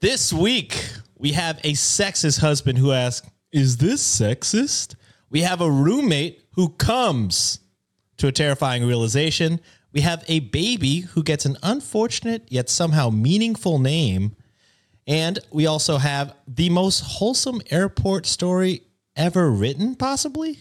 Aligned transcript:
This 0.00 0.32
week, 0.32 0.82
we 1.18 1.32
have 1.32 1.58
a 1.62 1.74
sexist 1.74 2.40
husband 2.40 2.78
who 2.78 2.90
asks, 2.90 3.28
Is 3.52 3.76
this 3.76 4.02
sexist? 4.02 4.94
We 5.28 5.42
have 5.42 5.60
a 5.60 5.70
roommate 5.70 6.42
who 6.52 6.70
comes 6.70 7.60
to 8.16 8.26
a 8.26 8.32
terrifying 8.32 8.86
realization. 8.86 9.60
We 9.92 10.00
have 10.00 10.24
a 10.26 10.40
baby 10.40 11.00
who 11.00 11.22
gets 11.22 11.44
an 11.44 11.58
unfortunate 11.62 12.44
yet 12.48 12.70
somehow 12.70 13.10
meaningful 13.10 13.78
name. 13.78 14.36
And 15.06 15.38
we 15.50 15.66
also 15.66 15.98
have 15.98 16.34
the 16.48 16.70
most 16.70 17.00
wholesome 17.00 17.60
airport 17.70 18.24
story 18.24 18.84
ever 19.16 19.50
written, 19.50 19.96
possibly. 19.96 20.60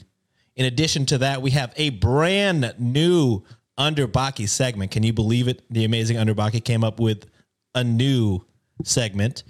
In 0.57 0.65
addition 0.65 1.05
to 1.05 1.17
that, 1.19 1.41
we 1.41 1.51
have 1.51 1.71
a 1.77 1.91
brand 1.91 2.73
new 2.77 3.43
Underbakke 3.77 4.49
segment. 4.49 4.91
Can 4.91 5.03
you 5.03 5.13
believe 5.13 5.47
it? 5.47 5.61
The 5.69 5.85
amazing 5.85 6.17
Underbakke 6.17 6.61
came 6.61 6.83
up 6.83 6.99
with 6.99 7.25
a 7.73 7.85
new 7.85 8.43
segment. 8.83 9.43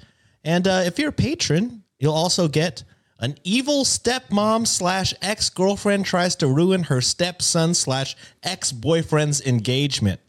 And 0.44 0.68
uh, 0.68 0.84
if 0.86 1.00
you're 1.00 1.10
a 1.10 1.14
patron, 1.14 1.84
you'll 2.00 2.14
also 2.14 2.48
get 2.48 2.84
an 3.20 3.36
evil 3.44 3.84
stepmom 3.84 4.66
slash 4.66 5.14
ex 5.22 5.50
girlfriend 5.50 6.06
tries 6.06 6.36
to 6.38 6.48
ruin 6.48 6.84
her 6.84 7.02
stepson 7.02 7.74
slash 7.74 8.16
ex 8.44 8.72
boyfriend's 8.72 9.46
engagement. 9.46 10.22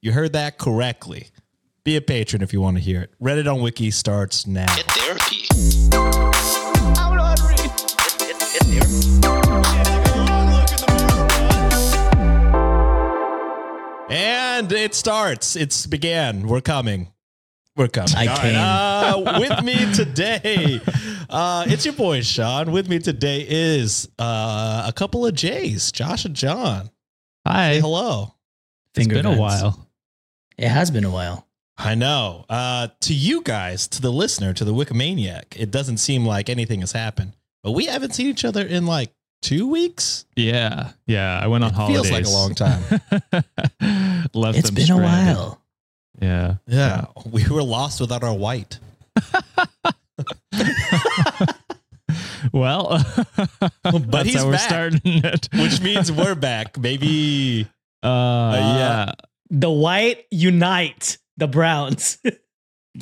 You 0.00 0.12
heard 0.12 0.32
that 0.32 0.56
correctly. 0.56 1.28
Be 1.84 1.96
a 1.96 2.00
patron 2.00 2.42
if 2.42 2.52
you 2.52 2.60
want 2.60 2.76
to 2.78 2.82
hear 2.82 3.02
it. 3.02 3.10
Reddit 3.20 3.52
on 3.52 3.60
Wiki 3.60 3.90
starts 3.90 4.46
now. 4.46 4.66
Get 4.76 4.86
therapy. 4.86 5.46
And 14.10 14.72
it 14.72 14.94
starts. 14.94 15.56
It's 15.56 15.86
began. 15.86 16.46
We're 16.46 16.60
coming. 16.60 17.12
We're 17.80 17.88
coming. 17.88 18.14
I 18.14 18.26
All 18.26 18.36
right, 18.36 18.42
came. 18.42 19.24
uh, 19.34 19.40
with 19.40 19.64
me 19.64 19.90
today, 19.94 20.80
uh, 21.30 21.64
it's 21.66 21.86
your 21.86 21.94
boy 21.94 22.20
Sean. 22.20 22.72
With 22.72 22.90
me 22.90 22.98
today 22.98 23.46
is 23.48 24.06
uh, 24.18 24.84
a 24.86 24.92
couple 24.92 25.24
of 25.26 25.34
J's, 25.34 25.90
Josh 25.90 26.26
and 26.26 26.36
John. 26.36 26.90
Hi. 27.46 27.76
Say 27.76 27.80
hello. 27.80 28.34
It's 28.94 28.98
Finger 29.06 29.14
been 29.14 29.24
a 29.24 29.34
while. 29.38 29.88
It 30.58 30.68
has 30.68 30.90
been 30.90 31.04
a 31.04 31.10
while. 31.10 31.46
I 31.78 31.94
know. 31.94 32.44
Uh, 32.50 32.88
to 33.00 33.14
you 33.14 33.40
guys, 33.42 33.88
to 33.88 34.02
the 34.02 34.12
listener, 34.12 34.52
to 34.52 34.64
the 34.66 34.74
Wikimaniac, 34.74 35.56
it 35.56 35.70
doesn't 35.70 35.96
seem 35.96 36.26
like 36.26 36.50
anything 36.50 36.80
has 36.80 36.92
happened. 36.92 37.32
But 37.62 37.70
we 37.72 37.86
haven't 37.86 38.14
seen 38.14 38.26
each 38.26 38.44
other 38.44 38.60
in 38.66 38.84
like 38.84 39.10
two 39.40 39.66
weeks. 39.70 40.26
Yeah. 40.36 40.90
Yeah. 41.06 41.40
I 41.42 41.46
went 41.46 41.64
on 41.64 41.70
It 41.70 41.76
holidays. 41.76 42.10
feels 42.10 42.10
like 42.12 42.26
a 42.26 42.28
long 42.28 42.54
time. 42.54 42.82
Left 44.34 44.58
It's 44.58 44.68
them 44.68 44.74
been 44.74 44.84
stranded. 44.84 45.36
a 45.36 45.38
while. 45.38 45.62
Yeah. 46.20 46.56
Yeah, 46.66 47.06
we 47.30 47.46
were 47.48 47.62
lost 47.62 48.00
without 48.00 48.22
our 48.22 48.34
white. 48.34 48.78
Well, 52.52 52.98
that's 53.84 54.28
he's 54.28 54.36
how 54.36 54.46
we're 54.46 54.52
back. 54.52 54.60
starting 54.60 55.00
it. 55.04 55.48
which 55.54 55.80
means 55.80 56.10
we're 56.10 56.34
back, 56.34 56.80
baby. 56.80 57.68
uh, 58.02 58.52
yeah. 58.56 59.12
The 59.50 59.70
white 59.70 60.26
unite 60.30 61.18
the 61.36 61.48
Browns. 61.48 62.18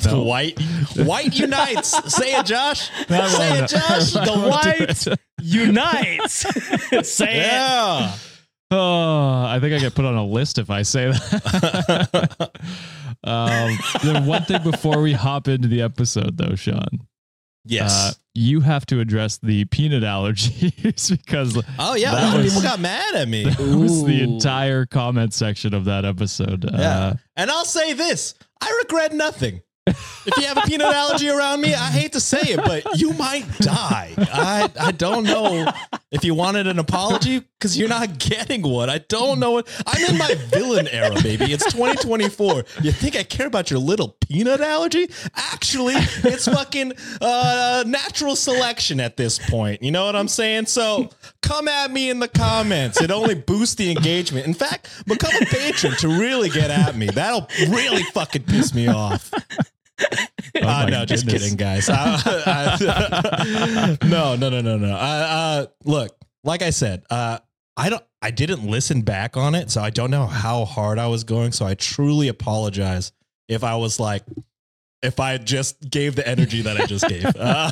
No. 0.05 0.23
White, 0.23 0.59
white 0.97 1.37
unites. 1.37 1.89
Say 2.13 2.35
it, 2.35 2.45
Josh. 2.45 2.89
Say 3.07 3.59
it, 3.59 3.69
Josh. 3.69 4.11
The 4.11 4.47
white 4.47 5.17
unites. 5.41 6.45
Say 7.09 7.49
it. 7.49 8.28
Yeah. 8.71 8.77
Oh, 8.77 9.45
I 9.47 9.59
think 9.59 9.73
I 9.73 9.79
get 9.79 9.95
put 9.95 10.05
on 10.05 10.15
a 10.15 10.25
list 10.25 10.57
if 10.59 10.69
I 10.69 10.83
say 10.83 11.07
that. 11.09 12.51
um, 13.23 13.77
the 14.03 14.21
one 14.25 14.43
thing 14.43 14.61
before 14.63 15.01
we 15.01 15.13
hop 15.13 15.47
into 15.47 15.67
the 15.67 15.81
episode, 15.81 16.37
though, 16.37 16.55
Sean, 16.55 16.87
Yes. 17.65 17.91
uh, 17.91 18.11
you 18.35 18.61
have 18.61 18.85
to 18.87 18.99
address 18.99 19.37
the 19.37 19.65
peanut 19.65 20.03
allergies 20.03 21.09
because 21.17 21.61
oh 21.77 21.95
yeah. 21.95 22.11
that 22.11 22.23
a 22.23 22.25
lot 22.27 22.35
of 22.37 22.43
was- 22.43 22.53
people 22.53 22.61
got 22.63 22.79
mad 22.79 23.15
at 23.15 23.27
me. 23.27 23.43
that 23.45 23.59
was 23.59 24.03
the 24.05 24.21
entire 24.21 24.85
comment 24.85 25.33
section 25.33 25.73
of 25.73 25.85
that 25.85 26.05
episode. 26.05 26.63
Yeah. 26.71 26.79
Uh, 26.79 27.13
And 27.35 27.51
I'll 27.51 27.65
say 27.65 27.93
this: 27.93 28.33
I 28.61 28.81
regret 28.83 29.13
nothing. 29.13 29.61
If 29.89 30.37
you 30.37 30.43
have 30.43 30.57
a 30.57 30.61
peanut 30.61 30.93
allergy 30.93 31.29
around 31.29 31.61
me, 31.61 31.73
I 31.73 31.87
hate 31.89 32.13
to 32.13 32.19
say 32.19 32.39
it, 32.41 32.57
but 32.57 32.99
you 32.99 33.13
might 33.13 33.45
die. 33.59 34.13
I 34.17 34.69
I 34.79 34.91
don't 34.91 35.23
know 35.23 35.71
if 36.11 36.23
you 36.23 36.33
wanted 36.33 36.67
an 36.67 36.79
apology 36.79 37.39
because 37.39 37.77
you're 37.77 37.89
not 37.89 38.17
getting 38.19 38.61
one. 38.61 38.89
I 38.89 38.99
don't 38.99 39.39
know 39.39 39.51
what 39.51 39.67
I'm 39.85 40.09
in 40.09 40.17
my 40.17 40.33
villain 40.47 40.87
era, 40.87 41.15
baby. 41.21 41.51
It's 41.53 41.65
2024. 41.71 42.63
You 42.81 42.91
think 42.91 43.15
I 43.15 43.23
care 43.23 43.47
about 43.47 43.69
your 43.69 43.79
little 43.79 44.15
peanut 44.27 44.61
allergy? 44.61 45.09
Actually, 45.35 45.93
it's 45.95 46.45
fucking 46.45 46.93
uh, 47.21 47.83
natural 47.85 48.35
selection 48.35 48.99
at 48.99 49.17
this 49.17 49.37
point. 49.49 49.83
You 49.83 49.91
know 49.91 50.05
what 50.05 50.15
I'm 50.15 50.27
saying? 50.27 50.67
So 50.67 51.09
come 51.41 51.67
at 51.67 51.91
me 51.91 52.09
in 52.09 52.19
the 52.19 52.27
comments. 52.27 53.01
It 53.01 53.11
only 53.11 53.35
boosts 53.35 53.75
the 53.75 53.91
engagement. 53.91 54.47
In 54.47 54.53
fact, 54.53 54.89
become 55.05 55.31
a 55.41 55.45
patron 55.45 55.93
to 55.97 56.07
really 56.07 56.49
get 56.49 56.71
at 56.71 56.95
me. 56.95 57.07
That'll 57.07 57.47
really 57.69 58.03
fucking 58.03 58.43
piss 58.43 58.73
me 58.73 58.87
off. 58.87 59.31
Oh 60.01 60.61
Uh, 60.61 60.83
my 60.83 60.85
no, 60.89 61.05
just 61.05 61.27
kidding, 61.27 61.55
guys. 61.55 61.89
I- 61.89 62.21
I- 62.45 63.97
no, 64.07 64.35
no, 64.35 64.49
no, 64.49 64.61
no, 64.61 64.77
no. 64.77 64.95
I, 64.95 65.19
uh, 65.19 65.65
look, 65.85 66.15
like 66.43 66.61
I 66.61 66.69
said, 66.71 67.03
uh, 67.09 67.39
I 67.77 67.89
don't. 67.89 68.03
I 68.21 68.31
didn't 68.31 68.65
listen 68.69 69.01
back 69.01 69.37
on 69.37 69.55
it, 69.55 69.71
so 69.71 69.81
I 69.81 69.89
don't 69.91 70.11
know 70.11 70.25
how 70.27 70.65
hard 70.65 70.99
I 70.99 71.07
was 71.07 71.23
going. 71.23 71.53
So 71.53 71.65
I 71.65 71.75
truly 71.75 72.27
apologize 72.27 73.13
if 73.47 73.63
I 73.63 73.75
was 73.77 73.97
like, 73.99 74.23
if 75.01 75.21
I 75.21 75.37
just 75.37 75.89
gave 75.89 76.17
the 76.17 76.27
energy 76.27 76.61
that 76.63 76.75
I 76.79 76.85
just 76.85 77.07
gave. 77.07 77.23
Uh, 77.39 77.71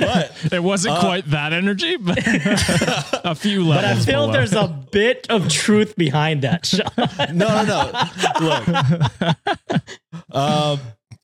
but 0.00 0.52
It 0.52 0.62
wasn't 0.62 0.98
Uh, 0.98 1.00
quite 1.00 1.24
that 1.30 1.54
energy, 1.54 1.96
but 1.96 2.18
a 3.24 3.34
few 3.34 3.60
But 3.64 3.82
levels. 3.84 4.06
I 4.06 4.10
feel 4.10 4.20
below. 4.26 4.32
there's 4.34 4.52
a 4.52 4.68
bit 4.92 5.26
of 5.30 5.48
truth 5.48 5.96
behind 5.96 6.42
that, 6.42 6.66
Sean. 6.66 6.90
no, 7.38 7.64
no, 7.64 7.90
no. 7.90 8.06
Look, 8.46 8.68
um, 10.34 10.80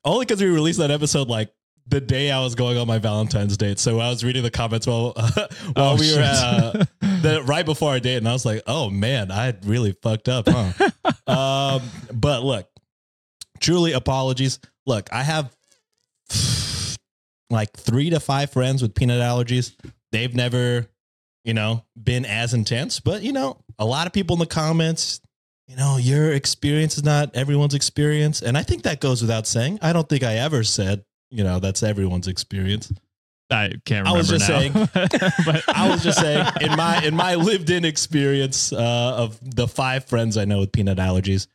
only 0.06 0.25
because 0.25 0.41
we 0.41 0.49
released 0.49 0.78
that 0.78 0.91
episode 0.91 1.28
like 1.28 1.53
the 1.89 2.00
day 2.00 2.31
I 2.31 2.41
was 2.41 2.55
going 2.55 2.78
on 2.78 2.87
my 2.87 2.99
Valentine's 2.99 3.56
date. 3.56 3.78
So 3.78 4.00
I 4.00 4.09
was 4.09 4.25
reading 4.25 4.43
the 4.43 4.50
comments 4.50 4.87
while 4.87 5.12
while 5.15 5.49
Oh, 5.77 5.97
we 5.97 6.15
were 6.15 6.22
uh, 6.22 6.84
the, 7.00 7.43
right 7.47 7.65
before 7.65 7.91
our 7.91 8.00
date, 8.00 8.17
and 8.17 8.28
I 8.28 8.33
was 8.33 8.44
like, 8.44 8.62
"Oh 8.67 8.91
man, 8.91 9.31
I 9.31 9.55
really 9.65 9.97
fucked 10.03 10.28
up, 10.28 10.49
huh?" 10.49 10.91
um, 11.27 11.83
but 12.12 12.43
look, 12.43 12.69
truly 13.61 13.93
apologies. 13.93 14.59
Look, 14.87 15.09
I 15.12 15.22
have 15.22 15.55
like 17.50 17.73
three 17.73 18.11
to 18.11 18.21
five 18.21 18.50
friends 18.50 18.83
with 18.83 18.94
peanut 18.94 19.21
allergies. 19.21 19.75
They've 20.12 20.34
never, 20.34 20.87
you 21.44 21.55
know, 21.55 21.84
been 22.00 22.25
as 22.25 22.55
intense, 22.55 23.00
but 23.00 23.23
you 23.23 23.33
know, 23.33 23.59
a 23.78 23.84
lot 23.84 24.06
of 24.06 24.12
people 24.12 24.34
in 24.34 24.41
the 24.41 24.47
comments, 24.47 25.21
you 25.69 25.77
know, 25.77 25.97
your 25.97 26.32
experience 26.32 26.97
is 26.97 27.04
not 27.04 27.34
everyone's 27.34 27.75
experience. 27.75 28.43
And 28.43 28.56
I 28.56 28.62
think 28.62 28.82
that 28.84 29.00
goes 29.00 29.21
without 29.21 29.47
saying. 29.47 29.78
I 29.82 29.93
don't 29.93 30.09
think 30.09 30.22
I 30.22 30.37
ever 30.37 30.62
said, 30.62 31.04
you 31.31 31.43
know, 31.44 31.59
that's 31.59 31.82
everyone's 31.82 32.28
experience. 32.28 32.93
I 33.50 33.72
can't 33.84 34.06
remember 34.06 34.09
I 34.09 34.12
was 34.12 34.28
just 34.28 34.49
now. 34.49 34.59
saying- 34.59 34.72
but 35.44 35.65
I 35.69 35.88
was 35.88 36.03
just 36.03 36.19
saying 36.21 36.47
in 36.60 36.76
my 36.76 37.00
in 37.05 37.15
my 37.15 37.37
lived 37.37 37.71
in 37.71 37.84
experience 37.84 38.72
uh, 38.72 38.78
of 39.16 39.38
the 39.43 39.69
five 39.69 40.05
friends 40.05 40.37
I 40.37 40.44
know 40.44 40.60
with 40.60 40.72
peanut 40.72 40.99
allergies, 40.99 41.47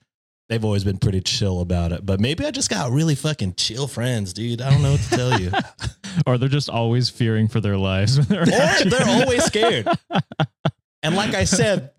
they've 0.47 0.63
always 0.63 0.83
been 0.85 0.97
pretty 0.97 1.19
chill 1.21 1.59
about 1.61 1.91
it. 1.91 2.05
But 2.05 2.19
maybe 2.21 2.45
I 2.45 2.51
just 2.51 2.69
got 2.69 2.91
really 2.91 3.15
fucking 3.15 3.55
chill 3.55 3.87
friends, 3.87 4.31
dude. 4.33 4.61
I 4.61 4.69
don't 4.69 4.81
know 4.81 4.91
what 4.91 5.01
to 5.01 5.09
tell 5.09 5.39
you. 5.39 5.51
or 6.25 6.37
they're 6.37 6.49
just 6.49 6.69
always 6.69 7.09
fearing 7.09 7.47
for 7.49 7.59
their 7.59 7.77
lives. 7.77 8.25
they're 8.27 8.43
or 8.43 8.45
they're 8.85 9.07
always 9.07 9.43
scared. 9.43 9.87
And 11.03 11.15
like 11.15 11.33
I 11.33 11.43
said, 11.45 11.91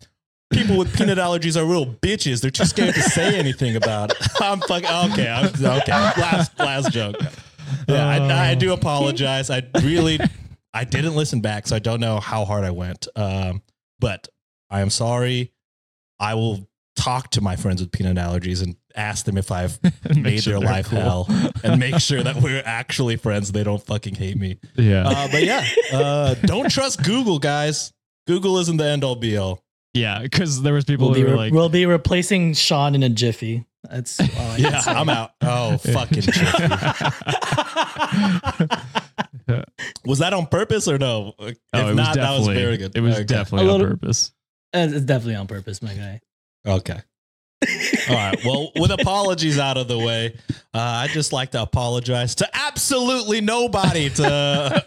people 0.52 0.76
with 0.76 0.94
peanut 0.96 1.18
allergies 1.18 1.60
are 1.60 1.64
real 1.64 1.86
bitches. 1.86 2.40
They're 2.40 2.50
too 2.50 2.64
scared 2.64 2.94
to 2.94 3.02
say 3.02 3.38
anything 3.38 3.76
about 3.76 4.12
it. 4.12 4.16
I'm 4.40 4.60
fucking 4.60 5.12
okay. 5.12 5.28
I'm, 5.28 5.46
okay. 5.46 5.92
Last 5.92 6.58
last 6.58 6.92
joke. 6.92 7.16
Yeah, 7.88 8.06
I, 8.06 8.50
I 8.50 8.54
do 8.54 8.72
apologize. 8.72 9.50
I 9.50 9.62
really, 9.82 10.18
I 10.74 10.84
didn't 10.84 11.14
listen 11.14 11.40
back, 11.40 11.66
so 11.66 11.76
I 11.76 11.78
don't 11.78 12.00
know 12.00 12.20
how 12.20 12.44
hard 12.44 12.64
I 12.64 12.70
went. 12.70 13.08
Um, 13.16 13.62
but 13.98 14.28
I 14.70 14.80
am 14.80 14.90
sorry. 14.90 15.52
I 16.20 16.34
will 16.34 16.68
talk 16.96 17.30
to 17.30 17.40
my 17.40 17.56
friends 17.56 17.80
with 17.80 17.90
peanut 17.90 18.16
allergies 18.16 18.62
and 18.62 18.76
ask 18.94 19.24
them 19.24 19.38
if 19.38 19.50
I've 19.50 19.78
made 20.16 20.42
sure 20.42 20.58
their 20.58 20.68
life 20.68 20.88
cool. 20.88 21.00
hell 21.00 21.26
and 21.64 21.80
make 21.80 21.98
sure 21.98 22.22
that 22.22 22.36
we're 22.36 22.62
actually 22.64 23.16
friends. 23.16 23.52
They 23.52 23.64
don't 23.64 23.82
fucking 23.84 24.14
hate 24.14 24.36
me. 24.36 24.58
yeah. 24.76 25.08
Uh, 25.08 25.28
but 25.30 25.44
yeah, 25.44 25.66
uh, 25.92 26.34
don't 26.34 26.70
trust 26.70 27.02
Google, 27.02 27.38
guys. 27.38 27.92
Google 28.26 28.58
isn't 28.58 28.76
the 28.76 28.84
end 28.84 29.04
all 29.04 29.16
be 29.16 29.36
all. 29.36 29.62
Yeah. 29.94 30.20
Because 30.22 30.62
there 30.62 30.74
was 30.74 30.84
people 30.84 31.06
We'll 31.08 31.14
be, 31.14 31.20
who 31.20 31.26
were 31.26 31.32
re- 31.32 31.38
like, 31.38 31.52
we'll 31.52 31.68
be 31.68 31.86
replacing 31.86 32.54
Sean 32.54 32.94
in 32.94 33.02
a 33.02 33.08
jiffy. 33.08 33.64
That's 33.90 34.20
all 34.20 34.26
Yeah, 34.58 34.78
say. 34.80 34.92
I'm 34.92 35.08
out. 35.08 35.32
Oh, 35.40 35.76
fucking 35.78 36.22
shit. 36.22 36.34
Was 40.04 40.18
that 40.20 40.32
on 40.32 40.46
purpose 40.46 40.88
or 40.88 40.98
no? 40.98 41.34
If 41.38 41.56
oh, 41.72 41.80
it 41.80 41.84
was 41.86 41.96
not, 41.96 42.14
that 42.14 42.30
was 42.30 42.46
definitely, 42.46 42.62
very 42.62 42.76
good. 42.76 42.96
It 42.96 43.00
was 43.00 43.14
Okay. 43.16 43.24
definitely 43.24 43.68
A 43.68 43.72
on 43.72 43.80
purpose. 43.80 44.32
Uh, 44.74 44.88
It's 44.90 45.04
definitely 45.04 45.34
on 45.36 45.46
purpose, 45.46 45.82
my 45.82 45.94
guy. 45.94 46.20
Okay. 46.66 47.00
All 48.08 48.14
right. 48.16 48.38
Well, 48.44 48.70
with 48.76 48.90
apologies 48.90 49.58
out 49.58 49.76
of 49.76 49.86
the 49.88 49.98
way, 49.98 50.34
uh, 50.74 50.78
I 50.78 51.06
just 51.08 51.32
like 51.32 51.50
to 51.52 51.62
apologize 51.62 52.34
to 52.36 52.48
absolutely 52.54 53.40
nobody. 53.40 54.10
To 54.10 54.84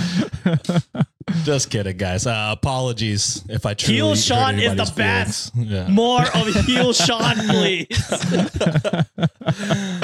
just 1.44 1.70
kidding, 1.70 1.96
guys. 1.96 2.26
Uh, 2.26 2.48
apologies 2.52 3.44
if 3.48 3.66
I 3.66 3.74
truly 3.74 3.94
Heel 3.96 4.08
hurt 4.10 4.18
Sean 4.18 4.54
is 4.54 4.62
the 4.62 4.66
anybody's 4.66 4.90
best. 4.90 5.52
Yeah. 5.60 5.88
More 5.88 6.22
of 6.22 6.46
heel 6.66 6.92
Sean, 6.92 7.36
please. 7.48 7.86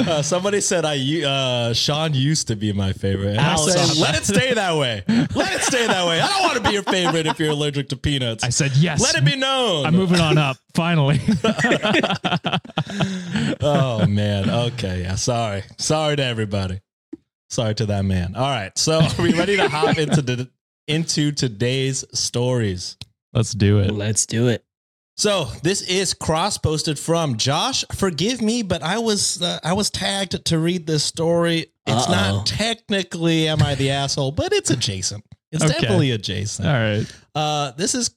Uh, 0.07 0.21
somebody 0.21 0.61
said 0.61 0.85
I 0.85 1.23
uh, 1.23 1.73
Sean 1.73 2.13
used 2.13 2.47
to 2.47 2.55
be 2.55 2.71
my 2.73 2.93
favorite. 2.93 3.31
And 3.31 3.39
I 3.39 3.53
Ouch. 3.53 3.71
said, 3.71 3.97
let 3.97 4.15
it 4.15 4.25
stay 4.25 4.53
that 4.53 4.77
way. 4.77 5.03
Let 5.07 5.53
it 5.53 5.61
stay 5.61 5.87
that 5.87 6.07
way. 6.07 6.21
I 6.21 6.27
don't 6.27 6.43
want 6.43 6.57
to 6.57 6.63
be 6.63 6.71
your 6.71 6.83
favorite 6.83 7.25
if 7.25 7.39
you're 7.39 7.51
allergic 7.51 7.89
to 7.89 7.97
peanuts. 7.97 8.43
I 8.43 8.49
said 8.49 8.71
yes. 8.77 9.01
let 9.01 9.15
it 9.15 9.25
be 9.25 9.35
known. 9.35 9.85
I'm 9.85 9.95
moving 9.95 10.19
on 10.19 10.37
up. 10.37 10.57
Finally. 10.73 11.19
oh 13.61 14.05
man. 14.07 14.49
Okay. 14.49 15.01
Yeah. 15.01 15.15
Sorry. 15.15 15.63
Sorry 15.77 16.15
to 16.15 16.23
everybody. 16.23 16.81
Sorry 17.49 17.73
to 17.75 17.85
that 17.87 18.05
man. 18.05 18.35
All 18.35 18.49
right. 18.49 18.77
So 18.77 18.99
are 19.19 19.21
we 19.21 19.33
ready 19.33 19.57
to 19.57 19.69
hop 19.69 19.97
into 19.97 20.21
the 20.21 20.49
into 20.87 21.31
today's 21.31 22.03
stories? 22.13 22.97
Let's 23.33 23.51
do 23.51 23.79
it. 23.79 23.91
Let's 23.91 24.25
do 24.25 24.47
it. 24.47 24.63
So 25.17 25.45
this 25.63 25.81
is 25.81 26.13
cross 26.13 26.57
posted 26.59 26.99
from 26.99 27.37
Josh. 27.37 27.83
Forgive 27.93 28.41
me, 28.41 28.61
but 28.61 28.83
I 28.83 28.99
was 28.99 29.41
uh, 29.41 29.59
I 29.63 29.73
was 29.73 29.89
tagged 29.89 30.45
to 30.45 30.59
read 30.59 30.85
this 30.85 31.03
story. 31.03 31.71
It's 31.87 32.07
Uh-oh. 32.07 32.11
not 32.11 32.45
technically 32.45 33.47
am 33.47 33.61
I 33.63 33.75
the 33.75 33.89
asshole, 33.91 34.31
but 34.31 34.53
it's 34.53 34.69
adjacent. 34.69 35.23
It's 35.51 35.63
Okay. 35.63 35.73
definitely 35.73 36.11
adjacent. 36.11 36.67
All 36.67 36.73
right. 36.73 37.05
Uh, 37.33 37.71
this 37.71 37.95
is 37.95 38.11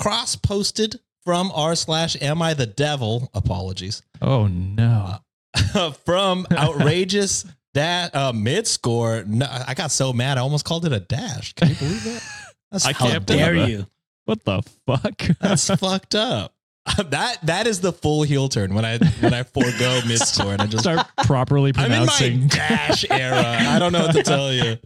cross 0.00 0.36
posted 0.36 0.98
from 1.24 1.50
r 1.54 1.74
slash 1.76 2.16
am 2.20 2.42
I 2.42 2.54
the 2.54 2.66
devil? 2.66 3.30
Apologies 3.34 4.02
Oh 4.20 4.46
no. 4.48 5.18
from 6.04 6.46
outrageous 6.52 7.44
that 7.78 8.14
uh, 8.14 8.32
mid 8.32 8.66
score. 8.66 9.24
No, 9.26 9.46
I 9.66 9.74
got 9.74 9.90
so 9.90 10.12
mad 10.12 10.36
I 10.38 10.42
almost 10.42 10.64
called 10.64 10.84
it 10.84 10.92
a 10.92 11.00
dash. 11.00 11.52
Can 11.54 11.68
you 11.70 11.74
believe 11.76 12.04
that? 12.04 12.22
That's 12.70 12.84
I 12.86 12.92
can't 12.92 13.12
fucked 13.14 13.30
up. 13.30 13.36
dare 13.36 13.54
that. 13.54 13.70
you? 13.70 13.86
What 14.26 14.44
the 14.44 14.62
fuck? 14.86 15.22
That's 15.40 15.68
fucked 15.70 16.14
up. 16.14 16.54
That 17.10 17.38
that 17.44 17.66
is 17.66 17.82
the 17.82 17.92
full 17.92 18.22
heel 18.22 18.48
turn 18.48 18.72
when 18.74 18.84
I 18.86 18.96
when 19.20 19.34
I 19.34 19.42
forego 19.42 20.00
mid 20.06 20.20
score 20.20 20.52
and 20.52 20.62
I 20.62 20.66
just 20.66 20.84
Start 20.84 21.06
properly 21.24 21.70
I'm 21.76 21.84
in 21.84 21.90
my 21.90 21.96
pronouncing. 22.06 22.46
dash 22.48 23.04
era. 23.10 23.42
I 23.44 23.78
don't 23.78 23.92
know 23.92 24.06
what 24.06 24.14
to 24.14 24.22
tell 24.22 24.50
you. 24.52 24.78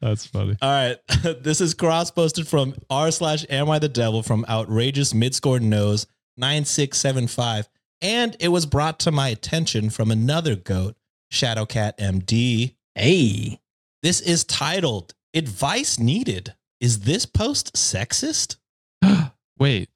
That's 0.00 0.26
funny. 0.26 0.56
All 0.60 0.70
right. 0.70 0.96
This 1.42 1.62
is 1.62 1.72
cross 1.72 2.10
posted 2.10 2.46
from 2.46 2.74
r 2.90 3.10
slash 3.10 3.46
am 3.48 3.70
I 3.70 3.78
the 3.78 3.88
devil 3.88 4.22
from 4.22 4.44
outrageous 4.46 5.14
mid 5.14 5.34
score 5.34 5.58
nose 5.58 6.06
9675. 6.36 7.68
And 8.02 8.36
it 8.38 8.48
was 8.48 8.66
brought 8.66 8.98
to 9.00 9.10
my 9.10 9.28
attention 9.28 9.88
from 9.88 10.10
another 10.10 10.54
goat, 10.54 10.96
Shadowcat 11.34 11.98
MD. 11.98 12.76
Hey. 12.94 13.58
This 14.04 14.20
is 14.20 14.44
titled 14.44 15.14
Advice 15.34 15.98
Needed. 15.98 16.54
Is 16.80 17.00
this 17.00 17.26
post 17.26 17.74
sexist? 17.74 18.56
Wait. 19.58 19.88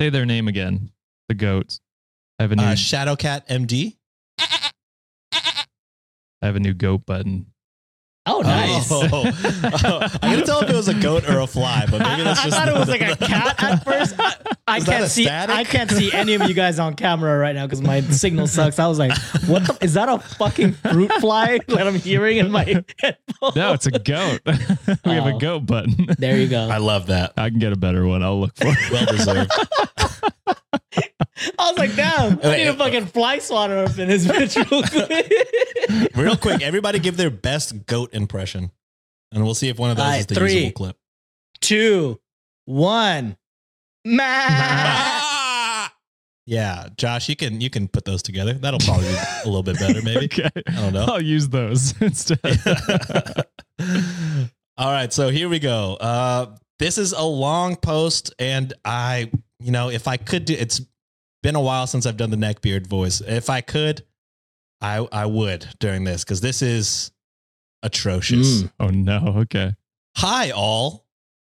Say 0.00 0.08
their 0.08 0.24
name 0.24 0.48
again. 0.48 0.90
The 1.28 1.34
goats. 1.34 1.82
I 2.38 2.44
have 2.44 2.52
a 2.52 2.56
new 2.56 2.62
Uh, 2.62 2.74
Shadowcat 2.74 3.46
MD. 3.48 3.96
I 4.40 4.70
have 6.46 6.56
a 6.56 6.60
new 6.60 6.72
goat 6.72 7.04
button. 7.04 7.52
Oh, 8.30 8.40
nice. 8.42 8.88
Oh, 8.92 9.02
uh, 9.64 10.08
I 10.22 10.34
can 10.36 10.44
tell 10.44 10.60
if 10.60 10.68
it 10.70 10.76
was 10.76 10.88
a 10.88 10.94
goat 10.94 11.28
or 11.28 11.40
a 11.40 11.46
fly, 11.46 11.86
but 11.90 12.00
maybe 12.02 12.22
that's 12.22 12.40
I, 12.40 12.42
I 12.42 12.46
just. 12.46 12.56
thought 12.58 12.68
it 12.68 12.74
was 12.74 12.88
like 12.88 13.00
a 13.00 13.16
cat 13.26 13.62
at 13.62 13.84
first. 13.84 14.14
I, 14.18 14.34
I 14.66 14.80
can't 14.80 15.10
see. 15.10 15.24
static? 15.24 15.56
I 15.56 15.64
can't 15.64 15.90
see 15.90 16.12
any 16.12 16.34
of 16.34 16.42
you 16.46 16.52
guys 16.54 16.78
on 16.78 16.94
camera 16.94 17.38
right 17.38 17.54
now 17.54 17.66
because 17.66 17.80
my 17.80 18.00
signal 18.02 18.46
sucks. 18.46 18.78
I 18.78 18.86
was 18.86 18.98
like, 18.98 19.16
"What 19.46 19.66
the? 19.66 19.78
Is 19.80 19.94
that 19.94 20.08
a 20.10 20.18
fucking 20.18 20.74
fruit 20.74 21.10
fly 21.14 21.58
that 21.68 21.86
I'm 21.86 21.94
hearing 21.94 22.36
in 22.36 22.50
my 22.50 22.64
headphones?" 23.00 23.56
No, 23.56 23.72
it's 23.72 23.86
a 23.86 23.92
goat. 23.92 24.40
we 24.46 25.12
have 25.12 25.26
a 25.26 25.32
Oh. 25.34 25.38
goat 25.38 25.66
button. 25.66 26.06
There 26.18 26.36
you 26.36 26.48
go. 26.48 26.68
I 26.68 26.78
love 26.78 27.06
that. 27.06 27.32
I 27.36 27.48
can 27.50 27.58
get 27.58 27.72
a 27.72 27.76
better 27.76 28.06
one. 28.06 28.22
I'll 28.22 28.40
look 28.40 28.54
for 28.56 28.66
it. 28.68 28.90
Well 28.92 29.06
deserved. 29.06 29.50
I 31.58 31.70
was 31.70 31.78
like, 31.78 31.94
"Damn, 31.94 32.40
I 32.42 32.56
need 32.56 32.66
a 32.66 32.70
uh, 32.72 32.76
fucking 32.76 33.06
fly 33.06 33.38
swatter 33.38 33.78
up 33.78 33.96
in 33.98 34.08
this 34.08 34.26
bitch 34.26 34.56
real 34.70 34.82
quick." 34.82 35.32
Real 36.14 36.36
quick, 36.36 36.62
everybody 36.62 36.98
give 36.98 37.16
their 37.16 37.30
best 37.30 37.86
goat 37.86 38.10
impression. 38.12 38.70
And 39.32 39.44
we'll 39.44 39.54
see 39.54 39.68
if 39.68 39.78
one 39.78 39.90
of 39.90 39.96
those 39.96 40.04
All 40.04 40.10
right, 40.10 40.20
is 40.20 40.26
the 40.26 40.34
three. 40.34 40.52
usable 40.54 40.72
clip. 40.72 40.96
Two, 41.60 42.20
one, 42.64 43.36
ma. 44.04 44.22
Ah! 44.24 45.92
Yeah, 46.46 46.88
Josh, 46.96 47.28
you 47.28 47.36
can 47.36 47.60
you 47.60 47.68
can 47.68 47.88
put 47.88 48.06
those 48.06 48.22
together. 48.22 48.54
That'll 48.54 48.80
probably 48.80 49.08
be 49.08 49.16
a 49.44 49.44
little 49.44 49.62
bit 49.62 49.78
better, 49.78 50.00
maybe. 50.00 50.24
Okay. 50.32 50.48
I 50.66 50.72
don't 50.76 50.94
know. 50.94 51.04
I'll 51.04 51.20
use 51.20 51.46
those 51.50 51.92
instead. 52.00 52.40
All 54.78 54.90
right, 54.92 55.12
so 55.12 55.28
here 55.28 55.50
we 55.50 55.58
go. 55.58 55.98
Uh, 56.00 56.56
this 56.78 56.96
is 56.96 57.12
a 57.12 57.22
long 57.22 57.76
post, 57.76 58.32
and 58.38 58.72
I, 58.82 59.30
you 59.60 59.72
know, 59.72 59.90
if 59.90 60.08
I 60.08 60.16
could 60.16 60.46
do, 60.46 60.54
it's 60.54 60.80
been 61.42 61.54
a 61.54 61.60
while 61.60 61.86
since 61.86 62.06
I've 62.06 62.16
done 62.16 62.30
the 62.30 62.36
neckbeard 62.38 62.86
voice. 62.86 63.20
If 63.20 63.50
I 63.50 63.60
could, 63.60 64.04
I 64.80 65.06
I 65.12 65.26
would 65.26 65.66
during 65.78 66.04
this 66.04 66.24
because 66.24 66.40
this 66.40 66.62
is 66.62 67.12
atrocious. 67.82 68.62
Mm. 68.62 68.72
oh 68.80 68.88
no. 68.88 69.34
Okay. 69.38 69.74
Hi, 70.16 70.50
all. 70.50 71.06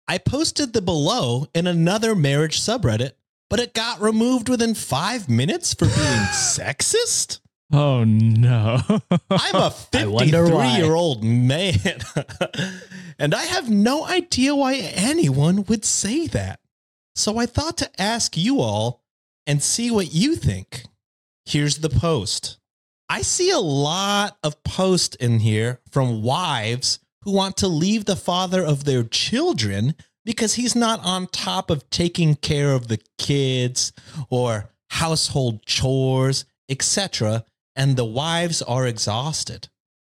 I 0.08 0.18
posted 0.18 0.74
the 0.74 0.82
below 0.82 1.48
in 1.54 1.68
another 1.68 2.16
marriage 2.16 2.60
subreddit, 2.60 3.12
but 3.50 3.60
it 3.60 3.74
got 3.74 4.02
removed 4.02 4.50
within 4.50 4.74
five 4.74 5.30
minutes 5.30 5.74
for 5.74 5.86
being 5.86 5.96
sexist. 6.34 7.40
Oh 7.72 8.04
no. 8.04 8.80
I'm 9.30 9.56
a 9.56 9.70
53 9.92 10.68
year 10.78 10.96
old 10.96 11.24
man, 11.24 11.76
and 13.20 13.36
I 13.36 13.44
have 13.44 13.70
no 13.70 14.06
idea 14.06 14.56
why 14.56 14.76
anyone 14.76 15.64
would 15.66 15.86
say 15.86 16.26
that. 16.28 16.60
So 17.16 17.38
I 17.38 17.46
thought 17.46 17.78
to 17.78 18.02
ask 18.02 18.36
you 18.38 18.60
all 18.62 19.04
and 19.46 19.62
see 19.62 19.92
what 19.92 20.14
you 20.14 20.36
think. 20.36 20.86
Here's 21.46 21.78
the 21.78 21.90
post. 21.90 22.58
I 23.10 23.24
see 23.24 23.50
a 23.50 23.60
lot 23.60 24.38
of 24.44 24.64
posts 24.64 25.16
in 25.16 25.40
here 25.40 25.80
from 25.90 26.22
wives 26.22 27.00
who 27.24 27.32
want 27.32 27.58
to 27.58 27.68
leave 27.68 28.06
the 28.06 28.16
father 28.16 28.64
of 28.64 28.84
their 28.84 29.04
children 29.04 29.96
because 30.26 30.54
he's 30.54 30.76
not 30.76 31.04
on 31.04 31.26
top 31.28 31.72
of 31.72 31.90
taking 31.90 32.36
care 32.36 32.72
of 32.72 32.88
the 32.88 33.00
kids 33.18 33.94
or 34.30 34.70
household 34.92 35.66
chores, 35.66 36.46
etc., 36.70 37.44
and 37.76 37.96
the 37.96 38.06
wives 38.06 38.62
are 38.62 38.86
exhausted. 38.86 39.70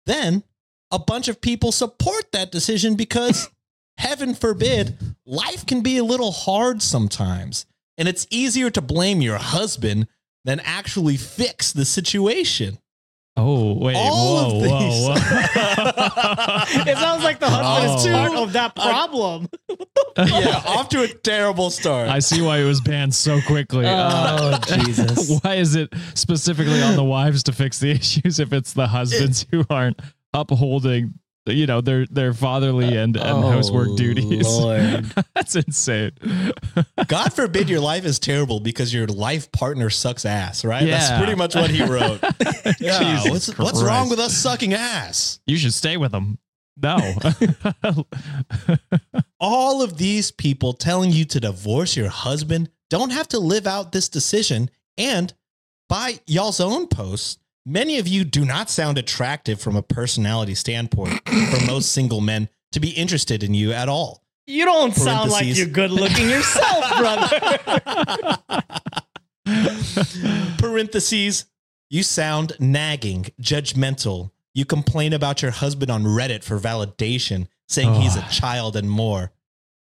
Then 0.08 0.44
a 0.90 0.98
bunch 0.98 1.28
of 1.28 1.42
people 1.42 1.72
support 1.72 2.32
that 2.32 2.52
decision 2.52 2.96
because, 2.96 3.50
heaven 3.98 4.34
forbid, 4.34 4.98
life 5.26 5.66
can 5.66 5.82
be 5.82 5.98
a 5.98 6.04
little 6.04 6.32
hard 6.32 6.82
sometimes. 6.82 7.68
And 7.98 8.08
it's 8.08 8.26
easier 8.32 8.70
to 8.72 8.82
blame 8.82 9.22
your 9.22 9.38
husband 9.38 10.08
than 10.46 10.60
actually 10.62 11.18
fix 11.18 11.72
the 11.72 11.86
situation. 11.86 12.80
Oh 13.42 13.74
wait. 13.74 13.96
All 13.96 14.38
of 14.38 14.54
whoa, 14.54 14.62
these- 14.62 15.08
whoa, 15.08 15.16
whoa. 15.16 16.86
It 16.92 16.98
sounds 16.98 17.24
like 17.24 17.40
the 17.40 17.50
husband 17.50 18.00
is 18.00 18.06
Oh. 18.08 18.12
part 18.12 18.36
of 18.36 18.54
that 18.54 18.76
problem. 18.76 19.48
yeah, 20.18 20.62
off 20.66 20.90
to 20.90 21.04
a 21.04 21.08
terrible 21.08 21.70
start. 21.70 22.10
I 22.10 22.20
see 22.20 22.42
why 22.42 22.60
it 22.60 22.66
was 22.66 22.82
banned 22.82 23.14
so 23.16 23.40
quickly. 23.42 23.86
Uh, 23.86 24.60
Oh, 24.62 24.84
Jesus. 24.86 25.40
why 25.44 25.56
is 25.56 25.76
it 25.76 25.94
specifically 26.16 26.82
on 26.82 26.96
the 26.96 27.04
wives 27.04 27.44
to 27.44 27.52
fix 27.52 27.80
the 27.80 27.92
issues 27.92 28.40
if 28.40 28.54
it's 28.54 28.74
the 28.74 28.88
husbands 28.88 29.46
who 29.52 29.64
aren't 29.70 30.00
upholding, 30.34 31.14
you 31.46 31.66
know, 31.66 31.82
their 31.82 32.06
their 32.06 32.34
fatherly 32.34 32.98
uh, 32.98 33.04
and, 33.04 33.18
and 33.18 33.44
housework 33.44 33.90
oh, 33.92 33.98
duties? 33.98 34.46
Oh, 34.50 35.02
That's 35.36 35.56
insane. 35.56 36.12
God 37.08 37.34
forbid 37.34 37.70
your 37.70 37.80
life 37.80 38.06
is 38.06 38.20
terrible 38.20 38.60
because 38.60 38.94
your 38.94 39.08
life 39.08 39.52
partner 39.52 39.90
sucks 39.90 40.26
ass, 40.26 40.64
right? 40.66 40.86
That's 40.86 41.10
Yeah. 41.10 41.18
pretty 41.18 41.36
much 41.36 41.56
what 41.56 41.70
he 41.70 41.84
wrote. 41.84 42.20
yeah, 42.80 43.24
what's, 43.26 43.58
what's 43.58 43.82
wrong 43.82 44.10
with 44.10 44.20
us 44.20 44.36
sucking 44.38 44.74
ass? 44.74 45.40
You 45.46 45.58
should 45.58 45.74
stay 45.74 45.98
with 45.98 46.12
them. 46.12 46.40
No. 46.82 47.16
all 49.40 49.82
of 49.82 49.98
these 49.98 50.32
people 50.32 50.74
telling 50.74 51.12
you 51.12 51.26
to 51.26 51.40
divorce 51.40 51.96
your 51.96 52.10
husband 52.10 52.70
don't 52.90 53.12
have 53.12 53.28
to 53.30 53.40
live 53.40 53.68
out 53.68 53.92
this 53.92 54.10
decision. 54.10 54.70
And 54.98 55.34
by 55.88 56.20
y'all's 56.28 56.60
own 56.60 56.88
posts, 56.88 57.38
many 57.70 58.00
of 58.00 58.08
you 58.08 58.24
do 58.24 58.44
not 58.44 58.70
sound 58.70 58.98
attractive 58.98 59.62
from 59.62 59.76
a 59.76 59.82
personality 59.84 60.56
standpoint 60.56 61.22
for 61.30 61.66
most 61.66 61.92
single 61.92 62.20
men 62.22 62.50
to 62.72 62.80
be 62.80 62.90
interested 62.90 63.44
in 63.44 63.54
you 63.54 63.72
at 63.72 63.88
all. 63.88 64.24
You 64.48 64.66
don't 64.66 64.94
sound 64.96 65.30
like 65.32 65.46
you're 65.56 65.68
good 65.68 65.92
looking 65.92 66.28
yourself, 66.28 66.98
brother. 66.98 68.38
Parentheses, 70.58 71.46
you 71.90 72.04
sound 72.04 72.54
nagging, 72.60 73.28
judgmental. 73.42 74.32
You 74.54 74.66
complain 74.66 75.14
about 75.14 75.42
your 75.42 75.52
husband 75.52 75.92
on 75.92 76.04
Reddit 76.04 76.44
for 76.44 76.60
validation, 76.60 77.48
saying 77.68 77.94
he's 77.96 78.16
a 78.16 78.26
Oh. 78.26 78.30
child 78.32 78.76
and 78.76 78.90
more. 78.90 79.32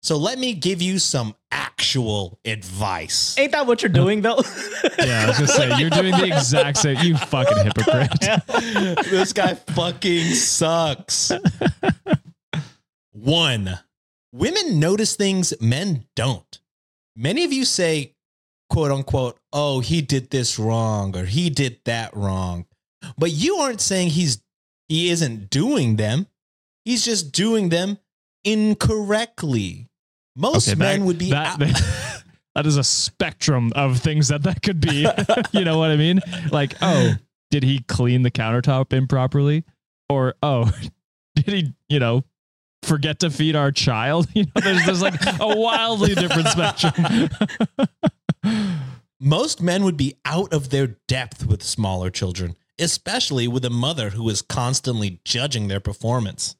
So 0.03 0.17
let 0.17 0.37
me 0.37 0.53
give 0.53 0.81
you 0.81 0.99
some 0.99 1.33
actual 1.49 2.37
advice. 2.43 3.37
Ain't 3.37 3.53
that 3.53 3.65
what 3.65 3.81
you're 3.81 3.89
doing 3.89 4.21
though? 4.21 4.41
Yeah, 4.99 5.23
I 5.23 5.27
was 5.27 5.37
gonna 5.37 5.47
say 5.47 5.79
you're 5.79 5.89
doing 5.89 6.11
the 6.11 6.25
exact 6.25 6.77
same. 6.77 6.97
You 6.97 7.17
fucking 7.17 7.57
hypocrite. 7.57 9.05
this 9.09 9.31
guy 9.31 9.55
fucking 9.55 10.33
sucks. 10.33 11.31
One, 13.13 13.79
women 14.33 14.79
notice 14.79 15.15
things 15.15 15.53
men 15.61 16.05
don't. 16.17 16.59
Many 17.15 17.45
of 17.45 17.53
you 17.53 17.63
say, 17.63 18.15
quote 18.69 18.91
unquote, 18.91 19.39
oh, 19.53 19.79
he 19.79 20.01
did 20.01 20.31
this 20.31 20.59
wrong 20.59 21.15
or 21.15 21.23
he 21.23 21.49
did 21.49 21.79
that 21.85 22.13
wrong. 22.13 22.65
But 23.17 23.31
you 23.31 23.55
aren't 23.55 23.81
saying 23.81 24.09
he's 24.09 24.41
he 24.89 25.09
isn't 25.09 25.49
doing 25.49 25.95
them. 25.95 26.27
He's 26.83 27.05
just 27.05 27.31
doing 27.31 27.69
them 27.69 27.99
incorrectly. 28.43 29.89
Most 30.35 30.67
Okay, 30.69 30.77
men 30.77 30.99
that- 30.99 31.05
would 31.05 31.17
be 31.17 31.29
that, 31.31 31.61
out- 31.61 32.23
that 32.55 32.65
is 32.65 32.77
a 32.77 32.83
spectrum 32.83 33.71
of 33.75 33.99
things 33.99 34.29
that 34.29 34.43
that 34.43 34.61
could 34.61 34.79
be. 34.81 35.07
you 35.51 35.63
know 35.65 35.77
what 35.77 35.91
I 35.91 35.95
mean? 35.95 36.21
Like, 36.51 36.75
oh, 36.81 37.13
did 37.51 37.63
he 37.63 37.79
clean 37.87 38.23
the 38.23 38.31
countertop 38.31 38.93
improperly? 38.93 39.63
Or 40.09 40.35
oh, 40.43 40.71
did 41.35 41.47
he, 41.47 41.73
you 41.89 41.99
know, 41.99 42.23
forget 42.83 43.19
to 43.19 43.29
feed 43.29 43.55
our 43.55 43.71
child? 43.71 44.27
You 44.33 44.43
know, 44.43 44.61
there's 44.61 44.85
there's 44.85 45.01
like 45.01 45.19
a 45.39 45.55
wildly 45.55 46.15
different 46.15 46.47
spectrum. 46.49 47.29
Most 49.19 49.61
men 49.61 49.83
would 49.85 49.95
be 49.95 50.15
out 50.25 50.51
of 50.53 50.69
their 50.69 50.97
depth 51.07 51.45
with 51.45 51.63
smaller 51.63 52.09
children, 52.09 52.57
especially 52.77 53.47
with 53.47 53.63
a 53.63 53.69
mother 53.69 54.09
who 54.09 54.27
is 54.27 54.41
constantly 54.41 55.21
judging 55.23 55.69
their 55.69 55.79
performance. 55.79 56.55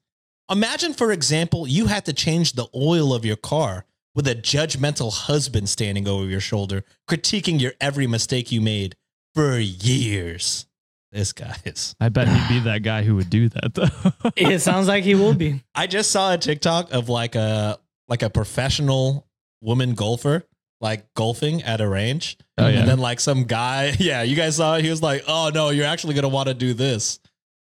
Imagine, 0.52 0.94
for 0.94 1.12
example, 1.12 1.68
you 1.68 1.88
had 1.88 2.06
to 2.06 2.14
change 2.14 2.54
the 2.54 2.68
oil 2.76 3.14
of 3.14 3.26
your 3.26 3.36
car 3.38 3.86
with 4.16 4.28
a 4.28 4.36
judgmental 4.36 5.12
husband 5.14 5.70
standing 5.70 6.08
over 6.08 6.26
your 6.26 6.40
shoulder, 6.40 6.84
critiquing 7.10 7.60
your 7.60 7.74
every 7.82 8.06
mistake 8.08 8.52
you 8.52 8.62
made 8.62 8.96
for 9.34 9.58
years. 9.58 10.68
This 11.12 11.32
guy 11.32 11.56
is. 11.66 11.96
I 12.00 12.10
bet 12.10 12.28
he'd 12.28 12.56
be 12.56 12.60
that 12.62 12.84
guy 12.84 13.04
who 13.04 13.16
would 13.16 13.30
do 13.30 13.50
that 13.50 13.74
though. 13.74 14.32
it 14.36 14.60
sounds 14.62 14.88
like 14.88 15.04
he 15.04 15.16
will 15.16 15.34
be. 15.34 15.64
I 15.76 15.88
just 15.88 16.12
saw 16.12 16.34
a 16.34 16.38
TikTok 16.38 16.92
of 16.94 17.10
like 17.10 17.36
a 17.36 17.80
like 18.08 18.22
a 18.24 18.30
professional 18.30 19.28
woman 19.62 19.94
golfer 19.94 20.44
like 20.82 21.12
golfing 21.14 21.64
at 21.64 21.80
a 21.80 21.88
range. 21.88 22.38
Oh, 22.58 22.68
yeah. 22.68 22.80
And 22.80 22.88
then 22.90 22.98
like 23.00 23.22
some 23.22 23.46
guy, 23.46 23.94
yeah, 24.00 24.22
you 24.24 24.36
guys 24.36 24.58
saw 24.58 24.76
it. 24.76 24.84
He 24.84 24.90
was 24.90 25.02
like, 25.02 25.24
"Oh 25.28 25.50
no, 25.54 25.70
you're 25.70 25.86
actually 25.86 26.14
gonna 26.14 26.28
want 26.28 26.50
to 26.50 26.54
do 26.54 26.74
this." 26.74 27.20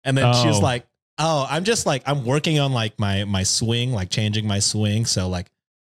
And 0.03 0.15
then 0.17 0.31
she 0.35 0.47
was 0.47 0.59
Oh. 0.59 0.61
like, 0.63 0.85
"Oh, 1.19 1.45
I'm 1.49 1.63
just 1.63 1.85
like 1.85 2.01
I'm 2.07 2.25
working 2.25 2.57
on 2.59 2.73
like 2.73 2.97
my 2.99 3.25
my 3.25 3.43
swing, 3.43 3.91
like 3.91 4.09
changing 4.09 4.47
my 4.47 4.59
swing. 4.59 5.05
So 5.05 5.27
like 5.29 5.47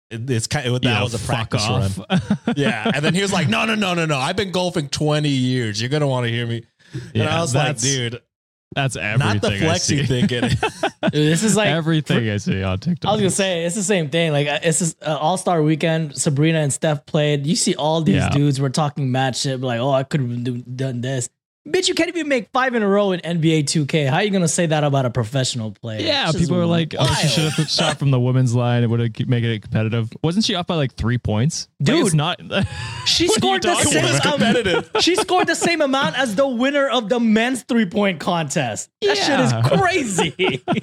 it, 0.09 0.29
it's 0.29 0.47
kind 0.47 0.65
of 0.67 0.73
that 0.81 0.83
You 0.87 0.93
know, 0.93 1.03
was 1.03 1.13
a 1.13 1.19
fuck 1.19 1.49
practice 1.51 1.67
run." 1.69 2.21
Yeah, 2.57 2.91
and 2.93 3.05
then 3.05 3.13
he 3.13 3.21
was 3.21 3.31
like, 3.31 3.47
"No, 3.47 3.65
no, 3.65 3.75
no, 3.75 3.93
no, 3.93 4.05
no. 4.05 4.17
I've 4.17 4.35
been 4.35 4.51
golfing 4.51 4.89
20 4.89 5.29
years. 5.29 5.79
You're 5.81 5.89
gonna 5.89 6.07
want 6.07 6.25
to 6.25 6.31
hear 6.31 6.45
me." 6.45 6.65
and 6.93 7.11
Yeah, 7.15 7.37
I 7.37 7.39
was 7.41 7.55
like, 7.55 7.77
"Dude, 7.79 8.21
That's 8.75 8.95
everything. 8.97 9.19
not 9.35 9.41
the 9.41 9.47
I 9.53 9.59
flexy 9.59 9.97
see. 9.99 10.05
thinking." 10.05 10.41
Dude, 10.49 10.57
this 11.13 11.43
is 11.43 11.55
like 11.55 11.67
everything 11.69 12.29
I 12.29 12.37
see 12.37 12.61
on 12.63 12.79
TikTok. 12.79 13.09
I 13.09 13.13
was 13.13 13.21
gonna 13.21 13.29
say 13.31 13.63
it's 13.65 13.75
the 13.75 13.83
same 13.83 14.09
thing. 14.09 14.31
Like 14.33 14.47
uh, 14.47 14.59
it's 14.63 14.79
just 14.79 15.01
uh, 15.03 15.17
All 15.17 15.37
Star 15.37 15.61
Weekend. 15.63 16.17
Sabrina 16.17 16.59
and 16.59 16.73
Steph 16.73 17.05
played. 17.05 17.45
You 17.47 17.55
see 17.55 17.75
all 17.75 18.01
these 18.01 18.15
Yeah. 18.15 18.29
dudes 18.29 18.59
were 18.59 18.69
talking 18.69 19.11
mad 19.11 19.35
shit. 19.37 19.61
Like, 19.61 19.79
oh, 19.79 19.91
I 19.91 20.03
could 20.03 20.21
have 20.21 20.75
done 20.77 21.01
this. 21.01 21.29
Bitch, 21.67 21.87
you 21.87 21.93
can't 21.93 22.09
even 22.09 22.27
make 22.27 22.49
five 22.51 22.73
in 22.73 22.81
a 22.81 22.87
row 22.87 23.11
in 23.11 23.19
NBA 23.19 23.65
2K. 23.65 24.09
How 24.09 24.15
are 24.15 24.23
you 24.23 24.31
gonna 24.31 24.47
say 24.47 24.65
that 24.65 24.83
about 24.83 25.05
a 25.05 25.11
professional 25.11 25.69
player? 25.71 26.01
Yeah, 26.01 26.23
It's 26.23 26.31
just 26.31 26.45
people 26.45 26.57
are 26.59 26.65
like, 26.65 26.95
"Oh, 26.97 27.05
she 27.05 27.11
wild. 27.27 27.29
should 27.29 27.53
have 27.53 27.69
shot 27.69 27.99
from 27.99 28.09
the 28.09 28.19
women's 28.19 28.55
line. 28.55 28.81
It 28.81 28.89
would 28.89 28.99
have 28.99 29.27
made 29.29 29.43
it 29.43 29.61
competitive." 29.61 30.09
Wasn't 30.23 30.43
she 30.43 30.55
off 30.55 30.65
by 30.65 30.73
like 30.73 30.95
three 30.95 31.19
points? 31.19 31.67
Like, 31.79 31.97
it's 31.99 32.09
Dude. 32.09 32.17
not. 32.17 32.39
She 33.05 33.27
What 33.27 33.43
are 33.43 33.57
you 33.57 33.59
scored 33.59 33.61
the 33.61 33.67
talking 33.69 33.91
same. 33.91 34.05
about? 34.05 34.23
competitive. 34.23 34.91
she 35.01 35.15
scored 35.15 35.47
the 35.47 35.55
same 35.55 35.81
amount 35.81 36.17
as 36.17 36.33
the 36.33 36.47
winner 36.47 36.87
of 36.89 37.09
the 37.09 37.19
men's 37.19 37.61
three 37.61 37.85
point 37.85 38.19
contest. 38.19 38.89
That 39.01 39.17
shit 39.17 39.39
is 39.39 39.53
crazy. 39.79 40.63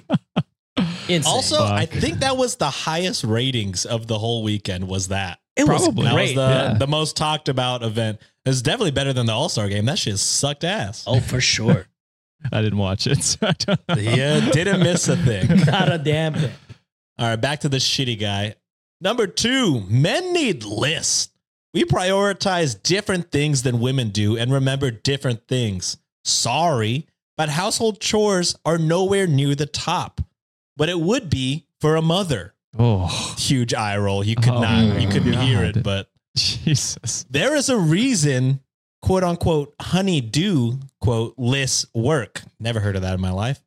Insane. 1.08 1.22
also, 1.26 1.56
Fuck. 1.58 1.72
I 1.72 1.86
think 1.86 2.20
that 2.20 2.36
was 2.36 2.56
the 2.56 2.70
highest 2.70 3.24
ratings 3.24 3.84
of 3.84 4.06
the 4.06 4.18
whole 4.18 4.42
weekend. 4.44 4.86
Was 4.88 5.08
that? 5.08 5.38
It 5.58 5.68
was 5.68 5.82
probably. 5.82 6.04
That 6.04 6.14
was 6.14 6.34
the, 6.34 6.40
yeah. 6.40 6.74
the 6.78 6.86
most 6.86 7.16
talked 7.16 7.48
about 7.48 7.82
event. 7.82 8.20
It's 8.44 8.62
definitely 8.62 8.92
better 8.92 9.12
than 9.12 9.26
the 9.26 9.32
All 9.32 9.48
Star 9.48 9.68
game. 9.68 9.84
That 9.84 9.98
shit 9.98 10.18
sucked 10.18 10.64
ass. 10.64 11.04
oh, 11.06 11.20
for 11.20 11.40
sure. 11.40 11.86
I 12.52 12.62
didn't 12.62 12.78
watch 12.78 13.06
it. 13.06 13.22
So 13.22 13.38
I 13.46 13.52
don't 13.58 13.80
know. 13.88 13.94
Yeah, 13.96 14.50
didn't 14.50 14.80
miss 14.80 15.08
a 15.08 15.16
thing. 15.16 15.48
Not 15.66 15.92
a 15.92 15.98
damn 15.98 16.34
thing. 16.34 16.52
All 17.18 17.26
right, 17.28 17.36
back 17.36 17.60
to 17.60 17.68
the 17.68 17.78
shitty 17.78 18.18
guy. 18.18 18.54
Number 19.00 19.26
two, 19.26 19.82
men 19.88 20.32
need 20.32 20.64
lists. 20.64 21.30
We 21.74 21.84
prioritize 21.84 22.80
different 22.80 23.30
things 23.30 23.62
than 23.62 23.80
women 23.80 24.10
do 24.10 24.36
and 24.36 24.52
remember 24.52 24.90
different 24.90 25.46
things. 25.48 25.98
Sorry, 26.24 27.06
but 27.36 27.48
household 27.48 28.00
chores 28.00 28.56
are 28.64 28.78
nowhere 28.78 29.26
near 29.26 29.54
the 29.54 29.66
top. 29.66 30.20
But 30.76 30.88
it 30.88 30.98
would 30.98 31.28
be 31.28 31.66
for 31.80 31.96
a 31.96 32.02
mother. 32.02 32.54
Oh, 32.78 33.06
Huge 33.38 33.74
eye 33.74 33.96
roll. 33.98 34.22
You 34.24 34.36
could 34.36 34.48
Oh, 34.52 34.60
not, 34.60 35.00
you 35.00 35.08
couldn't 35.08 35.32
hear 35.34 35.64
it, 35.64 35.82
but 35.82 36.08
Jesus. 36.36 37.24
there 37.30 37.56
is 37.56 37.68
a 37.68 37.76
reason, 37.76 38.60
quote 39.02 39.24
unquote, 39.24 39.74
honey 39.80 40.20
do, 40.20 40.78
quote, 41.00 41.34
lists 41.38 41.86
work. 41.94 42.42
Never 42.60 42.80
heard 42.80 42.96
of 42.96 43.02
that 43.02 43.14
in 43.14 43.20
my 43.20 43.32
life. 43.32 43.60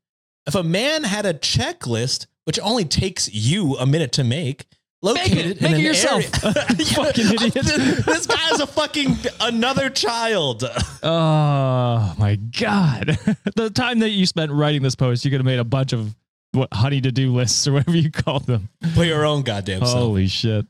If 0.48 0.56
a 0.56 0.64
man 0.64 1.04
had 1.04 1.26
a 1.26 1.34
checklist, 1.34 2.28
which 2.46 2.60
only 2.62 2.86
takes 2.86 3.32
you 3.34 3.76
a 3.78 3.86
minute 3.86 4.12
to 4.14 4.24
make, 4.24 4.66
located 5.04 5.62
Make 5.62 5.72
in 5.74 5.78
it 5.78 5.84
yourself. 5.84 6.44
area- 6.44 6.54
Fucking 6.96 7.26
idiot. 7.34 7.54
this 8.06 8.26
guy's 8.28 8.60
a 8.60 8.68
fucking 8.68 9.18
another 9.42 9.90
child. 9.90 10.64
Oh 11.04 12.16
my 12.18 12.36
God. 12.60 13.18
the 13.56 13.70
time 13.74 14.00
that 14.00 14.10
you 14.10 14.26
spent 14.26 14.52
writing 14.52 14.82
this 14.84 14.96
post, 14.96 15.26
you 15.26 15.32
could 15.32 15.40
have 15.40 15.46
made 15.46 15.60
a 15.60 15.64
bunch 15.64 15.94
of 15.94 16.16
what 16.54 16.74
honey 16.74 17.02
to 17.02 17.12
do 17.12 17.34
lists 17.34 17.68
or 17.68 17.74
whatever 17.74 17.98
you 17.98 18.12
call 18.12 18.40
them. 18.40 18.70
For 18.94 19.04
your 19.04 19.26
own 19.26 19.44
goddamn 19.44 19.80
self. 19.80 19.94
Holy 19.94 20.28
shit. 20.28 20.66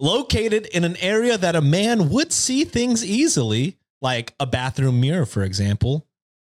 Located 0.00 0.66
in 0.66 0.84
an 0.84 0.96
area 0.96 1.38
that 1.38 1.54
a 1.54 1.60
man 1.60 2.10
would 2.10 2.32
see 2.32 2.64
things 2.64 3.04
easily, 3.04 3.78
like 4.02 4.34
a 4.40 4.46
bathroom 4.46 5.00
mirror, 5.00 5.24
for 5.24 5.42
example, 5.42 6.06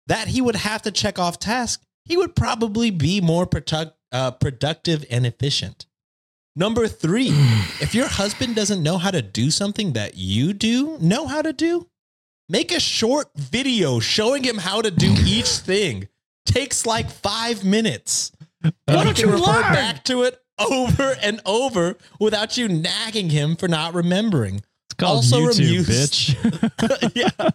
that 0.06 0.28
he 0.28 0.40
would 0.40 0.56
have 0.56 0.82
to 0.82 0.90
check 0.90 1.18
off 1.18 1.38
tasks, 1.38 1.84
he 2.04 2.16
would 2.16 2.34
probably 2.34 2.90
be 2.90 3.20
more 3.20 3.46
product, 3.46 3.96
uh, 4.10 4.32
productive 4.32 5.04
and 5.10 5.24
efficient. 5.24 5.86
Number 6.56 6.88
three, 6.88 7.28
if 7.80 7.94
your 7.94 8.08
husband 8.08 8.56
doesn't 8.56 8.82
know 8.82 8.98
how 8.98 9.12
to 9.12 9.22
do 9.22 9.50
something 9.50 9.92
that 9.92 10.16
you 10.16 10.52
do 10.52 10.98
know 10.98 11.26
how 11.26 11.42
to 11.42 11.52
do, 11.52 11.86
make 12.48 12.72
a 12.72 12.80
short 12.80 13.28
video 13.36 14.00
showing 14.00 14.42
him 14.42 14.58
how 14.58 14.82
to 14.82 14.90
do 14.90 15.14
each 15.24 15.48
thing. 15.58 16.08
Takes 16.44 16.86
like 16.86 17.10
five 17.10 17.62
minutes. 17.64 18.32
Why 18.62 18.72
uh, 18.88 19.04
don't 19.04 19.18
you 19.18 19.30
refer 19.30 19.60
back 19.62 20.04
to 20.04 20.22
it 20.24 20.38
over 20.58 21.16
and 21.22 21.40
over 21.46 21.96
without 22.20 22.56
you 22.56 22.68
nagging 22.68 23.30
him 23.30 23.56
for 23.56 23.68
not 23.68 23.94
remembering. 23.94 24.56
It's 24.56 24.94
called 24.98 25.16
Also 25.18 25.40
YouTube, 25.40 25.58
amused. 25.58 25.90
bitch. 26.36 27.12
yeah. 27.14 27.50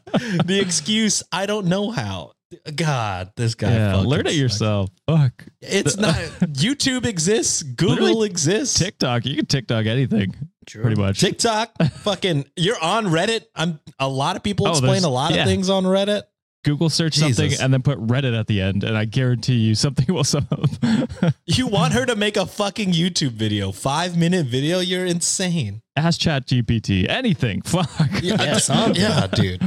The 0.46 0.60
excuse, 0.60 1.24
I 1.32 1.46
don't 1.46 1.66
know 1.68 1.92
how. 1.92 2.34
God, 2.76 3.32
this 3.36 3.56
guy. 3.56 3.74
yeah, 3.74 3.96
learn 3.96 4.22
it 4.22 4.26
sucks. 4.28 4.36
yourself. 4.38 4.90
Fuck. 5.08 5.44
It's 5.60 5.98
not 5.98 6.14
YouTube 6.42 7.06
exists, 7.08 7.64
Google 7.64 7.96
Literally 8.06 8.30
exists. 8.30 8.78
TikTok. 8.78 9.26
You 9.26 9.36
can 9.36 9.48
TikTok 9.48 9.88
anything, 9.88 10.36
pretty 10.70 11.02
much. 11.02 11.20
TikTok, 11.20 11.72
fucking, 12.02 12.46
you're 12.56 12.80
on 12.80 13.08
Reddit. 13.08 13.46
I'm 13.56 13.80
a 14.00 14.08
lot 14.08 14.36
of 14.36 14.44
people 14.44 14.68
Oh, 14.68 14.72
explain 14.72 14.92
there's- 14.92 15.04
a 15.04 15.10
lot 15.10 15.34
yeah. 15.34 15.42
of 15.42 15.48
things 15.48 15.68
on 15.70 15.84
Reddit. 15.84 16.22
Google 16.63 16.89
search 16.89 17.15
something 17.15 17.51
and 17.62 17.74
then 17.74 17.82
put 17.82 18.00
Reddit 18.00 18.38
at 18.38 18.48
the 18.48 18.62
end, 18.62 18.84
and 18.84 18.98
I 18.98 19.05
guarantee 19.05 19.55
you 19.55 19.75
something 19.75 20.13
will 20.13 20.24
sum 20.24 20.48
up. 20.51 21.34
You 21.46 21.67
want 21.67 21.93
her 21.93 22.05
to 22.05 22.15
make 22.15 22.38
a 22.38 22.46
fucking 22.46 22.93
YouTube 22.93 23.32
video, 23.32 23.72
five 23.72 24.17
minute 24.17 24.46
video? 24.48 24.79
You're 24.79 25.05
insane. 25.05 25.82
Ask 25.96 26.20
Chat 26.22 26.48
GPT. 26.48 27.08
Anything. 27.10 27.62
Fuck. 27.65 27.89
Yeah, 28.22 28.58
something. 28.58 28.96
yeah, 28.96 29.27
dude. 29.27 29.62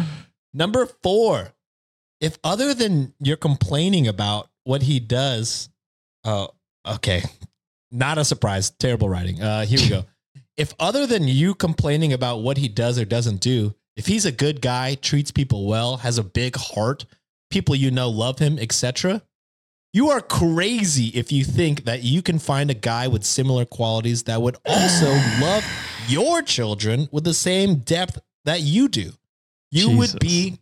Number 0.54 0.86
four, 1.02 1.52
if 2.20 2.38
other 2.42 2.74
than 2.74 3.14
you're 3.20 3.36
complaining 3.36 4.08
about 4.08 4.48
what 4.64 4.82
he 4.82 4.98
does, 5.00 5.68
oh, 6.24 6.48
okay, 6.86 7.22
not 7.92 8.18
a 8.18 8.24
surprise. 8.24 8.70
Terrible 8.70 9.08
writing. 9.08 9.40
Uh, 9.40 9.66
here 9.66 9.78
we 9.80 9.88
go. 9.88 10.04
if 10.56 10.74
other 10.80 11.06
than 11.06 11.28
you 11.28 11.54
complaining 11.54 12.12
about 12.12 12.38
what 12.38 12.56
he 12.56 12.68
does 12.68 12.98
or 12.98 13.04
doesn't 13.04 13.40
do, 13.40 13.74
if 13.96 14.06
he's 14.06 14.26
a 14.26 14.32
good 14.32 14.60
guy, 14.60 14.94
treats 14.94 15.30
people 15.30 15.66
well, 15.66 15.98
has 15.98 16.18
a 16.18 16.24
big 16.24 16.56
heart, 16.56 17.06
people 17.50 17.74
you 17.74 17.90
know 17.90 18.08
love 18.10 18.38
him, 18.38 18.58
etc. 18.58 19.22
You 19.92 20.10
are 20.10 20.20
crazy 20.20 21.06
if 21.14 21.32
you 21.32 21.44
think 21.44 21.84
that 21.84 22.02
you 22.02 22.20
can 22.20 22.38
find 22.38 22.70
a 22.70 22.74
guy 22.74 23.08
with 23.08 23.24
similar 23.24 23.64
qualities 23.64 24.24
that 24.24 24.42
would 24.42 24.56
also 24.66 25.06
love 25.40 25.64
your 26.08 26.42
children 26.42 27.08
with 27.10 27.24
the 27.24 27.34
same 27.34 27.76
depth 27.76 28.18
that 28.44 28.60
you 28.60 28.88
do. 28.88 29.12
You 29.70 29.88
Jesus. 29.88 30.12
would 30.12 30.20
be, 30.20 30.58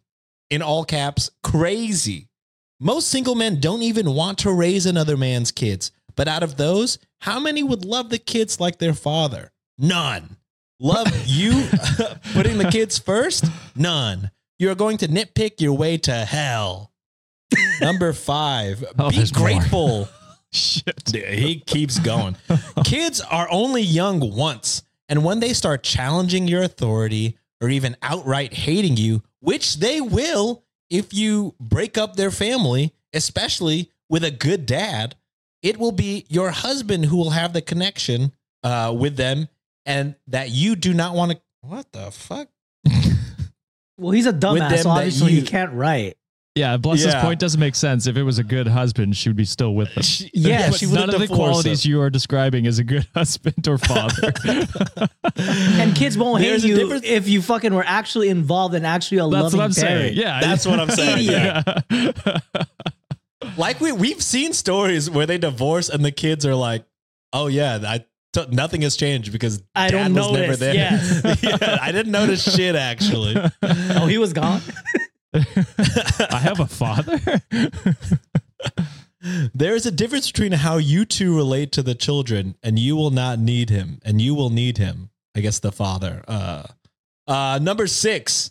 in 0.51 0.63
all 0.63 0.85
caps, 0.85 1.31
crazy. 1.43 2.29
Most 2.81 3.09
single 3.09 3.35
men 3.35 3.61
don't 3.61 3.83
even 3.83 4.15
want 4.15 4.39
to 4.39 4.53
raise 4.53 4.87
another 4.87 5.17
man's 5.17 5.51
kids. 5.51 5.91
But 6.17 6.29
out 6.29 6.43
of 6.43 6.57
those, 6.57 6.99
how 7.21 7.41
many 7.41 7.63
would 7.63 7.85
love 7.85 8.11
the 8.11 8.19
kids 8.19 8.61
like 8.61 8.79
their 8.79 8.95
father? 8.95 9.51
None. 9.79 10.37
Love 10.81 11.09
you 11.27 11.53
putting 12.33 12.59
the 12.59 12.69
kids 12.71 12.99
first? 12.99 13.45
None. 13.77 14.31
You're 14.59 14.75
going 14.75 14.99
to 14.99 15.09
nitpick 15.09 15.61
your 15.61 15.73
way 15.73 15.97
to 15.99 16.13
hell. 16.13 16.93
Number 17.81 18.13
five, 18.13 18.85
Oh, 18.99 19.11
be 19.11 19.17
there's 19.17 19.35
more. 19.35 19.45
grateful. 19.47 20.09
Shit. 20.53 21.11
He 21.15 21.61
keeps 21.61 21.99
going. 21.99 22.37
Kids 22.85 23.21
are 23.21 23.49
only 23.51 23.83
young 23.83 24.21
once. 24.37 24.83
And 25.09 25.25
when 25.25 25.41
they 25.41 25.53
start 25.53 25.83
challenging 25.83 26.47
your 26.49 26.63
authority 26.63 27.39
or 27.61 27.69
even 27.69 27.97
outright 28.03 28.53
hating 28.55 28.97
you, 28.97 29.23
which 29.41 29.77
they 29.77 30.01
will 30.01 30.63
if 30.91 31.13
you 31.13 31.55
break 31.59 31.99
up 31.99 32.15
their 32.15 32.31
family, 32.31 32.93
especially 33.13 33.91
with 34.09 34.23
a 34.23 34.31
good 34.31 34.65
dad, 34.67 35.17
it 35.63 35.77
will 35.77 35.93
be 35.93 36.25
your 36.29 36.51
husband 36.51 37.07
who 37.07 37.17
will 37.17 37.31
have 37.31 37.53
the 37.53 37.63
connection 37.63 38.33
uh, 38.63 38.95
with 38.97 39.17
them 39.17 39.49
and 39.87 40.15
that 40.29 40.51
you 40.51 40.77
do 40.77 40.95
not 40.95 41.15
want 41.15 41.33
to. 41.33 41.41
What 41.63 41.91
the 41.93 42.11
fuck? 42.11 42.49
Well, 43.97 44.11
he's 44.11 44.27
a 44.27 44.33
dumbass, 44.33 44.79
so 44.79 44.83
that 44.83 44.87
obviously 44.87 45.33
he 45.33 45.39
you- 45.41 45.47
can't 45.47 45.73
write. 45.73 46.17
Yeah, 46.57 46.77
Bless's 46.77 47.07
Yeah. 47.07 47.23
point 47.23 47.39
doesn't 47.41 47.59
make 47.61 47.75
sense. 47.77 48.07
If 48.09 48.17
it 48.17 48.23
was 48.25 48.39
a 48.41 48.45
good 48.45 48.67
husband, 48.69 49.17
she 49.17 49.29
would 49.29 49.37
be 49.37 49.45
still 49.45 49.73
with 49.75 49.89
him. 49.91 50.03
She, 50.03 50.31
Yeah, 50.35 50.71
she 50.71 50.87
None 50.87 51.07
would 51.07 51.15
of 51.15 51.21
the 51.21 51.27
qualities 51.29 51.85
him. 51.85 51.91
you 51.91 52.01
are 52.01 52.11
describing 52.11 52.67
as 52.67 52.81
a 52.81 52.85
good 52.85 53.07
husband 53.15 53.67
or 53.69 53.79
father. 53.79 54.33
And 55.37 55.95
kids 55.97 56.17
won't 56.19 56.43
hate 56.43 56.51
There's 56.51 56.65
a 56.65 56.69
you 56.69 56.77
difference- 56.77 57.05
if 57.07 57.29
you 57.29 57.41
fucking 57.43 57.73
were 57.75 57.85
actually 57.87 58.29
involved 58.31 58.75
and 58.75 58.85
actually 58.87 59.19
a 59.19 59.29
That's 59.29 59.55
loving 59.55 59.59
what 59.59 59.65
I'm 59.65 59.75
parent. 59.75 59.77
saying. 59.77 60.17
Yeah, 60.17 60.41
That's 60.41 60.67
what 60.67 60.81
I'm 60.81 60.91
saying. 60.91 61.29
Idiot. 61.29 61.85
Yeah. 61.91 62.39
like 63.57 63.81
we 63.81 63.93
we've 63.93 64.23
seen 64.23 64.53
stories 64.53 65.09
where 65.11 65.27
they 65.27 65.39
divorce 65.39 65.89
and 65.89 66.05
the 66.05 66.13
kids 66.13 66.45
are 66.47 66.55
like, 66.55 66.85
"Oh 67.33 67.47
yeah, 67.47 67.79
I 67.85 68.05
t- 68.35 68.47
nothing 68.51 68.83
has 68.83 68.97
changed 68.97 69.33
because 69.33 69.63
I 69.75 69.91
dad 69.91 70.15
don't 70.15 70.31
was 70.31 70.33
never 70.33 70.57
there." 70.57 70.75
yes. 70.75 71.23
yeah, 71.43 71.79
I 71.81 71.93
didn't 71.93 72.13
notice 72.13 72.43
shit 72.55 72.77
actually. 72.77 73.35
Oh, 73.97 74.07
he 74.07 74.19
was 74.19 74.33
gone. 74.33 74.61
I 75.33 76.39
have 76.41 76.61
a 76.61 76.67
father. 76.67 77.19
There 79.55 79.75
is 79.75 79.87
a 79.87 79.91
difference 79.91 80.31
between 80.31 80.53
how 80.53 80.77
you 80.77 81.07
two 81.07 81.35
relate 81.35 81.73
to 81.73 81.83
the 81.83 81.95
children, 81.95 82.57
and 82.63 82.79
you 82.79 82.95
will 82.95 83.11
not 83.11 83.39
need 83.39 83.71
him, 83.71 83.99
and 84.05 84.21
you 84.21 84.35
will 84.35 84.51
need 84.51 84.77
him. 84.77 85.09
I 85.35 85.41
guess 85.41 85.61
the 85.61 85.73
father. 85.73 86.23
Uh, 86.29 86.65
uh, 87.27 87.59
number 87.63 87.87
six, 87.87 88.51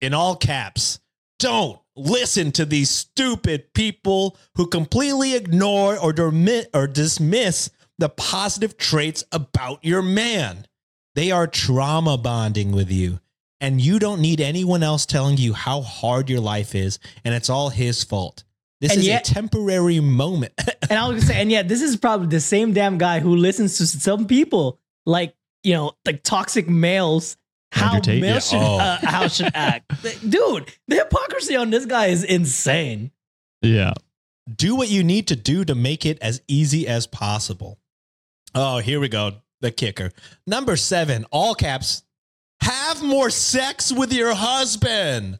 in 0.00 0.14
all 0.14 0.34
caps, 0.34 0.98
don't 1.38 1.78
listen 1.94 2.50
to 2.52 2.64
these 2.64 2.90
stupid 2.90 3.72
people 3.74 4.36
who 4.56 4.66
completely 4.66 5.36
ignore 5.36 5.96
or 5.96 6.12
dermi- 6.12 6.66
or 6.74 6.88
dismiss 6.88 7.70
the 7.98 8.08
positive 8.08 8.76
traits 8.76 9.24
about 9.32 9.84
your 9.84 10.02
man. 10.02 10.66
They 11.14 11.30
are 11.30 11.46
trauma 11.46 12.16
bonding 12.16 12.70
with 12.72 12.90
you, 12.92 13.18
and 13.60 13.80
you 13.80 13.98
don't 13.98 14.20
need 14.20 14.40
anyone 14.40 14.82
else 14.82 15.04
telling 15.04 15.36
you 15.36 15.52
how 15.52 15.80
hard 15.80 16.30
your 16.30 16.40
life 16.40 16.74
is, 16.74 16.98
and 17.24 17.34
it's 17.34 17.50
all 17.50 17.70
his 17.70 18.04
fault. 18.04 18.44
This 18.80 18.92
And 18.92 19.00
is 19.00 19.06
yet- 19.06 19.28
a 19.28 19.34
temporary 19.34 20.00
moment. 20.00 20.52
And 20.90 20.98
I 20.98 21.06
was 21.08 21.16
gonna 21.24 21.34
say, 21.34 21.40
and 21.42 21.50
yet 21.50 21.68
this 21.68 21.82
is 21.82 21.96
probably 21.96 22.28
the 22.28 22.40
same 22.40 22.72
damn 22.72 22.96
guy 22.96 23.20
who 23.20 23.36
listens 23.36 23.76
to 23.76 23.86
some 23.86 24.26
people, 24.26 24.78
like 25.04 25.34
you 25.64 25.74
know, 25.74 25.92
like 26.06 26.22
toxic 26.22 26.66
males. 26.68 27.36
How 27.72 27.98
Tate? 28.00 28.22
males 28.22 28.50
Yeah. 28.50 28.58
should 28.58 28.66
Oh. 28.66 28.78
uh, 28.78 28.98
how 29.02 29.28
should 29.28 29.50
act, 29.54 29.92
dude. 30.30 30.72
The 30.86 30.96
hypocrisy 30.96 31.56
on 31.56 31.68
this 31.68 31.84
guy 31.84 32.06
is 32.06 32.24
insane. 32.24 33.10
yeah. 33.60 33.92
do 34.56 34.74
what 34.76 34.88
you 34.88 35.04
need 35.04 35.26
to 35.28 35.36
do 35.36 35.62
to 35.66 35.74
make 35.74 36.06
it 36.06 36.16
as 36.22 36.40
easy 36.48 36.86
as 36.88 37.06
possible. 37.06 37.78
Oh, 38.54 38.78
here 38.78 39.00
we 39.00 39.08
go. 39.08 39.32
The 39.60 39.70
kicker. 39.70 40.12
Number 40.46 40.76
seven, 40.76 41.26
all 41.30 41.54
caps. 41.54 42.02
Have 42.60 43.02
more 43.02 43.30
sex 43.30 43.92
with 43.92 44.12
your 44.12 44.34
husband. 44.34 45.38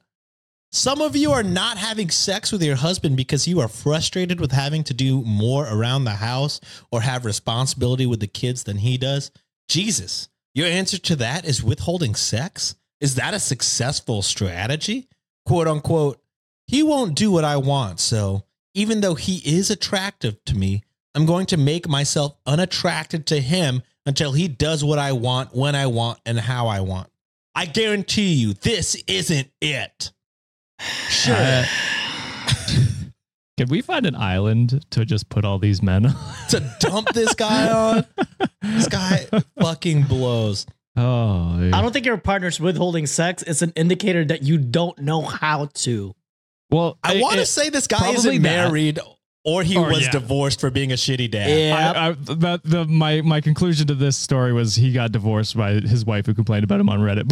Some 0.71 1.01
of 1.01 1.17
you 1.17 1.33
are 1.33 1.43
not 1.43 1.79
having 1.79 2.11
sex 2.11 2.53
with 2.53 2.63
your 2.63 2.77
husband 2.77 3.17
because 3.17 3.49
you 3.49 3.61
are 3.61 3.69
frustrated 3.69 4.39
with 4.41 4.53
having 4.53 4.85
to 4.85 4.95
do 4.95 5.23
more 5.23 5.67
around 5.67 6.05
the 6.05 6.11
house 6.11 6.61
or 6.93 7.01
have 7.01 7.25
responsibility 7.25 8.07
with 8.07 8.21
the 8.21 8.27
kids 8.27 8.65
than 8.65 8.77
he 8.77 8.99
does. 8.99 9.31
Jesus, 9.69 10.29
your 10.55 10.67
answer 10.67 10.99
to 10.99 11.17
that 11.17 11.47
is 11.47 11.63
withholding 11.63 12.15
sex? 12.15 12.77
Is 13.01 13.15
that 13.15 13.35
a 13.35 13.41
successful 13.41 14.21
strategy? 14.23 15.09
Quote 15.47 15.69
unquote, 15.69 16.21
he 16.67 16.83
won't 16.83 17.15
do 17.15 17.31
what 17.31 17.45
I 17.45 17.57
want. 17.57 17.99
So 17.99 18.45
even 18.75 19.01
though 19.01 19.15
he 19.15 19.37
is 19.39 19.71
attractive 19.71 20.45
to 20.45 20.55
me, 20.55 20.85
I'm 21.19 21.27
going 21.27 21.47
to 21.47 21.57
make 21.57 21.89
myself 21.89 22.37
unattracted 22.47 23.27
to 23.27 23.41
him 23.41 23.83
until 24.07 24.31
he 24.31 24.47
does 24.47 24.85
what 24.85 25.01
I 25.01 25.11
want, 25.11 25.53
when 25.53 25.75
I 25.75 25.89
want, 25.89 26.21
and 26.25 26.39
how 26.39 26.69
I 26.69 26.79
want. 26.79 27.11
I 27.57 27.67
guarantee 27.67 28.35
you, 28.35 28.53
this 28.53 28.95
isn't 29.09 29.51
it. 29.61 30.13
Sure. 31.09 31.35
Uh, 31.37 31.65
Can 33.59 33.69
we 33.69 33.81
find 33.81 34.07
an 34.07 34.15
island 34.15 34.87
to 34.91 35.05
just 35.05 35.29
put 35.29 35.45
all 35.45 35.59
these 35.59 35.83
men 35.83 36.07
on? 36.07 36.15
to 36.51 36.77
dump 36.79 37.09
this 37.13 37.35
guy 37.35 37.69
on, 37.69 38.07
this 38.63 38.87
guy 38.87 39.27
fucking 39.61 40.05
blows. 40.05 40.67
Oh, 40.97 41.69
I 41.75 41.83
don't 41.83 41.93
think 41.93 42.07
your 42.07 42.17
partner's 42.19 42.61
withholding 42.61 43.07
sex. 43.07 43.43
It's 43.43 43.63
an 43.63 43.73
indicator 43.75 44.25
that 44.25 44.45
you 44.45 44.57
don't 44.57 44.97
know 45.01 45.23
how 45.23 45.69
to. 45.75 46.15
well, 46.71 46.97
I 47.03 47.21
want 47.21 47.41
to 47.41 47.47
say 47.47 47.71
this 47.71 47.89
guy 47.89 48.11
isn't 48.11 48.41
that. 48.43 49.17
Married 49.49 49.55
or 49.55 49.63
he 49.63 49.77
Or, 49.77 49.89
was 49.89 50.03
yeah. 50.03 50.11
divorced 50.11 50.61
for 50.61 50.71
being 50.71 50.93
a 50.93 50.97
shitty 50.97 51.31
dad. 51.31 51.51
Yeah. 51.51 51.93
I, 51.95 52.09
I, 52.09 52.13
the, 52.13 52.61
the, 52.65 52.85
my 52.87 53.21
my 53.23 53.41
conclusion 53.41 53.87
to 53.89 53.95
this 53.95 54.17
story 54.17 54.53
was 54.53 54.75
he 54.77 54.93
got 54.93 55.13
divorced 55.13 55.57
by 55.57 55.75
his 55.75 56.05
wife 56.05 56.27
who 56.27 56.35
complained 56.35 56.65
about 56.65 56.81
him 56.81 56.89
on 56.89 57.01
Reddit, 57.01 57.29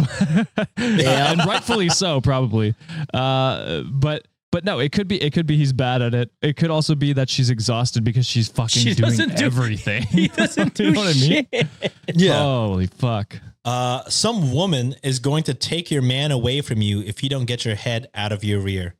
Yeah. 0.77 1.31
and 1.31 1.45
rightfully 1.45 1.89
so, 1.89 2.21
probably. 2.21 2.75
Uh, 3.13 3.83
but 3.83 4.27
but 4.51 4.63
no, 4.63 4.79
it 4.79 4.91
could 4.93 5.07
be 5.07 5.21
it 5.21 5.33
could 5.33 5.45
be 5.45 5.57
he's 5.57 5.73
bad 5.73 6.01
at 6.01 6.13
it. 6.13 6.31
It 6.41 6.55
could 6.55 6.71
also 6.71 6.95
be 6.95 7.13
that 7.13 7.29
she's 7.29 7.49
exhausted 7.49 8.03
because 8.03 8.25
she's 8.25 8.47
fucking 8.47 8.81
She 8.81 8.93
doing 8.93 9.09
doesn't 9.09 9.35
do- 9.37 9.45
everything. 9.45 10.03
He 10.09 10.27
doesn't 10.29 10.73
do 10.73 10.85
you 10.87 10.91
know 10.91 11.01
what 11.01 11.15
I 11.15 11.19
mean? 11.19 11.47
shit. 11.51 11.67
Yeah. 12.15 12.39
Holy 12.39 12.87
fuck! 12.87 13.35
Uh, 13.65 14.03
some 14.09 14.53
woman 14.53 14.95
is 15.03 15.19
going 15.19 15.43
to 15.43 15.53
take 15.53 15.91
your 15.91 16.01
man 16.01 16.31
away 16.31 16.61
from 16.61 16.81
you 16.81 17.01
if 17.01 17.21
you 17.21 17.29
don't 17.29 17.45
get 17.45 17.65
your 17.65 17.75
head 17.75 18.07
out 18.15 18.31
of 18.31 18.43
your 18.43 18.59
rear. 18.61 18.95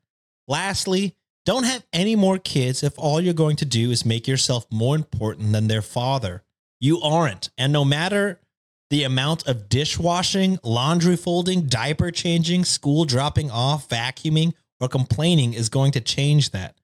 Lastly, 0.50 1.16
don't 1.48 1.64
have 1.64 1.86
any 1.94 2.14
more 2.14 2.38
kids 2.38 2.84
if 2.84 3.00
all 3.00 3.22
you're 3.22 3.34
going 3.34 3.56
to 3.56 3.64
do 3.64 3.90
is 3.90 4.06
make 4.06 4.28
yourself 4.28 4.68
more 4.70 4.98
important 4.98 5.54
than 5.54 5.70
their 5.70 5.82
father. 5.82 6.44
You 6.82 7.00
aren't. 7.00 7.52
And 7.58 7.72
no 7.72 7.86
matter 7.86 8.42
the 8.90 9.06
amount 9.06 9.48
of 9.48 9.70
dishwashing, 9.70 10.60
laundry 10.62 11.16
folding, 11.16 11.68
diaper 11.68 12.12
changing, 12.12 12.66
school 12.66 13.06
dropping 13.06 13.50
off, 13.50 13.88
vacuuming, 13.88 14.56
or 14.82 14.90
complaining 14.90 15.54
is 15.54 15.70
going 15.70 15.94
to 15.94 16.02
change 16.02 16.52
that. 16.52 16.76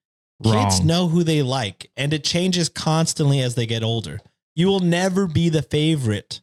Kids 0.42 0.82
know 0.82 1.10
who 1.10 1.26
they 1.26 1.42
like, 1.42 1.92
and 1.98 2.14
it 2.14 2.24
changes 2.24 2.70
constantly 2.70 3.42
as 3.42 3.56
they 3.56 3.66
get 3.66 3.84
older. 3.84 4.22
You 4.56 4.68
will 4.68 4.80
never 4.80 5.28
be 5.28 5.50
the 5.50 5.62
favorite, 5.62 6.40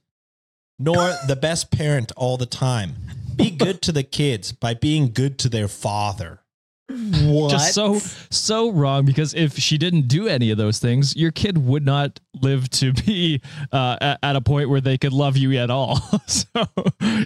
nor 0.79 0.97
the 1.27 1.39
best 1.41 1.71
parent 1.71 2.13
all 2.19 2.37
the 2.37 2.45
time. 2.45 2.97
Be 3.35 3.51
good 3.51 3.81
to 3.81 3.93
the 3.93 4.03
kids 4.03 4.53
by 4.53 4.75
being 4.75 5.11
good 5.11 5.39
to 5.39 5.49
their 5.49 5.69
father. 5.69 6.41
What? 6.91 7.51
Just 7.51 7.75
so 7.75 7.99
so 8.31 8.71
wrong 8.71 9.05
because 9.05 9.33
if 9.35 9.57
she 9.57 9.79
didn't 9.79 10.09
do 10.09 10.27
any 10.27 10.51
of 10.51 10.59
those 10.59 10.79
things, 10.79 11.15
your 11.17 11.31
kid 11.31 11.59
would 11.59 11.85
not 11.85 12.19
live 12.43 12.69
to 12.71 12.93
be 12.93 13.41
uh, 13.73 13.97
at, 14.01 14.19
at 14.23 14.37
a 14.37 14.41
point 14.41 14.69
where 14.71 14.81
they 14.81 14.99
could 14.99 15.13
love 15.13 15.37
you 15.37 15.57
at 15.59 15.71
all. 15.71 15.97
so 16.27 16.47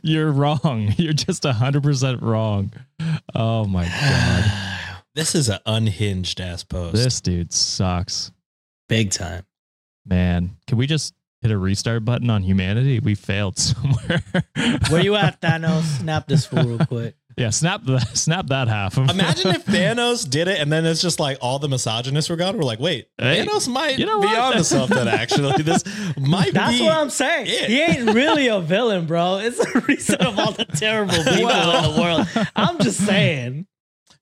you're 0.02 0.30
wrong. 0.30 0.92
You're 0.98 1.12
just 1.14 1.44
hundred 1.44 1.82
percent 1.82 2.22
wrong. 2.22 2.72
Oh 3.34 3.64
my 3.64 3.84
god, 3.86 4.78
This 5.14 5.34
is 5.34 5.48
an 5.48 5.58
unhinged 5.66 6.40
ass 6.40 6.64
post. 6.64 6.94
this 6.96 7.20
dude 7.20 7.52
sucks, 7.52 8.32
big 8.88 9.10
time. 9.10 9.44
man. 10.04 10.56
Can 10.66 10.76
we 10.78 10.86
just 10.86 11.14
hit 11.40 11.50
a 11.50 11.58
restart 11.58 12.04
button 12.04 12.30
on 12.30 12.42
humanity? 12.42 13.00
We 13.00 13.14
failed 13.14 13.58
somewhere. 13.58 14.22
Where 14.90 15.02
you 15.02 15.14
at, 15.14 15.40
Thanos? 15.40 15.82
Snap 16.00 16.26
this 16.26 16.46
fool 16.46 16.64
real 16.64 16.86
quick. 16.86 17.14
Yeah, 17.36 17.50
snap 17.50 17.82
the 17.84 17.98
snap 18.14 18.46
that 18.48 18.68
half. 18.68 18.96
Of 18.96 19.10
Imagine 19.10 19.48
if 19.54 19.64
Thanos 19.64 20.28
did 20.28 20.48
it 20.48 20.60
and 20.60 20.72
then 20.72 20.84
it's 20.86 21.00
just 21.02 21.18
like 21.20 21.38
all 21.40 21.58
the 21.58 21.68
misogynists 21.68 22.30
were 22.30 22.36
gone. 22.36 22.56
We're 22.56 22.62
like, 22.64 22.80
wait, 22.80 23.08
Hey, 23.18 23.44
Thanos 23.44 23.68
might 23.68 23.98
you 23.98 24.06
know 24.06 24.20
be 24.20 24.26
what? 24.26 24.38
on 24.38 24.52
to 24.54 24.64
something 24.64 25.08
actually. 25.08 25.62
This 25.62 25.82
might 26.18 26.52
That's 26.54 26.78
be. 26.78 26.84
what 26.84 26.92
I'm 26.96 27.10
saying. 27.10 27.46
it. 27.48 27.68
He 27.68 27.80
ain't 27.80 28.14
really 28.14 28.48
a 28.48 28.60
villain, 28.60 29.06
bro. 29.06 29.38
It's 29.38 29.58
a 29.60 29.80
reason 29.80 30.16
of 30.20 30.38
all 30.38 30.52
the 30.52 30.64
terrible 30.64 31.14
people 31.14 31.50
in 31.50 31.94
the 31.94 32.00
world. 32.00 32.48
I'm 32.56 32.78
just 32.78 33.04
saying. 33.04 33.66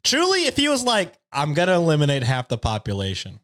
Truly, 0.05 0.47
if 0.47 0.57
he 0.57 0.69
was 0.69 0.83
like, 0.83 1.15
I'm 1.33 1.55
going 1.55 1.69
to 1.69 1.75
eliminate 1.75 2.25
half 2.25 2.49
the 2.49 2.59
population, 2.59 3.39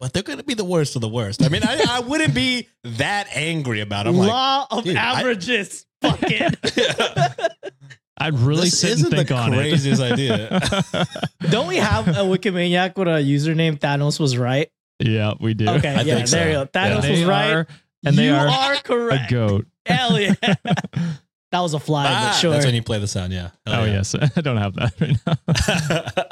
but 0.00 0.12
they're 0.12 0.24
going 0.24 0.38
to 0.38 0.44
be 0.44 0.54
the 0.54 0.64
worst 0.64 0.96
of 0.96 1.02
the 1.02 1.08
worst. 1.08 1.40
I 1.42 1.48
mean, 1.48 1.62
I, 1.64 1.80
I 1.88 2.00
wouldn't 2.00 2.34
be 2.34 2.66
that 2.82 3.28
angry 3.32 3.80
about 3.80 4.06
it. 4.06 4.10
I'm 4.10 4.16
like, 4.16 4.28
Law 4.28 4.66
of 4.72 4.82
dude, 4.84 4.96
I- 4.96 5.20
averages. 5.20 5.86
Fuck 6.02 6.18
it. 6.24 6.56
I'd 8.16 8.38
really 8.38 8.62
this 8.64 8.78
sit 8.80 8.90
and 8.92 9.00
isn't 9.00 9.10
think 9.10 9.28
the 9.28 9.34
on 9.36 9.52
craziest 9.52 10.00
idea. 10.12 10.60
Don't 11.50 11.66
we 11.66 11.76
have 11.76 12.06
a 12.08 12.12
Wikimaniac 12.22 12.96
with 12.96 13.08
a 13.08 13.20
username 13.22 13.78
Thanos 13.78 14.20
was 14.20 14.36
right? 14.38 14.70
yeah, 15.00 15.34
we 15.40 15.54
do. 15.54 15.68
Okay, 15.68 15.88
I 15.88 16.02
yeah, 16.02 16.14
think 16.16 16.28
there 16.28 16.44
so. 16.44 16.46
you 16.46 16.52
go. 16.52 16.66
Thanos 16.66 17.02
they 17.02 17.10
was 17.10 17.24
right. 17.24 17.52
are 17.52 17.66
and 18.06 18.16
they 18.16 18.26
you 18.26 18.34
are, 18.34 18.46
are 18.46 18.72
a 18.74 18.80
correct. 18.82 19.30
goat. 19.30 19.66
Hell 19.86 20.18
yeah. 20.20 20.34
that 20.42 21.60
was 21.60 21.74
a 21.74 21.80
fly, 21.80 22.06
Ah, 22.08 22.30
but 22.30 22.38
sure. 22.38 22.52
That's 22.52 22.64
when 22.64 22.74
you 22.74 22.82
play 22.82 22.98
the 23.00 23.08
sound. 23.08 23.32
Yeah. 23.32 23.50
Hell 23.66 23.82
Oh 23.82 23.84
yeah. 23.84 23.92
yes, 23.94 24.14
I 24.14 24.40
don't 24.40 24.56
have 24.58 24.74
that 24.74 24.92
right 25.00 26.16
now. 26.16 26.24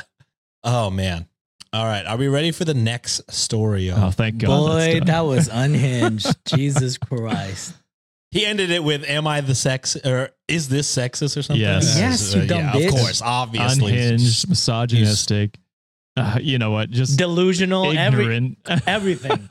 oh 0.65 0.91
man. 0.91 1.27
All 1.75 1.87
right. 1.87 2.05
Are 2.05 2.19
we 2.19 2.29
ready 2.29 2.51
for 2.53 2.67
the 2.67 2.75
next 2.75 3.33
story? 3.33 3.91
Oh, 3.91 4.11
thank 4.11 4.39
God. 4.39 4.49
Boy, 4.49 5.01
that 5.07 5.21
was 5.23 5.49
unhinged. 5.49 6.37
Jesus 6.47 6.99
Christ. 6.99 7.75
He 8.33 8.45
ended 8.47 8.71
it 8.71 8.83
with 8.83 9.09
"Am 9.09 9.27
I 9.29 9.43
the 9.43 9.55
sex 9.55 9.95
or 10.05 10.31
is 10.49 10.69
this 10.69 10.93
sexist 10.93 11.37
or 11.37 11.43
something?" 11.43 11.61
Yes. 11.61 11.97
Yes, 11.97 12.35
you 12.35 12.47
dumb 12.47 12.59
yeah, 12.61 12.73
bitch. 12.73 12.89
Of 12.89 12.95
course, 12.95 13.23
obviously. 13.23 13.93
unhinged, 13.93 14.49
misogynistic. 14.49 15.59
Uh, 16.17 16.39
you 16.41 16.59
know 16.59 16.71
what? 16.71 16.91
Just 16.91 17.19
Delusional, 17.19 17.97
every 17.97 18.25
ignorant. 18.25 18.59
everything. 18.87 19.49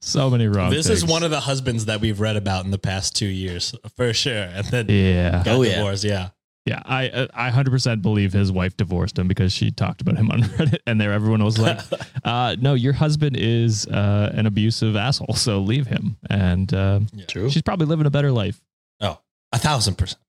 so 0.00 0.30
many 0.30 0.46
wrong. 0.48 0.70
This 0.70 0.88
is 0.88 1.04
one 1.04 1.22
of 1.22 1.30
the 1.30 1.40
husbands 1.40 1.86
that 1.86 2.00
we've 2.00 2.20
read 2.20 2.36
about 2.36 2.64
in 2.64 2.70
the 2.70 2.78
past 2.78 3.14
two 3.16 3.26
years, 3.26 3.74
for 3.96 4.12
sure. 4.12 4.32
And 4.52 4.66
then 4.68 4.86
Yeah, 4.88 5.42
got 5.44 5.48
Oh, 5.56 5.62
yeah. 5.62 5.76
divorced. 5.76 6.04
Yeah. 6.04 6.28
Yeah. 6.66 6.82
I 6.84 7.08
uh, 7.08 7.26
I 7.34 7.50
hundred 7.50 7.70
percent 7.70 8.02
believe 8.02 8.32
his 8.32 8.50
wife 8.50 8.76
divorced 8.76 9.18
him 9.18 9.28
because 9.28 9.52
she 9.52 9.70
talked 9.70 10.00
about 10.00 10.16
him 10.16 10.30
on 10.30 10.40
Reddit, 10.42 10.80
and 10.86 11.00
there 11.00 11.12
everyone 11.12 11.44
was 11.44 11.58
like, 11.58 11.80
uh, 12.24 12.56
"No, 12.60 12.74
your 12.74 12.92
husband 12.92 13.36
is 13.36 13.86
uh, 13.86 14.32
an 14.34 14.46
abusive 14.46 14.96
asshole, 14.96 15.34
so 15.34 15.60
leave 15.60 15.86
him." 15.86 16.16
And 16.30 16.72
uh, 16.72 17.00
True. 17.28 17.50
she's 17.50 17.62
probably 17.62 17.86
living 17.86 18.06
a 18.06 18.10
better 18.10 18.30
life. 18.30 18.60
Oh, 19.00 19.20
a 19.52 19.58
thousand 19.58 19.96
percent. 19.96 20.20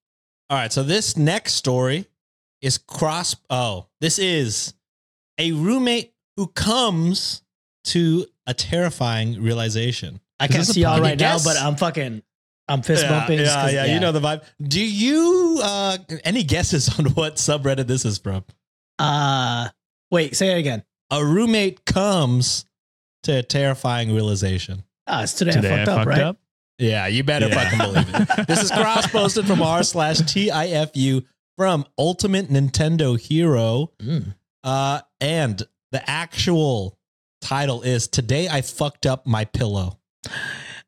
All 0.50 0.58
right. 0.58 0.72
So 0.72 0.82
this 0.82 1.16
next 1.16 1.54
story 1.54 2.06
is 2.60 2.78
cross. 2.78 3.34
Oh, 3.50 3.86
this 4.00 4.18
is 4.18 4.74
a 5.38 5.52
roommate 5.52 6.12
who 6.36 6.48
comes 6.48 7.42
to 7.84 8.26
a 8.46 8.54
terrifying 8.54 9.42
realization. 9.42 10.20
I 10.38 10.48
can't 10.48 10.66
see 10.66 10.82
y'all 10.82 11.00
right 11.00 11.18
now, 11.18 11.38
but 11.42 11.56
I'm 11.56 11.76
fucking, 11.76 12.22
I'm 12.68 12.82
fist 12.82 13.04
yeah, 13.04 13.10
bumping. 13.10 13.38
just 13.38 13.54
yeah, 13.54 13.62
'cause- 13.62 13.72
yeah, 13.74 13.84
You 13.94 14.00
know 14.00 14.12
the 14.12 14.20
vibe. 14.20 14.42
Do 14.62 14.80
you 14.84 15.60
uh 15.62 15.98
any 16.24 16.42
guesses 16.42 16.88
on 16.98 17.06
what 17.14 17.36
subreddit 17.36 17.86
this 17.86 18.04
is 18.04 18.18
from? 18.18 18.44
Uh, 18.98 19.68
wait, 20.10 20.34
say 20.36 20.52
it 20.52 20.58
again. 20.58 20.82
A 21.10 21.24
roommate 21.24 21.84
comes 21.84 22.64
to 23.24 23.38
a 23.38 23.42
terrifying 23.42 24.12
realization. 24.14 24.82
Ah, 25.06 25.22
it's 25.22 25.34
today, 25.34 25.52
Today 25.52 25.82
I 25.82 25.84
fucked 25.84 25.88
up, 26.00 26.06
right? 26.06 26.36
Yeah, 26.78 27.06
you 27.06 27.22
better 27.24 27.48
Yeah. 27.48 27.54
fucking 27.64 27.78
believe 27.78 28.08
it. 28.14 28.46
This 28.48 28.62
is 28.62 28.70
cross 28.70 29.06
posted 29.06 29.46
from 29.46 29.62
r 29.62 29.82
slash 29.82 30.18
tifu 30.18 31.24
from 31.56 31.86
Ultimate 31.96 32.48
Nintendo 32.48 33.18
Hero. 33.18 33.92
Mm. 34.02 34.34
Uh, 34.64 35.00
and 35.20 35.62
the 35.92 36.10
actual 36.10 36.98
title 37.40 37.82
is 37.82 38.08
Today 38.08 38.48
I 38.48 38.60
Fucked 38.62 39.06
Up 39.06 39.26
My 39.26 39.44
Pillow. 39.44 39.98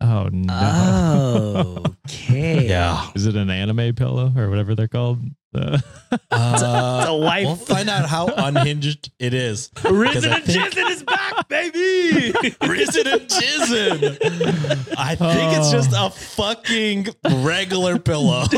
Oh 0.00 0.28
no! 0.30 1.82
Okay. 2.06 2.66
yeah. 2.68 3.10
Is 3.14 3.26
it 3.26 3.34
an 3.34 3.50
anime 3.50 3.94
pillow 3.94 4.32
or 4.36 4.48
whatever 4.48 4.74
they're 4.74 4.88
called? 4.88 5.20
Uh, 5.58 5.78
Uh, 6.30 7.04
a 7.08 7.16
wife. 7.18 7.44
We'll 7.44 7.56
find 7.56 7.90
out 7.90 8.08
how 8.08 8.28
unhinged 8.28 9.10
it 9.18 9.34
is. 9.34 9.70
Risen 9.84 10.32
I 10.32 10.36
and 10.36 10.44
think- 10.44 10.72
Jizzin 10.72 10.90
is 10.90 11.02
back, 11.02 11.48
baby. 11.48 12.32
Risen 12.66 13.06
and 13.06 13.20
jizzin. 13.28 14.94
I 14.96 15.14
think 15.14 15.58
it's 15.58 15.70
just 15.70 15.90
a 15.94 16.08
fucking 16.08 17.08
regular 17.44 17.98
pillow. 17.98 18.42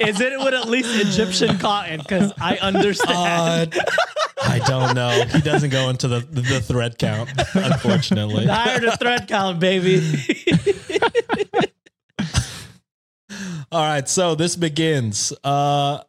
is 0.00 0.20
it 0.20 0.38
with 0.38 0.52
at 0.52 0.68
least 0.68 0.90
Egyptian 1.00 1.58
cotton? 1.58 2.00
Because 2.00 2.30
I 2.38 2.58
understand. 2.58 3.74
Uh, 3.74 3.82
I 4.42 4.58
don't 4.66 4.94
know. 4.94 5.24
He 5.32 5.40
doesn't 5.40 5.70
go 5.70 5.88
into 5.88 6.08
the, 6.08 6.20
the 6.20 6.60
thread 6.60 6.98
count, 6.98 7.30
unfortunately. 7.54 8.44
Higher 8.46 8.80
the 8.80 8.96
thread 8.98 9.26
count, 9.28 9.60
baby. 9.60 10.02
All 13.72 13.82
right, 13.82 14.08
so 14.08 14.34
this 14.34 14.56
begins. 14.56 15.32
Uh 15.44 16.02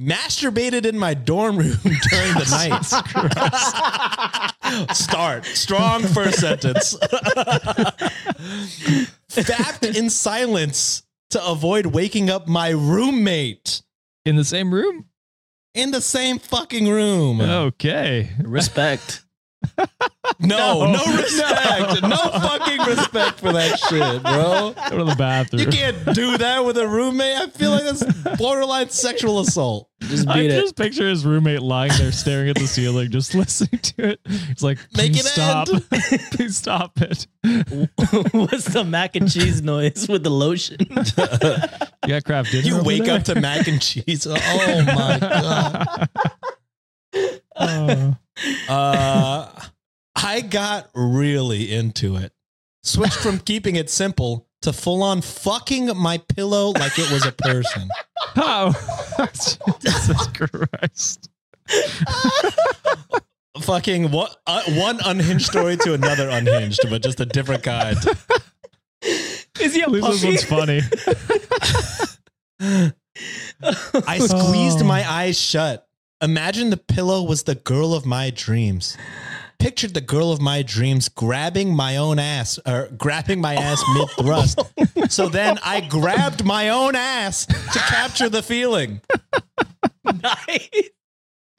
masturbated 0.00 0.84
in 0.86 0.98
my 0.98 1.14
dorm 1.14 1.56
room 1.58 1.76
during 1.82 2.34
the 2.34 2.48
night. 2.50 2.82
Start. 4.96 5.44
Strong 5.44 6.02
first 6.04 6.40
sentence. 6.40 6.96
Fapped 9.28 9.84
in 9.84 10.10
silence 10.10 11.02
to 11.30 11.44
avoid 11.44 11.86
waking 11.86 12.30
up 12.30 12.46
my 12.48 12.70
roommate 12.70 13.82
in 14.24 14.36
the 14.36 14.44
same 14.44 14.72
room. 14.72 15.06
in 15.74 15.90
the 15.90 16.00
same 16.00 16.38
fucking 16.38 16.88
room. 16.88 17.40
Okay. 17.40 18.30
Respect. 18.42 19.24
No, 20.38 20.84
No. 20.84 20.92
no, 20.92 21.16
respect. 21.16 22.02
No. 22.02 22.16
fucking 22.16 22.78
respect 22.80 23.38
for 23.40 23.52
that 23.52 23.78
shit, 23.78 24.22
bro. 24.22 24.74
Go 24.90 24.98
to 24.98 25.04
the 25.04 25.14
bathroom. 25.16 25.60
You 25.60 25.66
can't 25.68 26.14
do 26.14 26.38
that 26.38 26.64
with 26.64 26.78
a 26.78 26.86
roommate. 26.88 27.36
I 27.36 27.46
feel 27.48 27.70
like 27.70 27.84
that's 27.84 28.02
borderline 28.38 28.88
sexual 28.88 29.40
assault. 29.40 29.88
Just 30.00 30.26
I 30.28 30.40
it. 30.40 30.48
just 30.60 30.74
picture 30.76 31.08
his 31.08 31.24
roommate 31.24 31.60
lying 31.62 31.92
there 31.98 32.10
staring 32.12 32.48
at 32.48 32.56
the 32.56 32.66
ceiling, 32.66 33.10
just 33.10 33.34
listening 33.36 33.80
to 33.82 34.08
it. 34.10 34.20
He's 34.26 34.62
like, 34.62 34.78
Make 34.96 35.12
it 35.12 35.24
stop. 35.24 35.68
end." 35.68 35.84
please 36.32 36.56
stop 36.56 36.98
it. 37.00 37.26
What's 38.32 38.64
the 38.72 38.84
mac 38.84 39.14
and 39.16 39.30
cheese 39.30 39.62
noise 39.62 40.08
with 40.08 40.22
the 40.24 40.30
lotion? 40.30 40.78
You 40.80 42.08
got 42.08 42.24
crap 42.24 42.46
dinner. 42.46 42.66
You 42.66 42.74
over 42.76 42.84
wake 42.84 43.04
there? 43.04 43.16
up 43.18 43.24
to 43.24 43.40
mac 43.40 43.68
and 43.68 43.80
cheese. 43.80 44.26
Oh 44.28 44.34
my 44.86 45.18
god. 45.20 46.08
Oh. 47.56 48.16
Uh, 48.68 49.48
I 50.16 50.40
got 50.40 50.90
really 50.94 51.72
into 51.72 52.16
it. 52.16 52.32
Switched 52.82 53.18
from 53.18 53.38
keeping 53.44 53.76
it 53.76 53.90
simple 53.90 54.48
to 54.62 54.72
full 54.72 55.02
on 55.02 55.20
fucking 55.22 55.96
my 55.96 56.18
pillow 56.18 56.70
like 56.70 56.98
it 56.98 57.10
was 57.10 57.26
a 57.26 57.32
person. 57.32 57.88
Oh, 58.36 58.72
Jesus 59.80 60.26
Christ. 60.28 61.28
Fucking 63.60 64.10
what? 64.10 64.36
Uh, 64.46 64.62
one 64.70 64.98
unhinged 65.04 65.46
story 65.46 65.76
to 65.78 65.92
another 65.94 66.28
unhinged, 66.28 66.80
but 66.88 67.02
just 67.02 67.20
a 67.20 67.26
different 67.26 67.62
kind. 67.62 67.96
Is 69.60 69.74
he 69.74 69.82
a 69.82 69.90
this 69.90 70.00
puppy? 70.22 70.26
one's 70.26 70.44
funny. 70.44 70.80
I 74.06 74.18
squeezed 74.18 74.80
Oh. 74.80 74.84
my 74.84 75.08
eyes 75.08 75.38
shut. 75.38 75.86
Imagine 76.22 76.70
the 76.70 76.76
pillow 76.76 77.24
was 77.24 77.42
the 77.42 77.56
girl 77.56 77.94
of 77.94 78.06
my 78.06 78.30
dreams. 78.30 78.96
Pictured 79.58 79.92
the 79.92 80.00
girl 80.00 80.30
of 80.30 80.40
my 80.40 80.62
dreams 80.62 81.08
grabbing 81.08 81.74
my 81.74 81.96
own 81.96 82.20
ass 82.20 82.60
or 82.64 82.88
grabbing 82.96 83.40
my 83.40 83.56
ass 83.56 83.82
oh. 83.88 84.08
mid 84.16 84.26
thrust. 84.26 84.60
so 85.12 85.28
then 85.28 85.58
I 85.64 85.80
grabbed 85.80 86.44
my 86.44 86.68
own 86.68 86.94
ass 86.94 87.46
to 87.46 87.78
capture 87.80 88.28
the 88.28 88.40
feeling. 88.40 89.00
nice. 90.04 90.90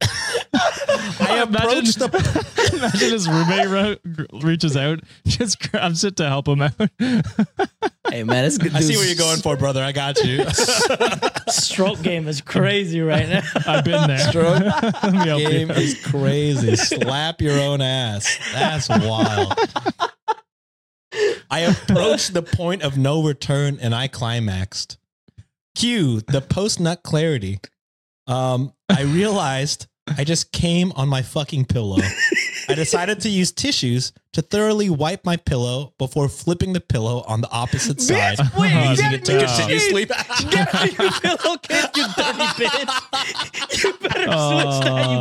I 0.02 1.46
approached 1.48 2.00
the 2.00 2.10
Imagine 2.74 3.12
his 3.12 3.30
roommate 3.30 3.70
ro- 3.70 4.40
reaches 4.42 4.76
out, 4.76 5.00
just 5.26 5.72
grabs 5.72 6.04
it 6.04 6.18
to 6.18 6.28
help 6.28 6.48
him 6.48 6.62
out. 6.62 6.74
Hey 8.10 8.24
man, 8.24 8.46
it's 8.46 8.58
good. 8.58 8.76
I 8.76 8.80
see 8.80 8.88
dude's 8.88 8.98
where 9.00 9.08
you're 9.08 9.16
going 9.16 9.40
for, 9.40 9.58
brother. 9.58 9.84
I 9.84 9.92
got 9.92 10.24
you. 10.24 10.44
Stroke 11.48 12.02
game 12.02 12.28
is 12.28 12.42
crazy 12.42 13.02
right 13.02 13.28
now. 13.28 13.42
I've 13.66 13.86
been 13.86 14.08
there. 14.08 14.18
Stroke 14.20 14.60
Let 15.04 15.14
me 15.14 15.18
help 15.20 15.42
you. 15.42 15.50
Game 15.50 15.72
is 15.72 16.04
crazy. 16.06 16.76
Slap 16.76 17.42
your 17.42 17.60
own 17.60 17.82
ass. 17.82 18.38
That's 18.54 18.90
wild. 18.90 19.54
I 21.50 21.60
approached 21.60 22.34
the 22.34 22.44
point 22.44 22.82
of 22.82 22.98
no 22.98 23.24
return 23.24 23.78
and 23.82 23.94
I 23.96 24.08
climaxed. 24.08 24.98
Cue 25.76 26.22
the 26.22 26.42
post 26.42 26.80
nut 26.80 27.02
clarity. 27.04 27.60
Um, 28.28 28.74
I 28.90 29.02
realized 29.02 29.88
I 30.08 30.24
just 30.24 30.52
came 30.52 30.92
on 30.94 31.08
my 31.10 31.22
fucking 31.22 31.66
pillow. 31.66 31.98
I 32.74 32.76
decided 32.76 33.20
to 33.22 33.30
use 33.30 33.52
tissues 33.52 34.14
to 34.34 34.42
thoroughly 34.42 34.90
wipe 34.90 35.24
my 35.24 35.38
pillow 35.38 35.94
before 36.00 36.28
flipping 36.28 36.74
the 36.74 36.80
pillow 36.82 37.24
on 37.28 37.42
the 37.42 37.50
opposite 37.52 38.02
side, 38.02 38.40
wait, 38.58 38.72
you 38.74 38.90
using 38.90 39.06
gotta 39.06 39.16
it 39.18 39.26
to 39.26 39.32
do 39.34 39.46
continue 39.46 39.80
shit. 39.80 39.92
sleep. 39.92 40.10
Get 40.50 40.74
out 40.74 40.98
your 40.98 41.12
pillowcase, 41.12 41.88
you 41.96 42.06
dirty 42.16 42.40
bitch. 42.58 43.84
You 43.84 43.94
better 44.00 44.26
oh. 44.28 44.52
switch 44.52 44.86
that, 44.86 45.10
you 45.12 45.18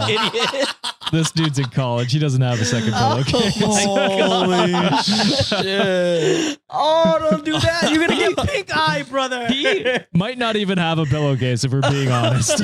fucking 0.00 0.50
idiot. 0.54 0.68
This 1.12 1.30
dude's 1.30 1.58
in 1.58 1.66
college. 1.66 2.10
He 2.10 2.18
doesn't 2.18 2.40
have 2.40 2.58
a 2.58 2.64
second 2.64 2.94
pillowcase. 2.94 3.58
Oh, 3.62 4.46
Holy 4.46 4.72
shit. 5.62 6.58
Oh, 6.70 7.18
don't 7.20 7.44
do 7.44 7.52
that. 7.52 7.90
You're 7.90 8.08
gonna 8.08 8.16
get 8.16 8.48
pink 8.48 8.74
eye, 8.74 9.02
brother. 9.02 9.46
He 9.48 9.86
might 10.14 10.38
not 10.38 10.56
even 10.56 10.78
have 10.78 10.98
a 10.98 11.04
pillowcase 11.04 11.64
if 11.64 11.72
we're 11.72 11.82
being 11.82 12.10
honest. 12.10 12.62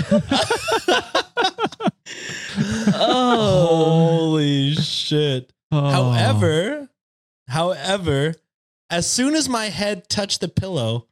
Oh. 2.94 4.18
Holy 4.18 4.74
shit. 4.74 5.52
Oh. 5.72 5.90
However, 5.90 6.88
however, 7.48 8.34
as 8.88 9.08
soon 9.08 9.34
as 9.34 9.48
my 9.48 9.66
head 9.66 10.08
touched 10.08 10.40
the 10.40 10.48
pillow, 10.48 11.06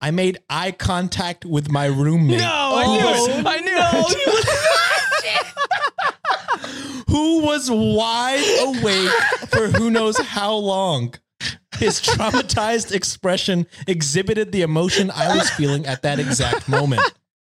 I 0.00 0.10
made 0.10 0.38
eye 0.48 0.72
contact 0.72 1.44
with 1.44 1.70
my 1.70 1.86
roommate. 1.86 2.38
no, 2.38 2.46
I 2.46 2.86
knew 2.86 3.00
it. 3.00 3.46
Oh. 3.46 3.50
I 3.50 3.60
knew 3.60 3.76
it. 3.76 4.44
Who 7.08 7.28
who 7.38 7.46
was 7.46 7.70
wide 7.70 8.44
awake 8.60 9.10
for 9.48 9.68
who 9.68 9.90
knows 9.90 10.18
how 10.18 10.54
long. 10.54 11.14
His 11.78 12.00
traumatized 12.00 12.92
expression 12.92 13.66
exhibited 13.86 14.50
the 14.50 14.62
emotion 14.62 15.10
I 15.10 15.36
was 15.36 15.48
feeling 15.50 15.86
at 15.86 16.02
that 16.02 16.18
exact 16.18 16.68
moment. 16.68 17.02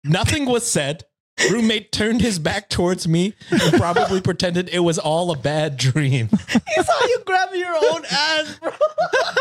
Nothing 0.03 0.45
was 0.45 0.69
said. 0.69 1.05
Roommate 1.49 1.91
turned 1.91 2.21
his 2.21 2.39
back 2.39 2.69
towards 2.69 3.07
me 3.07 3.33
and 3.49 3.73
probably 3.73 4.21
pretended 4.21 4.69
it 4.69 4.79
was 4.79 4.97
all 4.99 5.31
a 5.31 5.37
bad 5.37 5.77
dream. 5.77 6.29
He 6.49 6.83
saw 6.83 7.05
you 7.05 7.19
grab 7.25 7.49
your 7.53 7.75
own 7.75 8.03
ass, 8.09 8.59
bro. 8.61 8.71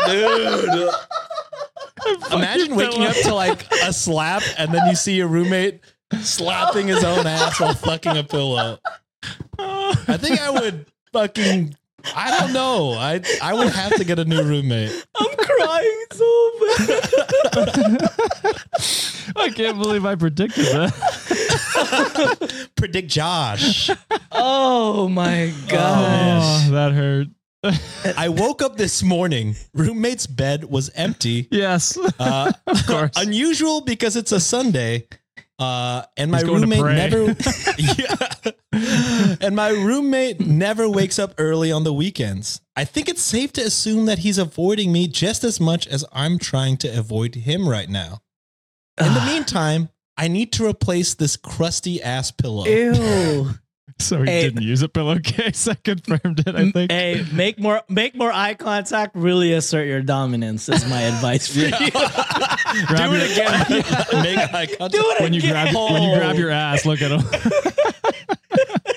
Dude. 0.07 0.93
Imagine 2.31 2.75
waking 2.75 3.03
up 3.05 3.15
to 3.23 3.33
like 3.33 3.71
a 3.83 3.93
slap 3.93 4.43
and 4.57 4.73
then 4.73 4.87
you 4.87 4.95
see 4.95 5.15
your 5.15 5.27
roommate 5.27 5.81
slapping 6.21 6.87
his 6.87 7.03
own 7.03 7.27
ass 7.27 7.59
while 7.59 7.73
fucking 7.73 8.17
a 8.17 8.23
pillow. 8.23 8.79
I 9.57 10.17
think 10.17 10.39
I 10.41 10.49
would 10.49 10.85
fucking 11.13 11.75
I 12.15 12.39
don't 12.39 12.53
know. 12.53 12.93
I 12.93 13.21
I 13.41 13.53
would 13.53 13.69
have 13.73 13.95
to 13.95 14.03
get 14.03 14.19
a 14.19 14.25
new 14.25 14.43
roommate. 14.43 15.05
I'm 15.15 15.35
crying 15.37 16.05
so 16.11 16.51
bad. 16.59 17.09
I 19.35 19.49
can't 19.49 19.77
believe 19.77 20.05
I 20.05 20.15
predicted 20.15 20.65
that. 20.65 20.91
Predict 22.75 23.07
Josh. 23.09 23.89
Oh 24.31 25.07
my 25.09 25.53
gosh. 25.67 26.67
Oh, 26.67 26.71
that 26.71 26.91
hurt. 26.93 27.27
I 28.17 28.29
woke 28.29 28.61
up 28.61 28.77
this 28.77 29.03
morning. 29.03 29.55
Roommate's 29.73 30.25
bed 30.27 30.63
was 30.65 30.89
empty. 30.95 31.47
Yes. 31.51 31.97
Uh, 32.19 32.51
of 32.67 32.87
course. 32.87 33.11
unusual 33.17 33.81
because 33.81 34.15
it's 34.15 34.31
a 34.31 34.39
Sunday. 34.39 35.07
Uh, 35.59 36.03
and 36.15 36.31
my 36.31 36.37
He's 36.37 36.47
going 36.47 36.61
to 36.61 36.67
roommate 36.67 37.11
never, 37.11 37.35
yeah, 37.77 39.37
and 39.41 39.55
my 39.57 39.69
roommate 39.69 40.39
never 40.39 40.89
wakes 40.89 41.19
up 41.19 41.33
early 41.37 41.69
on 41.69 41.83
the 41.83 41.91
weekends. 41.91 42.61
I 42.77 42.85
think 42.85 43.09
it's 43.09 43.21
safe 43.21 43.51
to 43.53 43.61
assume 43.61 44.05
that 44.05 44.19
he's 44.19 44.37
avoiding 44.37 44.93
me 44.93 45.07
just 45.09 45.43
as 45.43 45.59
much 45.59 45.85
as 45.85 46.05
I'm 46.13 46.39
trying 46.39 46.77
to 46.77 46.87
avoid 46.87 47.35
him 47.35 47.67
right 47.67 47.89
now. 47.89 48.21
In 48.97 49.13
the 49.13 49.25
meantime, 49.25 49.89
I 50.17 50.29
need 50.29 50.53
to 50.53 50.65
replace 50.65 51.13
this 51.13 51.35
crusty 51.35 52.01
ass 52.01 52.31
pillow. 52.31 52.65
Ew. 52.65 53.51
so 53.99 54.21
he 54.23 54.29
Hey. 54.29 54.41
didn't 54.43 54.61
use 54.63 54.81
a 54.81 54.87
pillowcase. 54.89 55.67
I 55.67 55.75
confirmed 55.75 56.39
it, 56.47 56.55
I 56.55 56.71
think. 56.71 56.91
Hey, 56.91 57.25
make 57.33 57.59
more 57.59 57.81
make 57.89 58.15
more 58.15 58.31
eye 58.31 58.53
contact. 58.55 59.15
Really 59.15 59.51
assert 59.53 59.87
your 59.87 60.01
dominance. 60.01 60.67
Is 60.69 60.87
my 60.89 61.01
advice 61.01 61.51
for 61.53 61.59
you. 61.59 61.69
Grab 62.87 63.09
Do 63.11 63.17
your- 63.17 63.25
it 63.25 63.31
again. 63.31 63.65
Make 64.23 64.37
eye 64.53 64.65
contact. 64.67 64.91
Do 64.93 64.99
it 65.01 65.21
When 65.21 65.33
you 65.33 65.41
grab 65.41 65.73
when 65.75 66.01
you 66.03 66.15
grab 66.17 66.37
your 66.37 66.49
ass, 66.51 66.85
look 66.85 67.01
at 67.01 67.11
him. 67.11 67.21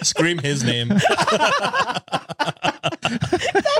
Scream 0.02 0.38
his 0.38 0.62
name. 0.64 0.88
That 0.88 2.02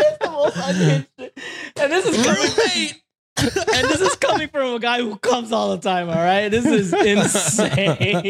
is 0.07 0.19
the 0.21 0.31
most 0.31 0.57
unhinged. 0.57 1.07
And 1.19 1.93
this 1.93 2.07
is 2.07 2.25
coming, 2.25 2.43
Roommate. 2.43 3.03
and 3.39 3.89
this 3.89 4.01
is 4.01 4.15
coming 4.17 4.49
from 4.49 4.75
a 4.75 4.79
guy 4.79 4.99
who 5.01 5.17
comes 5.17 5.53
all 5.53 5.71
the 5.77 5.79
time. 5.83 6.09
All 6.09 6.15
right, 6.15 6.49
this 6.49 6.65
is 6.67 6.93
insane. 6.93 8.29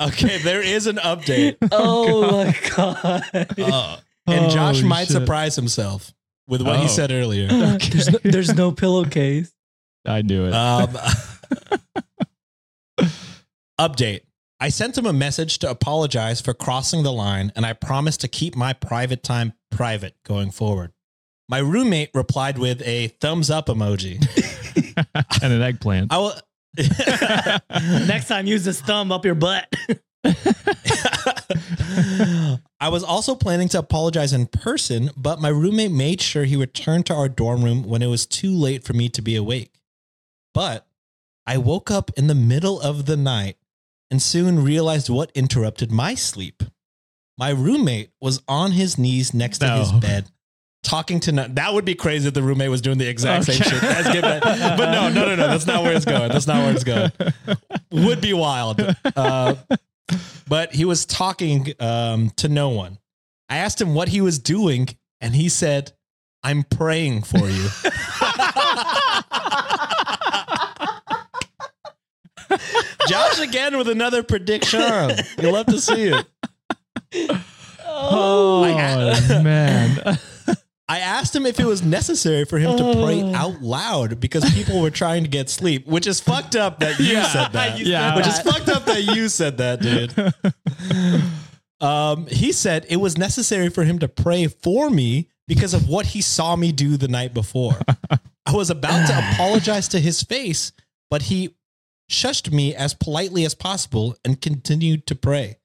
Okay, 0.00 0.38
there 0.38 0.60
is 0.62 0.86
an 0.86 0.96
update. 0.96 1.56
oh 1.72 2.44
my 2.44 2.56
god. 2.76 3.22
Uh, 3.58 3.96
and 4.26 4.50
Josh 4.50 4.76
Holy 4.78 4.88
might 4.88 5.04
shit. 5.08 5.12
surprise 5.16 5.54
himself 5.56 6.12
with 6.48 6.60
what 6.62 6.76
Oh. 6.76 6.82
he 6.82 6.88
said 6.88 7.10
earlier. 7.12 7.46
There's 7.48 8.10
no, 8.10 8.18
there's 8.24 8.54
no 8.54 8.72
pillowcase. 8.72 9.52
I 10.04 10.22
knew 10.22 10.46
it. 10.46 10.54
Um, 10.54 10.96
update. 13.78 14.20
I 14.62 14.68
sent 14.68 14.98
him 14.98 15.06
a 15.06 15.12
message 15.12 15.58
to 15.60 15.70
apologize 15.70 16.40
for 16.40 16.52
crossing 16.52 17.02
the 17.02 17.12
line, 17.12 17.50
and 17.56 17.64
I 17.64 17.72
promised 17.72 18.20
to 18.20 18.28
keep 18.28 18.54
my 18.56 18.72
private 18.74 19.22
time 19.22 19.54
private 19.70 20.16
going 20.24 20.50
forward. 20.50 20.92
My 21.50 21.58
roommate 21.58 22.10
replied 22.14 22.58
with 22.58 22.80
a 22.86 23.08
thumbs 23.08 23.50
up 23.50 23.66
emoji. 23.66 24.24
and 25.42 25.52
an 25.52 25.60
eggplant. 25.60 26.12
I 26.12 26.18
will. 26.18 26.32
Next 28.06 28.28
time, 28.28 28.46
use 28.46 28.64
this 28.64 28.80
thumb 28.80 29.10
up 29.10 29.24
your 29.24 29.34
butt. 29.34 29.66
I 32.80 32.88
was 32.88 33.02
also 33.02 33.34
planning 33.34 33.68
to 33.70 33.80
apologize 33.80 34.32
in 34.32 34.46
person, 34.46 35.10
but 35.16 35.40
my 35.40 35.48
roommate 35.48 35.90
made 35.90 36.20
sure 36.20 36.44
he 36.44 36.54
returned 36.54 37.06
to 37.06 37.14
our 37.14 37.28
dorm 37.28 37.64
room 37.64 37.82
when 37.82 38.00
it 38.00 38.06
was 38.06 38.26
too 38.26 38.54
late 38.54 38.84
for 38.84 38.92
me 38.92 39.08
to 39.08 39.20
be 39.20 39.34
awake. 39.34 39.72
But 40.54 40.86
I 41.48 41.58
woke 41.58 41.90
up 41.90 42.12
in 42.16 42.28
the 42.28 42.34
middle 42.36 42.80
of 42.80 43.06
the 43.06 43.16
night 43.16 43.56
and 44.08 44.22
soon 44.22 44.62
realized 44.62 45.10
what 45.10 45.32
interrupted 45.34 45.90
my 45.90 46.14
sleep. 46.14 46.62
My 47.36 47.50
roommate 47.50 48.10
was 48.20 48.40
on 48.46 48.70
his 48.70 48.96
knees 48.98 49.34
next 49.34 49.58
to 49.58 49.68
his 49.70 49.90
bed. 49.90 50.30
Talking 50.82 51.20
to 51.20 51.32
no- 51.32 51.46
that 51.48 51.74
would 51.74 51.84
be 51.84 51.94
crazy 51.94 52.26
if 52.28 52.34
the 52.34 52.42
roommate 52.42 52.70
was 52.70 52.80
doing 52.80 52.96
the 52.98 53.06
exact 53.08 53.44
same 53.44 53.60
shit 53.60 53.82
as 53.82 54.06
Give 54.12 54.22
That- 54.22 54.42
But 54.78 54.90
no, 54.92 55.08
no, 55.10 55.26
no, 55.26 55.36
no. 55.36 55.48
That's 55.48 55.66
not 55.66 55.82
where 55.82 55.92
it's 55.92 56.06
going. 56.06 56.30
That's 56.30 56.46
not 56.46 56.64
where 56.64 56.72
it's 56.72 56.84
going. 56.84 57.12
Would 57.92 58.20
be 58.20 58.32
wild. 58.32 58.80
Uh, 59.14 59.56
but 60.48 60.72
he 60.74 60.84
was 60.86 61.04
talking 61.04 61.74
um, 61.80 62.30
to 62.36 62.48
no 62.48 62.70
one. 62.70 62.98
I 63.48 63.58
asked 63.58 63.80
him 63.80 63.94
what 63.94 64.08
he 64.08 64.20
was 64.20 64.38
doing, 64.38 64.88
and 65.20 65.34
he 65.34 65.48
said, 65.48 65.92
I'm 66.42 66.62
praying 66.62 67.22
for 67.24 67.48
you. 67.48 67.68
Josh 73.08 73.40
again 73.40 73.76
with 73.78 73.88
another 73.88 74.22
prediction. 74.22 74.80
You'll 75.40 75.52
love 75.52 75.66
to 75.66 75.80
see 75.80 76.08
it. 76.12 76.26
Oh 77.86 78.64
I- 78.64 79.42
man. 79.42 80.18
I 80.90 80.98
asked 80.98 81.34
him 81.36 81.46
if 81.46 81.60
it 81.60 81.66
was 81.66 81.82
necessary 81.82 82.44
for 82.44 82.58
him 82.58 82.76
to 82.76 82.82
pray 82.94 83.22
Oh. 83.22 83.32
out 83.34 83.62
loud 83.62 84.18
because 84.18 84.44
people 84.52 84.80
were 84.80 84.90
trying 84.90 85.22
to 85.22 85.28
get 85.30 85.48
sleep, 85.48 85.86
which 85.86 86.06
is 86.06 86.20
fucked 86.20 86.56
up 86.56 86.80
that 86.80 86.98
you 86.98 87.12
Yeah. 87.12 87.28
said 87.32 87.52
that. 87.52 87.78
You 87.78 87.84
Yeah. 87.86 88.08
said 88.10 88.16
Which 88.16 88.26
is 88.26 88.38
fucked 88.40 88.68
up 88.68 88.84
that 88.86 89.04
you 89.04 89.28
said 89.28 89.58
that, 89.58 89.80
dude. 89.80 90.12
Um, 91.80 92.26
he 92.26 92.52
said 92.52 92.84
it 92.90 92.96
was 92.98 93.16
necessary 93.16 93.70
for 93.70 93.84
him 93.84 94.00
to 94.00 94.08
pray 94.08 94.48
for 94.48 94.90
me 94.90 95.28
because 95.48 95.72
of 95.72 95.88
what 95.88 96.04
he 96.06 96.20
saw 96.20 96.54
me 96.54 96.72
do 96.72 96.98
the 96.98 97.08
night 97.08 97.32
before. 97.32 97.74
I 98.46 98.52
was 98.52 98.68
about 98.68 99.06
to 99.06 99.18
apologize 99.32 99.88
to 99.88 99.98
his 100.00 100.22
face, 100.22 100.72
but 101.10 101.22
he 101.22 101.54
shushed 102.10 102.52
me 102.52 102.74
as 102.74 102.92
politely 102.92 103.46
as 103.46 103.54
possible 103.54 104.14
and 104.26 104.38
continued 104.42 105.06
to 105.06 105.14
pray. 105.14 105.56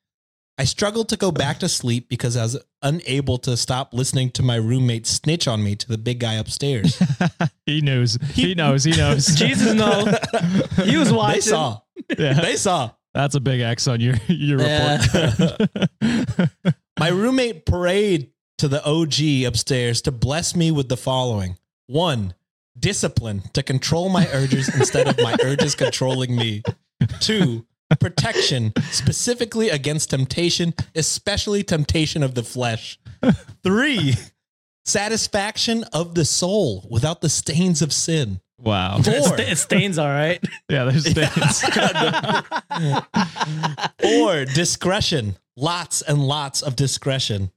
I 0.58 0.64
struggled 0.64 1.10
to 1.10 1.18
go 1.18 1.32
back 1.32 1.60
to 1.60 1.70
sleep 1.70 2.08
because 2.08 2.38
I 2.38 2.44
was 2.44 2.58
unable 2.82 3.38
to 3.40 3.58
stop 3.58 3.94
listening 3.94 4.32
to 4.32 4.44
my 4.44 4.56
roommate 4.56 5.06
snitch 5.06 5.48
on 5.50 5.62
me 5.64 5.76
to 5.76 5.88
the 5.88 5.98
big 5.98 6.20
guy 6.20 6.36
upstairs. 6.36 7.02
he 7.66 7.82
knows. 7.82 8.18
He 8.34 8.56
knows. 8.56 8.84
He 8.86 8.92
knows. 8.96 9.26
Jesus 9.36 9.74
no. 9.74 10.06
He 10.86 10.96
was 10.96 11.12
watching. 11.12 11.36
they 11.36 11.42
saw. 11.42 11.80
Yeah. 12.18 12.40
They 12.42 12.56
saw. 12.56 12.92
That's 13.14 13.36
a 13.36 13.40
big 13.42 13.60
X 13.62 13.88
on 13.88 14.00
your 14.00 14.16
your 14.28 14.62
Yeah. 14.62 15.02
report. 15.28 16.50
My 17.00 17.10
roommate 17.10 17.66
prayed 17.66 18.32
to 18.60 18.68
the 18.70 18.82
OG 18.86 19.46
upstairs 19.46 20.02
to 20.04 20.12
bless 20.12 20.56
me 20.56 20.72
with 20.72 20.88
the 20.88 20.98
following 20.98 21.58
one, 21.88 22.34
discipline 22.80 23.44
to 23.54 23.62
control 23.64 24.08
my 24.10 24.28
urges 24.32 24.74
instead 24.74 25.08
of 25.08 25.18
my 25.22 25.36
urges 25.44 25.76
controlling 25.76 26.36
me. 26.36 26.64
Two, 27.20 27.66
protection 28.00 28.74
specifically 28.92 29.70
against 29.70 30.10
temptation, 30.10 30.74
especially 30.96 31.64
temptation 31.64 32.24
of 32.24 32.36
the 32.36 32.44
flesh. 32.44 33.00
Three, 33.64 34.16
satisfaction 34.86 35.84
of 35.94 36.16
the 36.16 36.26
soul 36.26 36.88
without 36.90 37.22
the 37.22 37.30
stains 37.30 37.82
of 37.82 37.94
sin. 37.94 38.40
wow. 38.60 38.98
It 39.00 39.26
Four, 39.26 39.40
it 39.40 39.58
stains 39.58 39.98
all 39.98 40.08
right. 40.08 40.44
Yeah, 40.70 40.86
there's 40.86 41.10
stains. 41.10 41.62
Four, 44.02 44.46
discretion. 44.46 45.38
Lots 45.58 46.02
and 46.02 46.28
lots 46.28 46.62
of 46.62 46.76
discretion. 46.76 47.52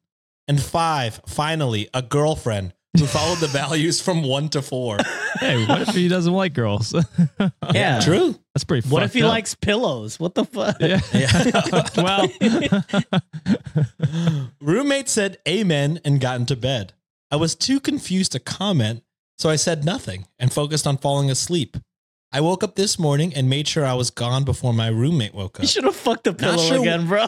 And 0.47 0.62
five, 0.62 1.21
finally, 1.27 1.88
a 1.93 2.01
girlfriend 2.03 2.73
who 2.96 3.07
followed 3.07 3.38
the 3.38 3.46
values 3.48 4.01
from 4.01 4.22
one 4.22 4.48
to 4.51 4.62
four. 4.62 4.98
hey, 5.40 5.64
what 5.66 5.83
if 5.83 5.88
he 5.94 6.09
doesn't 6.09 6.33
like 6.33 6.55
girls? 6.55 6.94
Yeah. 7.74 8.01
True. 8.01 8.35
That's 8.55 8.64
pretty. 8.64 8.88
What 8.88 9.03
if 9.03 9.12
he 9.12 9.22
up. 9.22 9.29
likes 9.29 9.55
pillows? 9.55 10.18
What 10.18 10.35
the 10.35 10.44
fuck? 10.46 10.77
Yeah. 10.81 11.01
well, 11.96 12.27
Roommate 14.61 15.09
said 15.09 15.37
amen 15.46 16.01
and 16.05 16.20
got 16.20 16.40
into 16.40 16.57
bed. 16.57 16.94
I 17.31 17.37
was 17.37 17.55
too 17.55 17.79
confused 17.79 18.33
to 18.33 18.40
comment, 18.40 19.03
so 19.38 19.51
I 19.51 19.57
said 19.57 19.85
nothing 19.85 20.27
and 20.38 20.53
focused 20.53 20.87
on 20.87 20.96
falling 20.96 21.31
asleep. 21.31 21.77
I 22.33 22.40
woke 22.40 22.62
up 22.64 22.74
this 22.74 22.98
morning 22.98 23.35
and 23.35 23.48
made 23.48 23.68
sure 23.68 23.85
I 23.85 23.94
was 23.94 24.11
gone 24.11 24.44
before 24.44 24.72
my 24.74 24.88
roommate 24.88 25.35
woke 25.35 25.59
up. 25.59 25.62
You 25.62 25.68
should 25.68 25.85
have 25.85 25.96
fucked 25.96 26.24
the 26.24 26.33
pillow 26.35 26.57
sure- 26.59 26.81
again, 26.81 27.07
bro. 27.07 27.27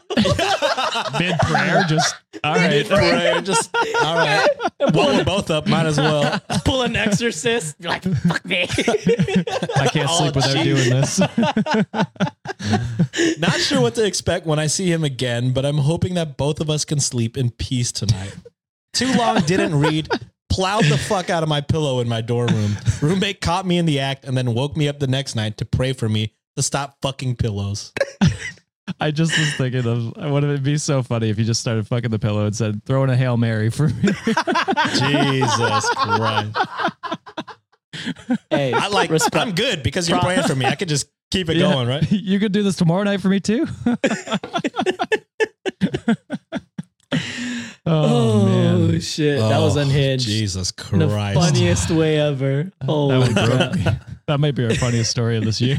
Mid 1.19 1.39
prayer, 1.41 1.83
just 1.89 2.15
all 2.45 2.55
right. 2.55 2.87
Prayer, 2.87 3.41
just 3.41 3.75
all 4.03 4.17
right. 4.17 4.47
While 4.93 5.17
we're 5.17 5.25
both 5.25 5.51
up, 5.51 5.67
might 5.67 5.87
as 5.87 5.97
well. 5.99 6.41
Pull 6.65 6.83
an 6.83 6.95
exorcist. 6.97 7.77
You're 7.79 7.91
like, 7.91 8.03
fuck 8.03 8.45
me. 8.45 8.63
I 8.63 9.89
can't 9.93 10.11
sleep 10.11 10.33
oh, 10.35 10.37
without 10.37 10.57
geez. 10.57 10.65
doing 10.65 10.91
this. 10.91 11.21
Not 13.39 13.61
sure 13.61 13.81
what 13.81 13.95
to 13.97 14.05
expect 14.05 14.47
when 14.47 14.59
I 14.59 14.67
see 14.67 14.91
him 14.91 15.05
again, 15.05 15.53
but 15.53 15.67
I'm 15.67 15.79
hoping 15.79 16.15
that 16.15 16.37
both 16.37 16.61
of 16.61 16.69
us 16.71 16.85
can 16.85 17.01
sleep 17.01 17.37
in 17.37 17.51
peace 17.51 17.93
tonight. 17.93 18.35
Too 18.93 19.13
long 19.15 19.41
didn't 19.43 19.79
read. 19.79 20.09
Plowed 20.51 20.85
the 20.85 20.99
fuck 20.99 21.31
out 21.31 21.43
of 21.43 21.49
my 21.49 21.61
pillow 21.61 22.01
in 22.01 22.09
my 22.09 22.21
dorm 22.21 22.49
room. 22.49 22.77
Roommate 23.01 23.41
caught 23.41 23.67
me 23.67 23.79
in 23.79 23.87
the 23.87 24.01
act 24.01 24.25
and 24.25 24.37
then 24.37 24.53
woke 24.53 24.77
me 24.77 24.89
up 24.89 24.99
the 24.99 25.07
next 25.07 25.37
night 25.37 25.57
to 25.59 25.65
pray 25.65 25.93
for 25.93 26.09
me 26.09 26.35
to 26.57 26.63
stop 26.63 26.97
fucking 27.01 27.37
pillows. 27.37 27.93
I 28.99 29.11
just 29.11 29.39
was 29.39 29.55
thinking 29.55 29.87
of 29.87 30.17
wouldn't 30.33 30.53
it 30.53 30.63
be 30.63 30.79
so 30.79 31.03
funny 31.03 31.31
if 31.31 31.39
you 31.39 31.45
just 31.45 31.61
started 31.61 31.87
fucking 31.87 32.11
the 32.11 32.19
pillow 32.19 32.47
and 32.47 32.57
said, 32.57 32.85
throw 32.85 33.05
in 33.05 33.11
a 33.11 33.17
Hail 33.17 33.37
Mary 33.37 33.71
for 33.71 33.89
me. 33.89 34.03
Jesus 34.95 35.89
Christ. 35.91 36.57
hey, 38.51 38.73
I 38.73 38.89
like 38.89 39.11
respect. 39.11 39.37
I'm 39.37 39.55
good 39.55 39.83
because 39.83 40.09
you're 40.09 40.21
praying 40.21 40.45
for 40.45 40.55
me. 40.55 40.67
I 40.67 40.75
could 40.75 40.89
just 40.89 41.09
keep 41.31 41.49
it 41.51 41.59
going, 41.59 41.89
right? 41.89 42.11
You 42.31 42.39
could 42.41 42.53
do 42.53 42.63
this 42.63 42.77
tomorrow 42.77 43.03
night 43.05 43.21
for 43.21 43.29
me 43.29 43.41
too. 43.41 43.67
oh, 43.87 43.97
Oh, 47.87 48.45
man. 48.47 49.01
shit, 49.01 49.39
that 49.41 49.59
was 49.61 49.77
Oh, 49.77 49.81
unhinged. 49.81 50.27
Jesus 50.27 50.73
In 50.93 50.99
the 51.01 51.09
Christ. 51.09 51.39
funniest 51.41 51.91
way 51.91 52.21
ever. 52.21 52.65
That, 52.81 52.87
Holy 52.87 53.19
would 53.19 53.35
crap. 53.35 53.73
that 54.27 54.39
might 54.41 54.55
be 54.55 54.65
our 54.65 54.75
funniest 54.75 55.11
story 55.11 55.37
of 55.37 55.45
this 55.45 55.61
year. 55.61 55.79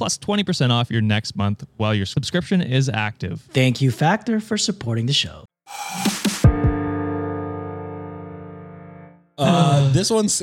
plus 0.00 0.16
20% 0.16 0.70
off 0.70 0.90
your 0.90 1.02
next 1.02 1.36
month 1.36 1.66
while 1.76 1.94
your 1.94 2.06
subscription 2.06 2.62
is 2.62 2.88
active. 2.88 3.42
Thank 3.50 3.82
you, 3.82 3.90
Factor, 3.90 4.40
for 4.40 4.56
supporting 4.56 5.04
the 5.04 5.12
show. 5.12 5.44
Uh, 9.36 9.92
this 9.92 10.08
one's 10.10 10.42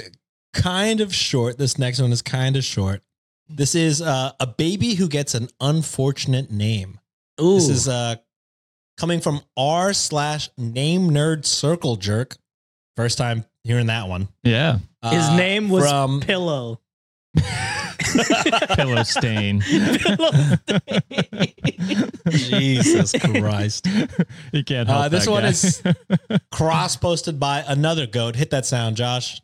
kind 0.53 1.01
of 1.01 1.11
short. 1.11 1.57
This 1.57 1.79
next 1.79 1.99
one 1.99 2.11
is 2.11 2.21
kind 2.21 2.55
of 2.55 2.63
short. 2.63 3.01
This 3.49 3.73
is 3.73 3.99
uh, 3.99 4.33
a 4.39 4.45
baby 4.45 4.93
who 4.93 5.07
gets 5.07 5.33
an 5.33 5.49
unfortunate 5.59 6.51
name. 6.51 6.99
Ooh. 7.41 7.55
This 7.55 7.69
is 7.69 7.87
uh, 7.87 8.17
coming 8.95 9.21
from 9.21 9.41
r 9.57 9.91
slash 9.91 10.51
name 10.55 11.09
nerd 11.09 11.47
circle 11.47 11.95
jerk. 11.95 12.37
First 12.95 13.17
time 13.17 13.43
hearing 13.63 13.87
that 13.87 14.07
one. 14.07 14.27
Yeah. 14.43 14.77
Uh, 15.01 15.35
name 15.35 15.69
was 15.69 15.89
from 15.89 16.21
Pillow. 16.21 16.79
Pillow 18.75 19.03
stain. 19.03 19.61
Jesus 22.29 23.11
Christ. 23.13 23.87
you 24.51 24.63
can't 24.63 24.87
help 24.87 25.05
Uh, 25.05 25.09
this 25.09 25.25
that 25.25 25.31
one 25.31 25.43
guy. 25.43 25.49
is 25.49 25.81
cross 26.51 26.95
posted 26.95 27.39
by 27.39 27.63
another 27.67 28.05
goat. 28.07 28.35
Hit 28.35 28.49
that 28.51 28.65
sound, 28.65 28.97
Josh. 28.97 29.41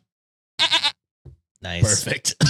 Nice. 1.62 2.04
Perfect. 2.04 2.34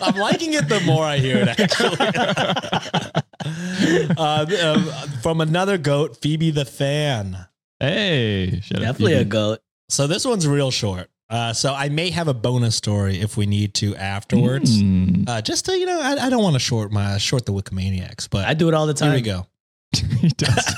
I'm 0.00 0.14
liking 0.14 0.54
it 0.54 0.68
the 0.68 0.80
more 0.86 1.04
I 1.04 1.18
hear 1.18 1.38
it, 1.38 1.48
actually. 1.48 1.96
uh, 4.16 4.46
uh, 4.46 4.80
from 5.20 5.40
another 5.40 5.78
goat, 5.78 6.16
Phoebe 6.18 6.52
the 6.52 6.64
fan. 6.64 7.46
Hey, 7.80 8.60
shout 8.62 8.78
out 8.78 8.82
Definitely 8.82 9.14
a 9.14 9.24
goat. 9.24 9.58
So 9.88 10.06
this 10.06 10.24
one's 10.24 10.46
real 10.46 10.70
short. 10.70 11.10
Uh, 11.32 11.52
so 11.54 11.72
I 11.72 11.88
may 11.88 12.10
have 12.10 12.28
a 12.28 12.34
bonus 12.34 12.76
story 12.76 13.18
if 13.18 13.38
we 13.38 13.46
need 13.46 13.72
to 13.76 13.96
afterwards. 13.96 14.82
Mm. 14.82 15.26
Uh, 15.26 15.40
just 15.40 15.64
to 15.64 15.72
you 15.72 15.86
know, 15.86 15.98
I, 15.98 16.26
I 16.26 16.30
don't 16.30 16.42
want 16.42 16.54
to 16.56 16.60
short 16.60 16.92
my 16.92 17.16
short 17.16 17.46
the 17.46 17.54
Wikimaniacs, 17.54 18.28
but 18.28 18.46
I 18.46 18.52
do 18.52 18.68
it 18.68 18.74
all 18.74 18.86
the 18.86 18.92
time. 18.92 19.12
here 19.12 19.16
we 19.16 19.22
go. 19.22 19.46
he 20.20 20.28
does. 20.28 20.74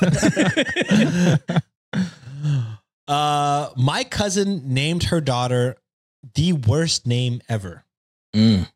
Uh, 3.07 3.69
my 3.77 4.03
cousin 4.03 4.63
named 4.73 5.05
her 5.05 5.21
daughter 5.21 5.77
the 6.35 6.55
worst 6.55 7.07
name 7.07 7.43
ever. 7.49 7.85
Mm. 8.35 8.67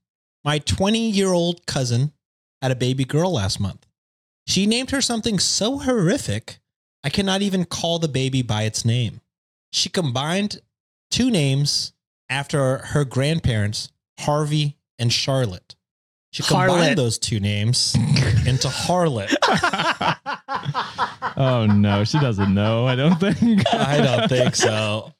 My 0.44 0.58
20 0.58 1.10
year 1.10 1.32
old 1.32 1.66
cousin 1.66 2.12
had 2.60 2.70
a 2.70 2.76
baby 2.76 3.04
girl 3.04 3.32
last 3.32 3.58
month. 3.58 3.86
She 4.46 4.66
named 4.66 4.90
her 4.90 5.00
something 5.00 5.38
so 5.38 5.78
horrific, 5.78 6.58
I 7.02 7.10
cannot 7.10 7.42
even 7.42 7.64
call 7.64 7.98
the 7.98 8.08
baby 8.08 8.42
by 8.42 8.64
its 8.64 8.84
name. 8.84 9.20
She 9.72 9.88
combined 9.88 10.60
two 11.10 11.30
names 11.30 11.92
after 12.28 12.78
her 12.78 13.04
grandparents, 13.04 13.90
Harvey 14.20 14.76
and 14.98 15.12
Charlotte. 15.12 15.74
She 16.30 16.42
combined 16.42 16.70
Harlot. 16.70 16.96
those 16.96 17.18
two 17.18 17.40
names 17.40 17.94
into 18.46 18.68
Harlot. 18.68 19.34
oh 21.36 21.66
no, 21.66 22.04
she 22.04 22.18
doesn't 22.18 22.52
know. 22.52 22.86
I 22.86 22.94
don't 22.96 23.18
think. 23.18 23.62
I 23.72 24.00
don't 24.00 24.28
think 24.28 24.54
so. 24.54 25.12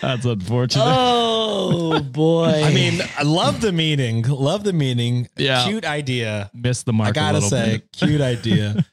That's 0.00 0.24
unfortunate. 0.24 0.84
Oh 0.86 2.00
boy. 2.12 2.62
I 2.64 2.72
mean, 2.72 3.00
I 3.18 3.22
love 3.22 3.60
the 3.60 3.72
meaning. 3.72 4.22
Love 4.22 4.64
the 4.64 4.72
meaning. 4.72 5.28
Yeah. 5.36 5.64
Cute 5.66 5.84
idea. 5.84 6.50
Missed 6.54 6.86
the 6.86 6.92
mark. 6.92 7.10
I 7.10 7.12
gotta 7.12 7.38
a 7.38 7.40
little 7.40 7.50
say, 7.50 7.70
bit. 7.76 7.92
cute 7.92 8.20
idea. 8.20 8.84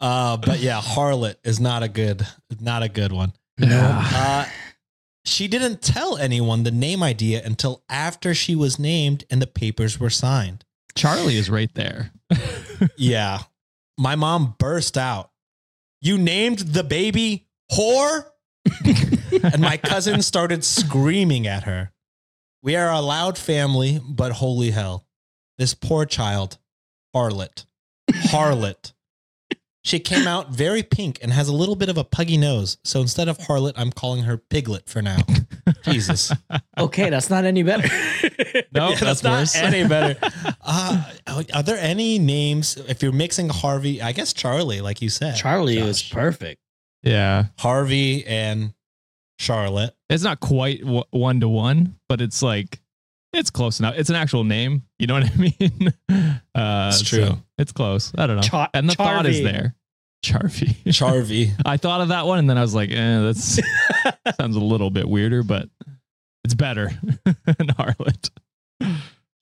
Uh, 0.00 0.36
but 0.36 0.58
yeah, 0.58 0.80
harlot 0.80 1.36
is 1.44 1.60
not 1.60 1.84
a 1.84 1.88
good, 1.88 2.26
not 2.60 2.82
a 2.82 2.88
good 2.88 3.12
one. 3.12 3.32
Uh, 3.62 4.44
she 5.24 5.48
didn't 5.48 5.82
tell 5.82 6.16
anyone 6.16 6.62
the 6.62 6.70
name 6.70 7.02
idea 7.02 7.42
until 7.44 7.84
after 7.88 8.34
she 8.34 8.54
was 8.54 8.78
named 8.78 9.24
and 9.30 9.40
the 9.40 9.46
papers 9.46 9.98
were 10.00 10.10
signed. 10.10 10.64
Charlie 10.94 11.36
is 11.36 11.48
right 11.50 11.72
there. 11.74 12.12
Yeah, 12.96 13.38
my 13.96 14.16
mom 14.16 14.56
burst 14.58 14.98
out. 14.98 15.30
You 16.00 16.18
named 16.18 16.58
the 16.58 16.82
baby 16.82 17.46
whore, 17.70 18.24
and 19.42 19.60
my 19.60 19.76
cousin 19.76 20.20
started 20.22 20.64
screaming 20.64 21.46
at 21.46 21.62
her. 21.62 21.92
We 22.60 22.74
are 22.74 22.90
a 22.90 23.00
loud 23.00 23.38
family, 23.38 24.00
but 24.04 24.32
holy 24.32 24.72
hell, 24.72 25.06
this 25.58 25.74
poor 25.74 26.04
child, 26.06 26.58
harlot, 27.14 27.66
harlot. 28.10 28.92
She 29.84 29.98
came 29.98 30.28
out 30.28 30.50
very 30.50 30.82
pink 30.84 31.18
and 31.22 31.32
has 31.32 31.48
a 31.48 31.52
little 31.52 31.74
bit 31.74 31.88
of 31.88 31.98
a 31.98 32.04
puggy 32.04 32.36
nose. 32.36 32.76
So 32.84 33.00
instead 33.00 33.28
of 33.28 33.36
harlot, 33.38 33.72
I'm 33.76 33.90
calling 33.90 34.22
her 34.22 34.36
piglet 34.38 34.88
for 34.88 35.02
now. 35.02 35.18
Jesus. 35.84 36.32
okay, 36.78 37.10
that's 37.10 37.28
not 37.30 37.44
any 37.44 37.62
better. 37.62 37.88
No, 38.74 38.90
Yeah, 38.90 38.96
that's, 38.96 39.22
not 39.22 39.40
worse. 39.40 39.56
any 39.56 39.86
better. 39.86 40.18
Uh, 40.64 41.02
are 41.52 41.62
there 41.62 41.78
any 41.78 42.18
names 42.18 42.76
if 42.88 43.02
you're 43.02 43.12
mixing 43.12 43.48
Harvey? 43.48 44.00
I 44.00 44.12
guess 44.12 44.32
Charlie, 44.32 44.80
like 44.80 45.02
you 45.02 45.08
said. 45.10 45.36
Charlie 45.36 45.76
Josh. 45.76 45.84
was 45.86 46.02
perfect. 46.02 46.60
Yeah. 47.02 47.46
Harvey 47.58 48.24
and 48.26 48.72
Charlotte. 49.38 49.94
It's 50.08 50.22
not 50.22 50.40
quite 50.40 50.82
one 50.84 51.40
to 51.40 51.48
one, 51.48 51.96
but 52.08 52.20
it's 52.20 52.42
like 52.42 52.80
it's 53.32 53.50
close 53.50 53.78
enough. 53.80 53.94
It's 53.96 54.10
an 54.10 54.16
actual 54.16 54.44
name. 54.44 54.82
You 54.98 55.06
know 55.06 55.14
what 55.14 55.30
I 55.30 55.36
mean? 55.36 55.92
Uh, 56.54 56.90
It's 56.92 57.02
true. 57.08 57.24
so 57.26 57.38
it's 57.58 57.72
close. 57.72 58.12
I 58.16 58.26
don't 58.26 58.36
know. 58.36 58.42
Char- 58.42 58.68
and 58.74 58.88
the 58.88 58.94
thought 58.94 59.26
is 59.26 59.42
there. 59.42 59.74
Charvy. 60.24 60.76
Charvey. 60.86 61.50
I 61.66 61.76
thought 61.78 62.00
of 62.00 62.08
that 62.08 62.26
one 62.26 62.38
and 62.38 62.48
then 62.48 62.56
I 62.58 62.60
was 62.62 62.74
like, 62.74 62.90
eh, 62.90 63.20
that's 63.20 63.58
sounds 64.40 64.56
a 64.56 64.60
little 64.60 64.90
bit 64.90 65.08
weirder, 65.08 65.42
but 65.42 65.68
it's 66.44 66.54
better 66.54 66.90
than 67.24 67.66
Harlot. 67.78 68.30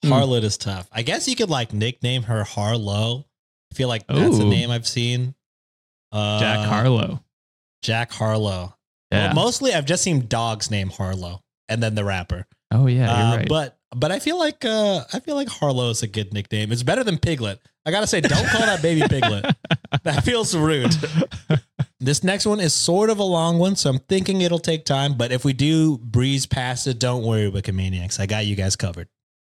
Harlot 0.05 0.43
is 0.43 0.57
tough. 0.57 0.88
I 0.93 1.03
guess 1.03 1.28
you 1.28 1.36
could 1.36 1.51
like 1.51 1.72
nickname 1.72 2.22
her 2.24 2.45
Harlow. 2.45 3.26
I 3.72 3.74
feel 3.74 3.88
like 3.88 4.07
that's 4.07 4.38
a 4.38 4.45
name 4.45 4.70
I've 4.70 4.86
seen. 4.86 5.34
Uh, 6.12 6.41
Jack 6.41 6.66
Harlow. 6.68 7.22
Jack 7.82 8.11
Harlow. 8.12 8.74
Yeah. 9.12 9.26
Well, 9.26 9.34
mostly 9.47 9.74
I've 9.74 9.84
just 9.86 10.03
seen 10.03 10.26
dogs 10.26 10.70
named 10.70 10.93
Harlow 10.93 11.43
and 11.68 11.82
then 11.82 11.95
the 11.95 12.05
rapper. 12.05 12.47
oh 12.72 12.86
yeah, 12.86 13.05
you're 13.18 13.26
Uh, 13.34 13.36
right. 13.36 13.49
But 13.49 13.76
but 13.95 14.12
I 14.12 14.18
feel 14.18 14.38
like 14.38 14.64
uh, 14.64 15.05
I 15.12 15.20
feel 15.20 15.34
like 15.34 15.49
Harlow 15.49 15.91
is 15.91 16.03
a 16.03 16.07
good 16.07 16.32
nickname. 16.32 16.72
It's 16.72 16.82
better 16.82 17.05
than 17.05 17.18
Piglet. 17.18 17.61
I 17.86 17.91
gotta 17.91 18.07
say, 18.07 18.20
don't 18.20 18.47
call 18.49 18.61
that 18.62 18.82
baby 18.82 19.03
Piglet. 19.09 19.55
That 20.05 20.22
feels 20.22 20.57
rude. 20.57 20.95
This 21.99 22.22
next 22.22 22.47
one 22.47 22.61
is 22.61 22.72
sort 22.72 23.11
of 23.11 23.18
a 23.18 23.24
long 23.24 23.59
one, 23.59 23.74
so 23.76 23.91
I'm 23.91 23.99
thinking 23.99 24.41
it'll 24.41 24.61
take 24.61 24.84
time. 24.84 25.14
But 25.14 25.32
if 25.32 25.45
we 25.45 25.53
do 25.53 25.99
breeze 25.99 26.47
past 26.47 26.86
it, 26.86 26.99
don't 26.99 27.24
worry, 27.24 27.51
Wikimaniacs. 27.51 28.18
I 28.20 28.26
got 28.26 28.47
you 28.47 28.55
guys 28.57 28.76
covered. 28.76 29.09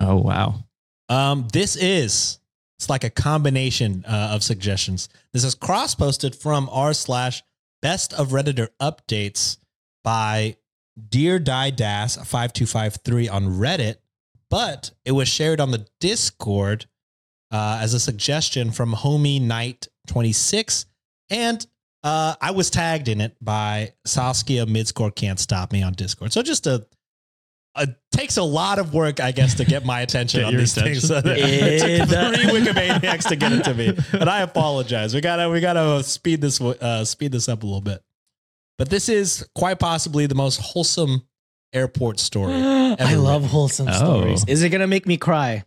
oh 0.02 0.16
wow. 0.18 0.66
Um, 1.08 1.48
this 1.54 1.76
is 1.76 2.40
it's 2.80 2.90
like 2.90 3.04
a 3.04 3.10
combination 3.10 4.04
uh, 4.08 4.32
of 4.34 4.44
suggestions. 4.44 5.08
This 5.32 5.44
is 5.44 5.56
cross 5.56 5.94
posted 5.96 6.36
from 6.36 6.68
r 6.72 6.94
slash 6.94 7.44
best 7.82 8.12
of 8.14 8.30
redditor 8.30 8.70
updates 8.82 9.58
by 10.04 10.58
dear 11.10 11.40
die 11.40 11.70
das 11.70 12.18
five 12.26 12.52
two 12.52 12.66
five 12.66 12.98
three 13.06 13.30
on 13.30 13.46
Reddit, 13.46 13.98
but 14.54 14.92
it 15.04 15.14
was 15.14 15.28
shared 15.28 15.60
on 15.60 15.72
the 15.72 15.84
Discord 16.00 16.86
uh, 17.50 17.80
as 17.82 17.96
a 17.96 18.00
suggestion 18.00 18.70
from 18.70 18.94
homie 18.94 19.42
night 19.42 19.88
twenty 20.06 20.32
six, 20.32 20.86
and 21.32 21.66
uh, 22.04 22.36
I 22.40 22.52
was 22.52 22.70
tagged 22.70 23.08
in 23.08 23.20
it 23.20 23.36
by 23.42 23.94
Saskia 24.06 24.68
Midscore 24.68 25.16
can't 25.16 25.40
stop 25.40 25.74
me 25.74 25.82
on 25.82 25.94
Discord. 25.94 26.34
So 26.34 26.44
just 26.44 26.68
a 26.68 26.86
it 27.80 27.96
takes 28.12 28.38
a 28.38 28.44
lot 28.44 28.78
of 28.78 28.94
work, 28.94 29.20
I 29.20 29.32
guess, 29.32 29.56
to 29.56 29.66
get 29.66 29.88
my 29.88 30.02
attention 30.08 30.42
Get 30.42 30.50
on 30.50 30.56
these 30.56 30.76
things. 30.76 31.08
So 31.08 31.18
attention. 31.18 31.44
it 31.50 32.02
It 32.02 32.08
took 32.10 32.36
three 32.36 32.62
Wikimaniacs 32.62 33.30
to 33.30 33.36
get 33.36 33.54
it 33.54 33.64
to 33.64 33.74
me, 33.74 33.98
and 34.12 34.30
I 34.30 34.42
apologize. 34.42 35.16
We 35.16 35.22
gotta 35.22 35.50
we 35.50 35.62
gotta 35.62 36.04
speed 36.04 36.42
this 36.42 36.62
uh, 36.62 37.04
speed 37.06 37.32
this 37.32 37.50
up 37.50 37.64
a 37.64 37.66
little 37.66 37.82
bit. 37.82 38.04
But 38.78 38.92
this 38.92 39.10
is 39.10 39.50
quite 39.56 39.80
possibly 39.80 40.28
the 40.28 40.36
most 40.36 40.62
wholesome 40.62 41.24
airport 41.74 42.20
story. 42.20 42.54
I 42.56 42.96
ever 43.00 43.18
love 43.18 43.42
written. 43.44 43.50
wholesome 43.50 43.88
Oh. 43.90 43.94
stories. 43.94 44.46
Is 44.48 44.64
it 44.64 44.70
gonna 44.70 44.88
make 44.88 45.06
me 45.08 45.18
cry? 45.18 45.64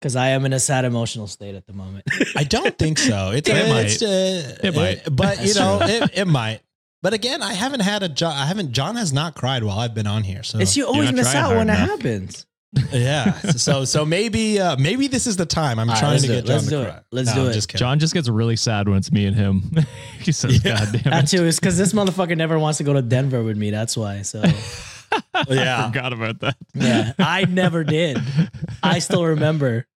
Because 0.00 0.16
I 0.16 0.28
am 0.30 0.44
in 0.46 0.52
a 0.52 0.58
sad 0.60 0.84
emotional 0.84 1.28
state 1.28 1.54
at 1.54 1.66
the 1.66 1.72
moment. 1.72 2.04
I 2.36 2.42
don't 2.44 2.76
think 2.76 2.98
so. 2.98 3.30
It's, 3.34 3.48
It 3.48 3.56
it's, 3.56 4.02
uh, 4.02 4.58
It 4.66 4.74
might. 4.74 5.02
but 5.14 5.38
you 5.40 5.54
That's 5.54 5.56
know, 5.56 5.78
it, 5.82 6.10
it 6.14 6.24
might. 6.26 6.60
But 7.02 7.14
again, 7.14 7.42
I 7.42 7.52
haven't 7.52 7.80
had 7.80 8.02
a 8.02 8.08
John. 8.08 8.32
I 8.32 8.46
haven't. 8.46 8.72
John 8.72 8.96
has 8.96 9.12
not 9.12 9.34
cried 9.34 9.64
while 9.64 9.78
I've 9.78 9.94
been 9.94 10.06
on 10.06 10.22
here. 10.22 10.42
So 10.44 10.58
it's 10.58 10.76
you 10.76 10.86
always 10.86 11.06
not 11.06 11.14
miss 11.16 11.30
trying 11.32 11.44
out 11.44 11.46
hard 11.46 11.58
when 11.58 11.70
it 11.70 11.74
enough. 11.74 11.88
happens. 11.90 12.46
yeah. 12.92 13.38
So 13.40 13.84
so 13.84 14.06
maybe 14.06 14.58
uh, 14.60 14.76
maybe 14.76 15.06
this 15.08 15.26
is 15.26 15.36
the 15.36 15.44
time. 15.44 15.78
I'm 15.80 15.88
All 15.90 15.94
right, 15.94 16.00
trying 16.00 16.12
let's 16.12 16.22
to 16.22 16.28
do 16.28 16.34
get 16.34 16.44
it. 16.44 16.46
John 16.46 16.54
Let's 16.56 16.64
to 16.66 16.70
do 16.70 16.80
it. 16.82 16.84
cry. 16.86 17.00
Let's 17.10 17.28
No, 17.30 17.34
do 17.34 17.40
I'm 17.42 17.46
it. 17.50 17.52
Just 17.54 17.68
kidding. 17.68 17.78
John 17.80 17.98
just 17.98 18.14
gets 18.14 18.28
really 18.28 18.56
sad 18.56 18.88
when 18.88 18.98
it's 18.98 19.10
me 19.12 19.26
and 19.26 19.36
him. 19.36 19.72
he 20.20 20.32
says, 20.32 20.64
Yeah. 20.64 20.78
God 20.78 20.92
damn 20.92 21.10
That 21.10 21.24
it. 21.32 21.36
too 21.36 21.44
is 21.44 21.58
because 21.60 21.76
this 21.76 21.92
motherfucker 21.92 22.36
never 22.36 22.58
wants 22.58 22.78
to 22.78 22.84
go 22.84 22.92
to 22.92 23.02
Denver 23.02 23.42
with 23.42 23.56
me. 23.56 23.70
That's 23.70 23.96
why. 23.96 24.22
So 24.22 24.42
I 25.34 25.44
Yeah. 25.48 25.86
forgot 25.88 26.12
about 26.12 26.40
that. 26.40 26.56
yeah, 26.74 27.12
I 27.18 27.44
never 27.44 27.84
did. 27.84 28.18
I 28.82 28.98
still 29.00 29.24
remember. 29.26 29.86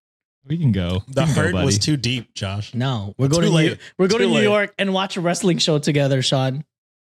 We 0.46 0.58
can 0.58 0.70
go. 0.72 1.02
The 1.08 1.22
We 1.22 1.26
can 1.26 1.34
go, 1.34 1.42
hurt 1.58 1.64
was 1.64 1.78
too 1.78 1.96
deep, 1.96 2.32
Josh. 2.34 2.72
No, 2.74 3.14
we're 3.18 3.26
Too 3.28 3.32
going 3.32 3.44
to 3.46 3.50
late. 3.50 3.70
New, 3.72 3.76
we're 3.98 4.08
going 4.08 4.22
to 4.22 4.28
New 4.28 4.34
late. 4.34 4.44
York 4.44 4.74
and 4.78 4.92
watch 4.94 5.16
a 5.16 5.20
wrestling 5.20 5.58
show 5.58 5.78
together, 5.78 6.22
Sean. 6.22 6.64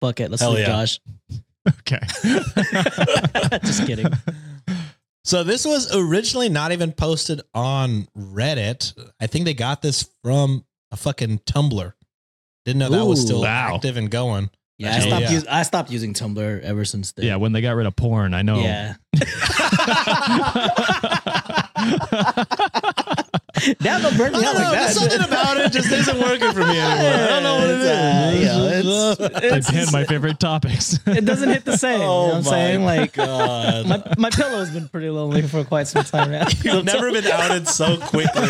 Fuck 0.01 0.19
it, 0.19 0.29
let's 0.31 0.41
Hell 0.41 0.51
do 0.53 0.57
it, 0.57 0.61
yeah. 0.61 0.67
Josh. 0.67 0.99
Okay. 1.79 1.99
Just 3.63 3.85
kidding. 3.85 4.07
So 5.23 5.43
this 5.43 5.63
was 5.63 5.95
originally 5.95 6.49
not 6.49 6.71
even 6.71 6.91
posted 6.91 7.41
on 7.53 8.07
Reddit. 8.17 8.93
I 9.19 9.27
think 9.27 9.45
they 9.45 9.53
got 9.53 9.83
this 9.83 10.09
from 10.23 10.65
a 10.91 10.97
fucking 10.97 11.39
Tumblr. 11.39 11.93
Didn't 12.65 12.79
know 12.79 12.89
that 12.89 13.05
was 13.05 13.21
still 13.21 13.41
Wow. 13.41 13.75
active 13.75 13.95
and 13.97 14.09
going. 14.09 14.49
Yeah, 14.81 14.93
I 14.93 14.97
Oh, 14.97 14.99
stopped. 15.01 15.21
yeah. 15.23 15.31
Use, 15.31 15.45
I 15.47 15.63
stopped 15.63 15.91
using 15.91 16.13
Tumblr 16.13 16.61
ever 16.61 16.85
since 16.85 17.11
then. 17.11 17.25
yeah, 17.25 17.35
when 17.35 17.51
they 17.51 17.61
got 17.61 17.75
rid 17.75 17.85
of 17.87 17.95
porn, 17.95 18.33
I 18.33 18.41
know. 18.41 18.59
Yeah. 18.59 18.95
Now 23.79 23.99
don't 23.99 24.17
burn 24.17 24.31
me 24.33 24.39
I 24.39 24.41
out 24.41 24.53
don't 24.53 24.55
like 24.55 24.63
know. 24.63 24.71
that. 24.71 24.89
Something 24.95 25.21
about 25.21 25.57
it 25.57 25.71
just 25.71 25.91
isn't 25.91 26.19
working 26.19 26.51
for 26.51 26.61
me 26.61 26.79
anymore. 26.79 27.13
I 27.13 27.27
don't 27.27 27.43
know 27.43 27.55
what 27.59 27.69
it 27.69 27.75
It's, 27.81 27.85
uh, 27.85 28.31
is. 28.33 28.39
you 28.39 28.89
know, 28.89 29.11
it's- 29.11 29.19
I 29.35 29.45
it's- 29.45 29.71
banned 29.71 29.91
my 29.91 30.03
favorite 30.05 30.39
topics. 30.39 30.99
it 31.05 31.25
doesn't 31.25 31.49
hit 31.49 31.63
the 31.65 31.77
same. 31.77 31.99
you 31.99 32.05
know 32.05 32.25
what 32.27 32.35
I'm 32.37 32.43
saying? 32.43 32.83
Like 32.85 33.13
God. 33.13 33.87
my, 33.87 34.01
my 34.17 34.29
pillow's 34.31 34.71
been 34.71 34.87
pretty 34.87 35.09
lonely 35.09 35.43
for 35.43 35.63
quite 35.63 35.87
some 35.87 36.03
time 36.03 36.31
now. 36.31 36.47
You've 36.63 36.85
never 36.85 37.11
been 37.11 37.27
outed 37.27 37.67
so 37.67 37.97
quickly. 37.99 38.49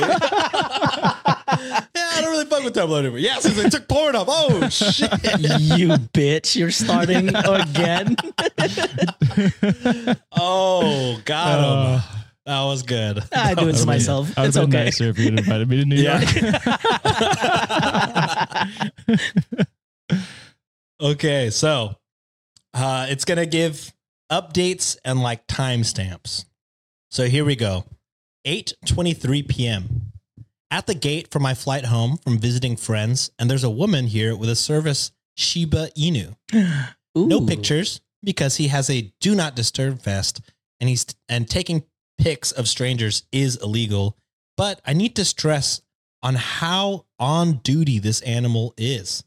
Yeah, 1.68 1.86
I 1.96 2.22
don't 2.22 2.32
really 2.32 2.46
fuck 2.46 2.64
with 2.64 2.74
Tumblr 2.76 2.98
anymore. 3.00 3.20
Yeah, 3.20 3.40
since 3.40 3.56
they 3.62 3.70
took 3.70 3.88
porn 3.88 4.16
off. 4.16 4.28
Oh 4.30 4.70
shit. 4.70 5.12
you 5.60 5.90
bitch, 6.14 6.56
you're 6.56 6.72
starting 6.72 7.30
again. 7.36 8.16
Oh, 10.32 11.20
got 11.26 11.60
him. 11.60 11.66
Uh, 11.66 12.02
that 12.46 12.62
was 12.64 12.84
good. 12.84 13.20
I 13.34 13.54
do 13.54 13.68
it 13.70 13.74
to 13.76 13.86
myself. 13.86 14.32
I 14.38 14.42
would 14.42 14.48
It's 14.50 14.58
have 14.58 14.70
been 14.70 14.80
okay. 14.80 14.86
nicer 14.86 15.04
if 15.06 15.18
you'd 15.20 15.38
invited 15.40 15.70
me 15.70 15.78
to 15.78 15.86
New 15.86 15.96
Yeah. 15.98 16.22
York. 16.22 16.32
Okay, 21.00 21.50
so 21.50 21.96
uh, 22.76 23.08
it's 23.10 23.26
gonna 23.26 23.48
give 23.48 23.92
updates 24.32 24.98
and 25.04 25.20
like 25.22 25.48
timestamps. 25.48 26.46
So 27.10 27.26
here 27.26 27.44
we 27.44 27.56
go. 27.56 27.86
8:23 28.46 29.48
p.m. 29.48 30.11
At 30.72 30.88
the 30.88 30.96
gate 30.96 31.28
for 31.30 31.40
my 31.40 31.54
flight 31.54 31.84
home 31.86 32.16
from 32.16 32.40
visiting 32.40 32.78
friends, 32.78 33.30
and 33.38 33.52
there's 33.52 33.66
a 33.66 33.70
woman 33.70 34.08
here 34.08 34.38
with 34.38 34.50
a 34.50 34.56
service 34.56 35.12
Shiba 35.36 35.90
Inu. 35.98 36.36
No 37.14 37.42
pictures 37.42 38.00
because 38.24 38.56
he 38.56 38.70
has 38.70 38.90
a 38.90 39.12
do 39.20 39.36
not 39.36 39.54
disturb 39.54 40.02
vest, 40.02 40.40
and 40.80 40.90
he's 40.90 41.06
and 41.28 41.46
taking 41.46 41.84
pics 42.18 42.54
of 42.54 42.70
strangers 42.70 43.24
is 43.34 43.58
illegal. 43.58 44.16
But 44.56 44.80
I 44.86 44.94
need 44.94 45.18
to 45.18 45.26
stress 45.26 45.82
on 46.24 46.36
how 46.36 47.06
on 47.20 47.56
duty 47.64 48.00
this 48.00 48.22
animal 48.22 48.74
is. 48.78 49.26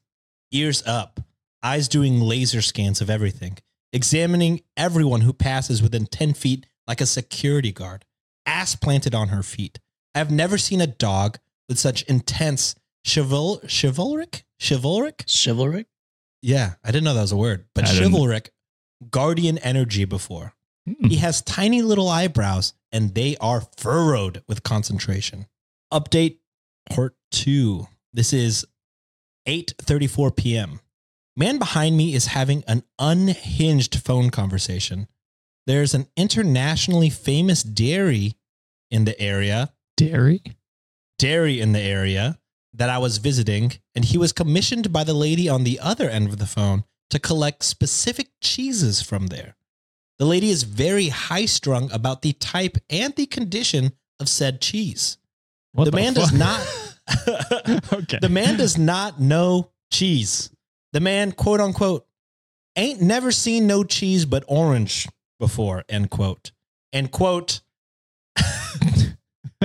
Ears 0.51 0.83
up, 0.87 1.21
eyes 1.63 1.89
doing 1.89 2.21
laser 2.21 2.63
scans 2.63 3.03
of 3.03 3.11
everything, 3.11 3.59
examining 3.93 4.63
everyone 4.79 5.21
who 5.21 5.35
passes 5.35 5.83
within 5.83 6.07
10 6.07 6.33
feet 6.33 6.65
like 6.87 7.03
a 7.03 7.07
security 7.07 7.71
guard, 7.71 8.07
ass 8.47 8.75
planted 8.75 9.15
on 9.15 9.29
her 9.29 9.43
feet. 9.43 9.79
I 10.15 10.19
have 10.19 10.31
never 10.31 10.59
seen 10.59 10.81
a 10.81 10.87
dog 10.87 11.39
with 11.69 11.79
such 11.79 12.03
intense 12.03 12.75
chival 13.07 13.61
chivalric 13.69 14.45
chivalric 14.59 15.25
chivalric. 15.29 15.87
yeah, 16.41 16.75
I 16.83 16.89
didn't 16.89 17.05
know 17.05 17.15
that 17.15 17.21
was 17.21 17.33
a 17.33 17.37
word, 17.37 17.67
but 17.75 17.85
I 17.85 17.93
didn't. 17.93 18.13
chivalric 18.13 18.51
guardian 19.11 19.59
energy 19.59 20.05
before. 20.05 20.55
Hmm. 20.87 21.09
He 21.09 21.17
has 21.17 21.43
tiny 21.43 21.83
little 21.83 22.09
eyebrows 22.09 22.75
and 22.93 23.15
they 23.15 23.37
are 23.39 23.63
furrowed 23.77 24.43
with 24.47 24.63
concentration. 24.63 25.47
Update 25.93 26.39
part 26.91 27.17
2. 27.33 27.87
This 28.13 28.33
is 28.33 28.65
8:34 29.47 30.37
p.m. 30.37 30.81
Man 31.37 31.59
behind 31.59 31.97
me 31.97 32.15
is 32.15 32.27
having 32.27 32.63
an 32.69 32.85
unhinged 32.99 33.97
phone 33.97 34.31
conversation. 34.31 35.09
There's 35.67 35.95
an 35.95 36.07
internationally 36.17 37.11
famous 37.11 37.63
dairy 37.63 38.35
in 38.91 39.05
the 39.05 39.19
area 39.21 39.73
Dairy? 39.97 40.43
dairy 41.19 41.61
in 41.61 41.73
the 41.73 41.81
area 41.81 42.39
that 42.73 42.91
I 42.91 42.99
was 42.99 43.19
visiting, 43.19 43.73
and 43.95 44.05
he 44.05 44.19
was 44.19 44.33
commissioned 44.33 44.93
by 44.93 45.05
the 45.05 45.15
lady 45.15 45.49
on 45.49 45.65
the 45.65 45.79
other 45.81 46.11
end 46.11 46.29
of 46.29 46.39
the 46.39 46.47
phone 46.47 46.85
to 47.11 47.19
collect 47.19 47.65
specific 47.65 48.29
cheeses 48.43 49.01
from 49.01 49.29
there. 49.29 49.57
The 50.19 50.25
lady 50.25 50.51
is 50.51 50.65
very 50.65 51.09
high 51.09 51.47
strung 51.47 51.91
about 51.93 52.23
the 52.23 52.33
type 52.33 52.77
and 52.91 53.15
the 53.15 53.27
condition 53.27 53.93
of 54.21 54.29
said 54.29 54.61
cheese. 54.61 55.19
What 55.73 55.87
the, 55.87 55.93
man 55.93 56.15
does 56.15 56.33
not 56.33 56.61
okay. 57.93 58.19
the 58.21 58.29
man 58.29 58.57
does 58.57 58.79
not 58.79 59.21
know 59.21 59.71
cheese. 59.91 60.51
The 60.93 61.01
man, 61.01 61.33
quote 61.33 61.61
unquote, 61.61 62.07
ain't 62.77 63.01
never 63.01 63.33
seen 63.33 63.67
no 63.67 63.83
cheese 63.83 64.25
but 64.25 64.45
orange 64.47 65.09
before, 65.41 65.85
end 65.89 66.11
quote. 66.11 66.53
End 66.93 67.11
quote. 67.11 67.61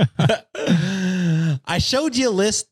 I 1.66 1.78
showed 1.80 2.16
you 2.16 2.30
a 2.30 2.32
list. 2.32 2.68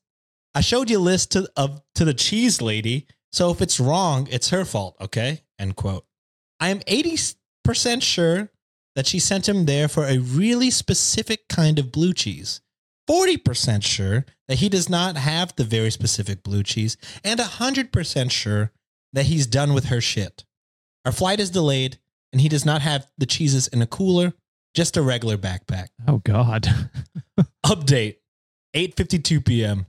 I 0.55 0.61
showed 0.61 0.89
you 0.89 0.97
a 0.97 0.99
list 0.99 1.31
to 1.33 1.49
of 1.55 1.81
to 1.95 2.05
the 2.05 2.13
cheese 2.13 2.61
lady, 2.61 3.07
So 3.31 3.51
if 3.51 3.61
it's 3.61 3.79
wrong, 3.79 4.27
it's 4.31 4.49
her 4.49 4.65
fault, 4.65 4.95
okay? 5.01 5.43
End 5.59 5.75
quote. 5.75 6.05
I 6.59 6.69
am 6.69 6.79
80% 6.81 8.01
sure 8.01 8.49
that 8.95 9.05
she 9.05 9.19
sent 9.19 9.47
him 9.47 9.65
there 9.65 9.87
for 9.87 10.05
a 10.05 10.17
really 10.17 10.71
specific 10.71 11.47
kind 11.47 11.77
of 11.77 11.91
blue 11.91 12.13
cheese. 12.13 12.61
40% 13.07 13.83
sure 13.83 14.25
that 14.47 14.57
he 14.57 14.69
does 14.69 14.89
not 14.89 15.15
have 15.15 15.55
the 15.55 15.63
very 15.63 15.91
specific 15.91 16.43
blue 16.43 16.63
cheese, 16.63 16.97
and 17.23 17.39
100% 17.39 18.31
sure 18.31 18.71
that 19.13 19.27
he's 19.27 19.47
done 19.47 19.73
with 19.73 19.85
her 19.85 20.01
shit. 20.01 20.45
Our 21.05 21.11
flight 21.11 21.39
is 21.39 21.51
delayed, 21.51 21.99
and 22.33 22.41
he 22.41 22.49
does 22.49 22.65
not 22.65 22.81
have 22.81 23.07
the 23.17 23.25
cheeses 23.25 23.67
in 23.67 23.81
a 23.81 23.87
cooler, 23.87 24.33
just 24.73 24.97
a 24.97 25.01
regular 25.01 25.37
backpack. 25.37 25.87
Oh 26.07 26.19
God. 26.23 26.67
Update 27.65 28.17
8:52 28.75 29.45
p.m. 29.45 29.85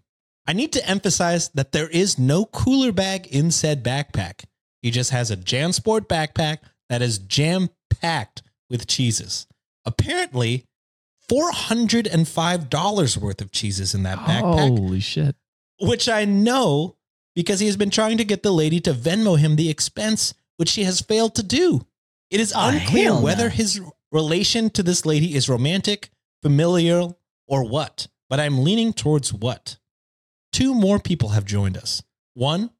I 0.46 0.52
need 0.54 0.72
to 0.72 0.88
emphasize 0.88 1.48
that 1.50 1.72
there 1.72 1.88
is 1.88 2.18
no 2.18 2.46
cooler 2.46 2.90
bag 2.92 3.26
in 3.26 3.50
said 3.50 3.84
backpack. 3.84 4.44
He 4.82 4.90
just 4.90 5.10
has 5.10 5.30
a 5.30 5.36
JanSport 5.36 6.02
backpack 6.08 6.58
that 6.88 7.02
is 7.02 7.18
jam 7.18 7.68
packed 8.00 8.42
with 8.70 8.86
cheeses. 8.86 9.46
Apparently, 9.84 10.64
$405 11.30 13.16
worth 13.18 13.40
of 13.40 13.52
cheeses 13.52 13.94
in 13.94 14.02
that 14.04 14.18
backpack, 14.18 14.78
Holy 14.78 15.00
shit. 15.00 15.36
which 15.80 16.08
I 16.08 16.24
know 16.24 16.96
because 17.34 17.60
he 17.60 17.66
has 17.66 17.76
been 17.76 17.90
trying 17.90 18.16
to 18.18 18.24
get 18.24 18.42
the 18.42 18.50
lady 18.52 18.80
to 18.80 18.92
Venmo 18.92 19.38
him 19.38 19.56
the 19.56 19.68
expense, 19.70 20.34
which 20.56 20.70
she 20.70 20.84
has 20.84 21.00
failed 21.00 21.34
to 21.36 21.42
do. 21.42 21.86
It 22.30 22.40
is 22.40 22.52
Ah, 22.54 22.70
unclear 22.70 23.14
whether 23.20 23.44
no. 23.44 23.50
his 23.50 23.80
relation 24.12 24.70
to 24.70 24.82
this 24.82 25.04
lady 25.04 25.34
is 25.34 25.48
romantic, 25.48 26.10
familial, 26.42 27.18
or 27.46 27.68
what, 27.68 28.08
but 28.28 28.40
I'm 28.40 28.62
leaning 28.62 28.92
towards 28.92 29.32
what. 29.32 29.78
Two 30.52 30.74
more 30.74 30.98
people 30.98 31.30
have 31.30 31.44
joined 31.44 31.76
us. 31.76 32.02
One 32.34 32.70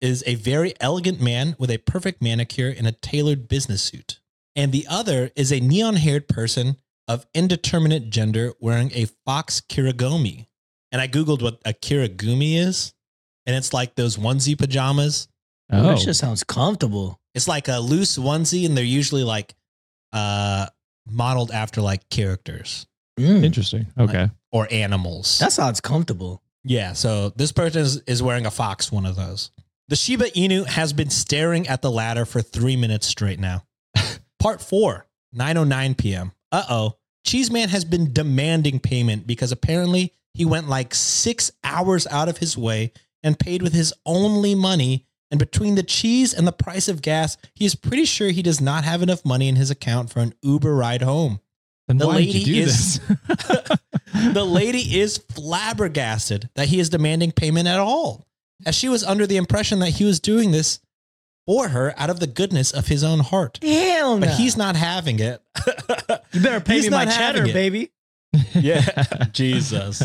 is 0.00 0.24
a 0.26 0.36
very 0.36 0.74
elegant 0.80 1.20
man 1.20 1.56
with 1.58 1.70
a 1.70 1.78
perfect 1.78 2.22
manicure 2.22 2.70
in 2.70 2.86
a 2.86 2.92
tailored 2.92 3.48
business 3.48 3.82
suit. 3.82 4.20
And 4.56 4.72
the 4.72 4.86
other 4.88 5.30
is 5.36 5.52
a 5.52 5.60
neon 5.60 5.96
haired 5.96 6.28
person 6.28 6.76
of 7.06 7.26
indeterminate 7.34 8.10
gender 8.10 8.52
wearing 8.60 8.90
a 8.94 9.06
fox 9.26 9.60
kirigumi. 9.60 10.46
And 10.92 11.00
I 11.00 11.08
Googled 11.08 11.42
what 11.42 11.60
a 11.64 11.72
kirigumi 11.72 12.56
is, 12.56 12.94
and 13.46 13.54
it's 13.54 13.72
like 13.72 13.94
those 13.94 14.16
onesie 14.16 14.58
pajamas. 14.58 15.28
Oh. 15.70 15.80
Oh. 15.80 15.82
That 15.88 15.98
just 15.98 16.20
sounds 16.20 16.44
comfortable. 16.44 17.20
It's 17.34 17.46
like 17.46 17.68
a 17.68 17.78
loose 17.78 18.16
onesie, 18.18 18.66
and 18.66 18.76
they're 18.76 18.84
usually 18.84 19.24
like 19.24 19.54
uh, 20.12 20.66
modeled 21.08 21.50
after 21.50 21.80
like 21.80 22.08
characters 22.10 22.86
Mm, 23.18 23.44
Interesting. 23.44 23.86
Okay. 23.98 24.30
or 24.50 24.66
animals. 24.70 25.38
that 25.40 25.52
sounds 25.52 25.80
comfortable. 25.80 26.42
Yeah, 26.64 26.94
so 26.94 27.30
this 27.36 27.52
person 27.52 27.82
is, 27.82 27.96
is 28.06 28.22
wearing 28.22 28.46
a 28.46 28.50
fox, 28.50 28.90
one 28.90 29.04
of 29.04 29.16
those. 29.16 29.50
The 29.88 29.96
Shiba 29.96 30.30
Inu 30.30 30.66
has 30.66 30.92
been 30.94 31.10
staring 31.10 31.68
at 31.68 31.82
the 31.82 31.90
ladder 31.90 32.24
for 32.24 32.40
three 32.40 32.76
minutes 32.76 33.06
straight 33.06 33.38
now. 33.40 33.64
Part 34.38 34.62
four, 34.62 35.06
9.09 35.36 35.96
p.m. 35.98 36.32
Uh 36.52 36.64
oh. 36.70 36.96
Cheeseman 37.26 37.68
has 37.68 37.84
been 37.84 38.12
demanding 38.12 38.78
payment 38.80 39.26
because 39.26 39.52
apparently 39.52 40.14
he 40.32 40.44
went 40.46 40.68
like 40.68 40.94
six 40.94 41.50
hours 41.62 42.06
out 42.06 42.28
of 42.30 42.38
his 42.38 42.56
way 42.56 42.92
and 43.22 43.38
paid 43.38 43.60
with 43.62 43.74
his 43.74 43.92
only 44.06 44.54
money. 44.54 45.04
And 45.30 45.38
between 45.38 45.76
the 45.76 45.82
cheese 45.84 46.34
and 46.34 46.46
the 46.46 46.52
price 46.52 46.88
of 46.88 47.02
gas, 47.02 47.36
he 47.54 47.64
is 47.64 47.74
pretty 47.76 48.04
sure 48.04 48.30
he 48.30 48.42
does 48.42 48.60
not 48.60 48.82
have 48.84 49.00
enough 49.02 49.24
money 49.24 49.48
in 49.48 49.56
his 49.56 49.70
account 49.70 50.10
for 50.10 50.20
an 50.20 50.34
Uber 50.42 50.74
ride 50.74 51.02
home. 51.02 51.40
Then 51.86 51.98
The 51.98 52.06
why 52.08 52.18
did 52.18 52.26
you 52.26 52.32
lady 52.32 52.44
do 52.44 52.60
is- 52.62 52.98
this? 52.98 53.78
the 54.34 54.44
lady 54.44 54.98
is 54.98 55.18
flabbergasted 55.18 56.48
that 56.54 56.68
he 56.68 56.80
is 56.80 56.88
demanding 56.88 57.32
payment 57.32 57.68
at 57.68 57.78
all, 57.78 58.26
as 58.66 58.74
she 58.74 58.88
was 58.88 59.04
under 59.04 59.26
the 59.26 59.36
impression 59.36 59.78
that 59.80 59.90
he 59.90 60.04
was 60.04 60.20
doing 60.20 60.50
this 60.50 60.80
for 61.46 61.68
her 61.68 61.94
out 61.96 62.10
of 62.10 62.20
the 62.20 62.26
goodness 62.26 62.72
of 62.72 62.86
his 62.88 63.02
own 63.04 63.20
heart. 63.20 63.58
Hell 63.62 64.18
no. 64.18 64.26
But 64.26 64.36
he's 64.36 64.56
not 64.56 64.76
having 64.76 65.18
it. 65.20 65.40
you 66.32 66.40
better 66.40 66.60
pay 66.60 66.74
he's 66.74 66.84
me 66.84 66.90
my 66.90 67.04
cheddar, 67.06 67.44
it. 67.46 67.52
baby. 67.52 67.90
yeah, 68.54 69.04
Jesus. 69.32 70.02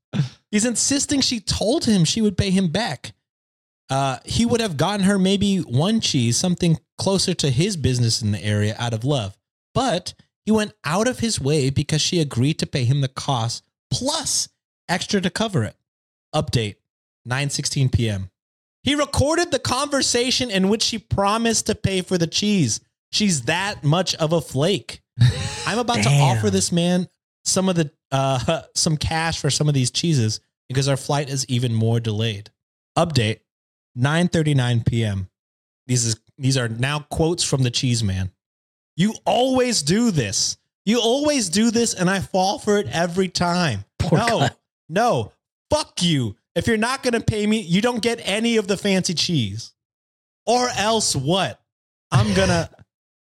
He's 0.50 0.64
insisting 0.64 1.20
she 1.20 1.40
told 1.40 1.84
him 1.84 2.04
she 2.04 2.22
would 2.22 2.36
pay 2.38 2.50
him 2.50 2.68
back. 2.68 3.12
Uh, 3.90 4.18
he 4.24 4.44
would 4.44 4.60
have 4.60 4.76
gotten 4.76 5.06
her 5.06 5.18
maybe 5.18 5.58
one 5.58 6.00
cheese, 6.00 6.36
something 6.36 6.78
closer 6.98 7.32
to 7.34 7.50
his 7.50 7.76
business 7.76 8.20
in 8.20 8.32
the 8.32 8.44
area 8.44 8.76
out 8.78 8.92
of 8.92 9.04
love. 9.04 9.36
But 9.74 10.14
he 10.44 10.52
went 10.52 10.72
out 10.84 11.08
of 11.08 11.20
his 11.20 11.40
way 11.40 11.70
because 11.70 12.00
she 12.00 12.20
agreed 12.20 12.58
to 12.58 12.66
pay 12.66 12.84
him 12.84 13.00
the 13.00 13.08
cost 13.08 13.62
plus 13.90 14.48
extra 14.88 15.20
to 15.20 15.30
cover 15.30 15.64
it. 15.64 15.76
Update 16.34 16.76
9:16 17.28 17.92
p.m. 17.92 18.30
He 18.82 18.94
recorded 18.94 19.50
the 19.50 19.58
conversation 19.58 20.50
in 20.50 20.68
which 20.68 20.82
she 20.82 20.98
promised 20.98 21.66
to 21.66 21.74
pay 21.74 22.02
for 22.02 22.18
the 22.18 22.26
cheese. 22.26 22.80
She's 23.10 23.42
that 23.42 23.84
much 23.84 24.14
of 24.16 24.32
a 24.32 24.40
flake. 24.40 25.02
I'm 25.66 25.78
about 25.78 26.02
to 26.02 26.10
offer 26.10 26.50
this 26.50 26.72
man 26.72 27.08
some 27.44 27.68
of 27.68 27.76
the 27.76 27.90
uh 28.12 28.62
some 28.74 28.96
cash 28.96 29.40
for 29.40 29.50
some 29.50 29.68
of 29.68 29.74
these 29.74 29.90
cheeses 29.90 30.40
because 30.68 30.88
our 30.88 30.96
flight 30.96 31.28
is 31.28 31.46
even 31.48 31.74
more 31.74 32.00
delayed. 32.00 32.50
Update 32.96 33.40
9:39 33.98 34.86
p.m. 34.86 35.28
These 35.86 36.04
is 36.04 36.20
these 36.36 36.56
are 36.56 36.68
now 36.68 37.00
quotes 37.10 37.42
from 37.42 37.62
the 37.62 37.70
cheese 37.70 38.04
man. 38.04 38.30
You 38.96 39.14
always 39.24 39.82
do 39.82 40.10
this. 40.10 40.56
You 40.84 41.00
always 41.00 41.48
do 41.48 41.70
this 41.70 41.94
and 41.94 42.08
I 42.08 42.20
fall 42.20 42.58
for 42.58 42.78
it 42.78 42.88
every 42.88 43.28
time. 43.28 43.84
Poor 43.98 44.18
no. 44.18 44.38
guy. 44.40 44.50
No. 44.88 45.32
Fuck 45.70 46.02
you. 46.02 46.36
If 46.54 46.66
you're 46.66 46.76
not 46.76 47.02
going 47.02 47.14
to 47.14 47.20
pay 47.20 47.46
me, 47.46 47.60
you 47.60 47.80
don't 47.80 48.02
get 48.02 48.20
any 48.22 48.56
of 48.56 48.66
the 48.66 48.76
fancy 48.76 49.14
cheese. 49.14 49.72
Or 50.46 50.68
else 50.70 51.14
what? 51.14 51.60
I'm 52.10 52.34
going 52.34 52.48
to 52.48 52.70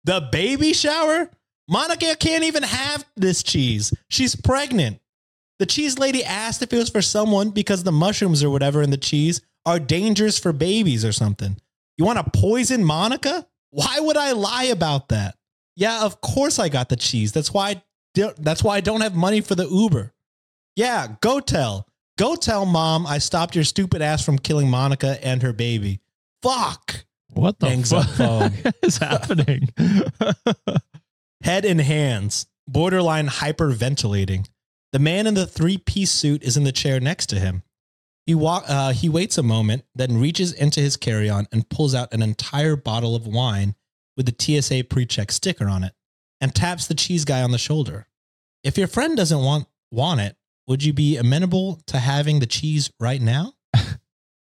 the 0.04 0.28
baby 0.30 0.72
shower? 0.72 1.30
Monica 1.68 2.16
can't 2.16 2.44
even 2.44 2.62
have 2.62 3.04
this 3.16 3.42
cheese. 3.42 3.92
She's 4.08 4.36
pregnant. 4.36 5.00
The 5.58 5.66
cheese 5.66 5.98
lady 5.98 6.24
asked 6.24 6.62
if 6.62 6.72
it 6.72 6.78
was 6.78 6.90
for 6.90 7.02
someone 7.02 7.50
because 7.50 7.82
the 7.82 7.92
mushrooms 7.92 8.44
or 8.44 8.50
whatever 8.50 8.82
in 8.82 8.90
the 8.90 8.96
cheese 8.96 9.40
are 9.66 9.78
dangerous 9.78 10.38
for 10.38 10.52
babies 10.52 11.04
or 11.04 11.12
something. 11.12 11.56
You 11.96 12.04
want 12.04 12.18
to 12.24 12.38
poison 12.40 12.84
Monica? 12.84 13.46
Why 13.70 13.98
would 14.00 14.16
I 14.16 14.32
lie 14.32 14.64
about 14.64 15.08
that? 15.08 15.36
Yeah, 15.76 16.04
of 16.04 16.20
course 16.20 16.58
I 16.58 16.68
got 16.68 16.88
the 16.88 16.96
cheese. 16.96 17.32
That's 17.32 17.52
why 17.52 17.70
I 17.70 17.82
that's 18.38 18.64
why 18.64 18.76
I 18.76 18.80
don't 18.80 19.02
have 19.02 19.14
money 19.14 19.40
for 19.40 19.54
the 19.54 19.68
Uber. 19.68 20.12
Yeah, 20.74 21.08
go 21.20 21.40
tell. 21.40 21.86
Go 22.16 22.34
tell 22.34 22.66
mom 22.66 23.06
I 23.06 23.18
stopped 23.18 23.54
your 23.54 23.64
stupid 23.64 24.02
ass 24.02 24.24
from 24.24 24.38
killing 24.38 24.68
Monica 24.68 25.24
and 25.24 25.42
her 25.42 25.52
baby. 25.52 26.00
Fuck. 26.42 27.04
what 27.32 27.60
the 27.60 27.68
Hangs 27.68 27.90
fuck 27.90 28.52
is 28.82 28.98
happening? 28.98 29.68
head 31.42 31.64
in 31.64 31.78
hands, 31.78 32.46
borderline 32.66 33.28
hyperventilating. 33.28 34.48
The 34.92 34.98
man 34.98 35.26
in 35.26 35.34
the 35.34 35.46
three 35.46 35.78
piece 35.78 36.10
suit 36.10 36.42
is 36.42 36.56
in 36.56 36.64
the 36.64 36.72
chair 36.72 36.98
next 36.98 37.26
to 37.26 37.38
him. 37.38 37.62
He, 38.28 38.34
walk, 38.34 38.64
uh, 38.68 38.92
he 38.92 39.08
waits 39.08 39.38
a 39.38 39.42
moment, 39.42 39.84
then 39.94 40.20
reaches 40.20 40.52
into 40.52 40.80
his 40.80 40.98
carry 40.98 41.30
on 41.30 41.48
and 41.50 41.66
pulls 41.70 41.94
out 41.94 42.12
an 42.12 42.20
entire 42.20 42.76
bottle 42.76 43.16
of 43.16 43.26
wine 43.26 43.74
with 44.18 44.26
the 44.26 44.60
TSA 44.60 44.84
pre 44.84 45.06
check 45.06 45.32
sticker 45.32 45.66
on 45.66 45.82
it 45.82 45.94
and 46.38 46.54
taps 46.54 46.86
the 46.86 46.94
cheese 46.94 47.24
guy 47.24 47.40
on 47.40 47.52
the 47.52 47.58
shoulder. 47.58 48.06
If 48.62 48.76
your 48.76 48.86
friend 48.86 49.16
doesn't 49.16 49.42
want, 49.42 49.66
want 49.90 50.20
it, 50.20 50.36
would 50.66 50.84
you 50.84 50.92
be 50.92 51.16
amenable 51.16 51.80
to 51.86 51.96
having 51.96 52.40
the 52.40 52.46
cheese 52.46 52.90
right 53.00 53.22
now? 53.22 53.54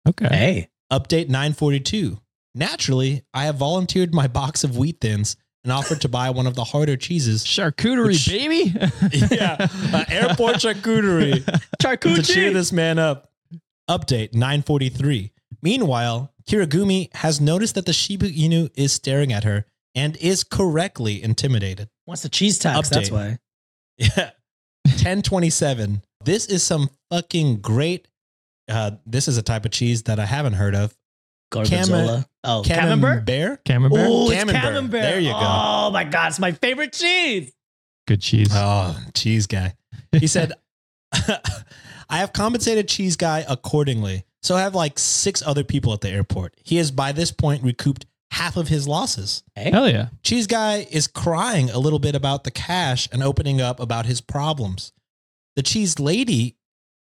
okay. 0.09 0.27
Hey. 0.27 0.69
Update 0.91 1.29
942. 1.29 2.19
Naturally, 2.53 3.23
I 3.33 3.45
have 3.45 3.55
volunteered 3.55 4.13
my 4.13 4.27
box 4.27 4.65
of 4.65 4.75
wheat 4.75 4.99
thins 4.99 5.37
and 5.63 5.71
offered 5.71 6.01
to 6.01 6.09
buy 6.09 6.31
one 6.31 6.47
of 6.47 6.55
the 6.55 6.65
harder 6.65 6.97
cheeses 6.97 7.45
Charcuterie, 7.45 8.07
Which- 8.07 8.27
baby. 8.27 8.73
yeah, 9.33 9.55
uh, 9.93 10.03
airport 10.09 10.55
charcuterie 10.57 11.45
to 11.79 12.23
cheer 12.23 12.51
this 12.51 12.73
man 12.73 12.99
up. 12.99 13.28
Update 13.89 14.33
943. 14.33 15.31
Meanwhile, 15.61 16.31
Kirigumi 16.47 17.13
has 17.15 17.41
noticed 17.41 17.75
that 17.75 17.85
the 17.85 17.93
Shiba 17.93 18.27
Inu 18.29 18.69
is 18.75 18.93
staring 18.93 19.33
at 19.33 19.43
her 19.43 19.65
and 19.95 20.15
is 20.17 20.43
correctly 20.43 21.21
intimidated. 21.21 21.89
Wants 22.05 22.21
the 22.21 22.29
cheese 22.29 22.59
tax. 22.59 22.89
That's 22.89 23.11
why. 23.11 23.39
Yeah. 23.97 24.31
1027. 24.85 26.01
This 26.23 26.45
is 26.45 26.63
some 26.63 26.89
fucking 27.11 27.57
great. 27.57 28.07
Uh, 28.69 28.91
this 29.05 29.27
is 29.27 29.37
a 29.37 29.41
type 29.41 29.65
of 29.65 29.71
cheese 29.71 30.03
that 30.03 30.19
I 30.19 30.25
haven't 30.25 30.53
heard 30.53 30.73
of. 30.73 30.95
Gorgonzola. 31.51 32.25
oh, 32.45 32.63
camembert. 32.65 33.25
Camembert? 33.25 33.65
Camembert. 33.65 33.99
Oh, 34.07 34.29
it's 34.31 34.39
Camembert. 34.39 34.61
camembert. 34.61 35.01
There 35.01 35.19
you 35.19 35.31
go. 35.31 35.39
Oh 35.41 35.89
my 35.91 36.03
god, 36.05 36.27
it's 36.29 36.39
my 36.39 36.51
favorite 36.53 36.93
cheese. 36.93 37.51
Good 38.07 38.21
cheese. 38.21 38.49
Oh, 38.53 38.97
cheese 39.13 39.47
guy. 39.47 39.73
He 40.13 40.27
said, 40.27 40.53
I 42.09 42.17
have 42.19 42.33
compensated 42.33 42.87
cheese 42.87 43.15
guy 43.15 43.45
accordingly. 43.47 44.25
So 44.41 44.55
I 44.55 44.61
have 44.61 44.73
like 44.75 44.97
six 44.97 45.41
other 45.45 45.63
people 45.63 45.93
at 45.93 46.01
the 46.01 46.09
airport. 46.09 46.55
He 46.63 46.77
has 46.77 46.91
by 46.91 47.11
this 47.11 47.31
point 47.31 47.61
recouped 47.63 48.05
half 48.31 48.57
of 48.57 48.67
his 48.67 48.87
losses. 48.87 49.43
Hell 49.55 49.89
yeah. 49.89 50.09
Cheese 50.23 50.47
guy 50.47 50.87
is 50.89 51.07
crying 51.07 51.69
a 51.69 51.79
little 51.79 51.99
bit 51.99 52.15
about 52.15 52.43
the 52.45 52.51
cash 52.51 53.09
and 53.11 53.21
opening 53.21 53.59
up 53.59 53.79
about 53.79 54.05
his 54.05 54.21
problems. 54.21 54.93
The 55.55 55.63
cheese 55.63 55.99
lady 55.99 56.55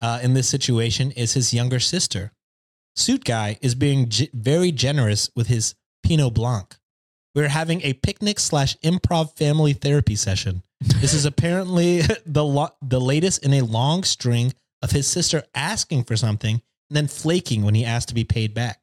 uh, 0.00 0.20
in 0.22 0.34
this 0.34 0.48
situation 0.48 1.10
is 1.10 1.34
his 1.34 1.52
younger 1.52 1.80
sister. 1.80 2.32
Suit 2.96 3.24
Guy 3.24 3.58
is 3.60 3.74
being 3.74 4.08
g- 4.08 4.30
very 4.32 4.72
generous 4.72 5.30
with 5.36 5.48
his 5.48 5.74
Pinot 6.02 6.34
Blanc. 6.34 6.76
We're 7.34 7.48
having 7.48 7.82
a 7.82 7.92
picnic 7.92 8.40
slash 8.40 8.76
improv 8.78 9.36
family 9.36 9.74
therapy 9.74 10.16
session. 10.16 10.62
This 10.80 11.12
is 11.12 11.24
apparently 11.24 12.00
the 12.26 12.44
lo- 12.44 12.74
the 12.82 13.00
latest 13.00 13.44
in 13.44 13.52
a 13.52 13.60
long 13.60 14.02
string 14.04 14.54
of 14.82 14.90
his 14.92 15.06
sister 15.06 15.42
asking 15.54 16.04
for 16.04 16.16
something 16.16 16.62
and 16.88 16.96
then 16.96 17.06
flaking 17.06 17.62
when 17.64 17.74
he 17.74 17.84
asked 17.84 18.08
to 18.08 18.14
be 18.14 18.24
paid 18.24 18.54
back. 18.54 18.80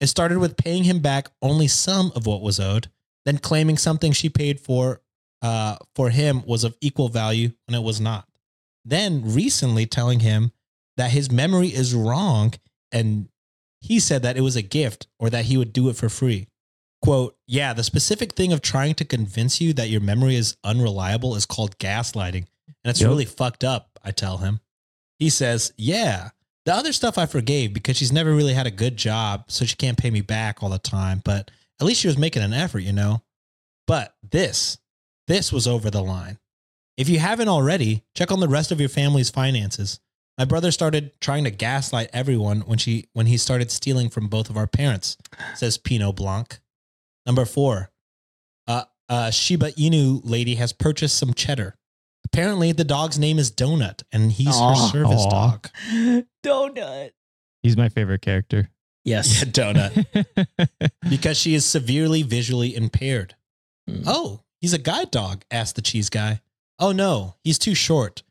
It 0.00 0.08
started 0.08 0.38
with 0.38 0.56
paying 0.56 0.84
him 0.84 1.00
back 1.00 1.28
only 1.40 1.68
some 1.68 2.12
of 2.14 2.26
what 2.26 2.42
was 2.42 2.60
owed, 2.60 2.90
then 3.24 3.38
claiming 3.38 3.78
something 3.78 4.12
she 4.12 4.28
paid 4.28 4.60
for 4.60 5.00
uh, 5.42 5.76
for 5.94 6.10
him 6.10 6.42
was 6.46 6.64
of 6.64 6.76
equal 6.80 7.08
value 7.08 7.52
when 7.66 7.74
it 7.78 7.84
was 7.84 8.00
not. 8.00 8.26
Then 8.84 9.22
recently 9.34 9.86
telling 9.86 10.20
him 10.20 10.52
that 10.96 11.10
his 11.10 11.30
memory 11.30 11.68
is 11.68 11.94
wrong 11.94 12.54
and 12.90 13.28
he 13.80 14.00
said 14.00 14.22
that 14.22 14.36
it 14.36 14.40
was 14.40 14.56
a 14.56 14.62
gift 14.62 15.06
or 15.18 15.30
that 15.30 15.44
he 15.44 15.56
would 15.56 15.72
do 15.72 15.88
it 15.88 15.96
for 15.96 16.08
free. 16.08 16.48
Quote, 17.02 17.36
yeah, 17.46 17.72
the 17.74 17.84
specific 17.84 18.32
thing 18.32 18.52
of 18.52 18.62
trying 18.62 18.94
to 18.94 19.04
convince 19.04 19.60
you 19.60 19.72
that 19.74 19.90
your 19.90 20.00
memory 20.00 20.34
is 20.36 20.56
unreliable 20.64 21.36
is 21.36 21.46
called 21.46 21.78
gaslighting. 21.78 22.46
And 22.84 22.90
it's 22.90 23.00
Yep. 23.00 23.08
really 23.08 23.24
fucked 23.26 23.62
up, 23.64 23.98
I 24.02 24.10
tell 24.12 24.38
him. 24.38 24.60
He 25.18 25.30
says, 25.30 25.72
yeah, 25.76 26.30
the 26.64 26.74
other 26.74 26.92
stuff 26.92 27.16
I 27.16 27.26
forgave 27.26 27.72
because 27.72 27.96
she's 27.96 28.12
never 28.12 28.34
really 28.34 28.54
had 28.54 28.66
a 28.66 28.72
good 28.72 28.96
job, 28.96 29.44
so 29.48 29.64
she 29.64 29.76
can't 29.76 29.98
pay 29.98 30.10
me 30.10 30.20
back 30.20 30.62
all 30.62 30.68
the 30.68 30.78
time. 30.78 31.22
But 31.24 31.50
at 31.80 31.86
least 31.86 32.00
she 32.00 32.08
was 32.08 32.18
making 32.18 32.42
an 32.42 32.52
effort, 32.52 32.80
you 32.80 32.92
know? 32.92 33.22
But 33.86 34.14
this, 34.28 34.78
this 35.26 35.52
was 35.52 35.66
over 35.66 35.90
the 35.90 36.02
line. 36.02 36.38
If 36.96 37.08
you 37.08 37.18
haven't 37.18 37.48
already, 37.48 38.04
check 38.14 38.32
on 38.32 38.40
the 38.40 38.48
rest 38.48 38.72
of 38.72 38.80
your 38.80 38.88
family's 38.88 39.30
finances. 39.30 40.00
My 40.38 40.44
brother 40.44 40.70
started 40.70 41.12
trying 41.20 41.44
to 41.44 41.50
gaslight 41.50 42.10
everyone 42.12 42.60
when 42.62 42.78
she 42.78 43.06
when 43.12 43.26
he 43.26 43.38
started 43.38 43.70
stealing 43.70 44.10
from 44.10 44.28
both 44.28 44.50
of 44.50 44.56
our 44.56 44.66
parents, 44.66 45.16
says 45.54 45.78
Pinot 45.78 46.16
Blanc. 46.16 46.58
Number 47.24 47.44
four, 47.44 47.90
uh, 48.66 48.84
uh, 49.08 49.30
Shiba 49.30 49.72
Inu 49.72 50.20
lady 50.24 50.56
has 50.56 50.72
purchased 50.72 51.16
some 51.16 51.32
cheddar. 51.32 51.76
Apparently, 52.32 52.72
the 52.72 52.84
dog's 52.84 53.18
name 53.18 53.38
is 53.38 53.50
Donut, 53.50 54.02
and 54.12 54.30
he's 54.32 54.48
Aw. 54.54 54.70
her 54.70 54.88
service 54.90 55.24
Aw. 55.26 55.30
dog. 55.30 55.68
Donut. 56.44 57.10
He's 57.62 57.76
my 57.76 57.88
favorite 57.88 58.20
character. 58.22 58.68
Yes. 59.04 59.38
Yeah, 59.44 59.50
Donut, 59.50 60.90
because 61.10 61.38
she 61.38 61.54
is 61.54 61.64
severely 61.64 62.22
visually 62.22 62.74
impaired. 62.74 63.36
Hmm. 63.88 64.02
Oh, 64.06 64.40
he's 64.60 64.72
a 64.74 64.78
guide 64.78 65.10
dog, 65.12 65.44
asked 65.50 65.76
the 65.76 65.82
cheese 65.82 66.10
guy. 66.10 66.40
Oh 66.78 66.92
no, 66.92 67.36
he's 67.44 67.58
too 67.58 67.74
short. 67.74 68.22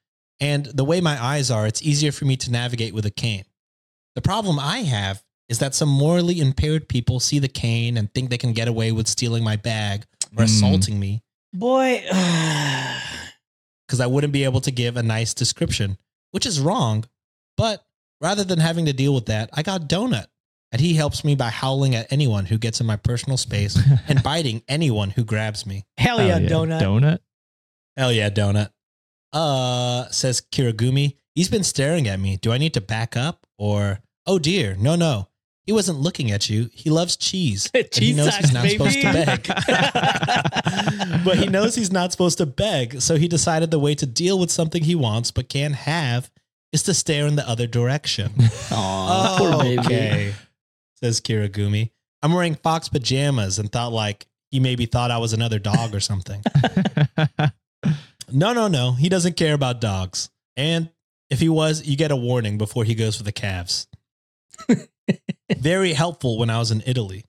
And 0.42 0.66
the 0.66 0.84
way 0.84 1.00
my 1.00 1.22
eyes 1.24 1.50
are, 1.50 1.66
it's 1.66 1.82
easier 1.82 2.12
for 2.12 2.26
me 2.26 2.36
to 2.38 2.52
navigate 2.52 2.94
with 2.94 3.06
a 3.06 3.12
cane. 3.12 3.46
The 4.16 4.22
problem 4.22 4.60
I 4.60 4.80
have 4.80 5.24
is 5.48 5.60
that 5.60 5.74
some 5.74 5.88
morally 5.90 6.40
impaired 6.42 6.90
people 6.90 7.20
see 7.22 7.40
the 7.40 7.48
cane 7.48 7.96
and 7.98 8.14
think 8.14 8.30
they 8.30 8.38
can 8.38 8.52
get 8.52 8.68
away 8.68 8.92
with 8.92 9.08
stealing 9.08 9.44
my 9.44 9.56
bag 9.56 10.04
or 10.38 10.44
Mm. 10.44 10.46
assaulting 10.46 11.00
me 11.00 11.22
Boy. 11.54 12.04
because 13.88 14.00
I 14.00 14.08
wouldn't 14.08 14.34
be 14.34 14.44
able 14.44 14.62
to 14.62 14.72
give 14.72 14.98
a 14.98 15.04
nice 15.04 15.34
description, 15.34 15.98
which 16.32 16.46
is 16.46 16.60
wrong. 16.60 17.06
But 17.58 17.84
rather 18.22 18.44
than 18.44 18.60
having 18.60 18.86
to 18.86 18.94
deal 18.94 19.14
with 19.14 19.28
that, 19.28 19.50
I 19.54 19.62
got 19.64 19.88
Donut. 19.90 20.26
And 20.72 20.82
he 20.82 20.94
helps 20.96 21.24
me 21.24 21.36
by 21.36 21.50
howling 21.50 21.96
at 21.96 22.12
anyone 22.12 22.46
who 22.46 22.58
gets 22.58 22.82
in 22.82 22.86
my 22.88 22.98
personal 22.98 23.38
space 23.38 23.80
and 24.10 24.22
biting 24.22 24.62
anyone 24.68 25.10
who 25.10 25.24
grabs 25.24 25.66
me. 25.66 25.86
Hell 25.98 26.20
Oh, 26.20 26.26
yeah, 26.26 26.40
donut. 26.40 26.82
Donut. 26.82 27.20
Hell 27.96 28.12
yeah, 28.12 28.30
donut. 28.30 28.72
Uh, 29.32 30.10
says 30.10 30.42
Kirigumi. 30.52 31.16
He's 31.34 31.50
been 31.50 31.64
staring 31.64 32.08
at 32.08 32.20
me. 32.20 32.38
Do 32.38 32.52
I 32.52 32.58
need 32.58 32.74
to 32.74 32.82
back 32.82 33.16
up 33.16 33.46
or? 33.58 34.00
Oh 34.26 34.40
dear, 34.40 34.76
no, 34.80 34.96
no. 34.96 35.28
He 35.66 35.72
wasn't 35.72 36.00
looking 36.00 36.32
at 36.32 36.50
you. 36.50 36.70
He 36.74 36.90
loves 36.90 37.16
cheese. 37.16 37.70
and 37.74 37.86
he 37.92 38.00
Cheese 38.00 38.18
knows 38.18 38.34
sacks, 38.34 38.46
he's 38.46 38.54
not 38.54 38.64
baby. 38.64 38.78
supposed 38.78 39.02
to 39.02 39.14
beg. 39.14 39.48
but 41.26 41.38
he 41.38 41.48
knows 41.48 41.76
he's 41.76 41.92
not 41.92 42.12
supposed 42.12 42.38
to 42.38 42.46
beg, 42.46 43.02
so 43.02 43.16
he 43.16 43.28
decided 43.28 43.72
the 43.72 43.80
way 43.80 43.96
to 43.96 44.06
deal 44.06 44.40
with 44.40 44.52
something 44.52 44.84
he 44.84 44.96
wants 44.96 45.32
but 45.32 45.50
can't 45.50 45.76
have 45.76 46.30
is 46.72 46.84
to 46.84 46.94
stare 46.94 47.26
in 47.26 47.36
the 47.36 47.50
other 47.50 47.68
direction. 47.68 48.32
Aw, 48.72 49.36
poor 49.38 49.54
oh, 49.54 49.60
baby. 49.60 49.80
okay, 49.80 50.34
says 51.02 51.22
Kirigumi. 51.22 51.92
I'm 52.22 52.34
wearing 52.34 52.56
fox 52.56 52.90
pajamas 52.90 53.60
and 53.60 53.72
thought 53.72 53.92
like 53.92 54.28
he 54.52 54.60
maybe 54.60 54.86
thought 54.86 55.12
I 55.12 55.20
was 55.20 55.34
another 55.34 55.60
dog 55.60 55.96
or 55.96 56.00
something. 56.00 56.42
No, 58.32 58.54
no, 58.54 58.68
no. 58.68 58.94
He 58.94 59.10
doesn't 59.10 59.38
care 59.38 59.54
about 59.54 59.82
dogs. 59.82 60.30
And 60.56 60.90
if 61.30 61.40
he 61.40 61.50
was, 61.50 61.86
you 61.86 61.98
get 61.98 62.12
a 62.12 62.16
warning 62.16 62.58
before 62.58 62.84
he 62.84 62.96
goes 62.96 63.16
for 63.16 63.24
the 63.24 63.32
calves. 63.32 63.88
Very 65.58 65.94
helpful 65.94 66.38
when 66.38 66.50
I 66.50 66.60
was 66.60 66.72
in 66.72 66.84
Italy. 66.86 67.26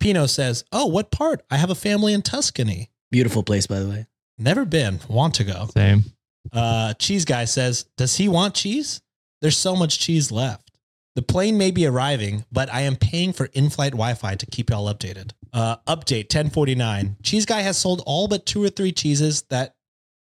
Pinot 0.00 0.30
says, 0.30 0.64
Oh, 0.72 0.86
what 0.86 1.10
part? 1.10 1.42
I 1.50 1.56
have 1.56 1.70
a 1.70 1.74
family 1.74 2.12
in 2.12 2.22
Tuscany. 2.22 2.90
Beautiful 3.10 3.42
place, 3.42 3.66
by 3.66 3.78
the 3.78 3.88
way. 3.88 4.06
Never 4.38 4.64
been. 4.64 5.00
Want 5.08 5.34
to 5.34 5.44
go. 5.44 5.68
Same. 5.72 6.04
Uh, 6.52 6.94
cheese 6.94 7.24
guy 7.24 7.44
says, 7.44 7.86
Does 7.96 8.16
he 8.16 8.28
want 8.28 8.54
cheese? 8.54 9.00
There's 9.40 9.58
so 9.58 9.76
much 9.76 9.98
cheese 9.98 10.32
left. 10.32 10.70
The 11.14 11.22
plane 11.22 11.58
may 11.58 11.70
be 11.70 11.86
arriving, 11.86 12.44
but 12.50 12.72
I 12.72 12.82
am 12.82 12.96
paying 12.96 13.32
for 13.32 13.46
in 13.46 13.68
flight 13.68 13.92
Wi 13.92 14.14
Fi 14.14 14.34
to 14.34 14.46
keep 14.46 14.70
y'all 14.70 14.92
updated. 14.92 15.32
Uh, 15.52 15.76
update 15.86 16.34
1049. 16.34 17.16
Cheese 17.22 17.44
guy 17.44 17.60
has 17.60 17.76
sold 17.76 18.02
all 18.06 18.28
but 18.28 18.46
two 18.46 18.62
or 18.62 18.70
three 18.70 18.92
cheeses 18.92 19.42
that 19.50 19.74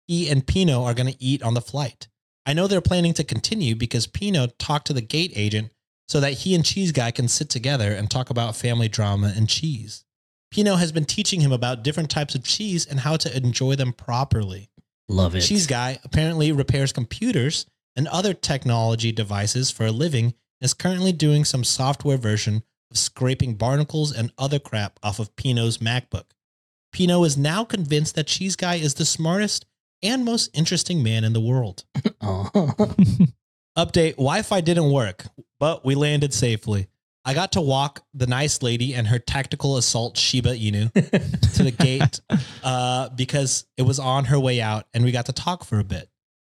he 0.07 0.29
and 0.29 0.45
Pinot 0.45 0.75
are 0.75 0.93
going 0.93 1.11
to 1.11 1.23
eat 1.23 1.41
on 1.41 1.53
the 1.53 1.61
flight. 1.61 2.09
I 2.45 2.53
know 2.53 2.67
they're 2.67 2.81
planning 2.81 3.13
to 3.13 3.23
continue 3.23 3.75
because 3.75 4.07
Pinot 4.07 4.59
talked 4.59 4.87
to 4.87 4.93
the 4.93 5.01
gate 5.01 5.31
agent 5.35 5.71
so 6.11 6.19
that 6.19 6.33
he 6.33 6.53
and 6.53 6.65
Cheese 6.65 6.91
Guy 6.91 7.09
can 7.11 7.29
sit 7.29 7.47
together 7.47 7.93
and 7.93 8.11
talk 8.11 8.29
about 8.29 8.57
family 8.57 8.89
drama 8.89 9.31
and 9.33 9.47
cheese. 9.47 10.03
Pinot 10.51 10.77
has 10.77 10.91
been 10.91 11.05
teaching 11.05 11.39
him 11.39 11.53
about 11.53 11.83
different 11.83 12.09
types 12.09 12.35
of 12.35 12.43
cheese 12.43 12.85
and 12.85 12.99
how 12.99 13.15
to 13.15 13.33
enjoy 13.33 13.75
them 13.75 13.93
properly. 13.93 14.69
Love 15.07 15.37
it. 15.37 15.39
Cheese 15.39 15.67
Guy 15.67 15.99
apparently 16.03 16.51
repairs 16.51 16.91
computers 16.91 17.65
and 17.95 18.09
other 18.09 18.33
technology 18.33 19.13
devices 19.13 19.71
for 19.71 19.85
a 19.85 19.91
living 19.93 20.25
and 20.25 20.33
is 20.59 20.73
currently 20.73 21.13
doing 21.13 21.45
some 21.45 21.63
software 21.63 22.17
version 22.17 22.63
of 22.91 22.97
scraping 22.97 23.55
barnacles 23.55 24.11
and 24.11 24.33
other 24.37 24.59
crap 24.59 24.99
off 25.01 25.17
of 25.17 25.33
Pinot's 25.37 25.77
MacBook. 25.77 26.25
Pinot 26.91 27.25
is 27.25 27.37
now 27.37 27.63
convinced 27.63 28.15
that 28.15 28.27
Cheese 28.27 28.57
Guy 28.57 28.75
is 28.75 28.95
the 28.95 29.05
smartest 29.05 29.65
and 30.03 30.25
most 30.25 30.49
interesting 30.53 31.01
man 31.01 31.23
in 31.23 31.31
the 31.31 31.39
world. 31.39 31.85
Aw. 32.21 32.49
Update 33.77 34.17
Wi 34.17 34.41
Fi 34.41 34.59
didn't 34.59 34.91
work, 34.91 35.27
but 35.61 35.85
we 35.85 35.93
landed 35.93 36.33
safely. 36.33 36.87
I 37.23 37.35
got 37.35 37.51
to 37.51 37.61
walk 37.61 38.03
the 38.15 38.25
nice 38.25 38.63
lady 38.63 38.95
and 38.95 39.05
her 39.05 39.19
tactical 39.19 39.77
assault 39.77 40.17
Shiba 40.17 40.55
Inu 40.55 40.91
to 41.53 41.63
the 41.63 41.69
gate 41.69 42.19
uh, 42.63 43.09
because 43.09 43.67
it 43.77 43.83
was 43.83 43.99
on 43.99 44.25
her 44.25 44.39
way 44.39 44.59
out 44.59 44.87
and 44.91 45.05
we 45.05 45.11
got 45.11 45.27
to 45.27 45.33
talk 45.33 45.63
for 45.63 45.77
a 45.77 45.83
bit. 45.83 46.09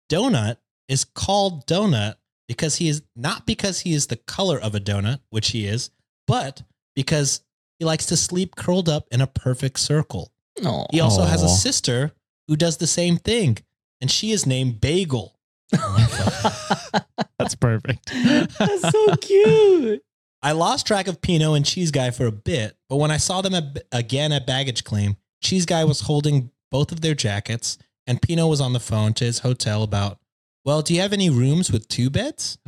Donut 0.07 0.57
is 0.87 1.03
called 1.03 1.65
Donut 1.65 2.13
because 2.47 2.75
he 2.75 2.89
is 2.89 3.01
not 3.15 3.47
because 3.47 3.79
he 3.79 3.93
is 3.93 4.05
the 4.05 4.17
color 4.17 4.59
of 4.59 4.75
a 4.75 4.79
donut, 4.79 5.19
which 5.31 5.49
he 5.49 5.65
is, 5.65 5.89
but 6.27 6.61
because 6.95 7.41
he 7.79 7.85
likes 7.85 8.05
to 8.05 8.15
sleep 8.15 8.55
curled 8.55 8.87
up 8.87 9.07
in 9.11 9.19
a 9.19 9.25
perfect 9.25 9.79
circle. 9.79 10.31
Aw. 10.63 10.85
He 10.91 10.99
also 10.99 11.23
has 11.23 11.41
a 11.41 11.49
sister 11.49 12.11
who 12.47 12.55
does 12.55 12.77
the 12.77 12.85
same 12.85 13.17
thing, 13.17 13.57
and 13.99 14.11
she 14.11 14.31
is 14.31 14.45
named 14.45 14.79
Bagel. 14.79 15.39
That's 17.39 17.55
perfect. 17.55 18.11
That's 18.57 18.89
so 18.89 19.15
cute. 19.17 20.03
I 20.43 20.53
lost 20.53 20.87
track 20.87 21.07
of 21.07 21.21
Pinot 21.21 21.55
and 21.55 21.65
Cheese 21.65 21.91
Guy 21.91 22.09
for 22.11 22.25
a 22.25 22.31
bit, 22.31 22.75
but 22.89 22.97
when 22.97 23.11
I 23.11 23.17
saw 23.17 23.41
them 23.41 23.53
at, 23.53 23.83
again 23.91 24.31
at 24.31 24.47
baggage 24.47 24.83
claim, 24.83 25.15
Cheese 25.41 25.65
Guy 25.65 25.83
was 25.83 26.01
holding 26.01 26.51
both 26.71 26.91
of 26.91 27.01
their 27.01 27.13
jackets, 27.13 27.77
and 28.07 28.21
Pinot 28.21 28.47
was 28.49 28.61
on 28.61 28.73
the 28.73 28.79
phone 28.79 29.13
to 29.15 29.25
his 29.25 29.39
hotel 29.39 29.83
about, 29.83 30.19
well, 30.65 30.81
do 30.81 30.93
you 30.93 31.01
have 31.01 31.13
any 31.13 31.29
rooms 31.29 31.71
with 31.71 31.87
two 31.87 32.09
beds? 32.09 32.57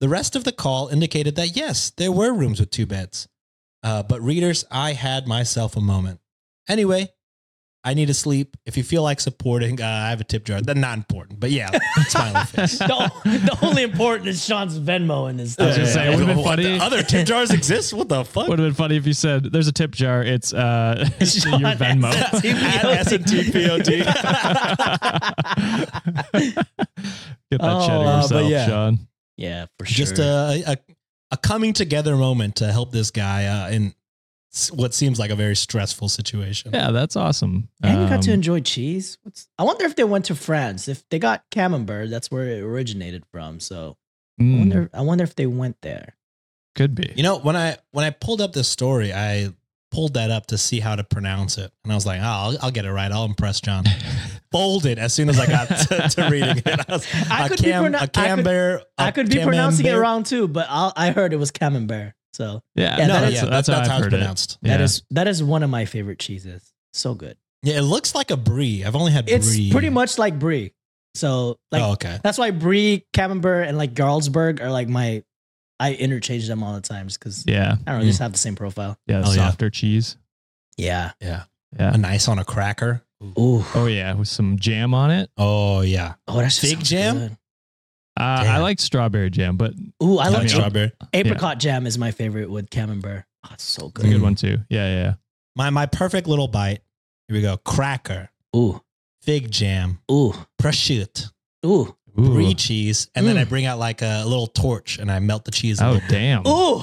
The 0.00 0.08
rest 0.08 0.34
of 0.34 0.44
the 0.44 0.52
call 0.52 0.88
indicated 0.88 1.36
that 1.36 1.54
yes, 1.54 1.90
there 1.90 2.10
were 2.10 2.32
rooms 2.32 2.58
with 2.58 2.70
two 2.70 2.86
beds. 2.86 3.28
Uh, 3.82 4.02
but 4.02 4.22
readers, 4.22 4.64
I 4.70 4.94
had 4.94 5.26
myself 5.26 5.76
a 5.76 5.80
moment. 5.82 6.20
Anyway, 6.70 7.10
I 7.82 7.94
need 7.94 8.06
to 8.06 8.14
sleep. 8.14 8.58
If 8.66 8.76
you 8.76 8.82
feel 8.82 9.02
like 9.02 9.20
supporting, 9.20 9.80
uh, 9.80 9.86
I 9.86 10.10
have 10.10 10.20
a 10.20 10.24
tip 10.24 10.44
jar. 10.44 10.60
That's 10.60 10.78
not 10.78 10.98
important, 10.98 11.40
but 11.40 11.50
yeah, 11.50 11.70
smiley 12.08 12.44
face. 12.44 12.78
the, 12.78 12.86
the 13.24 13.58
only 13.62 13.82
important 13.84 14.28
is 14.28 14.44
Sean's 14.44 14.78
Venmo 14.78 15.30
and 15.30 15.40
his 15.40 15.58
I 15.58 15.66
was 15.66 15.76
gonna 15.76 15.88
say, 15.88 16.06
it 16.06 16.10
would've 16.10 16.26
been 16.26 16.36
What, 16.36 16.56
the 16.56 16.64
funny. 16.64 16.78
Other 16.80 17.02
tip 17.02 17.26
jars 17.26 17.50
exist? 17.52 17.94
What 17.94 18.08
the 18.10 18.22
fuck? 18.24 18.48
Would 18.48 18.58
have 18.58 18.66
been 18.68 18.74
funny 18.74 18.96
if 18.96 19.06
you 19.06 19.14
said, 19.14 19.44
"There's 19.44 19.66
a 19.66 19.72
tip 19.72 19.92
jar. 19.92 20.22
It's 20.22 20.52
uh, 20.52 21.08
your 21.20 21.26
Venmo." 21.76 22.12
At 22.14 22.84
S&T 23.06 23.50
Get 27.50 27.60
that 27.60 27.60
Oh, 27.62 27.86
cheddar 27.86 28.04
uh, 28.04 28.16
yourself, 28.22 28.50
yeah. 28.50 28.66
Sean. 28.66 28.98
Yeah, 29.36 29.66
for 29.78 29.86
sure. 29.86 29.96
Just 30.06 30.18
a, 30.18 30.62
a 30.66 30.76
a 31.32 31.36
coming 31.36 31.72
together 31.72 32.16
moment 32.16 32.56
to 32.56 32.70
help 32.70 32.92
this 32.92 33.10
guy 33.10 33.46
uh, 33.46 33.70
in 33.70 33.86
s- 33.86 33.94
what 34.72 34.94
seems 34.94 35.18
like 35.18 35.30
a 35.30 35.36
very 35.36 35.54
stressful 35.56 36.08
situation. 36.08 36.72
Yeah, 36.74 36.90
that's 36.90 37.14
awesome. 37.16 37.68
and 37.82 38.02
you 38.02 38.08
got 38.08 38.22
to 38.22 38.30
Um, 38.30 38.34
enjoy 38.34 38.60
cheese. 38.60 39.16
What's, 39.22 39.48
I 39.58 39.62
wonder 39.62 39.84
if 39.84 39.94
they 39.96 40.04
went 40.04 40.24
to 40.26 40.34
France. 40.34 40.88
If 40.88 41.08
they 41.08 41.18
got 41.18 41.44
Camembert, 41.50 42.10
that's 42.10 42.30
where 42.30 42.46
it 42.46 42.60
originated 42.62 43.24
from. 43.32 43.60
So 43.60 43.96
I 44.38 44.42
mm, 44.42 44.58
wonder. 44.58 44.90
I 44.92 45.02
wonder 45.02 45.24
if 45.24 45.36
they 45.36 45.46
went 45.46 45.76
there. 45.82 46.16
Could 46.74 46.94
be. 46.94 47.12
You 47.16 47.22
know, 47.22 47.38
when 47.38 47.56
I 47.56 47.76
when 47.92 48.04
I 48.04 48.10
pulled 48.10 48.40
up 48.40 48.52
this 48.52 48.68
story, 48.68 49.12
I 49.12 49.50
pulled 49.92 50.14
that 50.14 50.30
up 50.30 50.46
to 50.46 50.56
see 50.58 50.78
how 50.80 50.94
to 50.96 51.02
pronounce 51.04 51.58
it, 51.58 51.70
and 51.84 51.92
I 51.92 51.94
was 51.96 52.06
like, 52.06 52.20
"Oh, 52.20 52.24
I'll, 52.24 52.56
I'll 52.62 52.70
get 52.70 52.84
it 52.84 52.92
right. 52.92 53.10
I'll 53.10 53.24
impress 53.24 53.60
John." 53.60 53.84
Folded 54.52 54.98
as 54.98 55.12
soon 55.14 55.28
as 55.28 55.38
I 55.38 55.46
got 55.46 55.68
to, 55.68 56.08
to 56.16 56.28
reading 56.28 56.58
it. 56.66 56.66
I, 56.88 56.92
was, 56.92 57.06
I 57.30 57.46
a 57.46 57.48
could 57.48 57.58
be 57.58 57.64
cam, 57.70 57.84
pronou- 57.84 57.94
a 57.94 58.02
I 58.02 58.06
could- 58.06 58.12
camembert. 58.14 58.82
I 58.98 59.08
a 59.08 59.12
could 59.12 59.30
be 59.30 59.40
pronouncing 59.42 59.86
it 59.86 59.94
wrong 59.94 60.24
too, 60.24 60.48
but 60.48 60.66
I'll, 60.68 60.92
I 60.96 61.10
heard 61.12 61.32
it 61.32 61.36
was 61.36 61.50
camembert. 61.52 62.14
So 62.32 62.62
yeah, 62.74 62.98
Yeah, 62.98 63.06
No, 63.06 63.12
that 63.14 63.20
that's, 63.20 63.34
yeah, 63.34 63.44
that's, 63.46 63.66
that's, 63.66 63.68
how 63.68 63.74
how 63.74 63.96
it's 63.98 64.04
heard 64.04 64.12
it. 64.14 64.16
pronounced. 64.16 64.58
Yeah. 64.62 64.76
that 64.76 64.82
is 64.84 65.02
that 65.10 65.28
is 65.28 65.42
one 65.42 65.62
of 65.62 65.70
my 65.70 65.84
favorite 65.84 66.18
cheeses. 66.18 66.72
So 66.92 67.14
good. 67.14 67.36
Yeah, 67.62 67.78
it 67.78 67.82
looks 67.82 68.14
like 68.14 68.30
a 68.30 68.36
brie. 68.36 68.84
I've 68.84 68.96
only 68.96 69.12
had 69.12 69.28
It's 69.28 69.48
brie. 69.54 69.70
pretty 69.70 69.90
much 69.90 70.16
like 70.18 70.38
brie. 70.38 70.72
So 71.14 71.58
like 71.72 71.82
oh, 71.82 71.92
okay. 71.92 72.18
that's 72.22 72.38
why 72.38 72.50
brie, 72.52 73.04
camembert, 73.12 73.66
and 73.66 73.76
like 73.76 73.94
Jarlsberg 73.94 74.60
are 74.60 74.70
like 74.70 74.88
my. 74.88 75.22
I 75.80 75.94
interchange 75.94 76.46
them 76.46 76.62
all 76.62 76.74
the 76.74 76.82
times 76.82 77.16
because 77.16 77.44
yeah, 77.46 77.72
I 77.72 77.74
don't 77.74 77.86
know, 77.86 77.98
they 78.00 78.06
just 78.08 78.18
mm. 78.20 78.24
have 78.24 78.32
the 78.32 78.38
same 78.38 78.54
profile. 78.54 78.98
yeah, 79.06 79.22
Oh, 79.24 79.30
yeah. 79.30 79.48
softer 79.48 79.70
cheese. 79.70 80.18
Yeah. 80.76 81.12
Yeah, 81.22 81.44
Yeah. 81.78 81.94
a 81.94 81.96
nice 81.98 82.28
on 82.28 82.38
a 82.38 82.44
cracker. 82.44 83.02
Ooh. 83.22 83.64
Oh 83.74 83.86
yeah, 83.86 84.14
with 84.14 84.28
some 84.28 84.58
jam 84.58 84.92
on 84.94 85.10
it. 85.10 85.30
Oh 85.38 85.80
yeah, 85.80 86.14
Oh, 86.28 86.36
that's 86.38 86.60
just 86.60 86.74
Fig 86.74 86.84
jam? 86.84 87.18
good. 87.18 87.36
Uh, 88.20 88.40
I 88.40 88.44
Damn. 88.44 88.62
like 88.62 88.80
strawberry 88.80 89.30
jam, 89.30 89.56
but 89.56 89.72
Ooh, 90.02 90.18
I 90.18 90.24
I 90.24 90.28
like 90.28 90.32
like 90.32 90.40
mean, 90.42 90.48
strawberry. 90.50 90.92
apricot 91.14 91.58
jam 91.58 91.86
is 91.86 91.96
my 91.98 92.10
favorite 92.10 92.50
with 92.50 92.68
camembert. 92.70 93.24
Oh, 93.44 93.48
it's 93.52 93.64
so 93.64 93.86
it's 93.86 93.98
a 94.00 94.02
good 94.02 94.12
good. 94.12 94.22
One 94.22 94.34
too. 94.34 94.58
Yeah, 94.68 94.86
yeah. 94.94 95.14
My 95.56 95.70
my 95.70 95.86
perfect 95.86 96.26
little 96.26 96.48
bite. 96.48 96.80
Here 97.28 97.36
we 97.36 97.42
go. 97.42 97.56
Cracker, 97.58 98.28
Ooh, 98.54 98.82
fig 99.22 99.50
jam, 99.50 100.00
ooh, 100.10 100.34
prosciutto, 100.60 101.30
ooh, 101.64 101.96
Ooh. 102.18 102.34
brie 102.34 102.54
cheese, 102.54 103.08
and 103.14 103.26
then 103.26 103.38
I 103.38 103.44
Mm. 103.44 103.48
bring 103.48 103.66
out 103.66 103.78
like 103.78 104.02
a 104.02 104.24
little 104.26 104.46
torch 104.48 104.98
and 104.98 105.10
I 105.10 105.18
melt 105.20 105.44
the 105.44 105.50
cheese. 105.52 105.80
A 105.80 105.86
Oh 105.86 105.92
little 105.92 106.08
bit. 106.08 106.14
damn! 106.14 106.46
ooh. 106.46 106.82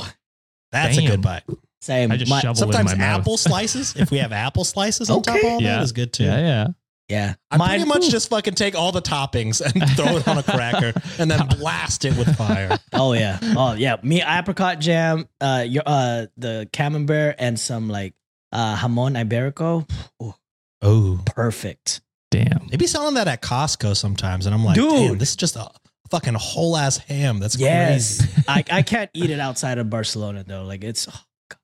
That's 0.71 0.97
a 0.97 1.01
damn. 1.01 1.09
good 1.11 1.21
bite. 1.21 1.43
Same. 1.81 2.11
I 2.11 2.17
just 2.17 2.29
My- 2.29 2.41
shovel 2.41 2.63
it 2.63 2.65
in 2.67 2.71
Sometimes 2.73 2.91
my 2.97 3.05
mouth. 3.05 3.19
apple 3.21 3.38
slices. 3.38 3.95
If 3.95 4.09
we 4.11 4.17
have 4.17 4.31
apple 4.33 4.63
slices 4.65 5.09
on 5.09 5.21
top 5.21 5.35
of 5.35 5.39
Okay. 5.41 5.53
all 5.53 5.61
Yeah. 5.61 5.77
that, 5.77 5.83
is 5.83 5.91
good 5.93 6.11
too. 6.11 6.25
Yeah, 6.25 6.39
yeah. 6.39 6.67
Yeah. 7.10 7.36
I 7.51 7.58
Mine- 7.58 7.70
pretty 7.70 7.86
much 7.86 8.05
ooh. 8.05 8.10
just 8.12 8.30
fucking 8.30 8.55
take 8.55 8.76
all 8.76 8.91
the 8.91 9.01
toppings 9.01 9.62
and 9.62 9.89
throw 9.97 10.18
it 10.18 10.28
on 10.28 10.38
a 10.38 10.43
cracker 10.43 10.93
and 11.20 11.30
then 11.32 11.45
blast 11.58 12.05
it 12.05 12.18
with 12.18 12.36
fire. 12.36 12.78
Oh 12.93 13.14
yeah. 13.14 13.39
Oh 13.41 13.74
yeah. 13.74 13.97
Me 14.03 14.22
apricot 14.22 14.80
jam, 14.80 15.28
uh 15.41 15.64
your 15.68 15.84
uh 15.86 16.26
the 16.38 16.70
camembert 16.74 17.36
and 17.39 17.60
some 17.60 17.89
like 17.89 18.14
uh 18.51 18.76
jamon 18.78 19.16
iberico. 19.22 19.89
Ooh, 20.22 20.34
Oh, 20.82 21.20
perfect. 21.26 22.01
Damn. 22.30 22.68
they 22.68 22.78
be 22.78 22.88
selling 22.88 23.16
that 23.16 23.28
at 23.28 23.41
Costco 23.41 23.95
sometimes, 23.95 24.45
and 24.45 24.53
I'm 24.53 24.64
like, 24.66 24.76
Dude. 24.76 24.89
damn, 24.91 25.18
this 25.18 25.30
is 25.32 25.36
just 25.38 25.55
a 25.55 25.70
fucking 26.12 26.34
whole 26.36 26.78
ass 26.78 26.97
ham. 26.97 27.39
That's 27.39 27.58
Yes. 27.58 28.18
crazy. 28.20 28.43
I, 28.47 28.64
I 28.72 28.82
can't 28.84 29.10
eat 29.14 29.30
it 29.32 29.39
outside 29.39 29.78
of 29.78 29.89
Barcelona 29.89 30.43
though. 30.45 30.64
Like 30.66 30.84
it's 30.84 31.08
oh, 31.08 31.20
God, 31.49 31.58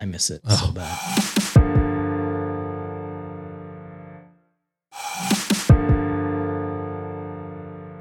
I 0.00 0.06
miss 0.06 0.30
it 0.30 0.40
so 0.48 0.66
Oh. 0.68 0.72
bad. 0.72 1.22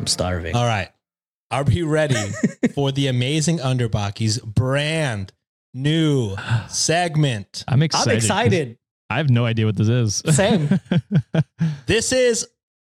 I'm 0.07 0.11
starving. 0.11 0.55
All 0.55 0.65
right, 0.65 0.87
are 1.51 1.63
we 1.65 1.81
ready 1.81 2.15
for 2.73 2.93
the 2.93 3.07
amazing 3.07 3.57
Underbakke's 3.57 4.37
brand 4.39 5.33
new 5.73 6.33
segment? 6.69 7.65
I'm 7.67 7.81
excited. 7.83 8.09
I'm 8.09 8.15
'cause 8.15 8.23
excited. 8.23 8.77
I 9.09 9.17
have 9.17 9.29
no 9.29 9.45
idea 9.45 9.65
what 9.65 9.75
this 9.75 9.89
is. 9.89 10.23
Same. 10.33 10.79
This 11.87 12.11
is 12.11 12.45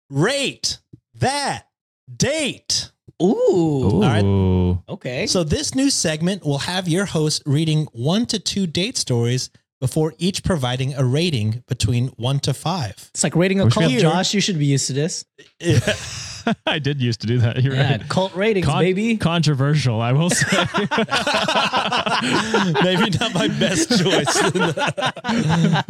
rate 0.09 0.79
that 1.15 1.67
date. 2.13 2.91
Ooh. 3.23 4.01
right. 4.01 4.23
Ooh. 4.23 4.81
Okay. 4.89 5.27
So 5.27 5.43
this 5.45 5.75
new 5.75 5.89
segment 5.89 6.45
will 6.45 6.57
have 6.59 6.87
your 6.89 7.05
host 7.05 7.43
reading 7.45 7.87
one 7.93 8.25
to 8.27 8.39
two 8.39 8.67
date 8.67 8.97
stories 8.97 9.49
before 9.79 10.13
each 10.17 10.43
providing 10.43 10.93
a 10.95 11.03
rating 11.05 11.63
between 11.67 12.07
one 12.17 12.39
to 12.41 12.53
five. 12.53 12.95
It's 13.13 13.23
like 13.23 13.35
rating 13.35 13.61
a 13.61 13.65
Wish 13.65 13.77
we 13.77 13.87
cult. 13.87 13.99
Josh, 13.99 14.33
you 14.33 14.41
should 14.41 14.59
be 14.59 14.65
used 14.65 14.87
to 14.87 14.93
this. 14.93 15.23
I 16.65 16.79
did 16.79 17.01
used 17.01 17.21
to 17.21 17.27
do 17.27 17.37
that. 17.39 17.61
You're 17.63 17.75
Yeah, 17.75 17.91
right. 17.97 18.09
cult 18.09 18.35
ratings, 18.35 18.65
Con- 18.65 18.81
baby. 18.83 19.17
Controversial, 19.17 20.01
I 20.01 20.11
will 20.13 20.29
say. 20.29 20.47
Maybe 22.83 23.09
not 23.19 23.33
my 23.33 23.47
best 23.47 23.89
choice. 24.01 25.83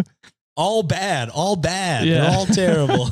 all 0.55 0.83
bad, 0.83 1.29
all 1.29 1.55
bad. 1.55 2.05
Yeah. 2.05 2.31
All 2.33 2.45
terrible. 2.45 3.09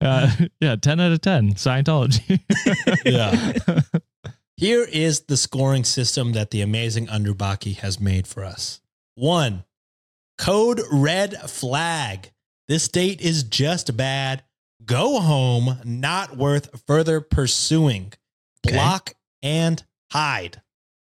uh, 0.00 0.30
yeah, 0.60 0.76
10 0.76 1.00
out 1.00 1.12
of 1.12 1.20
10. 1.20 1.54
Scientology. 1.54 2.40
yeah. 3.04 3.52
Here 4.56 4.84
is 4.84 5.22
the 5.22 5.36
scoring 5.36 5.84
system 5.84 6.32
that 6.32 6.50
the 6.50 6.60
amazing 6.60 7.06
Underbakke 7.08 7.76
has 7.78 8.00
made 8.00 8.26
for 8.26 8.44
us. 8.44 8.80
One, 9.16 9.64
code 10.38 10.80
red 10.92 11.34
flag. 11.50 12.30
This 12.68 12.88
date 12.88 13.20
is 13.20 13.42
just 13.42 13.96
bad. 13.96 14.42
Go 14.84 15.20
home, 15.20 15.78
not 15.84 16.36
worth 16.36 16.82
further 16.86 17.20
pursuing. 17.20 18.12
Okay. 18.66 18.76
Block 18.76 19.14
and 19.42 19.82
hide. 20.10 20.60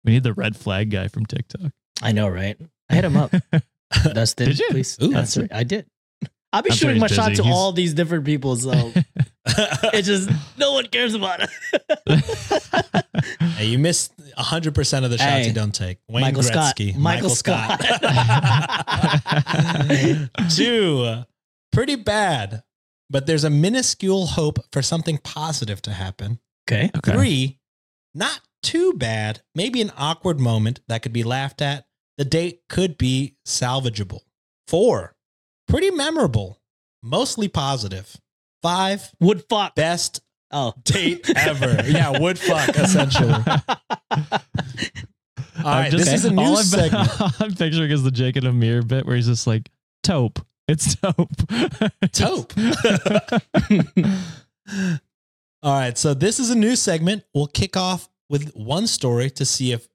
we 0.03 0.11
need 0.13 0.23
the 0.23 0.33
red 0.33 0.55
flag 0.55 0.89
guy 0.91 1.07
from 1.07 1.25
TikTok. 1.25 1.71
I 2.01 2.11
know, 2.11 2.27
right? 2.27 2.57
I 2.89 2.95
hit 2.95 3.03
him 3.05 3.17
up. 3.17 3.33
Dustin, 4.13 4.47
Did 4.49 4.59
you? 4.59 4.67
please 4.69 4.97
Ooh. 5.01 5.13
answer. 5.15 5.47
I 5.51 5.63
did. 5.63 5.85
I'll 6.53 6.61
be 6.61 6.69
I'm 6.71 6.75
shooting 6.75 6.99
my 6.99 7.07
he's 7.07 7.15
shot 7.15 7.35
to 7.35 7.43
He's- 7.43 7.55
all 7.55 7.71
these 7.73 7.93
different 7.93 8.23
people, 8.25 8.55
so 8.55 8.71
it's 9.45 10.07
just 10.07 10.29
no 10.57 10.73
one 10.73 10.87
cares 10.87 11.13
about 11.13 11.41
it. 11.41 11.49
Hey, 13.57 13.65
you 13.65 13.79
missed 13.79 14.13
100% 14.37 15.03
of 15.05 15.09
the 15.11 15.17
shots 15.17 15.29
Hey. 15.29 15.47
you 15.47 15.53
don't 15.53 15.73
take. 15.73 15.97
Wayne 16.09 16.21
Michael 16.21 16.43
Scott. 16.43 16.75
Gretzky. 16.77 16.95
Michael 16.95 17.29
Two, 20.49 21.23
pretty 21.71 21.95
bad, 21.95 22.63
but 23.09 23.25
there's 23.25 23.43
a 23.43 23.49
minuscule 23.49 24.27
hope 24.27 24.59
for 24.71 24.81
something 24.81 25.17
positive 25.19 25.81
to 25.83 25.91
happen. 25.91 26.39
okay. 26.69 26.89
Okay. 26.97 27.11
Three, 27.11 27.59
not 28.13 28.41
too 28.63 28.93
bad, 28.93 29.41
maybe 29.53 29.81
an 29.81 29.91
awkward 29.97 30.39
moment 30.39 30.79
that 30.87 31.01
could 31.01 31.13
be 31.13 31.23
laughed 31.23 31.61
at. 31.61 31.85
The 32.17 32.25
date 32.25 32.61
could 32.69 32.97
be 32.97 33.35
salvageable. 33.45 34.21
Four, 34.67 35.15
pretty 35.67 35.91
memorable, 35.91 36.61
mostly 37.03 37.47
positive. 37.47 38.15
Five, 38.63 39.11
Would 39.19 39.43
fuck. 39.49 39.75
best 39.75 40.21
Oh. 40.51 40.73
date 40.83 41.29
ever. 41.35 41.83
yeah, 41.87 42.17
would 42.19 42.39
fuck, 42.39 42.69
essentially. 42.77 43.31
All 43.31 43.61
right, 45.63 45.91
this 45.91 46.11
is 46.11 46.25
a 46.25 46.31
new 46.31 46.41
all 46.41 46.57
I'm, 46.57 46.63
segment. 46.63 47.09
I'm 47.41 47.53
picturing 47.55 47.91
is 47.91 48.03
the 48.03 48.11
Jake 48.11 48.35
and 48.37 48.45
Amir 48.45 48.81
bit 48.81 49.05
where 49.05 49.15
he's 49.15 49.27
just 49.27 49.47
like, 49.47 49.69
taupe. 50.03 50.39
It's 50.67 50.95
taupe. 50.95 51.29
Taupe. 52.11 52.53
All 55.63 55.73
right, 55.79 55.97
so 55.97 56.13
this 56.13 56.39
is 56.39 56.49
a 56.49 56.55
new 56.55 56.75
segment. 56.75 57.23
We'll 57.33 57.47
kick 57.47 57.77
off 57.77 58.09
with 58.29 58.51
one 58.55 58.87
story 58.87 59.29
to 59.31 59.45
see 59.45 59.71
if 59.71 59.87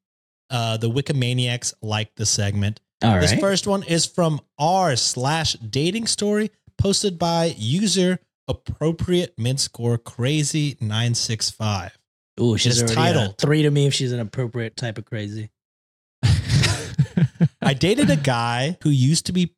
uh, 0.51 0.77
the 0.77 0.91
Wikimaniacs 0.91 1.75
like 1.83 2.14
the 2.16 2.27
segment. 2.27 2.81
All 3.03 3.18
This 3.21 3.33
right. 3.33 3.41
first 3.41 3.66
one 3.66 3.83
is 3.85 4.05
from 4.07 4.41
r 4.59 4.95
slash 4.97 5.55
dating 5.55 6.07
story 6.07 6.51
posted 6.77 7.18
by 7.18 7.55
user 7.57 8.18
appropriate 8.49 9.35
mid 9.39 9.59
score 9.61 9.97
crazy 9.97 10.77
nine 10.81 11.14
six 11.14 11.51
five. 11.51 11.97
Ooh, 12.41 12.59
she's 12.59 12.83
already 12.83 12.93
a 12.93 12.97
titled. 12.97 13.39
three 13.39 13.62
to 13.62 13.71
me 13.71 13.87
if 13.87 13.95
she's 13.95 14.12
an 14.12 14.21
appropriate 14.21 14.77
type 14.77 14.99
of 14.99 15.05
crazy. 15.05 15.51
I 17.62 17.75
dated 17.75 18.11
a 18.11 18.16
guy 18.16 18.77
who 18.83 18.91
used 18.91 19.27
to 19.27 19.33
be 19.33 19.55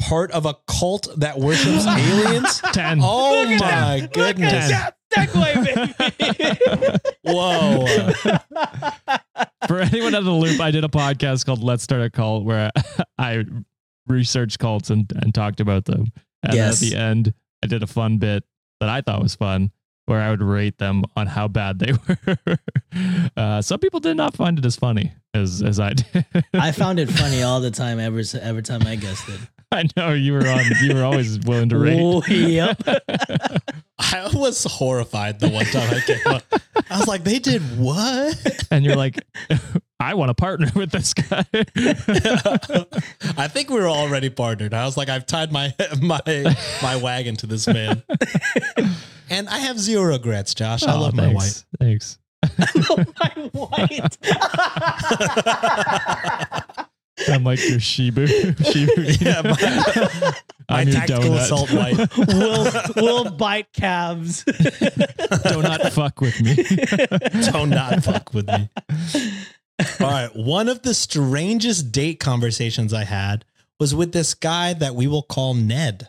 part 0.00 0.30
of 0.32 0.46
a 0.46 0.54
cult 0.66 1.08
that 1.18 1.38
worships 1.38 1.86
aliens. 1.88 2.60
10. 2.72 3.00
Oh 3.02 3.42
Look 3.42 3.50
at 3.52 3.60
my 3.60 4.00
that. 4.00 4.12
goodness! 4.12 4.52
Look 4.70 4.72
at 4.72 4.96
that 5.16 5.28
segue, 5.28 6.98
baby. 6.98 6.98
Whoa! 7.22 7.86
For 9.68 9.78
anyone 9.80 10.14
out 10.14 10.20
of 10.20 10.24
the 10.24 10.32
loop, 10.32 10.60
I 10.60 10.70
did 10.70 10.84
a 10.84 10.88
podcast 10.88 11.46
called 11.46 11.62
Let's 11.62 11.82
Start 11.82 12.02
a 12.02 12.10
Cult 12.10 12.44
where 12.44 12.70
I 13.18 13.44
researched 14.08 14.58
cults 14.58 14.90
and, 14.90 15.10
and 15.22 15.34
talked 15.34 15.60
about 15.60 15.84
them. 15.84 16.06
And 16.42 16.54
Yes. 16.54 16.82
at 16.82 16.88
the 16.90 16.96
end, 16.96 17.34
I 17.62 17.66
did 17.66 17.82
a 17.82 17.86
fun 17.86 18.18
bit 18.18 18.44
that 18.80 18.88
I 18.88 19.00
thought 19.02 19.22
was 19.22 19.34
fun 19.34 19.70
where 20.06 20.20
I 20.20 20.30
would 20.30 20.42
rate 20.42 20.78
them 20.78 21.04
on 21.14 21.26
how 21.28 21.46
bad 21.46 21.78
they 21.78 21.92
were. 21.92 22.58
Uh, 23.36 23.62
some 23.62 23.78
people 23.78 24.00
did 24.00 24.16
not 24.16 24.34
find 24.34 24.58
it 24.58 24.64
as 24.64 24.74
funny 24.76 25.12
as, 25.34 25.62
as 25.62 25.78
I 25.78 25.92
did. 25.92 26.24
I 26.54 26.72
found 26.72 26.98
it 26.98 27.08
funny 27.10 27.42
all 27.42 27.60
the 27.60 27.70
time. 27.70 28.00
Every 28.00 28.24
every 28.40 28.62
time 28.62 28.82
I 28.86 28.96
guessed 28.96 29.28
it. 29.28 29.38
I 29.72 29.84
know 29.96 30.12
you 30.12 30.32
were 30.32 30.46
on. 30.48 30.64
You 30.82 30.94
were 30.94 31.04
always 31.04 31.38
willing 31.40 31.68
to 31.68 31.78
rate. 31.78 32.00
Oh, 32.00 32.22
yep. 32.26 32.80
I 33.98 34.28
was 34.34 34.64
horrified 34.64 35.38
the 35.40 35.48
one 35.48 35.64
time 35.66 35.88
I 35.94 36.00
came 36.00 36.26
up. 36.26 36.42
I 36.90 36.98
was 36.98 37.06
like, 37.06 37.22
they 37.22 37.38
did 37.38 37.62
what? 37.78 38.64
and 38.70 38.84
you're 38.84 38.96
like, 38.96 39.20
I 40.00 40.14
want 40.14 40.30
to 40.30 40.34
partner 40.34 40.68
with 40.74 40.90
this 40.90 41.12
guy. 41.14 41.44
I 43.36 43.46
think 43.48 43.68
we 43.70 43.76
were 43.76 43.88
already 43.88 44.30
partnered. 44.30 44.74
I 44.74 44.84
was 44.86 44.96
like, 44.96 45.08
I've 45.08 45.26
tied 45.26 45.52
my 45.52 45.72
my 46.02 46.20
my 46.82 46.96
wagon 46.96 47.36
to 47.36 47.46
this 47.46 47.66
man. 47.66 48.02
and 49.28 49.48
I 49.48 49.58
have 49.58 49.78
zero 49.78 50.04
regrets, 50.04 50.54
Josh. 50.54 50.82
I 50.82 50.94
Oh, 50.94 51.00
love 51.02 51.14
my 51.14 51.32
wife. 51.32 51.64
thanks. 51.78 52.18
Thanks. 52.42 52.98
my 53.20 53.50
white. 53.52 54.16
I'm 57.28 57.44
like 57.44 57.58
your 57.68 57.78
Shibu. 57.78 58.26
Shibu. 58.56 59.20
Yeah, 59.20 59.42
my, 59.42 59.50
my 59.50 60.34
I'm 60.68 60.88
your 60.88 60.96
tactical 60.96 61.24
donut. 61.24 61.42
assault 61.42 61.72
white. 61.72 62.16
will 62.16 62.70
we'll 62.96 63.30
bite 63.32 63.72
calves. 63.72 64.44
Do 65.48 65.62
not 65.62 65.92
fuck 65.92 66.20
with 66.20 66.40
me. 66.40 66.54
Do 67.50 67.66
not 67.66 68.02
fuck 68.04 68.32
with 68.32 68.46
me. 68.48 68.68
All 70.00 70.10
right. 70.10 70.30
One 70.34 70.68
of 70.68 70.82
the 70.82 70.94
strangest 70.94 71.92
date 71.92 72.20
conversations 72.20 72.92
I 72.94 73.04
had 73.04 73.44
was 73.78 73.94
with 73.94 74.12
this 74.12 74.34
guy 74.34 74.74
that 74.74 74.94
we 74.94 75.06
will 75.06 75.22
call 75.22 75.54
Ned. 75.54 76.08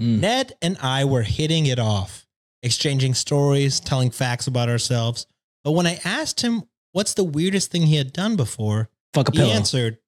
Mm. 0.00 0.20
Ned 0.20 0.52
and 0.60 0.76
I 0.82 1.04
were 1.04 1.22
hitting 1.22 1.66
it 1.66 1.78
off, 1.78 2.26
exchanging 2.62 3.14
stories, 3.14 3.80
telling 3.80 4.10
facts 4.10 4.46
about 4.46 4.68
ourselves. 4.68 5.26
But 5.62 5.72
when 5.72 5.86
I 5.86 5.98
asked 6.04 6.40
him 6.42 6.64
what's 6.92 7.14
the 7.14 7.24
weirdest 7.24 7.70
thing 7.70 7.82
he 7.82 7.96
had 7.96 8.12
done 8.12 8.36
before, 8.36 8.90
Fuck 9.14 9.28
a 9.28 9.32
he 9.32 9.50
answered, 9.50 9.98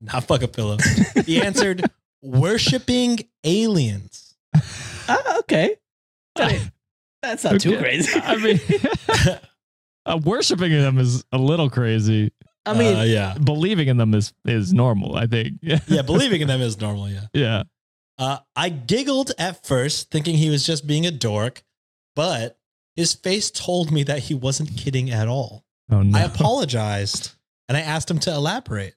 not 0.00 0.24
fuck 0.24 0.42
a 0.42 0.48
pillow. 0.48 0.78
He 1.26 1.40
answered, 1.42 1.82
worshiping 2.22 3.20
aliens. 3.44 4.34
Ah, 5.08 5.38
okay. 5.40 5.76
That's 7.22 7.44
not 7.44 7.60
too 7.60 7.76
crazy. 7.78 8.18
I 8.18 8.36
mean, 8.36 8.60
uh, 10.06 10.18
worshiping 10.24 10.72
them 10.72 10.98
is 10.98 11.24
a 11.32 11.38
little 11.38 11.68
crazy. 11.68 12.32
I 12.66 12.74
mean, 12.74 12.96
Uh, 12.96 13.02
yeah. 13.02 13.36
Believing 13.42 13.88
in 13.88 13.96
them 13.96 14.14
is 14.14 14.32
is 14.44 14.72
normal. 14.72 15.16
I 15.16 15.26
think. 15.26 15.58
Yeah. 15.62 15.80
Yeah. 15.88 16.02
Believing 16.12 16.40
in 16.40 16.48
them 16.48 16.60
is 16.60 16.80
normal. 16.80 17.08
Yeah. 17.10 17.26
Yeah. 17.32 17.62
Uh, 18.18 18.38
I 18.54 18.68
giggled 18.68 19.32
at 19.38 19.64
first, 19.66 20.10
thinking 20.10 20.36
he 20.36 20.50
was 20.50 20.64
just 20.66 20.86
being 20.86 21.06
a 21.06 21.10
dork, 21.10 21.62
but 22.14 22.58
his 22.96 23.14
face 23.14 23.50
told 23.50 23.90
me 23.90 24.02
that 24.04 24.18
he 24.20 24.34
wasn't 24.34 24.76
kidding 24.76 25.10
at 25.10 25.26
all. 25.26 25.64
Oh 25.90 26.02
no. 26.02 26.18
I 26.18 26.22
apologized 26.22 27.32
and 27.68 27.76
I 27.78 27.80
asked 27.80 28.10
him 28.10 28.18
to 28.20 28.30
elaborate. 28.32 28.94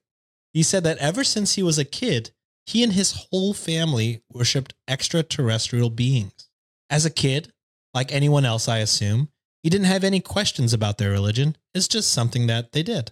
He 0.53 0.63
said 0.63 0.83
that 0.83 0.97
ever 0.99 1.23
since 1.23 1.55
he 1.55 1.63
was 1.63 1.77
a 1.79 1.85
kid, 1.85 2.31
he 2.65 2.83
and 2.83 2.93
his 2.93 3.27
whole 3.31 3.53
family 3.53 4.21
worshiped 4.31 4.73
extraterrestrial 4.87 5.89
beings. 5.89 6.49
As 6.89 7.05
a 7.05 7.09
kid, 7.09 7.51
like 7.93 8.11
anyone 8.13 8.45
else, 8.45 8.67
I 8.67 8.77
assume, 8.77 9.29
he 9.63 9.69
didn't 9.69 9.87
have 9.87 10.03
any 10.03 10.19
questions 10.19 10.73
about 10.73 10.97
their 10.97 11.11
religion. 11.11 11.57
It's 11.73 11.87
just 11.87 12.11
something 12.11 12.47
that 12.47 12.71
they 12.71 12.83
did. 12.83 13.11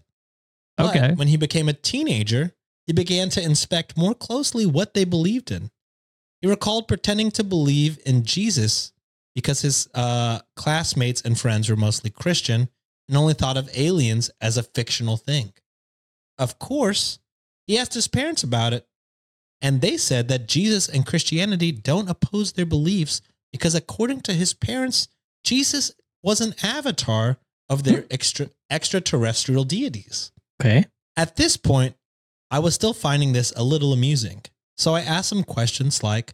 But 0.77 0.95
Okay. 0.95 1.13
when 1.15 1.27
he 1.27 1.37
became 1.37 1.67
a 1.67 1.73
teenager, 1.73 2.53
he 2.87 2.93
began 2.93 3.29
to 3.31 3.41
inspect 3.43 3.97
more 3.97 4.13
closely 4.13 4.65
what 4.65 4.93
they 4.93 5.03
believed 5.03 5.51
in. 5.51 5.71
He 6.41 6.47
recalled 6.47 6.87
pretending 6.87 7.31
to 7.31 7.43
believe 7.43 7.99
in 8.05 8.23
Jesus 8.23 8.91
because 9.35 9.61
his 9.61 9.87
uh, 9.93 10.39
classmates 10.55 11.21
and 11.21 11.39
friends 11.39 11.69
were 11.69 11.75
mostly 11.75 12.09
Christian 12.09 12.69
and 13.07 13.17
only 13.17 13.33
thought 13.33 13.57
of 13.57 13.69
aliens 13.75 14.29
as 14.41 14.57
a 14.57 14.63
fictional 14.63 15.17
thing. 15.17 15.53
Of 16.37 16.57
course, 16.59 17.19
he 17.67 17.77
asked 17.77 17.93
his 17.93 18.07
parents 18.07 18.43
about 18.43 18.73
it, 18.73 18.87
and 19.61 19.81
they 19.81 19.97
said 19.97 20.27
that 20.27 20.47
Jesus 20.47 20.89
and 20.89 21.05
Christianity 21.05 21.71
don't 21.71 22.09
oppose 22.09 22.53
their 22.53 22.65
beliefs 22.65 23.21
because, 23.51 23.75
according 23.75 24.21
to 24.21 24.33
his 24.33 24.53
parents, 24.53 25.07
Jesus 25.43 25.93
was 26.23 26.41
an 26.41 26.55
avatar 26.63 27.37
of 27.69 27.83
their 27.83 28.01
hmm. 28.01 28.07
extra, 28.11 28.49
extraterrestrial 28.69 29.63
deities. 29.63 30.31
okay. 30.61 30.85
At 31.17 31.35
this 31.35 31.57
point, 31.57 31.95
I 32.49 32.59
was 32.59 32.73
still 32.73 32.93
finding 32.93 33.33
this 33.33 33.51
a 33.55 33.63
little 33.63 33.93
amusing. 33.93 34.41
So 34.77 34.95
I 34.95 35.01
asked 35.01 35.31
him 35.31 35.43
questions 35.43 36.03
like, 36.03 36.33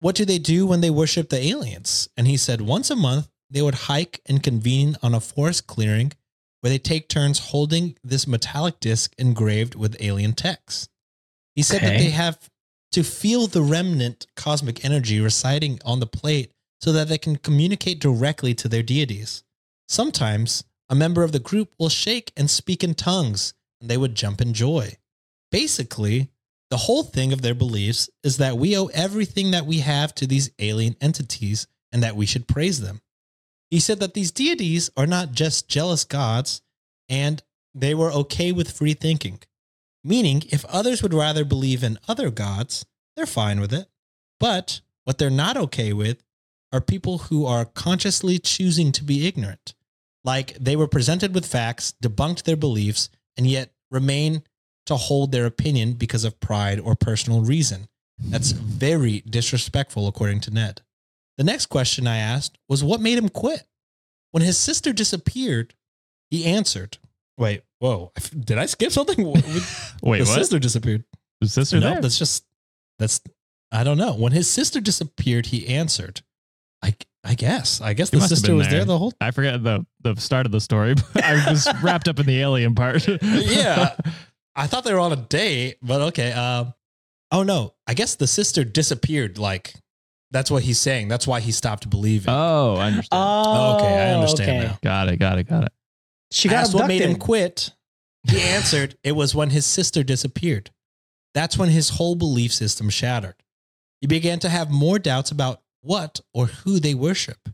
What 0.00 0.14
do 0.14 0.24
they 0.24 0.38
do 0.38 0.66
when 0.66 0.80
they 0.80 0.90
worship 0.90 1.28
the 1.28 1.42
aliens? 1.42 2.08
And 2.16 2.26
he 2.26 2.36
said 2.36 2.60
once 2.60 2.90
a 2.90 2.96
month, 2.96 3.28
they 3.50 3.62
would 3.62 3.74
hike 3.74 4.20
and 4.26 4.42
convene 4.42 4.96
on 5.02 5.14
a 5.14 5.20
forest 5.20 5.66
clearing 5.66 6.12
where 6.60 6.70
they 6.70 6.78
take 6.78 7.08
turns 7.08 7.38
holding 7.50 7.96
this 8.04 8.26
metallic 8.26 8.80
disc 8.80 9.14
engraved 9.18 9.74
with 9.74 9.96
alien 10.00 10.32
text. 10.32 10.90
He 11.54 11.62
said 11.62 11.80
that 11.82 11.98
they 11.98 12.10
have 12.10 12.48
to 12.92 13.02
feel 13.02 13.46
the 13.46 13.62
remnant 13.62 14.26
cosmic 14.36 14.84
energy 14.84 15.20
residing 15.20 15.78
on 15.84 16.00
the 16.00 16.06
plate 16.06 16.52
so 16.80 16.92
that 16.92 17.08
they 17.08 17.18
can 17.18 17.36
communicate 17.36 18.00
directly 18.00 18.54
to 18.54 18.68
their 18.68 18.82
deities. 18.82 19.42
Sometimes 19.88 20.64
a 20.88 20.94
member 20.94 21.22
of 21.22 21.32
the 21.32 21.38
group 21.38 21.72
will 21.78 21.88
shake 21.88 22.32
and 22.36 22.50
speak 22.50 22.82
in 22.82 22.94
tongues, 22.94 23.54
and 23.80 23.88
they 23.88 23.96
would 23.96 24.14
jump 24.14 24.40
in 24.40 24.52
joy. 24.52 24.96
Basically, 25.50 26.30
the 26.70 26.76
whole 26.76 27.02
thing 27.02 27.32
of 27.32 27.42
their 27.42 27.54
beliefs 27.54 28.08
is 28.22 28.36
that 28.38 28.56
we 28.56 28.76
owe 28.76 28.86
everything 28.86 29.50
that 29.50 29.66
we 29.66 29.80
have 29.80 30.14
to 30.16 30.26
these 30.26 30.50
alien 30.58 30.96
entities 31.00 31.66
and 31.92 32.02
that 32.02 32.16
we 32.16 32.26
should 32.26 32.48
praise 32.48 32.80
them. 32.80 33.00
He 33.70 33.80
said 33.80 34.00
that 34.00 34.14
these 34.14 34.32
deities 34.32 34.90
are 34.96 35.06
not 35.06 35.32
just 35.32 35.68
jealous 35.68 36.04
gods 36.04 36.62
and 37.08 37.42
they 37.74 37.94
were 37.94 38.12
okay 38.12 38.52
with 38.52 38.70
free 38.70 38.94
thinking. 38.94 39.40
Meaning, 40.02 40.42
if 40.50 40.64
others 40.64 41.02
would 41.02 41.14
rather 41.14 41.44
believe 41.44 41.84
in 41.84 41.98
other 42.08 42.30
gods, 42.30 42.84
they're 43.16 43.26
fine 43.26 43.60
with 43.60 43.72
it. 43.72 43.86
But 44.38 44.80
what 45.04 45.18
they're 45.18 45.30
not 45.30 45.56
okay 45.56 45.92
with 45.92 46.24
are 46.72 46.80
people 46.80 47.18
who 47.18 47.44
are 47.46 47.64
consciously 47.64 48.38
choosing 48.38 48.92
to 48.92 49.04
be 49.04 49.26
ignorant. 49.26 49.74
Like 50.24 50.54
they 50.54 50.76
were 50.76 50.88
presented 50.88 51.34
with 51.34 51.46
facts, 51.46 51.94
debunked 52.02 52.44
their 52.44 52.56
beliefs, 52.56 53.08
and 53.36 53.46
yet 53.46 53.72
remain 53.90 54.42
to 54.86 54.96
hold 54.96 55.32
their 55.32 55.46
opinion 55.46 55.94
because 55.94 56.24
of 56.24 56.40
pride 56.40 56.80
or 56.80 56.94
personal 56.94 57.42
reason. 57.42 57.88
That's 58.18 58.52
very 58.52 59.22
disrespectful, 59.28 60.08
according 60.08 60.40
to 60.40 60.50
Ned. 60.50 60.82
The 61.38 61.44
next 61.44 61.66
question 61.66 62.06
I 62.06 62.18
asked 62.18 62.58
was 62.68 62.84
what 62.84 63.00
made 63.00 63.18
him 63.18 63.28
quit? 63.28 63.64
When 64.32 64.42
his 64.42 64.58
sister 64.58 64.92
disappeared, 64.92 65.74
he 66.30 66.44
answered, 66.44 66.98
Wait, 67.38 67.62
whoa, 67.78 68.12
did 68.38 68.58
I 68.58 68.66
skip 68.66 68.92
something? 68.92 69.24
Wait, 69.32 69.42
the 70.02 70.24
what? 70.24 70.26
sister 70.26 70.58
disappeared. 70.58 71.04
Is 71.40 71.54
sister 71.54 71.80
no, 71.80 71.92
there? 71.94 72.00
that's 72.02 72.18
just, 72.18 72.44
that's, 72.98 73.20
I 73.72 73.82
don't 73.82 73.96
know. 73.96 74.14
When 74.14 74.32
his 74.32 74.48
sister 74.48 74.80
disappeared, 74.80 75.46
he 75.46 75.66
answered, 75.68 76.20
I, 76.82 76.94
I 77.24 77.34
guess. 77.34 77.80
I 77.80 77.94
guess 77.94 78.10
He 78.10 78.18
the 78.18 78.28
sister 78.28 78.54
was 78.54 78.68
there 78.68 78.78
there. 78.78 78.84
the 78.84 78.98
whole 78.98 79.12
I 79.20 79.30
forget 79.30 79.62
the 79.62 79.84
the 80.02 80.16
start 80.16 80.46
of 80.46 80.52
the 80.52 80.60
story. 80.60 80.94
But 81.14 81.24
I 81.24 81.50
was 81.50 81.68
wrapped 81.82 82.08
up 82.08 82.18
in 82.18 82.26
the 82.26 82.40
alien 82.40 82.74
part. 82.74 83.06
yeah. 83.22 83.96
I 84.56 84.66
thought 84.66 84.84
they 84.84 84.92
were 84.92 85.00
on 85.00 85.12
a 85.12 85.16
date, 85.16 85.76
but 85.82 86.00
okay. 86.02 86.32
Um, 86.32 86.74
oh 87.32 87.42
no, 87.42 87.74
I 87.86 87.94
guess 87.94 88.16
the 88.16 88.26
sister 88.26 88.64
disappeared. 88.64 89.38
Like 89.38 89.74
that's 90.30 90.50
what 90.50 90.62
he's 90.62 90.78
saying. 90.78 91.08
That's 91.08 91.26
why 91.26 91.40
he 91.40 91.52
stopped 91.52 91.88
believing. 91.90 92.32
oh, 92.32 92.76
I 92.76 92.86
understand. 92.86 93.08
Oh, 93.12 93.76
okay, 93.76 94.10
I 94.10 94.14
understand 94.14 94.68
now. 94.68 94.78
got 94.82 95.08
it. 95.08 95.18
Got 95.18 95.38
it. 95.38 95.44
Got 95.48 95.64
it. 95.64 95.72
She 96.30 96.48
got 96.48 96.64
Asked 96.64 96.74
what 96.74 96.86
made 96.86 97.02
him 97.02 97.16
quit. 97.16 97.72
He 98.28 98.40
answered, 98.42 98.96
"It 99.02 99.12
was 99.12 99.34
when 99.34 99.50
his 99.50 99.66
sister 99.66 100.02
disappeared. 100.02 100.70
That's 101.34 101.56
when 101.58 101.68
his 101.68 101.90
whole 101.90 102.14
belief 102.14 102.52
system 102.52 102.90
shattered. 102.90 103.36
He 104.00 104.06
began 104.06 104.38
to 104.40 104.48
have 104.48 104.70
more 104.70 104.98
doubts 104.98 105.30
about 105.30 105.62
what 105.82 106.20
or 106.32 106.46
who 106.46 106.80
they 106.80 106.94
worship. 106.94 107.48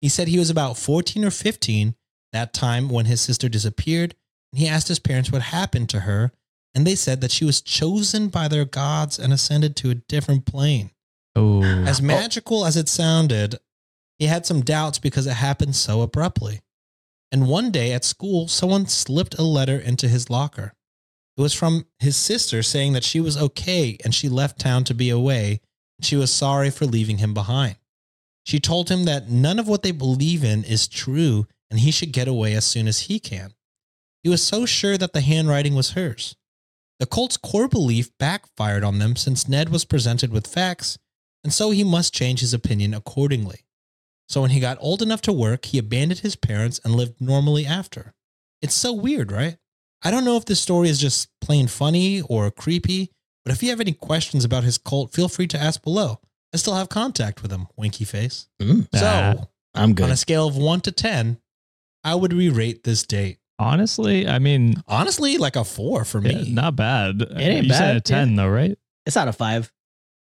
He 0.00 0.08
said 0.08 0.28
he 0.28 0.38
was 0.38 0.50
about 0.50 0.78
14 0.78 1.24
or 1.24 1.30
15 1.30 1.94
that 2.32 2.52
time 2.52 2.88
when 2.88 3.06
his 3.06 3.20
sister 3.20 3.48
disappeared, 3.48 4.14
and 4.52 4.60
he 4.60 4.68
asked 4.68 4.88
his 4.88 4.98
parents 4.98 5.30
what 5.30 5.42
happened 5.42 5.88
to 5.90 6.00
her, 6.00 6.32
and 6.74 6.86
they 6.86 6.94
said 6.94 7.20
that 7.20 7.32
she 7.32 7.44
was 7.44 7.60
chosen 7.60 8.28
by 8.28 8.48
their 8.48 8.64
gods 8.64 9.18
and 9.18 9.32
ascended 9.32 9.76
to 9.76 9.90
a 9.90 9.94
different 9.96 10.46
plane. 10.46 10.90
Oh, 11.36 11.62
As 11.62 12.02
magical 12.02 12.66
as 12.66 12.76
it 12.76 12.88
sounded, 12.88 13.58
he 14.18 14.26
had 14.26 14.44
some 14.46 14.62
doubts 14.62 14.98
because 14.98 15.26
it 15.26 15.34
happened 15.34 15.76
so 15.76 16.02
abruptly. 16.02 16.60
And 17.32 17.48
one 17.48 17.70
day 17.70 17.92
at 17.92 18.04
school, 18.04 18.48
someone 18.48 18.86
slipped 18.86 19.38
a 19.38 19.42
letter 19.42 19.78
into 19.78 20.08
his 20.08 20.28
locker. 20.28 20.74
It 21.36 21.40
was 21.40 21.54
from 21.54 21.86
his 22.00 22.16
sister 22.16 22.62
saying 22.62 22.92
that 22.92 23.04
she 23.04 23.20
was 23.20 23.36
okay 23.36 23.96
and 24.04 24.14
she 24.14 24.28
left 24.28 24.58
town 24.58 24.84
to 24.84 24.94
be 24.94 25.10
away. 25.10 25.60
And 25.98 26.04
she 26.04 26.16
was 26.16 26.32
sorry 26.32 26.70
for 26.70 26.86
leaving 26.86 27.18
him 27.18 27.32
behind. 27.32 27.76
She 28.44 28.58
told 28.58 28.88
him 28.88 29.04
that 29.04 29.30
none 29.30 29.58
of 29.58 29.68
what 29.68 29.82
they 29.82 29.92
believe 29.92 30.42
in 30.42 30.64
is 30.64 30.88
true 30.88 31.46
and 31.70 31.80
he 31.80 31.92
should 31.92 32.12
get 32.12 32.26
away 32.26 32.54
as 32.54 32.64
soon 32.64 32.88
as 32.88 33.02
he 33.02 33.20
can. 33.20 33.54
He 34.24 34.28
was 34.28 34.42
so 34.42 34.66
sure 34.66 34.98
that 34.98 35.12
the 35.12 35.20
handwriting 35.20 35.74
was 35.74 35.92
hers. 35.92 36.36
The 36.98 37.06
cult's 37.06 37.36
core 37.36 37.68
belief 37.68 38.10
backfired 38.18 38.84
on 38.84 38.98
them 38.98 39.16
since 39.16 39.48
Ned 39.48 39.70
was 39.70 39.84
presented 39.84 40.32
with 40.32 40.46
facts 40.46 40.98
and 41.44 41.52
so 41.52 41.70
he 41.70 41.84
must 41.84 42.14
change 42.14 42.40
his 42.40 42.52
opinion 42.54 42.94
accordingly. 42.94 43.64
So 44.28 44.42
when 44.42 44.50
he 44.50 44.60
got 44.60 44.78
old 44.80 45.02
enough 45.02 45.22
to 45.22 45.32
work, 45.32 45.64
he 45.66 45.78
abandoned 45.78 46.20
his 46.20 46.36
parents 46.36 46.80
and 46.84 46.94
lived 46.94 47.20
normally 47.20 47.66
after. 47.66 48.14
It's 48.62 48.74
so 48.74 48.92
weird, 48.92 49.32
right? 49.32 49.56
I 50.02 50.10
don't 50.10 50.24
know 50.24 50.36
if 50.36 50.44
this 50.44 50.60
story 50.60 50.88
is 50.88 50.98
just 51.00 51.28
plain 51.40 51.66
funny 51.66 52.22
or 52.22 52.50
creepy, 52.50 53.10
but 53.44 53.52
if 53.52 53.62
you 53.62 53.70
have 53.70 53.80
any 53.80 53.92
questions 53.92 54.44
about 54.44 54.64
his 54.64 54.78
cult, 54.78 55.12
feel 55.12 55.28
free 55.28 55.46
to 55.48 55.58
ask 55.58 55.82
below. 55.82 56.20
I 56.54 56.56
still 56.58 56.74
have 56.74 56.88
contact 56.88 57.42
with 57.42 57.50
him, 57.52 57.66
winky 57.76 58.04
face. 58.04 58.48
Mm, 58.60 58.86
So, 58.94 59.00
Ah, 59.04 59.34
I'm 59.74 59.94
good. 59.94 60.04
on 60.04 60.10
a 60.10 60.16
scale 60.16 60.46
of 60.46 60.56
1 60.56 60.80
to 60.82 60.92
10, 60.92 61.38
how 62.04 62.16
would 62.18 62.32
we 62.32 62.48
rate 62.48 62.84
this 62.84 63.02
date? 63.04 63.38
honestly, 63.58 64.26
I 64.26 64.38
mean, 64.38 64.82
Honestly, 64.88 65.36
like 65.36 65.54
a 65.54 65.64
4 65.64 66.04
for 66.06 66.18
me. 66.20 66.32
yeah, 66.34 66.54
not 66.54 66.76
bad. 66.76 67.20
It 67.20 67.30
ain't 67.38 67.66
you 67.66 67.74
said 67.74 67.94
a 67.96 68.00
ten 68.00 68.34
though, 68.34 68.48
right? 68.48 68.78
It's 69.04 69.18
out 69.18 69.28
of 69.28 69.36
five. 69.36 69.70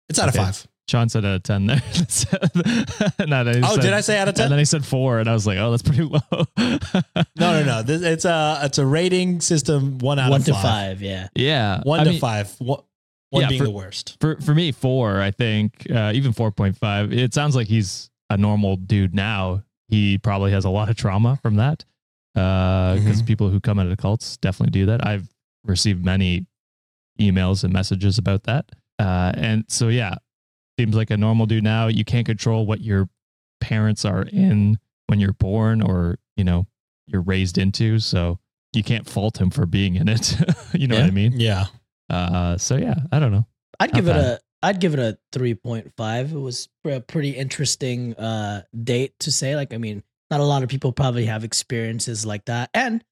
it's 0.09 0.19
out 0.19 0.29
okay. 0.29 0.37
of 0.39 0.45
5. 0.45 0.67
Sean 0.87 1.09
said 1.09 1.25
out 1.25 1.35
of 1.35 1.43
10 1.43 1.65
there. 1.65 1.77
no, 3.27 3.41
Oh, 3.41 3.73
said- 3.75 3.81
did 3.81 3.93
I 3.93 4.01
say 4.01 4.19
out 4.19 4.27
of 4.27 4.35
10? 4.35 4.45
And 4.45 4.51
then 4.51 4.59
he 4.59 4.65
said 4.65 4.85
four, 4.85 5.19
and 5.19 5.27
I 5.29 5.33
was 5.33 5.47
like, 5.47 5.57
oh, 5.57 5.71
that's 5.71 5.81
pretty 5.83 6.03
low. 6.03 6.19
No, 7.37 7.59
no, 7.59 7.63
no. 7.63 7.83
This, 7.83 8.01
it's 8.01 8.25
a 8.25 8.59
it's 8.63 8.77
a 8.77 8.85
rating 8.85 9.41
system 9.41 9.97
one 9.99 10.19
out 10.19 10.29
One 10.31 10.41
of 10.41 10.45
to 10.45 10.53
five. 10.53 10.63
five, 10.63 11.01
yeah. 11.01 11.27
yeah. 11.35 11.81
One 11.83 11.99
I 11.99 12.03
to 12.05 12.09
mean, 12.11 12.19
five. 12.19 12.49
One, 12.59 12.81
one 13.31 13.41
Yeah, 13.41 13.49
being 13.49 13.59
for- 13.61 13.65
the 13.65 13.71
worst. 13.71 14.17
For, 14.21 14.39
for 14.41 14.53
me, 14.55 14.71
four, 14.71 15.19
I 15.21 15.31
think, 15.31 15.87
uh, 15.93 16.11
even 16.13 16.33
4.5. 16.33 17.11
It 17.13 17.33
sounds 17.33 17.55
like 17.55 17.67
he's 17.67 18.09
a 18.29 18.37
normal 18.37 18.75
dude 18.77 19.13
now. 19.13 19.63
He 19.89 20.17
probably 20.17 20.51
has 20.51 20.65
a 20.65 20.69
lot 20.69 20.89
of 20.89 20.95
trauma 20.95 21.37
from 21.41 21.55
that 21.57 21.83
because 22.33 22.99
Mm-hmm. 23.17 23.25
people 23.25 23.49
who 23.49 23.59
come 23.59 23.79
out 23.79 23.87
of 23.87 23.97
cults 23.97 24.37
definitely 24.37 24.71
do 24.71 24.85
that. 24.87 25.05
I've 25.05 25.27
received 25.65 26.03
many 26.05 26.45
emails 27.19 27.63
and 27.63 27.71
messages 27.73 28.17
about 28.17 28.43
that. 28.43 28.71
Uh, 28.99 29.31
and 29.35 29.65
so, 29.67 29.87
yeah, 29.89 30.15
seems 30.79 30.95
like 30.95 31.09
a 31.09 31.17
normal 31.17 31.45
dude 31.45 31.63
now. 31.63 31.87
You 31.87 32.05
can't 32.05 32.25
control 32.25 32.65
what 32.65 32.81
your 32.81 33.09
parents 33.61 34.05
are 34.05 34.23
in 34.23 34.77
when 35.07 35.19
you're 35.19 35.33
born 35.33 35.81
or, 35.81 36.17
you 36.35 36.43
know, 36.43 36.67
you're 37.07 37.21
raised 37.21 37.57
into. 37.57 37.99
So 37.99 38.39
you 38.73 38.83
can't 38.83 39.07
fault 39.07 39.39
him 39.39 39.49
for 39.49 39.65
being 39.65 39.95
in 39.95 40.07
it. 40.09 40.35
you 40.73 40.87
know 40.87 40.95
what 40.95 41.05
I 41.05 41.11
mean? 41.11 41.33
Yeah. 41.39 41.65
Uh, 42.09 42.57
so, 42.57 42.75
yeah, 42.75 42.95
I 43.11 43.19
don't 43.19 43.31
know. 43.31 43.45
I'd 43.79 43.93
Not 43.93 43.95
give 43.95 44.07
it 44.07 44.15
a 44.15 44.39
I'd 44.63 44.79
give 44.79 44.93
it 44.93 44.99
a 44.99 45.17
3.5. 45.37 46.31
It 46.31 46.39
was 46.39 46.69
a 46.85 46.99
pretty 46.99 47.31
interesting 47.31 48.15
uh 48.15 48.63
date 48.83 49.13
to 49.19 49.31
say. 49.31 49.55
Like 49.55 49.73
I 49.73 49.77
mean, 49.77 50.01
not 50.31 50.39
a 50.39 50.43
lot 50.43 50.63
of 50.63 50.69
people 50.69 50.91
probably 50.91 51.25
have 51.25 51.43
experiences 51.43 52.25
like 52.25 52.45
that. 52.45 52.69
And 52.73 53.03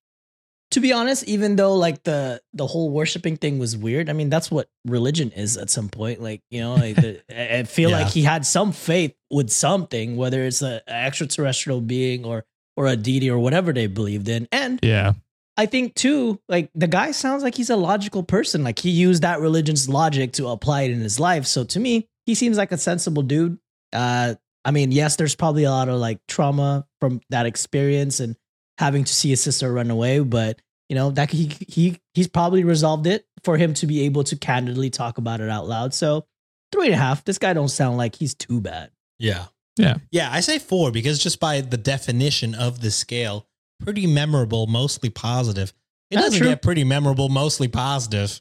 to 0.74 0.80
be 0.80 0.92
honest, 0.94 1.24
even 1.26 1.56
though 1.56 1.76
like 1.76 2.04
the 2.04 2.42
the 2.54 2.68
whole 2.68 2.90
worshiping 2.90 3.38
thing 3.38 3.60
was 3.60 3.76
weird, 3.78 4.10
I 4.10 4.14
mean, 4.14 4.30
that's 4.30 4.52
what 4.52 4.68
religion 4.86 5.32
is 5.32 5.58
at 5.58 5.70
some 5.70 5.90
point. 5.90 6.22
Like, 6.22 6.42
you 6.52 6.60
know, 6.62 6.76
like 6.76 6.96
the, 6.96 7.22
I 7.60 7.64
feel 7.64 7.90
Yeah. 7.92 8.00
like 8.00 8.08
he 8.12 8.24
had 8.24 8.46
some 8.46 8.72
faith 8.72 9.14
with 9.32 9.50
something, 9.50 10.16
whether 10.18 10.44
it's 10.44 10.62
a 10.62 10.82
extraterrestrial 10.88 11.82
being 11.82 12.26
or 12.26 12.46
or 12.76 12.88
a 12.88 12.96
deity 12.96 13.30
or 13.30 13.38
whatever 13.40 13.72
they 13.72 13.88
believed 13.88 14.28
in. 14.28 14.48
And 14.52 14.80
Yeah. 14.84 15.14
I 15.56 15.68
think 15.68 15.94
too, 15.94 16.40
like 16.50 16.72
the 16.74 16.88
guy 16.88 17.12
sounds 17.12 17.44
like 17.44 17.54
he's 17.56 17.70
a 17.70 17.76
logical 17.76 18.24
person. 18.24 18.64
Like 18.64 18.80
he 18.80 18.90
used 18.90 19.22
that 19.22 19.40
religion's 19.40 19.88
logic 19.88 20.34
to 20.34 20.48
apply 20.48 20.82
it 20.84 20.92
in 20.92 21.00
his 21.02 21.20
life. 21.20 21.46
So 21.46 21.64
to 21.66 21.80
me, 21.80 22.08
he 22.26 22.34
seems 22.34 22.58
like 22.58 22.72
a 22.72 22.78
sensible 22.78 23.22
dude. 23.22 23.60
Uh, 23.94 24.34
I 24.66 24.72
mean, 24.72 24.92
yes, 24.92 25.18
there's 25.18 25.36
probably 25.36 25.66
a 25.66 25.70
lot 25.70 25.90
of 25.90 26.00
like 26.00 26.20
trauma 26.28 26.88
from 27.00 27.22
that 27.30 27.46
experience 27.46 28.20
and 28.20 28.36
having 28.78 29.04
to 29.04 29.14
see 29.14 29.30
his 29.30 29.42
sister 29.42 29.72
run 29.72 29.92
away, 29.92 30.20
but 30.20 30.62
you 30.90 30.96
know 30.96 31.12
that 31.12 31.32
he 31.32 31.52
he 31.68 32.00
he's 32.14 32.28
probably 32.28 32.64
resolved 32.64 33.08
it 33.08 33.26
for 33.44 33.58
him 33.58 33.74
to 33.76 33.88
be 33.88 34.02
able 34.02 34.24
to 34.26 34.36
candidly 34.36 34.90
talk 34.90 35.18
about 35.18 35.42
it 35.42 35.50
out 35.50 35.68
loud. 35.68 35.94
So 35.94 36.26
three 36.72 36.86
and 36.88 36.96
a 36.96 36.98
half. 36.98 37.24
This 37.24 37.38
guy 37.38 37.54
don't 37.54 37.70
sound 37.70 37.98
like 37.98 38.16
he's 38.16 38.34
too 38.34 38.60
bad. 38.62 38.92
Yeah. 39.20 39.46
Yeah. 39.78 39.96
Yeah. 40.12 40.30
I 40.32 40.40
say 40.42 40.60
four 40.60 40.92
because 40.92 41.20
just 41.22 41.40
by 41.40 41.62
the 41.62 41.78
definition 41.78 42.54
of 42.56 42.82
the 42.82 42.92
scale, 42.92 43.48
pretty 43.80 44.08
memorable, 44.08 44.68
mostly 44.68 45.10
positive. 45.10 45.72
It 46.10 46.16
That's 46.16 46.28
doesn't 46.28 46.40
true. 46.40 46.50
get 46.50 46.62
pretty 46.62 46.84
memorable, 46.84 47.30
mostly 47.30 47.68
positive 47.68 48.40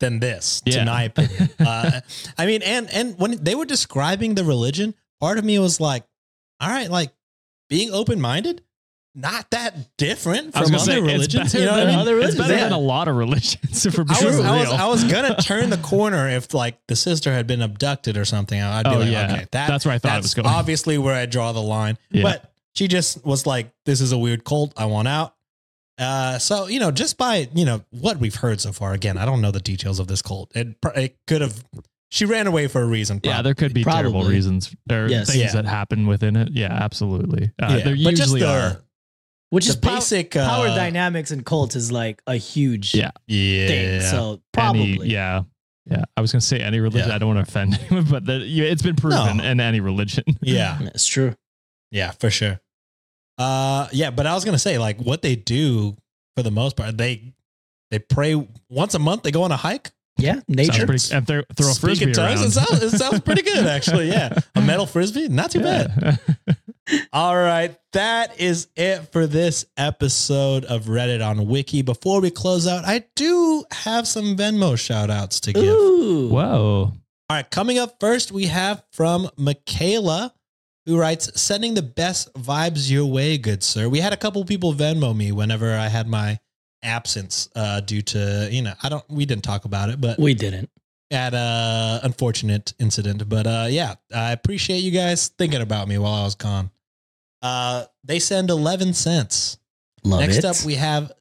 than 0.00 0.20
this, 0.20 0.62
Yeah. 0.64 0.80
in 0.80 0.86
my 0.86 1.04
opinion. 1.04 1.50
uh, 1.60 2.00
I 2.36 2.46
mean, 2.46 2.62
and 2.62 2.88
and 2.90 3.18
when 3.18 3.42
they 3.42 3.54
were 3.54 3.64
describing 3.64 4.34
the 4.34 4.44
religion, 4.44 4.94
part 5.20 5.38
of 5.38 5.44
me 5.44 5.58
was 5.58 5.80
like, 5.80 6.04
all 6.60 6.68
right, 6.68 6.90
like 6.90 7.12
being 7.68 7.90
open 7.92 8.20
minded, 8.20 8.62
not 9.14 9.48
that 9.50 9.96
different 9.96 10.52
from 10.54 10.62
other 10.74 10.78
say, 10.78 11.00
religions. 11.00 11.34
it's 11.34 11.52
better, 11.52 11.58
you 11.60 11.64
know 11.66 11.70
what 11.72 11.80
I 11.80 11.84
than, 11.84 11.88
mean? 11.92 11.98
other 12.00 12.18
it's 12.20 12.34
better 12.34 12.48
religions, 12.48 12.60
than 12.62 12.70
yeah. 12.70 12.76
a 12.76 12.78
lot 12.78 13.08
of 13.08 13.16
religions. 13.16 13.86
If 13.86 13.96
we're 13.98 14.04
I 14.08 14.20
being 14.20 14.26
was, 14.26 14.40
I 14.40 14.58
was, 14.58 14.68
real. 14.68 14.76
I 14.76 14.86
was 14.88 15.04
gonna 15.04 15.36
turn 15.40 15.70
the 15.70 15.76
corner 15.78 16.28
if 16.28 16.52
like 16.54 16.78
the 16.88 16.96
sister 16.96 17.32
had 17.32 17.46
been 17.46 17.62
abducted 17.62 18.16
or 18.16 18.24
something. 18.24 18.60
I'd 18.60 18.84
be 18.84 18.90
Oh, 18.90 18.98
like, 18.98 19.10
yeah. 19.10 19.24
okay, 19.32 19.46
that, 19.52 19.68
That's 19.68 19.84
where 19.86 19.94
I 19.94 19.98
thought 19.98 20.18
it 20.18 20.22
was 20.22 20.34
going. 20.34 20.46
Obviously, 20.48 20.98
where 20.98 21.14
I 21.14 21.26
draw 21.26 21.52
the 21.52 21.62
line. 21.62 21.96
Yeah. 22.10 22.22
But 22.24 22.52
she 22.74 22.88
just 22.88 23.24
was 23.24 23.46
like, 23.46 23.70
"This 23.86 24.00
is 24.00 24.10
a 24.12 24.18
weird 24.18 24.44
cult. 24.44 24.72
I 24.76 24.86
want 24.86 25.06
out." 25.08 25.34
Uh, 25.96 26.38
so 26.40 26.66
you 26.66 26.80
know, 26.80 26.90
just 26.90 27.16
by 27.16 27.48
you 27.54 27.64
know 27.64 27.84
what 27.90 28.18
we've 28.18 28.34
heard 28.34 28.60
so 28.60 28.72
far. 28.72 28.94
Again, 28.94 29.16
I 29.16 29.24
don't 29.24 29.40
know 29.40 29.52
the 29.52 29.60
details 29.60 30.00
of 30.00 30.08
this 30.08 30.22
cult. 30.22 30.50
It 30.56 30.76
it 30.96 31.16
could 31.28 31.40
have. 31.40 31.64
She 32.10 32.24
ran 32.26 32.46
away 32.48 32.66
for 32.68 32.80
a 32.82 32.86
reason. 32.86 33.20
yeah, 33.24 33.42
there 33.42 33.54
could 33.54 33.72
be 33.74 33.82
terrible 33.84 34.24
reasons 34.24 34.74
or 34.90 35.06
Yes. 35.08 35.28
things 35.30 35.40
Yeah. 35.40 35.52
that 35.52 35.64
happen 35.66 36.06
within 36.06 36.36
it. 36.36 36.48
Yeah, 36.52 36.72
absolutely. 36.72 37.50
Uh, 37.60 37.66
Yeah, 37.78 37.84
There 37.84 37.96
but 37.96 38.10
just 38.14 38.18
usually 38.32 38.40
the, 38.40 38.48
are. 38.50 38.76
Which 39.54 39.64
the 39.66 39.70
is 39.70 39.76
pow- 39.76 39.94
basic 39.94 40.36
uh, 40.36 40.46
power 40.48 40.66
dynamics 40.68 41.30
in 41.30 41.42
cults 41.44 41.76
is 41.76 41.90
like 41.92 42.20
a 42.26 42.36
huge 42.36 42.94
Yeah. 42.94 43.10
Yeah, 43.26 43.66
thing. 43.68 44.00
So 44.02 44.30
Any, 44.32 44.40
probably. 44.52 45.08
yeah. 45.08 45.42
Yeah. 45.90 46.04
I 46.16 46.20
was 46.22 46.32
going 46.32 46.40
to 46.40 46.46
say 46.46 46.60
any 46.60 46.80
religion. 46.80 47.08
Yeah. 47.08 47.14
I 47.14 47.18
don't 47.18 47.34
want 47.34 47.46
to 47.46 47.50
offend 47.50 47.78
anyone, 47.90 48.04
but 48.10 48.24
the, 48.26 48.38
yeah, 48.38 48.64
it's 48.64 48.82
been 48.82 48.96
proven 48.96 49.36
No. 49.38 49.44
in 49.44 49.60
any 49.60 49.80
religion. 49.80 50.24
yeah, 50.42 50.78
It's 50.94 51.06
true. 51.06 51.34
yeah, 51.90 52.10
for 52.12 52.30
sure. 52.30 52.60
Uh, 53.36 53.88
yeah, 53.92 54.10
but 54.10 54.26
I 54.26 54.34
was 54.34 54.44
gonna 54.44 54.58
say 54.60 54.78
like 54.78 54.98
what 55.00 55.20
they 55.22 55.34
do 55.36 55.96
for 56.36 56.42
the 56.44 56.52
most 56.52 56.76
part, 56.76 56.96
they 56.96 57.34
they 57.90 57.98
pray 57.98 58.34
once 58.70 58.94
a 58.94 58.98
month. 59.00 59.24
They 59.24 59.32
go 59.32 59.42
on 59.42 59.50
a 59.52 59.56
hike. 59.56 59.90
Yeah, 60.16 60.38
nature. 60.46 60.86
pretty, 60.86 61.12
and 61.12 61.26
throw, 61.26 61.42
throw 61.56 61.70
a 61.72 61.74
frisbee 61.74 62.04
in 62.06 62.12
tongues. 62.12 62.40
around. 62.40 62.46
It 62.46 62.52
sounds, 62.52 62.82
it 62.94 62.96
sounds 62.96 63.20
pretty 63.22 63.42
good, 63.42 63.66
actually. 63.76 64.06
Yeah, 64.08 64.38
a 64.54 64.60
metal 64.60 64.86
frisbee, 64.86 65.26
not 65.28 65.50
too 65.50 65.60
bad. 65.60 66.20
Yeah. 66.90 67.00
All 67.12 67.36
right, 67.36 67.76
that 67.92 68.40
is 68.40 68.68
it 68.76 69.10
for 69.12 69.26
this 69.26 69.64
episode 69.76 70.64
of 70.66 70.84
Reddit 70.84 71.26
on 71.26 71.46
Wiki. 71.46 71.82
Before 71.82 72.20
we 72.20 72.30
close 72.30 72.66
out, 72.66 72.84
I 72.84 73.04
do 73.16 73.64
have 73.72 74.06
some 74.06 74.36
Venmo 74.36 74.78
shout 74.78 75.10
outs 75.10 75.40
to 75.40 75.52
give. 75.52 75.64
Ooh. 75.64 76.28
Whoa. 76.28 76.92
All 77.30 77.36
right, 77.36 77.50
coming 77.50 77.78
up 77.78 77.96
first, 78.00 78.32
we 78.32 78.46
have 78.46 78.84
from 78.92 79.30
Michaela, 79.38 80.34
who 80.84 80.98
writes, 80.98 81.40
Sending 81.40 81.72
the 81.72 81.82
best 81.82 82.32
vibes 82.34 82.90
your 82.90 83.06
way, 83.06 83.38
good 83.38 83.62
sir. 83.62 83.88
We 83.88 84.00
had 84.00 84.12
a 84.12 84.16
couple 84.18 84.44
people 84.44 84.74
Venmo 84.74 85.16
me 85.16 85.32
whenever 85.32 85.74
I 85.74 85.88
had 85.88 86.06
my 86.06 86.38
absence 86.82 87.48
uh, 87.56 87.80
due 87.80 88.02
to, 88.02 88.48
you 88.52 88.60
know, 88.60 88.74
I 88.82 88.90
don't, 88.90 89.08
we 89.08 89.24
didn't 89.24 89.44
talk 89.44 89.64
about 89.64 89.88
it, 89.88 89.98
but 90.02 90.18
We 90.18 90.34
didn't. 90.34 90.68
at 91.10 91.32
a 91.32 92.00
unfortunate 92.02 92.74
incident. 92.78 93.26
But 93.26 93.46
uh, 93.46 93.66
yeah, 93.70 93.94
I 94.14 94.32
appreciate 94.32 94.80
you 94.80 94.90
guys 94.90 95.28
thinking 95.28 95.62
about 95.62 95.88
me 95.88 95.96
while 95.96 96.12
I 96.12 96.24
was 96.24 96.34
gone. 96.34 96.70
Uh, 97.44 97.84
they 98.02 98.18
send 98.18 98.48
11 98.50 98.94
cents. 98.94 99.58
Love 100.02 100.20
Next 100.20 100.38
it. 100.38 100.44
up, 100.46 100.56
we 100.64 100.74
have 100.76 101.12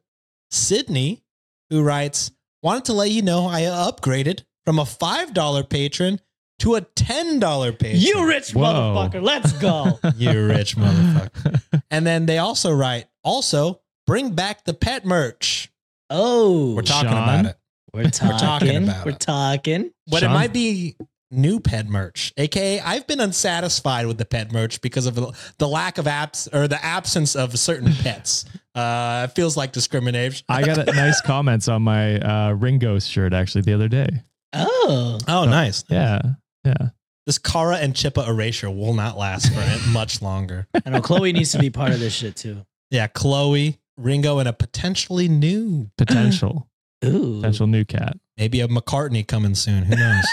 Sydney, 0.52 1.24
who 1.70 1.84
writes, 1.84 2.32
Wanted 2.62 2.86
to 2.86 2.94
let 2.94 3.12
you 3.12 3.22
know 3.22 3.46
I 3.48 3.62
upgraded 3.64 4.44
from 4.66 4.80
a 4.80 4.84
$5 4.84 5.70
patron 5.70 6.22
to 6.60 6.76
a 6.76 6.82
$10 6.82 7.78
patron. 7.78 8.00
you 8.00 8.26
rich 8.26 8.54
Whoa. 8.56 8.62
motherfucker. 8.64 9.22
Let's 9.22 9.52
go. 9.54 10.00
You 10.16 10.48
rich 10.48 10.78
motherfucker. 10.78 11.82
and 11.92 12.08
then 12.08 12.26
they 12.26 12.38
also 12.38 12.72
write, 12.72 13.08
also 13.24 13.82
bring 14.08 14.32
back 14.34 14.64
the 14.64 14.74
pet 14.74 15.06
merch. 15.06 15.70
Oh, 16.10 16.74
We're 16.76 16.84
talking 16.84 17.10
Sean? 17.10 17.24
about 17.24 17.46
it. 17.48 17.58
we're 17.94 18.10
talking. 18.10 18.38
talking 18.38 18.84
about 18.84 19.06
We're 19.06 19.12
it. 19.12 19.20
talking. 19.20 19.92
But 20.08 20.20
Sean? 20.22 20.32
it 20.32 20.34
might 20.34 20.54
be 20.54 20.96
new 21.34 21.60
pet 21.60 21.88
merch, 21.88 22.34
aka 22.38 22.80
I've 22.80 23.06
been 23.08 23.20
unsatisfied 23.20 24.06
with 24.08 24.18
the 24.18 24.26
pet 24.26 24.52
merch 24.52 24.80
because 24.82 25.06
of 25.06 25.16
the 25.58 25.68
lack 25.68 25.98
of 25.98 26.06
apps 26.06 26.48
or 26.54 26.68
the 26.68 26.84
absence 26.84 27.36
of 27.36 27.58
certain 27.58 27.94
pets. 28.02 28.46
Uh, 28.76 29.28
it 29.30 29.36
feels 29.36 29.56
like 29.58 29.72
discrimination. 29.72 30.46
I 30.50 30.64
got 30.64 30.78
a 30.78 30.86
nice 30.94 31.22
comments 31.22 31.68
on 31.68 31.82
my 31.84 32.20
uh, 32.20 32.54
Ringo 32.54 33.00
shirt 33.00 33.34
actually 33.34 33.62
the 33.62 33.74
other 33.74 33.88
day. 33.88 34.10
Oh, 34.54 35.20
Oh, 35.28 35.46
nice. 35.46 35.84
Yeah. 35.90 36.22
Yeah. 36.64 36.90
This 37.26 37.38
Kara 37.38 37.78
and 37.78 37.94
Chippa 37.94 38.28
erasure 38.28 38.70
will 38.70 38.94
not 38.94 39.18
last 39.18 39.54
for 39.54 39.90
much 39.90 40.22
longer. 40.22 40.68
I 40.86 40.90
know. 40.90 41.02
Chloe 41.02 41.32
needs 41.34 41.52
to 41.54 41.60
be 41.60 41.70
part 41.70 41.92
of 41.92 42.00
this 42.00 42.14
shit 42.14 42.36
too. 42.36 42.66
Yeah, 42.92 43.08
Chloe, 43.08 43.80
Ringo, 43.98 44.40
and 44.40 44.50
a 44.50 44.54
potentially 44.54 45.28
new, 45.28 45.90
Potential. 45.98 46.68
Ooh. 47.06 47.38
Potential 47.38 47.68
new 47.68 47.86
cat. 47.86 48.18
maybe 48.38 48.60
a 48.62 48.68
McCartney 48.68 49.26
coming 49.28 49.56
soon. 49.56 49.84
Who 49.84 49.96
knows? 49.96 50.26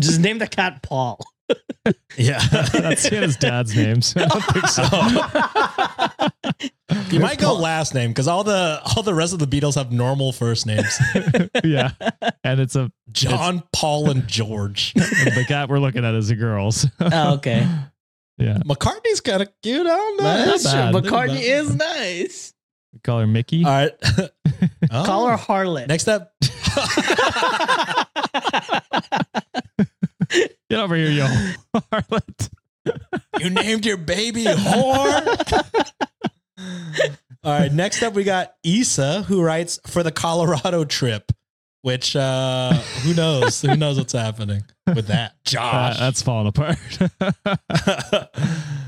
Just 0.00 0.20
name 0.20 0.38
the 0.38 0.46
cat 0.46 0.82
Paul. 0.82 1.20
yeah. 2.16 2.38
That's 2.72 3.06
his 3.06 3.36
dad's 3.36 3.74
name. 3.76 4.02
So 4.02 4.20
I 4.20 4.26
don't 4.26 4.42
think 4.42 4.66
so. 4.68 4.82
Oh. 4.92 6.28
You 7.10 7.20
might 7.20 7.38
go 7.38 7.54
last 7.54 7.94
name 7.94 8.10
because 8.10 8.26
all 8.28 8.42
the 8.42 8.80
all 8.84 9.02
the 9.04 9.14
rest 9.14 9.32
of 9.32 9.38
the 9.38 9.46
Beatles 9.46 9.76
have 9.76 9.92
normal 9.92 10.32
first 10.32 10.66
names. 10.66 10.98
yeah. 11.64 11.92
And 12.42 12.60
it's 12.60 12.74
a 12.74 12.90
John, 13.12 13.62
Paul, 13.72 14.10
and 14.10 14.26
George. 14.26 14.92
the 14.94 15.44
cat 15.46 15.68
we're 15.68 15.78
looking 15.78 16.04
at 16.04 16.14
is 16.14 16.30
a 16.30 16.36
girl's. 16.36 16.86
Oh, 17.00 17.34
okay. 17.34 17.66
yeah. 18.38 18.58
McCartney's 18.64 19.20
kind 19.20 19.42
of 19.42 19.48
cute. 19.62 19.86
I 19.86 19.96
don't 19.96 20.16
know. 20.20 20.24
That's 20.46 20.64
not 20.64 20.92
true. 20.92 21.00
bad. 21.00 21.10
McCartney 21.10 21.42
is 21.42 21.74
nice. 21.74 22.54
We 22.92 22.98
call 23.00 23.20
her 23.20 23.26
Mickey. 23.26 23.64
All 23.64 23.70
right. 23.70 23.92
Oh. 24.90 25.04
Call 25.04 25.28
her 25.28 25.36
Harlot. 25.36 25.86
Next 25.86 26.08
up. 26.08 26.32
Get 30.80 30.84
over 30.84 30.96
here, 30.96 31.10
yo. 31.10 31.26
Harlot. 31.92 32.50
you 33.38 33.50
named 33.50 33.84
your 33.84 33.98
baby 33.98 34.44
whore. 34.44 35.90
All 37.44 37.58
right. 37.58 37.70
Next 37.72 38.02
up, 38.02 38.14
we 38.14 38.24
got 38.24 38.54
Issa, 38.64 39.22
who 39.22 39.42
writes 39.42 39.78
for 39.86 40.02
the 40.02 40.10
Colorado 40.12 40.84
trip. 40.84 41.32
which 41.82 42.16
uh 42.16 42.72
who 43.02 43.12
knows? 43.14 43.60
who 43.60 43.76
knows 43.76 43.98
what's 43.98 44.12
happening 44.14 44.62
with 44.86 45.08
that? 45.08 45.32
Uh, 45.32 45.34
Josh. 45.44 45.98
that's 45.98 46.22
falling 46.22 46.46
apart. 46.48 46.78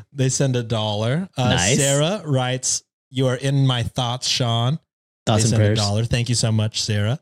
they 0.13 0.29
send 0.31 0.57
a 0.57 0.63
dollar. 0.63 1.29
Uh, 1.37 1.51
Nice. 1.51 1.77
Sarah 1.79 2.23
writes, 2.25 2.83
"You 3.11 3.27
are 3.29 3.37
in 3.37 3.67
my 3.67 3.83
thoughts, 3.83 4.29
Sean." 4.29 4.79
Thoughts 5.27 5.43
they 5.45 5.49
and 5.49 5.51
send 5.51 5.61
prayers. 5.61 5.79
a 5.79 5.83
dollar. 5.83 6.05
Thank 6.05 6.29
you 6.31 6.35
so 6.35 6.51
much, 6.53 6.83
Sarah. 6.83 7.19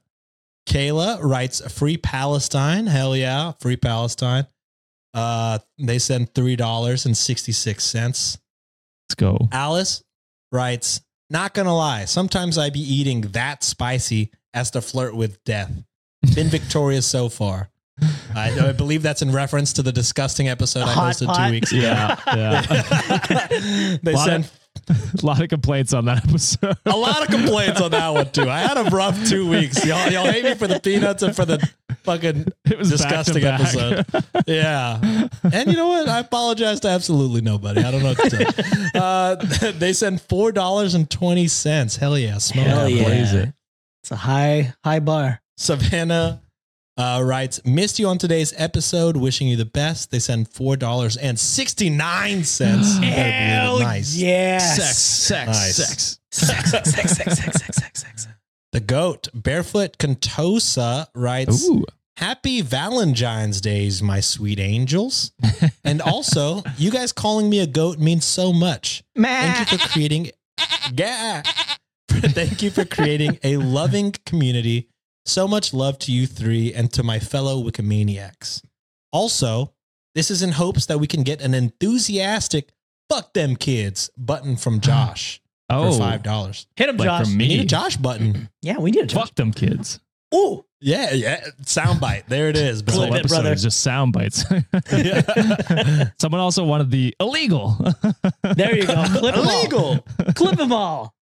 Kayla 0.69 1.23
writes, 1.23 1.61
"Free 1.73 1.97
Palestine." 1.97 2.87
Hell 2.87 3.17
yeah, 3.17 3.53
free 3.61 3.77
Palestine. 3.77 4.47
Uh, 5.13 5.59
they 5.79 5.99
send 5.99 6.35
three 6.35 6.57
dollars 6.57 7.07
and 7.07 7.17
sixty 7.17 7.53
six 7.53 7.85
cents. 7.85 8.39
Let's 9.09 9.17
go. 9.17 9.49
Alice 9.53 10.03
writes, 10.53 11.01
"Not 11.29 11.55
gonna 11.55 11.75
lie, 11.75 12.05
sometimes 12.05 12.59
I 12.59 12.71
be 12.71 12.81
eating 12.81 13.23
that 13.33 13.65
spicy 13.65 14.31
as 14.55 14.71
to 14.73 14.81
flirt 14.81 15.15
with 15.15 15.43
death. 15.45 15.73
Been 16.35 16.49
victorious 16.51 17.07
so 17.07 17.29
far." 17.29 17.71
I, 18.35 18.69
I 18.69 18.73
believe 18.73 19.03
that's 19.03 19.21
in 19.21 19.31
reference 19.31 19.75
to 19.75 19.83
the 19.83 19.93
disgusting 19.93 20.49
episode 20.49 20.85
I 20.85 20.95
hosted 20.95 21.27
pot? 21.27 21.47
two 21.47 21.53
weeks 21.53 21.73
ago. 21.73 21.83
Yeah, 21.83 22.17
yeah. 22.27 23.97
they 24.03 24.15
sent 24.15 24.51
a 25.23 25.27
lot 25.27 25.41
of 25.43 25.49
complaints 25.49 25.93
on 25.93 26.05
that 26.07 26.27
episode. 26.29 26.77
a 26.87 26.97
lot 26.97 27.23
of 27.23 27.29
complaints 27.29 27.81
on 27.81 27.91
that 27.91 28.09
one 28.09 28.31
too. 28.31 28.49
I 28.49 28.61
had 28.61 28.77
a 28.77 28.85
rough 28.91 29.29
two 29.29 29.49
weeks. 29.49 29.85
Y'all, 29.85 30.11
y'all 30.11 30.27
hate 30.27 30.45
me 30.45 30.55
for 30.55 30.67
the 30.67 30.81
peanuts 30.81 31.23
and 31.23 31.35
for 31.35 31.45
the 31.45 31.59
fucking 32.05 32.47
It 32.65 32.79
was 32.79 32.91
disgusting 32.91 33.43
back 33.43 33.61
back. 33.61 33.75
episode. 33.75 34.45
Yeah, 34.47 35.29
and 35.53 35.71
you 35.71 35.77
know 35.77 35.89
what? 35.89 36.09
I 36.09 36.21
apologize 36.21 36.81
to 36.81 36.89
absolutely 36.89 37.41
nobody. 37.41 37.83
I 37.83 37.91
don't 37.91 38.03
know 38.03 38.15
what 38.15 38.31
to 38.31 38.45
tell. 38.93 39.03
Uh, 39.03 39.35
they 39.73 39.93
send 39.93 40.21
four 40.23 40.51
dollars 40.53 40.95
and 40.95 41.09
twenty 41.11 41.47
cents. 41.49 41.97
Hell 41.97 42.19
yeah, 42.19 42.39
smoke 42.39 42.67
Hell 42.67 42.85
that 42.85 42.93
yeah. 42.93 43.05
blaze 43.05 43.35
it. 43.35 43.53
It's 44.03 44.11
a 44.11 44.17
high, 44.17 44.75
high 44.85 45.01
bar. 45.01 45.41
Savannah 45.57 46.43
uh, 46.97 47.21
writes, 47.25 47.61
"Missed 47.65 47.99
you 47.99 48.09
on 48.09 48.19
today's 48.19 48.53
episode. 48.57 49.17
Wishing 49.17 49.49
you 49.49 49.57
the 49.57 49.65
best." 49.65 50.11
They 50.11 50.19
send 50.19 50.49
four 50.49 50.77
dollars 50.77 51.17
and 51.17 51.39
sixty 51.39 51.91
nine 51.91 52.45
cents. 52.45 52.99
nice. 53.01 54.15
yes. 54.17 54.77
Sex, 54.77 54.99
sex, 54.99 54.99
Sex, 54.99 55.49
Nice. 55.49 55.77
sex, 56.31 56.71
sex, 56.71 56.91
sex, 56.91 57.13
sex, 57.17 57.39
sex, 57.39 57.77
sex, 57.77 58.01
sex. 58.03 58.29
The 58.73 58.81
goat 58.81 59.29
barefoot 59.35 59.99
Contosa 59.99 61.07
writes. 61.15 61.69
Ooh. 61.69 61.85
Happy 62.17 62.61
Valentine's 62.61 63.63
Days, 63.63 64.03
my 64.03 64.21
sweet 64.21 64.61
angels. 64.61 65.33
and 65.85 66.03
also, 66.03 66.63
you 66.77 66.91
guys 66.91 67.13
calling 67.13 67.49
me 67.49 67.61
a 67.61 67.67
goat 67.67 67.99
means 67.99 68.27
so 68.27 68.53
much. 68.53 69.03
Thank 69.17 69.73
you 69.73 69.79
for 69.79 69.89
creating 69.89 70.31
Gah. 70.95 71.43
Thank 72.11 72.63
you 72.63 72.71
for 72.71 72.85
creating 72.85 73.39
a 73.43 73.57
loving 73.57 74.13
community. 74.27 74.90
So 75.31 75.47
much 75.47 75.73
love 75.73 75.97
to 76.01 76.13
you 76.13 76.27
three 76.27 76.75
and 76.75 76.93
to 76.95 77.05
my 77.05 77.21
fellow 77.21 77.63
Wikimaniacs. 77.63 78.65
Also, 79.13 79.73
this 80.17 80.29
is 80.29 80.43
in 80.43 80.51
hopes 80.51 80.87
that 80.87 80.99
we 80.99 81.07
can 81.07 81.23
get 81.23 81.41
an 81.41 81.55
enthusiastic 81.55 82.71
fuck 83.09 83.33
them 83.33 83.55
kids 83.55 84.11
button 84.19 84.57
from 84.57 84.81
Josh 84.89 85.41
Oh, 85.73 85.93
for 85.93 85.99
five 86.01 86.25
dollars. 86.25 86.67
Hit 86.75 86.89
him, 86.89 86.97
like 86.97 87.07
Josh. 87.07 87.27
from 87.29 87.39
We 87.39 87.47
need 87.47 87.61
a. 87.61 87.65
Josh 87.65 87.97
button. 87.97 88.49
Yeah, 88.63 88.79
we 88.79 88.91
need 88.91 89.05
a 89.05 89.07
Josh. 89.07 89.21
Fuck 89.29 89.35
them 89.37 89.53
kids. 89.53 90.01
Ooh, 90.35 90.65
Yeah, 90.81 91.13
yeah. 91.13 91.45
Soundbite. 91.63 92.27
There 92.27 92.49
it 92.49 92.57
is. 92.57 92.83
This 92.83 92.97
Bill. 92.97 93.07
whole 93.07 93.15
episode 93.15 93.37
brother. 93.37 93.53
is 93.53 93.63
just 93.63 93.83
sound 93.83 94.13
bites. 94.13 94.43
Someone 96.21 96.41
also 96.41 96.65
wanted 96.65 96.91
the 96.91 97.15
illegal. 97.21 97.77
there 98.57 98.77
you 98.77 98.85
go. 98.85 99.05
Clip 99.07 99.35
them 99.37 99.47
all. 99.47 99.61
Illegal. 99.61 100.07
Clip 100.35 100.57
them 100.57 100.73
all. 100.73 101.15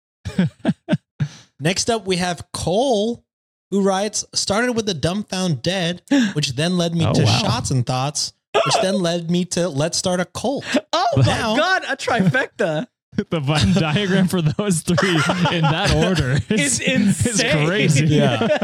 Next 1.60 1.90
up, 1.90 2.06
we 2.08 2.16
have 2.18 2.46
Cole, 2.54 3.26
who 3.72 3.82
writes, 3.82 4.26
started 4.34 4.74
with 4.74 4.86
the 4.86 4.94
dumbfound 4.96 5.62
dead, 5.62 6.02
which 6.34 6.56
then 6.56 6.78
led 6.78 6.96
me 6.96 7.06
Oh, 7.06 7.14
to 7.14 7.24
wow. 7.24 7.38
shots 7.40 7.72
and 7.72 7.86
thoughts, 7.86 8.34
which 8.54 8.76
then 8.82 9.00
led 9.00 9.30
me 9.32 9.46
to 9.46 9.68
let's 9.70 9.98
start 9.98 10.20
a 10.20 10.26
cult. 10.26 10.66
Oh 10.94 11.08
my 11.18 11.24
god, 11.26 11.84
a 11.88 11.96
trifecta. 11.96 12.88
the 13.30 13.40
Venn 13.40 13.74
diagram 13.74 14.28
for 14.28 14.42
those 14.42 14.82
three 14.82 15.16
in 15.56 15.62
that 15.64 15.94
order 15.96 16.34
It's 16.50 16.80
is, 16.80 16.82
insane. 16.82 17.58
is 17.58 17.68
crazy. 17.68 18.06
Yeah. 18.08 18.58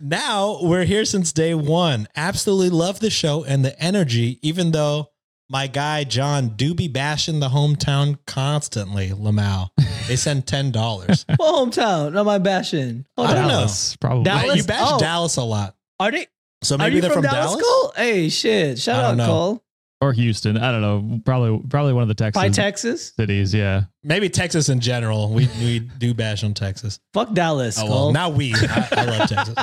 Now 0.00 0.60
we're 0.62 0.84
here 0.84 1.04
since 1.04 1.32
day 1.32 1.54
one. 1.54 2.06
Absolutely 2.16 2.70
love 2.70 3.00
the 3.00 3.10
show 3.10 3.44
and 3.44 3.64
the 3.64 3.78
energy, 3.82 4.38
even 4.42 4.70
though 4.70 5.10
my 5.48 5.66
guy 5.66 6.04
John 6.04 6.50
do 6.50 6.74
be 6.74 6.88
bashing 6.88 7.40
the 7.40 7.48
hometown 7.48 8.18
constantly, 8.26 9.10
Lamau. 9.10 9.68
They 10.08 10.16
send 10.16 10.46
ten 10.46 10.70
dollars. 10.72 11.24
My 11.28 11.36
hometown, 11.36 12.12
not 12.14 12.26
my 12.26 12.38
bashing. 12.38 13.06
Hold 13.16 13.28
I 13.30 13.34
don't 13.34 13.42
on. 13.44 13.48
know. 13.48 13.54
Dallas, 13.58 13.96
probably. 13.96 14.24
Dallas? 14.24 14.56
you 14.56 14.64
bash 14.64 14.88
Oh. 14.92 14.98
Dallas 14.98 15.36
a 15.36 15.42
lot. 15.42 15.76
Are 16.00 16.10
they? 16.10 16.26
So 16.62 16.74
Are 16.74 16.78
maybe 16.78 16.96
you 16.96 17.00
they're 17.02 17.10
from, 17.10 17.22
from, 17.22 17.32
Dallas, 17.32 17.62
Cole? 17.62 17.92
Hey, 17.96 18.28
shit! 18.28 18.78
Shout 18.78 19.02
out, 19.04 19.08
don't 19.08 19.16
know. 19.18 19.26
Cole. 19.26 19.62
Or 20.02 20.12
Houston. 20.12 20.58
I 20.58 20.72
don't 20.72 20.82
know. 20.82 21.20
Probably 21.24 21.58
probably 21.68 21.92
one 21.94 22.02
of 22.02 22.08
the 22.08 22.14
Texas 22.14 22.40
By 22.40 22.48
Texas. 22.50 23.12
cities. 23.16 23.54
Yeah. 23.54 23.84
Maybe 24.04 24.28
Texas 24.28 24.68
in 24.68 24.80
general. 24.80 25.32
We 25.32 25.48
we 25.60 25.78
do 25.80 26.12
bash 26.12 26.44
on 26.44 26.52
Texas. 26.54 27.00
Fuck 27.14 27.32
Dallas, 27.32 27.78
Oh 27.78 27.82
Cole. 27.86 27.90
well, 27.90 28.12
not 28.12 28.34
we. 28.34 28.54
I, 28.54 28.88
I 28.92 29.04
love 29.04 29.28
Texas. 29.28 29.54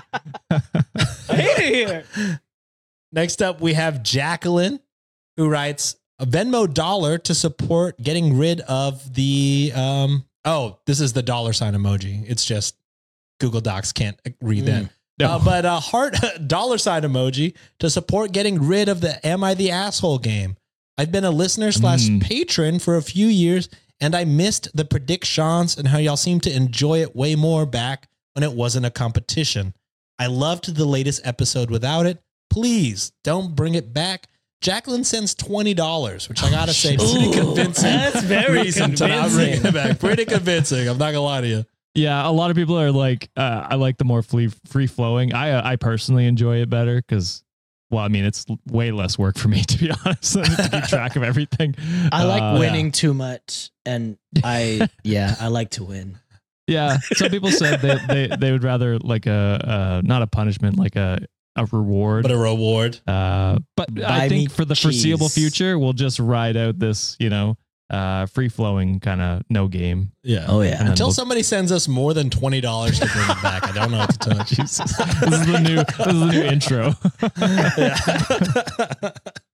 I 1.29 1.36
hate 1.36 1.59
it 1.59 1.88
here. 2.17 2.39
Next 3.11 3.41
up, 3.43 3.61
we 3.61 3.73
have 3.73 4.01
Jacqueline, 4.01 4.79
who 5.38 5.49
writes 5.49 5.95
a 6.19 6.25
Venmo 6.25 6.71
dollar 6.71 7.17
to 7.19 7.34
support 7.36 7.97
getting 8.01 8.38
rid 8.38 8.61
of 8.61 9.13
the. 9.15 9.71
Um, 9.75 10.25
oh, 10.45 10.79
this 10.86 10.99
is 10.99 11.13
the 11.13 11.23
dollar 11.23 11.53
sign 11.53 11.73
emoji. 11.73 12.23
It's 12.29 12.45
just 12.45 12.75
Google 13.39 13.61
Docs 13.61 13.91
can't 13.93 14.19
read 14.41 14.65
that. 14.65 14.89
No. 15.19 15.31
Uh, 15.31 15.39
but 15.43 15.65
a 15.65 15.71
heart 15.79 16.15
dollar 16.47 16.77
sign 16.77 17.03
emoji 17.03 17.55
to 17.79 17.89
support 17.89 18.31
getting 18.31 18.61
rid 18.67 18.89
of 18.89 19.01
the 19.01 19.25
"Am 19.25 19.43
I 19.43 19.53
the 19.53 19.71
asshole?" 19.71 20.19
game. 20.19 20.55
I've 20.97 21.11
been 21.11 21.23
a 21.25 21.31
listener 21.31 21.71
slash 21.71 22.03
Mm. 22.07 22.21
patron 22.21 22.79
for 22.79 22.95
a 22.97 23.01
few 23.01 23.25
years, 23.27 23.67
and 23.99 24.15
I 24.15 24.25
missed 24.25 24.69
the 24.75 24.86
predictions 24.86 25.75
and 25.77 25.88
how 25.88 25.97
y'all 25.97 26.17
seem 26.17 26.39
to 26.41 26.55
enjoy 26.55 27.01
it 27.01 27.15
way 27.15 27.36
more 27.36 27.65
back 27.65 28.07
when 28.34 28.43
it 28.43 28.53
wasn't 28.53 28.86
a 28.86 28.91
competition. 28.91 29.73
I 30.19 30.27
loved 30.27 30.75
the 30.75 30.86
latest 30.86 31.21
episode 31.25 31.71
without 31.71 32.05
it. 32.05 32.21
Please 32.51 33.11
don't 33.23 33.55
bring 33.55 33.73
it 33.73 33.91
back. 33.93 34.27
Jacqueline 34.64 35.03
sends 35.03 35.36
twenty 35.36 35.74
dollars, 35.74 36.28
which 36.30 36.41
I 36.41 36.49
gotta 36.49 36.74
say, 36.74 36.95
pretty 36.97 37.28
Ooh, 37.28 37.32
convincing. 37.34 37.84
that's 37.84 38.22
very 38.24 38.61
reason 38.64 38.95
to 38.95 39.07
convincing. 39.07 39.72
back. 39.74 39.99
Pretty 39.99 40.26
convincing. 40.26 40.88
I'm 40.88 40.97
not 40.97 41.07
gonna 41.11 41.22
lie 41.22 41.41
to 41.41 41.47
you. 41.47 41.66
Yeah, 41.95 42.28
a 42.28 42.32
lot 42.32 42.49
of 42.49 42.55
people 42.55 42.80
are 42.80 42.89
like, 42.91 43.30
uh, 43.38 43.68
I 43.70 43.76
like 43.76 43.97
the 43.97 44.05
more 44.05 44.24
free 44.24 44.47
free 44.66 44.88
flowing. 44.88 45.34
I 45.34 45.51
uh, 45.51 45.61
I 45.64 45.76
personally 45.76 46.26
enjoy 46.26 46.61
it 46.61 46.70
better 46.70 46.95
because, 46.95 47.43
well, 47.91 48.03
I 48.03 48.07
mean, 48.07 48.26
it's 48.26 48.45
way 48.72 48.91
less 48.91 49.20
work 49.20 49.38
for 49.38 49.49
me 49.49 49.61
to 49.68 49.78
be 49.78 49.91
honest 50.05 50.34
than 50.34 50.45
to 50.45 50.70
keep 50.72 50.84
track 50.86 51.16
of 51.18 51.24
everything. 51.24 51.76
I 52.11 52.24
like 52.24 52.41
Uh, 52.41 52.57
winning 52.57 52.91
too 52.91 53.14
much, 53.14 53.70
and 53.86 54.18
I 54.43 54.88
yeah, 55.03 55.36
I 55.39 55.49
like 55.49 55.72
to 55.72 55.84
win. 55.84 56.18
Yeah, 56.68 56.99
some 57.16 57.30
people 57.30 57.51
said 57.51 57.82
they 57.82 57.99
they, 58.07 58.36
they 58.38 58.51
would 58.53 58.64
rather 58.64 58.97
like 58.97 59.26
a 59.28 59.61
uh, 59.64 60.01
not 60.05 60.22
a 60.22 60.28
punishment, 60.28 60.80
like 60.80 60.95
a 60.95 61.20
a 61.56 61.66
reward. 61.66 62.24
But 62.24 62.32
a 62.32 62.38
reward. 62.38 62.99
uh, 63.08 63.60
but 63.78 63.93
Buy 63.93 64.04
I 64.26 64.30
think 64.30 64.51
for 64.51 64.66
the 64.66 64.76
foreseeable 64.76 65.30
future, 65.30 65.78
we'll 65.78 65.93
just 65.93 66.20
ride 66.20 66.58
out 66.58 66.80
this, 66.80 67.16
you 67.20 67.30
know, 67.30 67.58
uh, 67.89 68.26
free 68.26 68.49
flowing 68.49 68.99
kind 68.99 69.22
of 69.22 69.43
no 69.49 69.68
game. 69.68 70.12
Yeah. 70.24 70.45
Oh 70.47 70.62
yeah. 70.62 70.80
And 70.80 70.89
Until 70.89 71.08
we'll- 71.08 71.14
somebody 71.14 71.43
sends 71.43 71.72
us 71.72 71.88
more 71.88 72.14
than 72.16 72.30
twenty 72.32 72.60
dollars 72.62 72.99
to 72.99 73.06
bring 73.06 73.30
it 73.30 73.41
back, 73.43 73.68
I 73.68 73.72
don't 73.72 73.91
know 73.91 73.99
what 73.99 74.10
to 74.14 74.18
tell 74.18 74.38
you. 74.38 74.43
This 74.64 74.80
is 74.80 75.45
the 75.45 75.60
new 75.60 75.76
this 75.76 76.08
is 76.08 76.20
the 76.20 76.32
new 76.32 76.41
intro. 76.41 76.93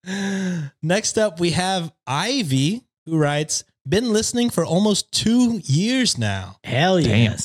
Yeah. 0.07 0.73
Next 0.81 1.17
up, 1.17 1.39
we 1.39 1.51
have 1.51 1.91
Ivy, 2.07 2.83
who 3.05 3.17
writes, 3.17 3.63
"Been 3.87 4.13
listening 4.13 4.49
for 4.49 4.63
almost 4.65 5.11
two 5.11 5.59
years 5.65 6.17
now. 6.17 6.57
Hell 6.63 7.01
Damn. 7.01 7.35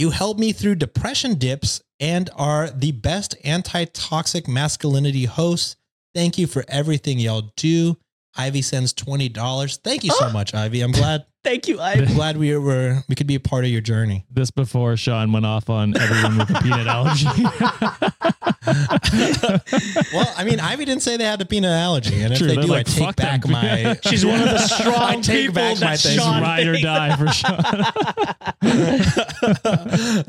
You 0.00 0.08
helped 0.08 0.40
me 0.40 0.52
through 0.52 0.76
depression 0.76 1.34
dips 1.34 1.82
and 2.00 2.30
are 2.34 2.70
the 2.70 2.92
best 2.92 3.36
anti-toxic 3.44 4.48
masculinity 4.48 5.26
hosts. 5.26 5.76
Thank 6.14 6.38
you 6.38 6.46
for 6.46 6.64
everything 6.68 7.18
y'all 7.18 7.52
do." 7.54 7.98
Ivy 8.36 8.62
sends 8.62 8.92
twenty 8.92 9.28
dollars. 9.28 9.78
Thank 9.78 10.04
you 10.04 10.10
so 10.10 10.26
oh. 10.28 10.32
much, 10.32 10.54
Ivy. 10.54 10.82
I'm 10.82 10.92
glad 10.92 11.24
Thank 11.42 11.68
you, 11.68 11.80
Ivy. 11.80 12.04
I'm 12.04 12.12
glad 12.14 12.36
we 12.36 12.54
were 12.58 12.98
we 13.08 13.14
could 13.14 13.26
be 13.26 13.34
a 13.34 13.40
part 13.40 13.64
of 13.64 13.70
your 13.70 13.80
journey. 13.80 14.26
this 14.30 14.50
before 14.50 14.94
Sean 14.98 15.32
went 15.32 15.46
off 15.46 15.70
on 15.70 15.96
everyone 15.96 16.36
with 16.36 16.50
a 16.50 16.60
peanut 16.60 16.86
allergy. 16.86 17.24
well, 20.12 20.30
I 20.36 20.44
mean, 20.44 20.60
Ivy 20.60 20.84
didn't 20.84 21.02
say 21.02 21.16
they 21.16 21.24
had 21.24 21.40
a 21.40 21.46
peanut 21.46 21.70
allergy, 21.70 22.20
and 22.20 22.34
if 22.34 22.38
True, 22.40 22.48
they 22.48 22.56
they're 22.56 22.64
do, 22.64 22.74
I 22.74 22.82
take 22.82 23.16
back 23.16 23.40
them." 23.42 23.52
my. 23.52 23.98
She's 24.04 24.26
one 24.26 24.42
of 24.42 24.50
the 24.50 24.58
strong 24.58 24.94
I 24.94 25.12
strong 25.12 25.22
take 25.22 25.46
people 25.46 25.54
back 25.54 25.80
my 25.80 25.96
that 25.96 26.00
things. 26.00 26.14
Sean 26.16 26.42
Ride 26.42 26.66
or 26.66 26.76
die 26.76 27.16
for 27.16 27.28
Sean. 27.28 27.62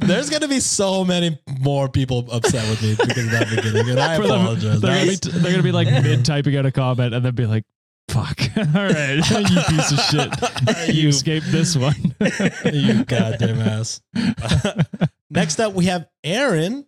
There's 0.08 0.30
gonna 0.30 0.48
be 0.48 0.62
so 0.62 1.04
many 1.04 1.38
more 1.60 1.90
people 1.90 2.26
upset 2.32 2.70
with 2.70 2.82
me 2.82 2.96
because 2.96 3.26
of 3.26 3.32
that 3.32 3.50
beginning, 3.54 3.90
and 3.90 4.00
I 4.00 4.16
For 4.16 4.28
them, 4.28 4.42
apologize. 4.44 4.80
they're, 4.80 4.92
gonna 4.94 5.06
be, 5.12 5.16
That's- 5.16 5.42
they're 5.42 5.52
gonna 5.52 5.62
be 5.64 5.74
like 5.74 5.90
mid 5.90 6.24
typing 6.24 6.56
out 6.56 6.66
a 6.66 6.72
comment 6.72 7.14
and 7.14 7.26
then 7.26 7.36
be 7.36 7.46
like, 7.46 7.66
"Fuck, 8.12 8.40
all 8.58 8.84
right, 8.88 9.16
you 9.30 9.62
piece 9.70 9.92
of 9.92 10.00
shit, 10.10 10.88
you 10.96 11.04
You- 11.04 11.10
escaped 11.10 11.52
this 11.52 11.76
one." 11.76 12.16
you 12.74 13.04
goddamn 13.06 13.60
ass. 13.62 14.02
Next 15.30 15.60
up, 15.60 15.74
we 15.74 15.86
have 15.86 16.08
Aaron, 16.24 16.86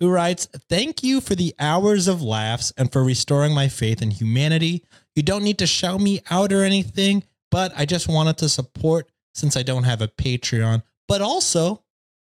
who 0.00 0.10
writes, 0.10 0.48
Thank 0.68 1.02
you 1.02 1.20
for 1.20 1.34
the 1.34 1.54
hours 1.58 2.08
of 2.08 2.22
laughs 2.22 2.72
and 2.76 2.92
for 2.92 3.04
restoring 3.04 3.54
my 3.54 3.68
faith 3.68 4.02
in 4.02 4.10
humanity. 4.10 4.84
You 5.14 5.22
don't 5.22 5.44
need 5.44 5.58
to 5.58 5.66
shout 5.66 6.00
me 6.00 6.20
out 6.30 6.52
or 6.52 6.62
anything, 6.64 7.22
but 7.50 7.72
I 7.76 7.86
just 7.86 8.08
wanted 8.08 8.36
to 8.38 8.48
support 8.48 9.08
since 9.34 9.56
I 9.56 9.62
don't 9.62 9.84
have 9.84 10.02
a 10.02 10.08
Patreon. 10.08 10.82
But 11.06 11.22
also, 11.22 11.82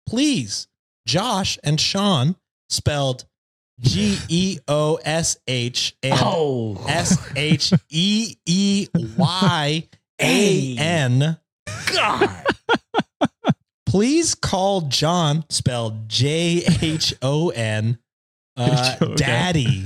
please, 0.07 0.67
Josh 1.05 1.59
and 1.63 1.79
Sean, 1.79 2.35
spelled 2.69 3.25
G 3.81 4.17
E 4.27 4.59
O 4.67 4.99
S 5.03 5.37
H 5.47 5.95
and 6.03 6.19
Oh, 6.21 6.83
S 6.87 7.17
H 7.35 7.73
E 7.89 8.35
E 8.45 8.87
Y 9.17 9.87
A 10.21 10.77
N. 10.77 11.37
God. 11.93 12.29
Please 13.85 14.35
call 14.35 14.81
John, 14.81 15.45
spelled 15.49 16.07
J 16.09 16.63
H 16.81 17.13
O 17.21 17.49
N, 17.49 17.97
uh, 18.55 18.95
Daddy. 19.15 19.85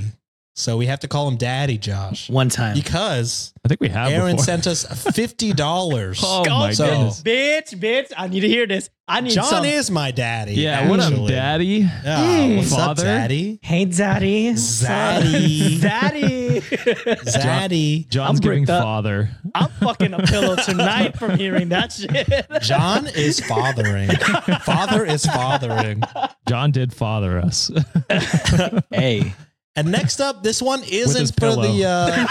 So 0.56 0.76
we 0.76 0.86
have 0.86 1.00
to 1.00 1.08
call 1.08 1.26
him 1.26 1.36
Daddy, 1.36 1.78
Josh, 1.78 2.30
One 2.30 2.48
time. 2.48 2.74
because 2.76 3.52
I 3.64 3.68
think 3.68 3.80
we 3.80 3.88
have. 3.88 4.12
Aaron 4.12 4.36
before. 4.36 4.44
sent 4.44 4.66
us 4.68 4.84
fifty 5.16 5.52
dollars. 5.52 6.20
Oh 6.22 6.44
my 6.48 6.72
So- 6.72 6.86
goodness. 6.86 7.22
Bitch, 7.22 7.74
bitch. 7.80 8.12
I 8.16 8.28
need 8.28 8.40
to 8.40 8.48
hear 8.48 8.64
this. 8.66 8.88
I 9.08 9.20
need 9.20 9.32
John 9.32 9.44
some. 9.46 9.64
is 9.64 9.90
my 9.90 10.12
daddy. 10.12 10.54
Yeah, 10.54 10.88
what 10.88 11.00
up. 11.00 11.12
Daddy? 11.26 11.66
Yeah, 11.66 12.24
Mm. 12.24 12.56
what's 12.58 12.70
Father? 12.70 13.02
up, 13.02 13.04
Daddy? 13.06 13.58
Hey, 13.62 13.84
daddy. 13.84 14.52
Zaddy. 14.54 15.80
Daddy. 15.80 16.60
Zaddy. 16.60 18.08
John's 18.10 18.38
I'm 18.38 18.42
giving 18.42 18.64
father. 18.64 19.30
I'm 19.54 19.68
fucking 19.80 20.14
a 20.14 20.22
pillow 20.22 20.56
tonight 20.56 21.18
from 21.18 21.36
hearing 21.36 21.68
that 21.70 21.92
shit. 21.92 22.62
John 22.62 23.08
is 23.08 23.40
fathering. 23.40 24.08
Father 24.62 25.04
is 25.04 25.26
fathering. 25.26 26.02
John 26.48 26.70
did 26.70 26.94
father 26.94 27.38
us. 27.40 27.70
Hey. 28.90 29.34
And 29.76 29.90
next 29.90 30.20
up, 30.20 30.42
this 30.42 30.62
one 30.62 30.82
isn't 30.84 31.38
for 31.38 31.56
the. 31.56 31.84
Uh, 31.84 32.26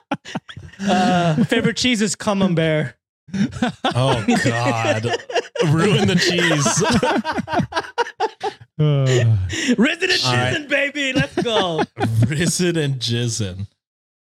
Uh, 0.78 1.42
favorite 1.44 1.76
cheese 1.76 2.02
is 2.02 2.14
camembert. 2.14 2.94
oh 3.34 4.24
God! 4.44 5.06
Ruin 5.68 6.06
the 6.08 6.16
cheese. 6.16 6.82
Uh, 8.78 9.06
Resident 9.78 10.22
All 10.26 10.34
right. 10.34 10.54
Chizen, 10.54 10.68
baby. 10.68 11.14
Let's 11.14 11.34
go. 11.42 11.80
Risen 12.28 12.76
and 12.76 12.96
jizzin. 12.96 13.60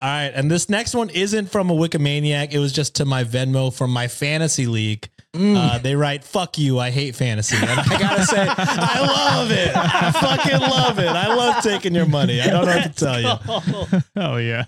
All 0.01 0.09
right, 0.09 0.31
and 0.32 0.49
this 0.49 0.69
next 0.69 0.95
one 0.95 1.11
isn't 1.11 1.51
from 1.51 1.70
a 1.70 1.74
Wikimaniac. 1.74 2.53
It 2.53 2.61
was 2.61 2.73
just 2.73 2.95
to 2.97 3.05
my 3.05 3.24
Venmo 3.24 3.74
from 3.74 3.90
my 3.90 4.07
fantasy 4.07 4.66
league. 4.66 5.09
Uh, 5.35 5.79
they 5.79 5.95
write, 5.95 6.25
"Fuck 6.25 6.59
you, 6.59 6.79
I 6.79 6.91
hate 6.91 7.15
fantasy," 7.15 7.57
and 7.57 7.69
I 7.69 7.99
gotta 7.99 8.25
say, 8.25 8.47
I 8.49 9.01
love 9.01 9.51
it. 9.51 9.77
I 9.77 10.11
fucking 10.11 10.61
love 10.61 10.99
it. 10.99 11.09
I 11.09 11.35
love 11.35 11.63
taking 11.63 11.95
your 11.95 12.07
money. 12.07 12.41
I 12.41 12.47
don't 12.47 12.65
know 12.67 12.77
what 12.77 12.97
to 12.97 13.05
tell 13.05 13.21
you. 13.21 14.01
oh 14.17 14.37
yeah. 14.37 14.65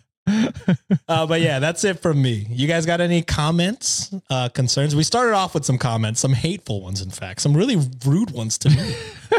Uh, 1.09 1.27
but 1.27 1.41
yeah, 1.41 1.59
that's 1.59 1.83
it 1.85 2.01
from 2.01 2.21
me. 2.21 2.47
You 2.51 2.69
guys 2.69 2.87
got 2.87 3.01
any 3.01 3.23
comments, 3.23 4.15
uh, 4.29 4.49
concerns? 4.51 4.95
We 4.95 5.03
started 5.03 5.35
off 5.35 5.55
with 5.55 5.65
some 5.65 5.79
comments, 5.79 6.21
some 6.21 6.35
hateful 6.35 6.83
ones, 6.83 7.01
in 7.03 7.11
fact, 7.11 7.41
some 7.41 7.57
really 7.57 7.77
rude 8.07 8.31
ones 8.31 8.59
to 8.59 8.71
me. 8.71 8.95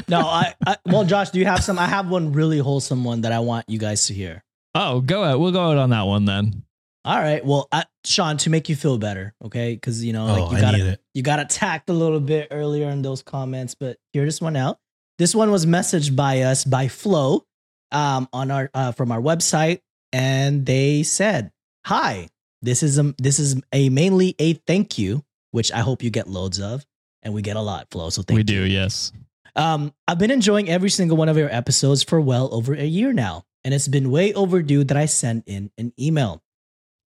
no, 0.09 0.21
I, 0.21 0.53
I. 0.65 0.77
Well, 0.85 1.05
Josh, 1.05 1.29
do 1.29 1.39
you 1.39 1.45
have 1.45 1.63
some? 1.63 1.79
I 1.79 1.85
have 1.85 2.09
one 2.09 2.33
really 2.33 2.57
wholesome 2.59 3.03
one 3.03 3.21
that 3.21 3.31
I 3.31 3.39
want 3.39 3.69
you 3.69 3.77
guys 3.79 4.07
to 4.07 4.13
hear. 4.13 4.43
Oh, 4.73 5.01
go 5.01 5.23
ahead. 5.23 5.37
We'll 5.37 5.51
go 5.51 5.71
out 5.71 5.77
on 5.77 5.91
that 5.91 6.03
one 6.03 6.25
then. 6.25 6.63
All 7.03 7.19
right. 7.19 7.43
Well, 7.43 7.67
I, 7.71 7.85
Sean, 8.05 8.37
to 8.37 8.49
make 8.49 8.69
you 8.69 8.75
feel 8.75 8.97
better, 8.97 9.33
okay? 9.43 9.73
Because 9.73 10.03
you 10.03 10.13
know, 10.13 10.27
oh, 10.27 10.43
like 10.43 10.51
you 10.51 10.61
got 10.61 10.99
you 11.13 11.23
got 11.23 11.39
attacked 11.39 11.89
a 11.89 11.93
little 11.93 12.19
bit 12.19 12.49
earlier 12.51 12.89
in 12.89 13.01
those 13.01 13.23
comments, 13.23 13.75
but 13.75 13.97
hear 14.13 14.25
this 14.25 14.39
one 14.39 14.55
out. 14.55 14.77
This 15.17 15.33
one 15.33 15.51
was 15.51 15.65
messaged 15.65 16.15
by 16.15 16.41
us 16.41 16.63
by 16.63 16.87
Flo 16.87 17.45
um, 17.91 18.27
on 18.31 18.51
our 18.51 18.69
uh, 18.73 18.91
from 18.91 19.11
our 19.11 19.19
website, 19.19 19.81
and 20.13 20.65
they 20.65 21.01
said, 21.01 21.51
"Hi, 21.85 22.27
this 22.61 22.83
is 22.83 22.99
a 22.99 23.15
this 23.17 23.39
is 23.39 23.59
a 23.73 23.89
mainly 23.89 24.35
a 24.37 24.53
thank 24.53 24.99
you, 24.99 25.23
which 25.51 25.71
I 25.71 25.79
hope 25.79 26.03
you 26.03 26.11
get 26.11 26.27
loads 26.27 26.59
of, 26.59 26.85
and 27.23 27.33
we 27.33 27.41
get 27.41 27.55
a 27.55 27.61
lot, 27.61 27.87
Flo. 27.89 28.11
So 28.11 28.21
thank 28.21 28.29
you. 28.31 28.35
we 28.35 28.59
you. 28.59 28.67
do, 28.67 28.71
yes. 28.71 29.11
Um, 29.55 29.93
I've 30.07 30.19
been 30.19 30.31
enjoying 30.31 30.69
every 30.69 30.89
single 30.89 31.17
one 31.17 31.29
of 31.29 31.37
your 31.37 31.53
episodes 31.53 32.03
for 32.03 32.21
well 32.21 32.53
over 32.53 32.73
a 32.73 32.85
year 32.85 33.11
now, 33.11 33.43
and 33.63 33.73
it's 33.73 33.87
been 33.87 34.11
way 34.11 34.33
overdue 34.33 34.83
that 34.83 34.95
I 34.95 35.07
send 35.07 35.43
in 35.47 35.71
an 35.77 35.93
email. 35.99 36.41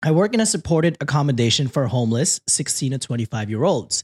I 0.05 0.11
work 0.11 0.35
in 0.35 0.39
a 0.39 0.45
supported 0.45 0.97
accommodation 1.01 1.67
for 1.67 1.87
homeless 1.87 2.39
16 2.47 2.91
to 2.91 2.99
25 2.99 3.49
year 3.49 3.63
olds. 3.63 4.03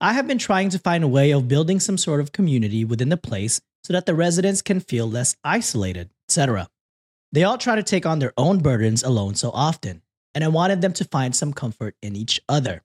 I 0.00 0.14
have 0.14 0.26
been 0.26 0.38
trying 0.38 0.70
to 0.70 0.78
find 0.78 1.04
a 1.04 1.08
way 1.08 1.32
of 1.32 1.48
building 1.48 1.80
some 1.80 1.98
sort 1.98 2.20
of 2.20 2.32
community 2.32 2.82
within 2.82 3.10
the 3.10 3.18
place 3.18 3.60
so 3.82 3.92
that 3.92 4.06
the 4.06 4.14
residents 4.14 4.62
can 4.62 4.80
feel 4.80 5.06
less 5.06 5.36
isolated, 5.44 6.08
etc. 6.26 6.70
They 7.30 7.44
all 7.44 7.58
try 7.58 7.74
to 7.74 7.82
take 7.82 8.06
on 8.06 8.20
their 8.20 8.32
own 8.38 8.60
burdens 8.60 9.02
alone 9.02 9.34
so 9.34 9.50
often, 9.50 10.00
and 10.34 10.42
I 10.42 10.48
wanted 10.48 10.80
them 10.80 10.94
to 10.94 11.04
find 11.04 11.36
some 11.36 11.52
comfort 11.52 11.94
in 12.00 12.16
each 12.16 12.40
other. 12.48 12.82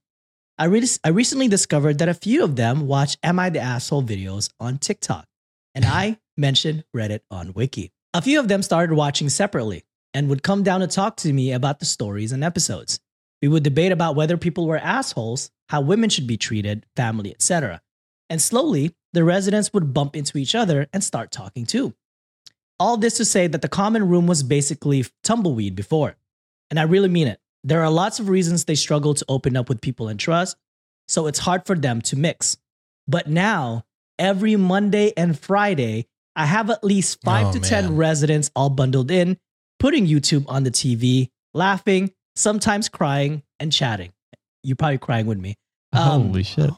I, 0.58 0.66
re- 0.66 0.84
I 1.06 1.10
recently 1.10 1.48
discovered 1.48 2.00
that 2.00 2.10
a 2.10 2.14
few 2.14 2.44
of 2.44 2.58
them 2.58 2.88
watch 2.88 3.18
Am 3.24 3.40
I 3.40 3.50
the 3.52 3.62
Asshole 3.62 4.04
videos 4.04 4.50
on 4.60 4.80
TikTok, 4.80 5.26
and 5.74 5.86
I 5.88 6.20
mentioned 6.36 6.84
Reddit 6.94 7.22
on 7.32 7.54
Wiki. 7.54 7.94
A 8.14 8.22
few 8.22 8.38
of 8.38 8.50
them 8.50 8.64
started 8.64 8.96
watching 8.96 9.30
separately 9.30 9.86
and 10.14 10.30
would 10.30 10.44
come 10.44 10.64
down 10.64 10.80
to 10.82 10.88
talk 10.88 11.18
to 11.18 11.34
me 11.34 11.52
about 11.52 11.80
the 11.80 11.86
stories 11.86 12.32
and 12.32 12.44
episodes. 12.44 13.00
We 13.42 13.48
would 13.48 13.64
debate 13.64 13.92
about 13.92 14.16
whether 14.16 14.38
people 14.38 14.68
were 14.68 14.78
assholes, 14.78 15.52
how 15.70 15.82
women 15.82 16.10
should 16.10 16.28
be 16.28 16.38
treated, 16.38 16.86
family, 16.96 17.32
etc. 17.32 17.82
And 18.30 18.42
slowly, 18.42 18.96
the 19.14 19.24
residents 19.24 19.74
would 19.74 19.94
bump 19.94 20.16
into 20.16 20.38
each 20.38 20.56
other 20.56 20.88
and 20.94 21.04
start 21.04 21.32
talking 21.32 21.66
too. 21.66 21.94
All 22.80 22.98
this 22.98 23.18
to 23.18 23.26
say 23.26 23.48
that 23.48 23.62
the 23.62 23.68
common 23.68 24.08
room 24.08 24.28
was 24.28 24.44
basically 24.44 25.06
tumbleweed 25.24 25.76
before. 25.76 26.16
And 26.70 26.80
I 26.80 26.84
really 26.84 27.10
mean 27.10 27.28
it. 27.28 27.40
There 27.64 27.84
are 27.84 27.90
lots 27.90 28.20
of 28.20 28.30
reasons 28.30 28.66
they 28.66 28.76
struggle 28.76 29.14
to 29.14 29.26
open 29.28 29.58
up 29.58 29.68
with 29.68 29.82
people 29.82 30.08
and 30.08 30.20
trust, 30.20 30.56
so 31.08 31.28
it's 31.28 31.40
hard 31.40 31.66
for 31.66 31.76
them 31.76 32.02
to 32.04 32.16
mix. 32.16 32.58
But 33.08 33.28
now, 33.28 33.86
every 34.18 34.56
Monday 34.56 35.12
and 35.18 35.38
Friday, 35.38 36.08
I 36.36 36.46
have 36.46 36.70
at 36.70 36.84
least 36.84 37.22
five 37.22 37.48
Oh, 37.48 37.52
to 37.54 37.60
10 37.60 37.98
residents 37.98 38.50
all 38.56 38.70
bundled 38.70 39.12
in, 39.12 39.38
putting 39.80 40.08
YouTube 40.08 40.46
on 40.48 40.64
the 40.64 40.72
TV, 40.72 41.30
laughing, 41.54 42.12
sometimes 42.36 42.90
crying, 42.90 43.44
and 43.60 43.72
chatting. 43.72 44.12
You're 44.64 44.76
probably 44.76 44.98
crying 44.98 45.26
with 45.26 45.40
me. 45.40 45.56
Um, 45.94 46.28
Holy 46.28 46.44
shit. 46.44 46.70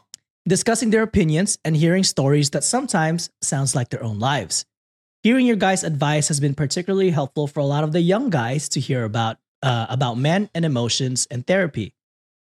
discussing 0.48 0.90
their 0.92 1.04
opinions 1.04 1.58
and 1.66 1.76
hearing 1.76 2.04
stories 2.04 2.52
that 2.52 2.64
sometimes 2.64 3.30
sounds 3.42 3.76
like 3.76 3.90
their 3.90 4.04
own 4.04 4.20
lives. 4.20 4.66
Hearing 5.24 5.46
your 5.46 5.56
guys' 5.58 5.84
advice 5.84 6.30
has 6.30 6.40
been 6.40 6.56
particularly 6.56 7.12
helpful 7.12 7.48
for 7.48 7.60
a 7.60 7.66
lot 7.66 7.84
of 7.84 7.92
the 7.92 8.02
young 8.02 8.30
guys 8.30 8.70
to 8.70 8.80
hear 8.80 9.04
about 9.04 9.38
uh, 9.64 9.86
about 9.90 10.18
men 10.18 10.50
and 10.56 10.66
emotions 10.66 11.28
and 11.30 11.46
therapy. 11.46 11.94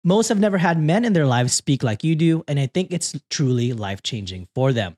Most 0.04 0.28
have 0.28 0.38
never 0.40 0.56
had 0.56 0.80
men 0.80 1.04
in 1.04 1.12
their 1.12 1.26
lives 1.26 1.52
speak 1.52 1.82
like 1.82 2.02
you 2.04 2.14
do, 2.14 2.42
and 2.48 2.58
I 2.58 2.66
think 2.66 2.92
it's 2.92 3.14
truly 3.28 3.72
life 3.74 4.02
changing 4.02 4.48
for 4.54 4.72
them. 4.72 4.96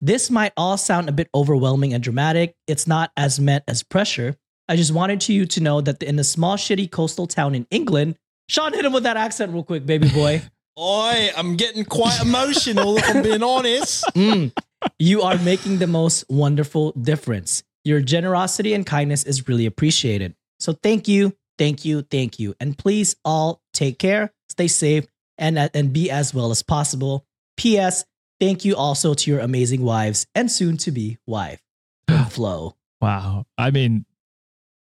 This 0.00 0.30
might 0.30 0.52
all 0.56 0.76
sound 0.76 1.08
a 1.08 1.12
bit 1.12 1.28
overwhelming 1.34 1.94
and 1.94 2.02
dramatic. 2.02 2.54
It's 2.66 2.86
not 2.88 3.12
as 3.16 3.38
meant 3.38 3.64
as 3.68 3.82
pressure. 3.84 4.36
I 4.68 4.76
just 4.76 4.92
wanted 4.92 5.28
you 5.28 5.44
to 5.46 5.60
know 5.60 5.80
that 5.80 6.02
in 6.02 6.18
a 6.18 6.24
small, 6.24 6.56
shitty 6.56 6.90
coastal 6.90 7.26
town 7.26 7.54
in 7.54 7.66
England, 7.70 8.16
Sean 8.48 8.72
hit 8.72 8.84
him 8.84 8.92
with 8.92 9.02
that 9.02 9.16
accent 9.16 9.52
real 9.52 9.62
quick, 9.62 9.84
baby 9.84 10.08
boy. 10.08 10.42
Oi, 10.78 11.30
I'm 11.36 11.56
getting 11.56 11.84
quite 11.84 12.20
emotional 12.20 12.96
if 12.96 13.08
I'm 13.08 13.22
being 13.22 13.42
honest. 13.42 14.04
Mm. 14.14 14.52
You 14.98 15.22
are 15.22 15.38
making 15.38 15.78
the 15.78 15.86
most 15.86 16.26
wonderful 16.28 16.92
difference. 16.92 17.62
Your 17.84 18.02
generosity 18.02 18.74
and 18.74 18.84
kindness 18.84 19.24
is 19.24 19.48
really 19.48 19.64
appreciated. 19.64 20.34
So 20.60 20.74
thank 20.74 21.08
you, 21.08 21.34
thank 21.56 21.86
you, 21.86 22.02
thank 22.02 22.38
you. 22.38 22.54
And 22.60 22.76
please 22.76 23.16
all 23.24 23.62
take 23.72 23.98
care, 23.98 24.30
stay 24.50 24.68
safe, 24.68 25.06
and, 25.38 25.58
uh, 25.58 25.70
and 25.72 25.90
be 25.92 26.10
as 26.10 26.34
well 26.34 26.50
as 26.50 26.62
possible. 26.62 27.24
P.S. 27.56 28.04
Thank 28.40 28.66
you 28.66 28.76
also 28.76 29.14
to 29.14 29.30
your 29.30 29.40
amazing 29.40 29.82
wives 29.82 30.26
and 30.34 30.50
soon 30.50 30.76
to 30.78 30.90
be 30.90 31.16
wife. 31.26 31.62
From 32.08 32.24
Flo. 32.30 32.76
Wow. 33.00 33.46
I 33.56 33.70
mean, 33.70 34.04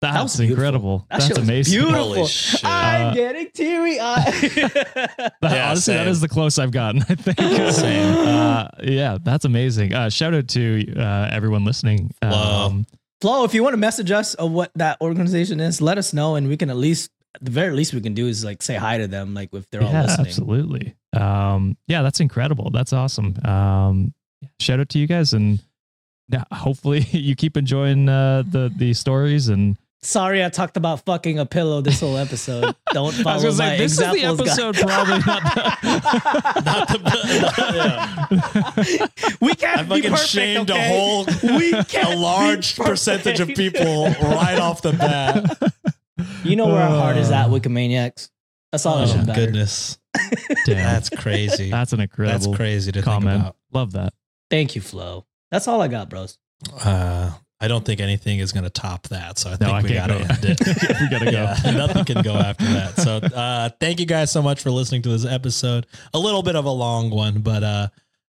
was 0.03 0.15
that's 0.15 0.37
beautiful. 0.37 0.53
incredible. 0.57 0.99
That 0.99 1.09
that's 1.21 1.27
shit 1.29 1.39
amazing. 1.39 1.81
beautiful. 1.81 2.05
Holy 2.15 2.27
shit. 2.27 2.65
I'm 2.65 3.07
Uh, 3.09 3.15
getting 3.15 3.51
teary 3.53 4.01
eyed. 4.01 4.25
That- 4.33 5.33
Yeah, 5.43 5.69
honestly, 5.71 5.95
that 5.95 6.01
same. 6.05 6.09
is 6.09 6.21
the 6.21 6.29
close 6.29 6.59
I've 6.59 6.71
gotten. 6.73 7.03
I 7.09 7.15
think. 7.15 7.39
Same. 7.73 8.17
Uh, 8.27 8.69
yeah, 8.83 9.19
that's 9.23 9.45
amazing. 9.45 9.95
Uh, 9.95 10.09
shout 10.11 10.35
out 10.35 10.49
to 10.49 10.95
uh, 10.97 11.29
everyone 11.33 11.65
listening. 11.65 12.13
Wow. 12.23 12.67
Um, 12.67 12.87
Flo, 13.21 13.45
if 13.45 13.55
you 13.55 13.63
want 13.63 13.75
to 13.75 13.79
message 13.79 14.11
us 14.11 14.35
of 14.35 14.51
what 14.51 14.71
that 14.75 15.01
organization 15.01 15.61
is, 15.61 15.81
let 15.81 15.97
us 15.99 16.13
know, 16.13 16.35
and 16.35 16.49
we 16.49 16.57
can 16.57 16.71
at 16.71 16.77
least, 16.77 17.11
at 17.37 17.45
the 17.45 17.51
very 17.53 17.73
least, 17.73 17.95
we 17.95 18.01
can 18.01 18.15
do 18.15 18.27
is 18.27 18.45
like 18.45 18.63
say 18.63 18.75
hi 18.75 18.99
to 18.99 19.07
them, 19.07 19.33
like 19.35 19.51
if 19.55 19.69
they're 19.71 19.83
all 19.83 19.93
yeah, 19.93 20.03
listening. 20.03 20.27
absolutely. 20.27 20.95
Um, 21.13 21.77
yeah, 21.87 22.03
that's 22.03 22.19
incredible. 22.19 22.71
That's 22.71 22.93
awesome. 22.93 23.37
Um, 23.45 24.13
shout 24.59 24.81
out 24.81 24.89
to 24.91 24.99
you 24.99 25.07
guys, 25.07 25.33
and 25.33 25.61
yeah, 26.29 26.45
hopefully 26.53 27.01
you 27.13 27.37
keep 27.37 27.57
enjoying 27.57 28.09
uh, 28.09 28.43
the 28.45 28.73
the 28.77 28.93
stories 28.95 29.49
and 29.49 29.77
Sorry, 30.05 30.45
I 30.45 30.49
talked 30.49 30.77
about 30.77 31.05
fucking 31.05 31.39
a 31.39 31.47
pillow 31.47 31.81
this 31.81 32.01
whole 32.01 32.17
episode. 32.17 32.75
Don't 32.93 33.15
I 33.21 33.23
follow 33.23 33.45
was 33.45 33.57
gonna 33.59 33.71
my 33.71 33.77
say 33.77 33.79
this 33.79 33.93
is 33.93 33.99
the 33.99 34.13
examples, 34.15 34.49
guys. 34.49 34.59
episode 34.59 34.89
probably 34.89 35.19
not. 35.21 35.43
The, 35.83 36.63
Not 36.65 36.89
the, 36.89 36.99
yeah. 39.29 39.37
We 39.41 39.55
can't 39.55 39.79
I 39.79 39.83
be 39.85 39.89
fucking 39.89 40.11
perfect, 40.11 40.29
shamed 40.29 40.71
okay? 40.73 40.85
a 40.85 40.89
whole 40.89 41.25
We 41.57 41.73
a 41.73 41.85
can't 41.85 42.15
a 42.15 42.17
large 42.17 42.77
be 42.77 42.83
percentage 42.85 43.39
of 43.41 43.47
people 43.49 44.07
right 44.23 44.59
off 44.59 44.83
the 44.83 44.93
bat. 44.93 45.73
You 46.43 46.57
know 46.57 46.67
where 46.67 46.83
our 46.83 46.89
heart 46.91 47.17
is 47.17 47.31
at, 47.31 47.47
Uh, 47.47 47.51
Wikimaniacs. 47.51 48.29
That's 48.73 48.85
all 48.87 48.99
that 48.99 49.09
Oh 49.09 49.13
should 49.13 49.27
matter. 49.27 49.41
goodness, 49.47 49.99
damn, 50.67 50.77
that's 50.79 51.11
crazy. 51.11 51.71
that's 51.71 51.93
an 51.93 52.01
incredible 52.01 52.39
That's 52.51 52.57
crazy 52.57 52.91
to 52.93 53.03
comment. 53.03 53.35
think 53.35 53.43
about. 53.43 53.57
Love 53.73 53.93
that. 53.93 54.15
Thank 54.51 54.75
you, 54.75 54.81
Flo. 54.81 55.27
That's 55.53 55.69
all 55.69 55.81
I 55.81 55.87
got, 55.89 56.11
bros. 56.11 56.39
Uh, 56.85 57.31
I 57.63 57.69
don't 57.69 57.85
think 57.85 58.01
anything 58.01 58.41
is 58.41 58.51
going 58.53 58.65
to 58.65 58.71
top 58.71 59.07
that. 59.09 59.39
So 59.39 59.51
I 59.51 59.53
No, 59.53 59.57
think 59.59 59.71
I 59.71 59.83
we 59.83 59.95
got 59.95 60.07
to 60.09 60.15
go. 60.15 60.19
end 60.21 60.45
it. 60.45 60.61
we 61.01 61.09
gotta 61.09 61.25
go. 61.27 61.31
Yeah, 61.31 61.71
nothing 61.77 62.05
can 62.05 62.23
go 62.23 62.35
after 62.35 62.65
that. 62.65 62.97
So 62.97 63.17
uh, 63.17 63.71
thank 63.81 64.01
you 64.01 64.07
guys 64.07 64.31
so 64.33 64.43
much 64.43 64.63
for 64.63 64.71
listening 64.71 65.03
to 65.03 65.09
this 65.11 65.25
episode. 65.25 65.87
A 66.13 66.19
little 66.19 66.43
bit 66.43 66.57
of 66.57 66.65
a 66.65 66.71
long 66.71 67.11
one, 67.11 67.41
but 67.41 67.63
uh, 67.63 67.89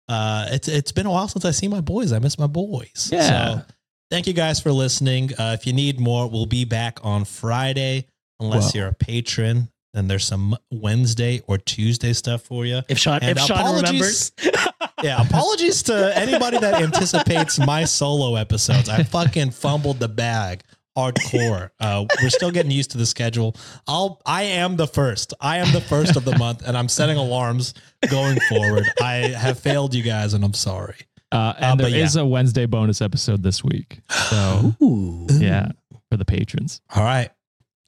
uh, 0.08 0.48
it's 0.50 0.66
it's 0.68 0.90
been 0.92 1.06
a 1.06 1.10
while 1.10 1.28
since 1.28 1.44
I 1.44 1.52
see 1.52 1.68
my 1.68 1.80
boys. 1.80 2.12
I 2.12 2.18
miss 2.18 2.38
my 2.38 2.48
boys. 2.48 3.08
Yeah. 3.12 3.28
So 3.60 3.62
thank 4.10 4.26
you 4.26 4.32
guys 4.32 4.58
for 4.60 4.72
listening. 4.72 5.32
Uh, 5.38 5.56
if 5.58 5.66
you 5.66 5.72
need 5.72 6.00
more, 6.00 6.28
we'll 6.28 6.46
be 6.46 6.64
back 6.64 6.98
on 7.04 7.24
Friday. 7.24 8.06
Unless 8.40 8.74
Whoa. 8.74 8.80
you're 8.80 8.88
a 8.88 8.94
patron, 8.94 9.68
then 9.94 10.08
there's 10.08 10.24
some 10.24 10.56
Wednesday 10.72 11.42
or 11.46 11.58
Tuesday 11.58 12.12
stuff 12.14 12.42
for 12.42 12.64
you. 12.66 12.80
If 12.88 12.98
Sean, 12.98 13.20
And 13.22 13.38
if 13.38 13.44
Sean 13.44 13.76
remembers, 13.76 14.32
Yeah, 15.02 15.22
apologies 15.22 15.82
to 15.84 16.16
anybody 16.16 16.58
that 16.58 16.82
anticipates 16.82 17.58
my 17.58 17.84
solo 17.84 18.36
episodes. 18.36 18.88
I 18.88 19.02
fucking 19.02 19.50
fumbled 19.50 19.98
the 19.98 20.08
bag 20.08 20.62
hardcore. 20.96 21.70
Uh, 21.80 22.04
we're 22.22 22.30
still 22.30 22.50
getting 22.50 22.70
used 22.70 22.90
to 22.92 22.98
the 22.98 23.06
schedule. 23.06 23.56
I'll 23.86 24.20
I 24.26 24.42
am 24.42 24.76
the 24.76 24.86
first. 24.86 25.34
I 25.40 25.58
am 25.58 25.72
the 25.72 25.80
first 25.80 26.16
of 26.16 26.24
the 26.24 26.36
month, 26.38 26.62
and 26.66 26.76
I'm 26.76 26.88
setting 26.88 27.16
alarms 27.16 27.74
going 28.10 28.38
forward. 28.48 28.84
I 29.00 29.14
have 29.36 29.58
failed 29.58 29.94
you 29.94 30.02
guys, 30.02 30.34
and 30.34 30.44
I'm 30.44 30.54
sorry. 30.54 30.96
Uh, 31.32 31.54
and 31.58 31.78
but 31.78 31.90
there 31.90 32.00
is 32.02 32.16
a 32.16 32.26
Wednesday 32.26 32.66
bonus 32.66 33.00
episode 33.00 33.42
this 33.42 33.62
week. 33.62 34.00
So 34.10 34.74
Ooh. 34.82 35.26
yeah, 35.30 35.70
for 36.10 36.16
the 36.16 36.24
patrons. 36.24 36.80
All 36.94 37.04
right, 37.04 37.30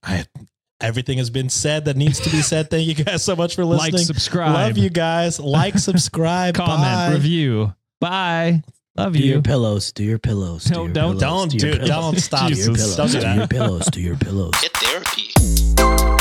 I 0.02 0.24
everything 0.82 1.18
has 1.18 1.30
been 1.30 1.48
said 1.48 1.84
that 1.86 1.96
needs 1.96 2.20
to 2.20 2.30
be 2.30 2.42
said. 2.42 2.70
Thank 2.70 2.86
you 2.86 2.94
guys 3.04 3.22
so 3.22 3.34
much 3.36 3.54
for 3.54 3.64
listening. 3.64 3.92
Like, 3.94 4.02
subscribe, 4.06 4.52
Love 4.54 4.78
you 4.78 4.90
guys. 4.90 5.38
Like, 5.40 5.78
subscribe, 5.78 6.54
comment, 6.54 6.80
Bye. 6.82 7.12
review. 7.12 7.74
Bye. 8.00 8.62
Love 8.96 9.14
Do 9.14 9.20
your 9.20 9.36
you. 9.36 9.42
pillows. 9.42 9.90
Do 9.92 10.04
your 10.04 10.18
pillows. 10.18 10.70
No, 10.70 10.76
do 10.76 10.82
your 10.82 10.92
don't- 10.92 11.18
pillows, 11.18 11.20
Don't 11.20 11.48
do 11.60 11.66
your 11.68 11.78
do 11.78 11.86
don't 11.86 12.18
stop. 12.18 12.48
Do 12.48 12.54
your 12.54 12.74
pillows. 12.74 12.96
Don't 12.96 13.10
do 13.12 13.20
Do 13.20 13.34
your 13.34 13.46
pillows. 13.48 13.86
Do 13.86 14.00
your 14.00 14.16
pillows. 14.16 14.52
Get 14.60 14.72
therapy. 14.76 16.11